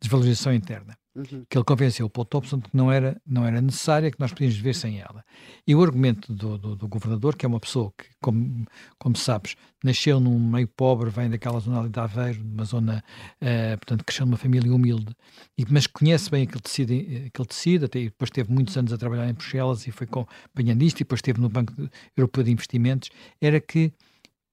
desvalorização 0.00 0.52
interna 0.52 0.96
uhum. 1.16 1.44
que 1.48 1.56
ele 1.56 1.64
convenceu 1.64 2.06
o 2.06 2.10
Paul 2.10 2.26
Thompson 2.26 2.60
que 2.60 2.70
não 2.74 2.92
era, 2.92 3.20
não 3.26 3.44
era 3.44 3.60
necessária, 3.60 4.10
que 4.10 4.20
nós 4.20 4.32
podíamos 4.32 4.56
viver 4.56 4.74
sem 4.74 5.00
ela. 5.00 5.24
E 5.66 5.74
o 5.74 5.82
argumento 5.82 6.32
do, 6.32 6.58
do, 6.58 6.76
do, 6.76 6.88
governador, 6.88 7.34
que 7.34 7.46
é 7.46 7.48
uma 7.48 7.58
pessoa 7.58 7.92
que, 7.96 8.04
como, 8.20 8.66
como 8.98 9.16
sabes, 9.16 9.56
nasceu 9.82 10.20
num 10.20 10.38
meio 10.38 10.68
pobre, 10.68 11.10
vem 11.10 11.30
daquela 11.30 11.58
zona 11.58 11.80
ali 11.80 11.88
de 11.88 11.98
Aveiro, 11.98 12.42
uma 12.42 12.64
zona, 12.64 13.02
uh, 13.40 13.78
portanto, 13.78 14.04
cresceu 14.04 14.26
numa 14.26 14.36
família 14.36 14.72
humilde, 14.72 15.14
e, 15.56 15.64
mas 15.70 15.86
conhece 15.86 16.30
bem 16.30 16.42
aquele 16.42 16.60
tecido, 16.60 16.92
aquele 16.92 17.48
tecido 17.48 17.84
até, 17.86 18.00
depois 18.00 18.30
teve 18.30 18.52
muitos 18.52 18.76
anos 18.76 18.92
a 18.92 18.98
trabalhar 18.98 19.28
em 19.28 19.32
Bruxelas 19.32 19.86
e 19.86 19.90
foi 19.90 20.06
acompanhando 20.06 20.82
isto, 20.82 20.98
e 20.98 21.04
depois 21.04 21.18
esteve 21.18 21.40
no 21.40 21.48
Banco 21.48 21.72
Europeu 22.16 22.44
de 22.44 22.52
Investimentos, 22.52 23.10
era 23.40 23.60
que 23.60 23.92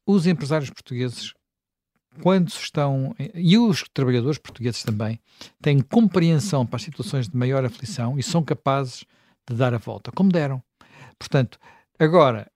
os 0.05 0.27
empresários 0.27 0.69
portugueses 0.69 1.33
quando 2.21 2.49
estão, 2.49 3.15
e 3.33 3.57
os 3.57 3.83
trabalhadores 3.93 4.37
portugueses 4.37 4.83
também, 4.83 5.19
têm 5.61 5.79
compreensão 5.79 6.65
para 6.65 6.77
as 6.77 6.83
situações 6.83 7.27
de 7.27 7.35
maior 7.35 7.65
aflição 7.65 8.17
e 8.17 8.23
são 8.23 8.43
capazes 8.43 9.05
de 9.47 9.55
dar 9.55 9.73
a 9.73 9.77
volta, 9.77 10.11
como 10.11 10.31
deram. 10.31 10.61
Portanto, 11.17 11.59
agora 11.99 12.51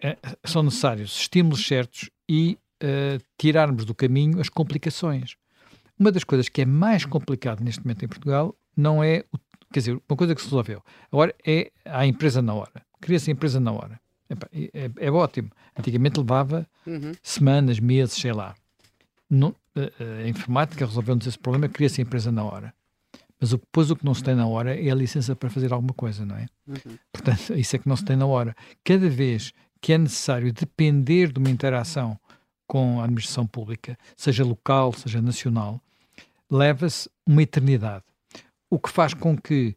é, 0.00 0.16
são 0.44 0.62
necessários 0.62 1.18
estímulos 1.18 1.66
certos 1.66 2.10
e 2.28 2.58
uh, 2.82 3.22
tirarmos 3.38 3.84
do 3.84 3.94
caminho 3.94 4.40
as 4.40 4.48
complicações. 4.48 5.36
Uma 5.98 6.12
das 6.12 6.24
coisas 6.24 6.48
que 6.48 6.62
é 6.62 6.66
mais 6.66 7.04
complicado 7.04 7.62
neste 7.62 7.82
momento 7.82 8.04
em 8.04 8.08
Portugal 8.08 8.54
não 8.76 9.02
é, 9.02 9.24
quer 9.72 9.80
dizer, 9.80 10.02
uma 10.08 10.16
coisa 10.16 10.34
que 10.34 10.40
se 10.40 10.48
resolveu. 10.48 10.82
Agora 11.10 11.34
é 11.44 11.72
a 11.84 12.06
empresa 12.06 12.42
na 12.42 12.52
hora. 12.52 12.84
Cria-se 13.00 13.30
a 13.30 13.32
empresa 13.32 13.58
na 13.58 13.72
hora. 13.72 13.98
É, 14.74 15.06
é, 15.06 15.10
ótimo. 15.10 15.50
Antigamente 15.78 16.18
levava 16.18 16.68
uhum. 16.86 17.12
semanas, 17.22 17.80
meses, 17.80 18.14
sei 18.14 18.32
lá. 18.32 18.54
Não, 19.28 19.54
a, 19.74 20.22
a, 20.24 20.28
informática 20.28 20.86
resolveu-nos 20.86 21.26
esse 21.26 21.38
problema, 21.38 21.68
cria-se 21.68 22.00
a 22.00 22.04
empresa 22.04 22.30
na 22.30 22.44
hora. 22.44 22.74
Mas 23.40 23.50
depois 23.50 23.90
o 23.90 23.96
que 23.96 24.04
não 24.04 24.14
se 24.14 24.22
tem 24.22 24.34
na 24.34 24.46
hora 24.46 24.74
é 24.74 24.90
a 24.90 24.94
licença 24.94 25.36
para 25.36 25.50
fazer 25.50 25.72
alguma 25.72 25.92
coisa, 25.92 26.24
não 26.24 26.36
é? 26.36 26.46
Uhum. 26.66 26.98
Portanto, 27.12 27.54
isso 27.58 27.76
é 27.76 27.78
que 27.78 27.88
não 27.88 27.96
se 27.96 28.04
tem 28.04 28.16
na 28.16 28.26
hora. 28.26 28.56
Cada 28.82 29.08
vez 29.08 29.52
que 29.80 29.92
é 29.92 29.98
necessário 29.98 30.52
depender 30.52 31.32
de 31.32 31.38
uma 31.38 31.50
interação 31.50 32.18
com 32.66 33.00
a 33.00 33.04
administração 33.04 33.46
pública, 33.46 33.96
seja 34.16 34.44
local, 34.44 34.92
seja 34.92 35.20
nacional, 35.20 35.80
leva-se 36.50 37.08
uma 37.26 37.42
eternidade. 37.42 38.04
O 38.70 38.78
que 38.78 38.90
faz 38.90 39.14
com 39.14 39.36
que 39.36 39.76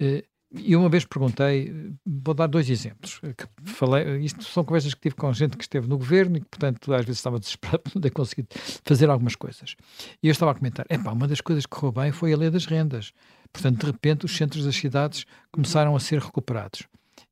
eh, 0.00 0.24
e 0.50 0.74
uma 0.74 0.88
vez 0.88 1.04
perguntei, 1.04 1.92
vou 2.06 2.32
dar 2.32 2.46
dois 2.46 2.70
exemplos. 2.70 3.20
Que 3.36 3.46
falei, 3.64 4.18
isto 4.20 4.42
são 4.44 4.64
conversas 4.64 4.94
que 4.94 5.00
tive 5.00 5.14
com 5.14 5.30
gente 5.32 5.56
que 5.56 5.62
esteve 5.62 5.86
no 5.86 5.98
governo 5.98 6.38
e 6.38 6.40
que, 6.40 6.46
portanto, 6.46 6.92
às 6.94 7.04
vezes 7.04 7.18
estava 7.18 7.38
desesperado 7.40 8.00
ter 8.00 8.10
conseguido 8.10 8.48
fazer 8.84 9.10
algumas 9.10 9.36
coisas. 9.36 9.76
E 10.22 10.28
eu 10.28 10.32
estava 10.32 10.52
a 10.52 10.54
comentar: 10.54 10.86
epá, 10.88 11.12
uma 11.12 11.28
das 11.28 11.42
coisas 11.42 11.66
que 11.66 11.70
correu 11.70 11.92
bem 11.92 12.12
foi 12.12 12.32
a 12.32 12.36
lei 12.36 12.50
das 12.50 12.64
rendas. 12.64 13.12
Portanto, 13.52 13.80
de 13.80 13.86
repente, 13.86 14.24
os 14.24 14.34
centros 14.34 14.64
das 14.64 14.76
cidades 14.76 15.26
começaram 15.52 15.94
a 15.94 16.00
ser 16.00 16.20
recuperados. 16.20 16.84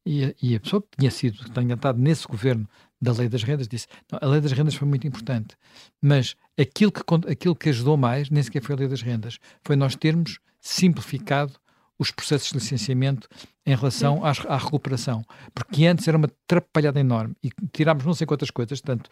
E, 0.04 0.34
e 0.42 0.54
a 0.54 0.60
pessoa 0.60 0.82
que 0.82 0.98
tinha 0.98 1.10
sido, 1.10 1.42
que 1.42 1.50
tinha 1.50 1.74
estado 1.74 1.98
nesse 1.98 2.26
governo 2.26 2.68
da 3.00 3.12
lei 3.12 3.30
das 3.30 3.42
rendas, 3.42 3.66
disse: 3.66 3.86
a 4.12 4.26
lei 4.26 4.42
das 4.42 4.52
rendas 4.52 4.74
foi 4.74 4.86
muito 4.86 5.06
importante, 5.06 5.56
mas 6.02 6.36
aquilo 6.58 6.92
que, 6.92 7.02
aquilo 7.30 7.56
que 7.56 7.70
ajudou 7.70 7.96
mais 7.96 8.28
nem 8.28 8.42
sequer 8.42 8.62
foi 8.62 8.74
a 8.74 8.78
lei 8.78 8.88
das 8.88 9.00
rendas, 9.00 9.38
foi 9.64 9.74
nós 9.74 9.96
termos 9.96 10.38
simplificado 10.60 11.54
os 11.98 12.10
processos 12.10 12.48
de 12.48 12.54
licenciamento 12.54 13.28
em 13.64 13.74
relação 13.74 14.24
às, 14.24 14.44
à 14.46 14.56
recuperação. 14.56 15.24
Porque 15.54 15.86
antes 15.86 16.06
era 16.06 16.16
uma 16.16 16.26
atrapalhada 16.26 17.00
enorme 17.00 17.34
e 17.42 17.50
tirámos 17.72 18.04
não 18.04 18.14
sei 18.14 18.26
quantas 18.26 18.50
coisas, 18.50 18.80
portanto, 18.80 19.08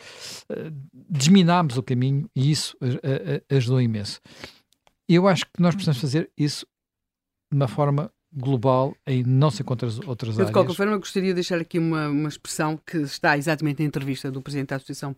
uh, 0.51 0.70
desminámos 1.09 1.77
o 1.77 1.82
caminho 1.82 2.28
e 2.35 2.51
isso 2.51 2.77
ajudou 3.51 3.81
imenso. 3.81 4.20
Eu 5.09 5.28
acho 5.28 5.44
que 5.44 5.61
nós 5.61 5.74
precisamos 5.74 6.01
fazer 6.01 6.31
isso 6.36 6.66
de 7.51 7.56
uma 7.56 7.69
forma 7.69 8.11
global 8.32 8.97
em 9.06 9.23
não 9.23 9.51
sei 9.51 9.65
quantas 9.65 9.98
outras 10.01 10.31
eu, 10.31 10.43
áreas. 10.43 10.48
De 10.48 10.52
qualquer 10.52 10.74
forma, 10.74 10.97
gostaria 10.97 11.31
de 11.31 11.35
deixar 11.35 11.61
aqui 11.61 11.78
uma, 11.78 12.09
uma 12.09 12.28
expressão 12.28 12.78
que 12.85 12.98
está 12.98 13.36
exatamente 13.39 13.81
na 13.81 13.86
entrevista 13.86 14.31
do 14.31 14.43
Presidente 14.43 14.70
da 14.70 14.77
Associação 14.77 15.15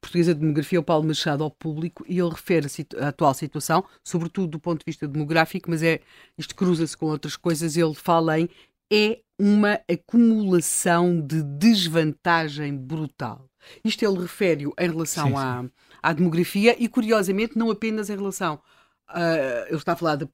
Portuguesa 0.00 0.34
de 0.34 0.40
Demografia, 0.40 0.80
o 0.80 0.82
Paulo 0.82 1.06
Machado, 1.06 1.42
ao 1.42 1.50
público, 1.50 2.04
e 2.08 2.18
ele 2.18 2.30
refere 2.30 2.66
a, 2.98 3.08
atual 3.08 3.34
situação, 3.34 3.84
sobretudo 4.04 4.48
do 4.52 4.60
ponto 4.60 4.80
de 4.80 4.84
vista 4.86 5.08
demográfico, 5.08 5.70
mas 5.70 5.82
é 5.82 6.00
isto 6.38 6.54
cruza-se 6.54 6.96
com 6.96 7.06
outras 7.06 7.36
coisas. 7.36 7.76
Ele 7.76 7.94
fala 7.94 8.38
em 8.38 8.48
é 8.92 9.20
uma 9.38 9.80
acumulação 9.90 11.20
de 11.20 11.42
desvantagem 11.42 12.76
brutal. 12.76 13.50
Isto 13.84 14.04
ele 14.04 14.20
refere 14.20 14.64
em 14.64 14.88
relação 14.88 15.26
sim, 15.26 15.32
sim. 15.32 15.38
À, 15.38 15.64
à 16.02 16.12
demografia 16.12 16.76
e, 16.78 16.88
curiosamente, 16.88 17.58
não 17.58 17.70
apenas 17.70 18.08
em 18.08 18.16
relação 18.16 18.60
Uh, 19.08 19.66
ele 19.68 19.76
está 19.76 19.92
a 19.92 19.96
falar 19.96 20.16
da, 20.16 20.26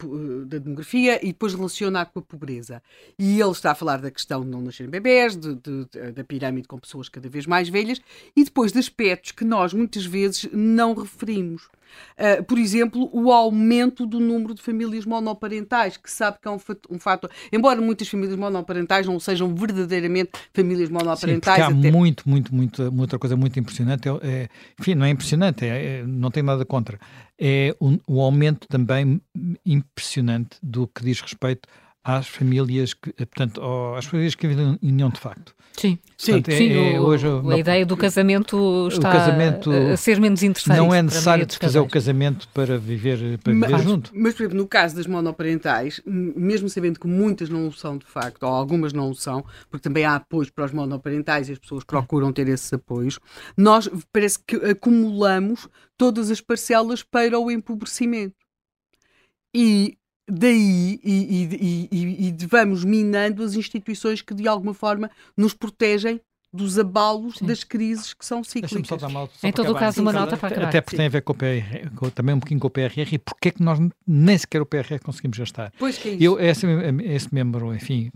demografia 0.59 1.23
e 1.23 1.29
depois 1.29 1.53
relaciona 1.53 2.07
com 2.07 2.21
a 2.21 2.23
pobreza. 2.23 2.83
E 3.19 3.39
ele 3.39 3.51
está 3.51 3.73
a 3.73 3.75
falar 3.75 4.01
da 4.01 4.11
questão 4.11 4.41
de 4.43 4.49
não 4.49 4.63
nascerem 4.63 4.91
bebés, 4.91 5.37
de, 5.37 5.55
de, 5.57 5.85
de, 5.85 6.13
da 6.13 6.25
pirâmide 6.25 6.67
com 6.67 6.79
pessoas 6.79 7.09
cada 7.09 7.29
vez 7.29 7.47
mais 7.47 7.69
velhas 7.69 8.01
e 8.35 8.43
depois 8.43 8.73
de 8.73 8.79
aspectos 8.79 9.33
que 9.33 9.45
nós 9.45 9.75
muitas 9.75 10.07
vezes 10.07 10.49
não 10.53 10.95
referimos. 10.95 11.69
Uh, 12.19 12.43
por 12.45 12.59
exemplo, 12.59 13.09
o 13.13 13.33
aumento 13.33 14.07
do 14.07 14.21
número 14.21 14.55
de 14.55 14.63
famílias 14.63 15.05
monoparentais, 15.05 15.97
que 15.97 16.11
sabe 16.11 16.39
que 16.41 16.49
é 16.49 16.51
um, 16.51 16.59
um 16.91 16.99
fator. 16.99 17.31
Embora 17.53 17.81
muitas 17.81 18.09
famílias 18.09 18.37
monoparentais 18.37 19.07
não 19.07 19.19
sejam 19.19 19.55
verdadeiramente 19.55 20.31
famílias 20.53 20.89
monoparentais. 20.89 21.57
Sim, 21.57 21.63
há 21.63 21.79
até... 21.79 21.91
muito, 21.91 22.29
muito, 22.29 22.55
muito, 22.55 22.95
outra 22.99 23.19
coisa 23.19 23.37
muito 23.37 23.59
impressionante. 23.59 24.09
É, 24.09 24.13
é, 24.23 24.49
enfim, 24.79 24.95
não 24.95 25.07
é 25.07 25.11
impressionante, 25.11 25.65
é, 25.65 25.99
é, 25.99 26.07
não 26.07 26.31
tem 26.31 26.43
nada 26.43 26.65
contra. 26.65 26.99
É 27.39 27.75
o, 27.81 27.99
o 28.07 28.21
aumento 28.21 28.69
também 28.69 29.21
impressionante 29.65 30.57
do 30.63 30.87
que 30.87 31.03
diz 31.03 31.21
respeito 31.21 31.69
às 32.05 32.27
famílias 32.27 32.95
que, 32.95 33.13
portanto, 33.13 33.63
às 33.97 34.05
famílias 34.07 34.35
que 34.35 34.49
vivem 34.49 34.79
em 34.83 34.93
união 34.93 35.09
de 35.09 35.21
facto. 35.21 35.55
Sim, 35.73 35.99
portanto, 36.19 36.53
sim, 36.53 36.71
é, 36.71 36.95
é, 36.95 37.01
hoje, 37.01 37.27
a 37.27 37.31
não, 37.31 37.57
ideia 37.57 37.87
do 37.87 37.97
casamento 37.97 38.89
está 38.89 39.11
casamento 39.11 39.71
a 39.71 39.97
ser 39.97 40.21
menos 40.21 40.43
interessante. 40.43 40.77
Não 40.77 40.95
é 40.95 41.01
necessário 41.01 41.47
fazer 41.59 41.79
o 41.79 41.89
casamento 41.89 42.47
para 42.49 42.77
viver, 42.77 43.39
para 43.39 43.55
mas, 43.55 43.71
viver 43.71 43.83
junto. 43.83 44.11
Mas, 44.15 44.35
por 44.35 44.43
exemplo, 44.43 44.59
no 44.59 44.69
caso 44.69 44.97
das 44.97 45.07
monoparentais, 45.07 46.01
mesmo 46.05 46.69
sabendo 46.69 47.01
que 47.01 47.07
muitas 47.07 47.49
não 47.49 47.69
o 47.69 47.73
são 47.73 47.97
de 47.97 48.05
facto, 48.05 48.43
ou 48.43 48.51
algumas 48.51 48.93
não 48.93 49.11
o 49.11 49.15
são, 49.15 49.45
porque 49.71 49.83
também 49.83 50.05
há 50.05 50.17
apoios 50.17 50.51
para 50.51 50.67
os 50.67 50.73
monoparentais 50.73 51.49
e 51.49 51.53
as 51.53 51.59
pessoas 51.59 51.85
procuram 51.85 52.33
ter 52.33 52.49
esses 52.49 52.71
apoios, 52.73 53.19
nós 53.57 53.89
parece 54.13 54.39
que 54.47 54.57
acumulamos 54.57 55.69
todas 55.97 56.31
as 56.31 56.41
parcelas 56.41 57.03
para 57.03 57.39
o 57.39 57.51
empobrecimento. 57.51 58.37
E 59.55 59.97
daí 60.33 60.99
e, 61.05 61.09
e, 61.13 61.89
e, 61.93 62.29
e, 62.29 62.47
vamos 62.47 62.85
minando 62.85 63.43
as 63.43 63.55
instituições 63.55 64.23
que 64.23 64.33
de 64.33 64.49
alguma 64.49 64.73
forma 64.73 65.11
nos 65.37 65.53
protegem 65.53 66.21
dos 66.53 66.79
abalos 66.79 67.37
Sim. 67.37 67.47
das 67.47 67.65
crises 67.65 68.13
que 68.13 68.25
são 68.25 68.45
cíclicas. 68.45 69.01
Só 69.01 69.09
mal, 69.09 69.29
só 69.35 69.47
em 69.47 69.53
todo 69.53 69.73
o 69.73 69.75
caso, 69.75 70.03
uma 70.03 70.13
nota 70.13 70.37
para 70.37 70.49
acabar. 70.49 70.69
Até 70.69 70.81
porque 70.83 70.97
Sim. 70.97 70.99
tem 70.99 71.07
a 71.07 71.09
ver 71.09 71.23
com 71.23 71.33
o 71.33 71.37
PRR, 71.37 71.91
com, 71.95 72.11
também 72.11 72.35
um 72.35 72.41
pouquinho 72.41 72.61
com 72.61 72.67
o 72.67 72.71
PRR 72.71 73.15
e 73.15 73.19
porque 73.19 73.49
é 73.49 73.51
que 73.53 73.63
nós 73.63 73.79
nem 74.07 74.37
sequer 74.37 74.61
o 74.61 74.67
PRR 74.67 74.99
conseguimos 75.03 75.39
gastar. 75.39 75.73
Pois 75.79 75.97
que 75.97 76.11
é 76.11 76.13
isso. 76.13 76.23
Eu, 76.23 76.39
esse, 76.39 76.67
esse 77.05 77.35
membro, 77.35 77.75
enfim, 77.75 78.11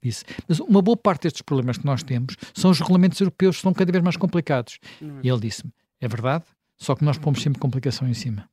disse, 0.00 0.24
mas 0.48 0.60
uma 0.60 0.80
boa 0.80 0.96
parte 0.96 1.22
destes 1.22 1.42
problemas 1.42 1.78
que 1.78 1.86
nós 1.86 2.02
temos 2.02 2.36
são 2.54 2.70
os 2.70 2.78
regulamentos 2.78 3.20
europeus 3.20 3.56
que 3.56 3.62
são 3.62 3.72
cada 3.72 3.90
vez 3.90 4.04
mais 4.04 4.16
complicados. 4.16 4.78
É. 5.02 5.06
E 5.24 5.28
ele 5.28 5.40
disse-me, 5.40 5.72
é 6.00 6.06
verdade, 6.06 6.44
só 6.78 6.94
que 6.94 7.04
nós 7.04 7.18
pomos 7.18 7.42
sempre 7.42 7.60
complicação 7.60 8.08
em 8.08 8.14
cima. 8.14 8.48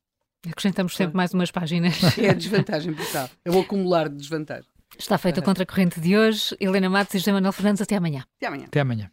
Acrescentamos 0.49 0.95
sempre 0.95 1.15
mais 1.15 1.33
umas 1.33 1.51
páginas. 1.51 1.97
É 2.17 2.29
a 2.29 2.33
desvantagem 2.33 2.91
brutal. 2.93 3.29
É 3.45 3.51
o 3.51 3.59
acumular 3.59 4.09
de 4.09 4.15
desvantagem. 4.15 4.65
Está 4.97 5.17
feita 5.17 5.39
a 5.39 5.43
contracorrente 5.43 5.99
de 5.99 6.17
hoje. 6.17 6.55
Helena 6.59 6.89
Matos 6.89 7.13
e 7.15 7.19
José 7.19 7.31
Manuel 7.31 7.53
Fernandes, 7.53 7.81
até 7.81 7.95
amanhã. 7.95 8.23
Até 8.37 8.47
amanhã. 8.47 8.65
Até 8.65 8.79
amanhã. 8.79 9.11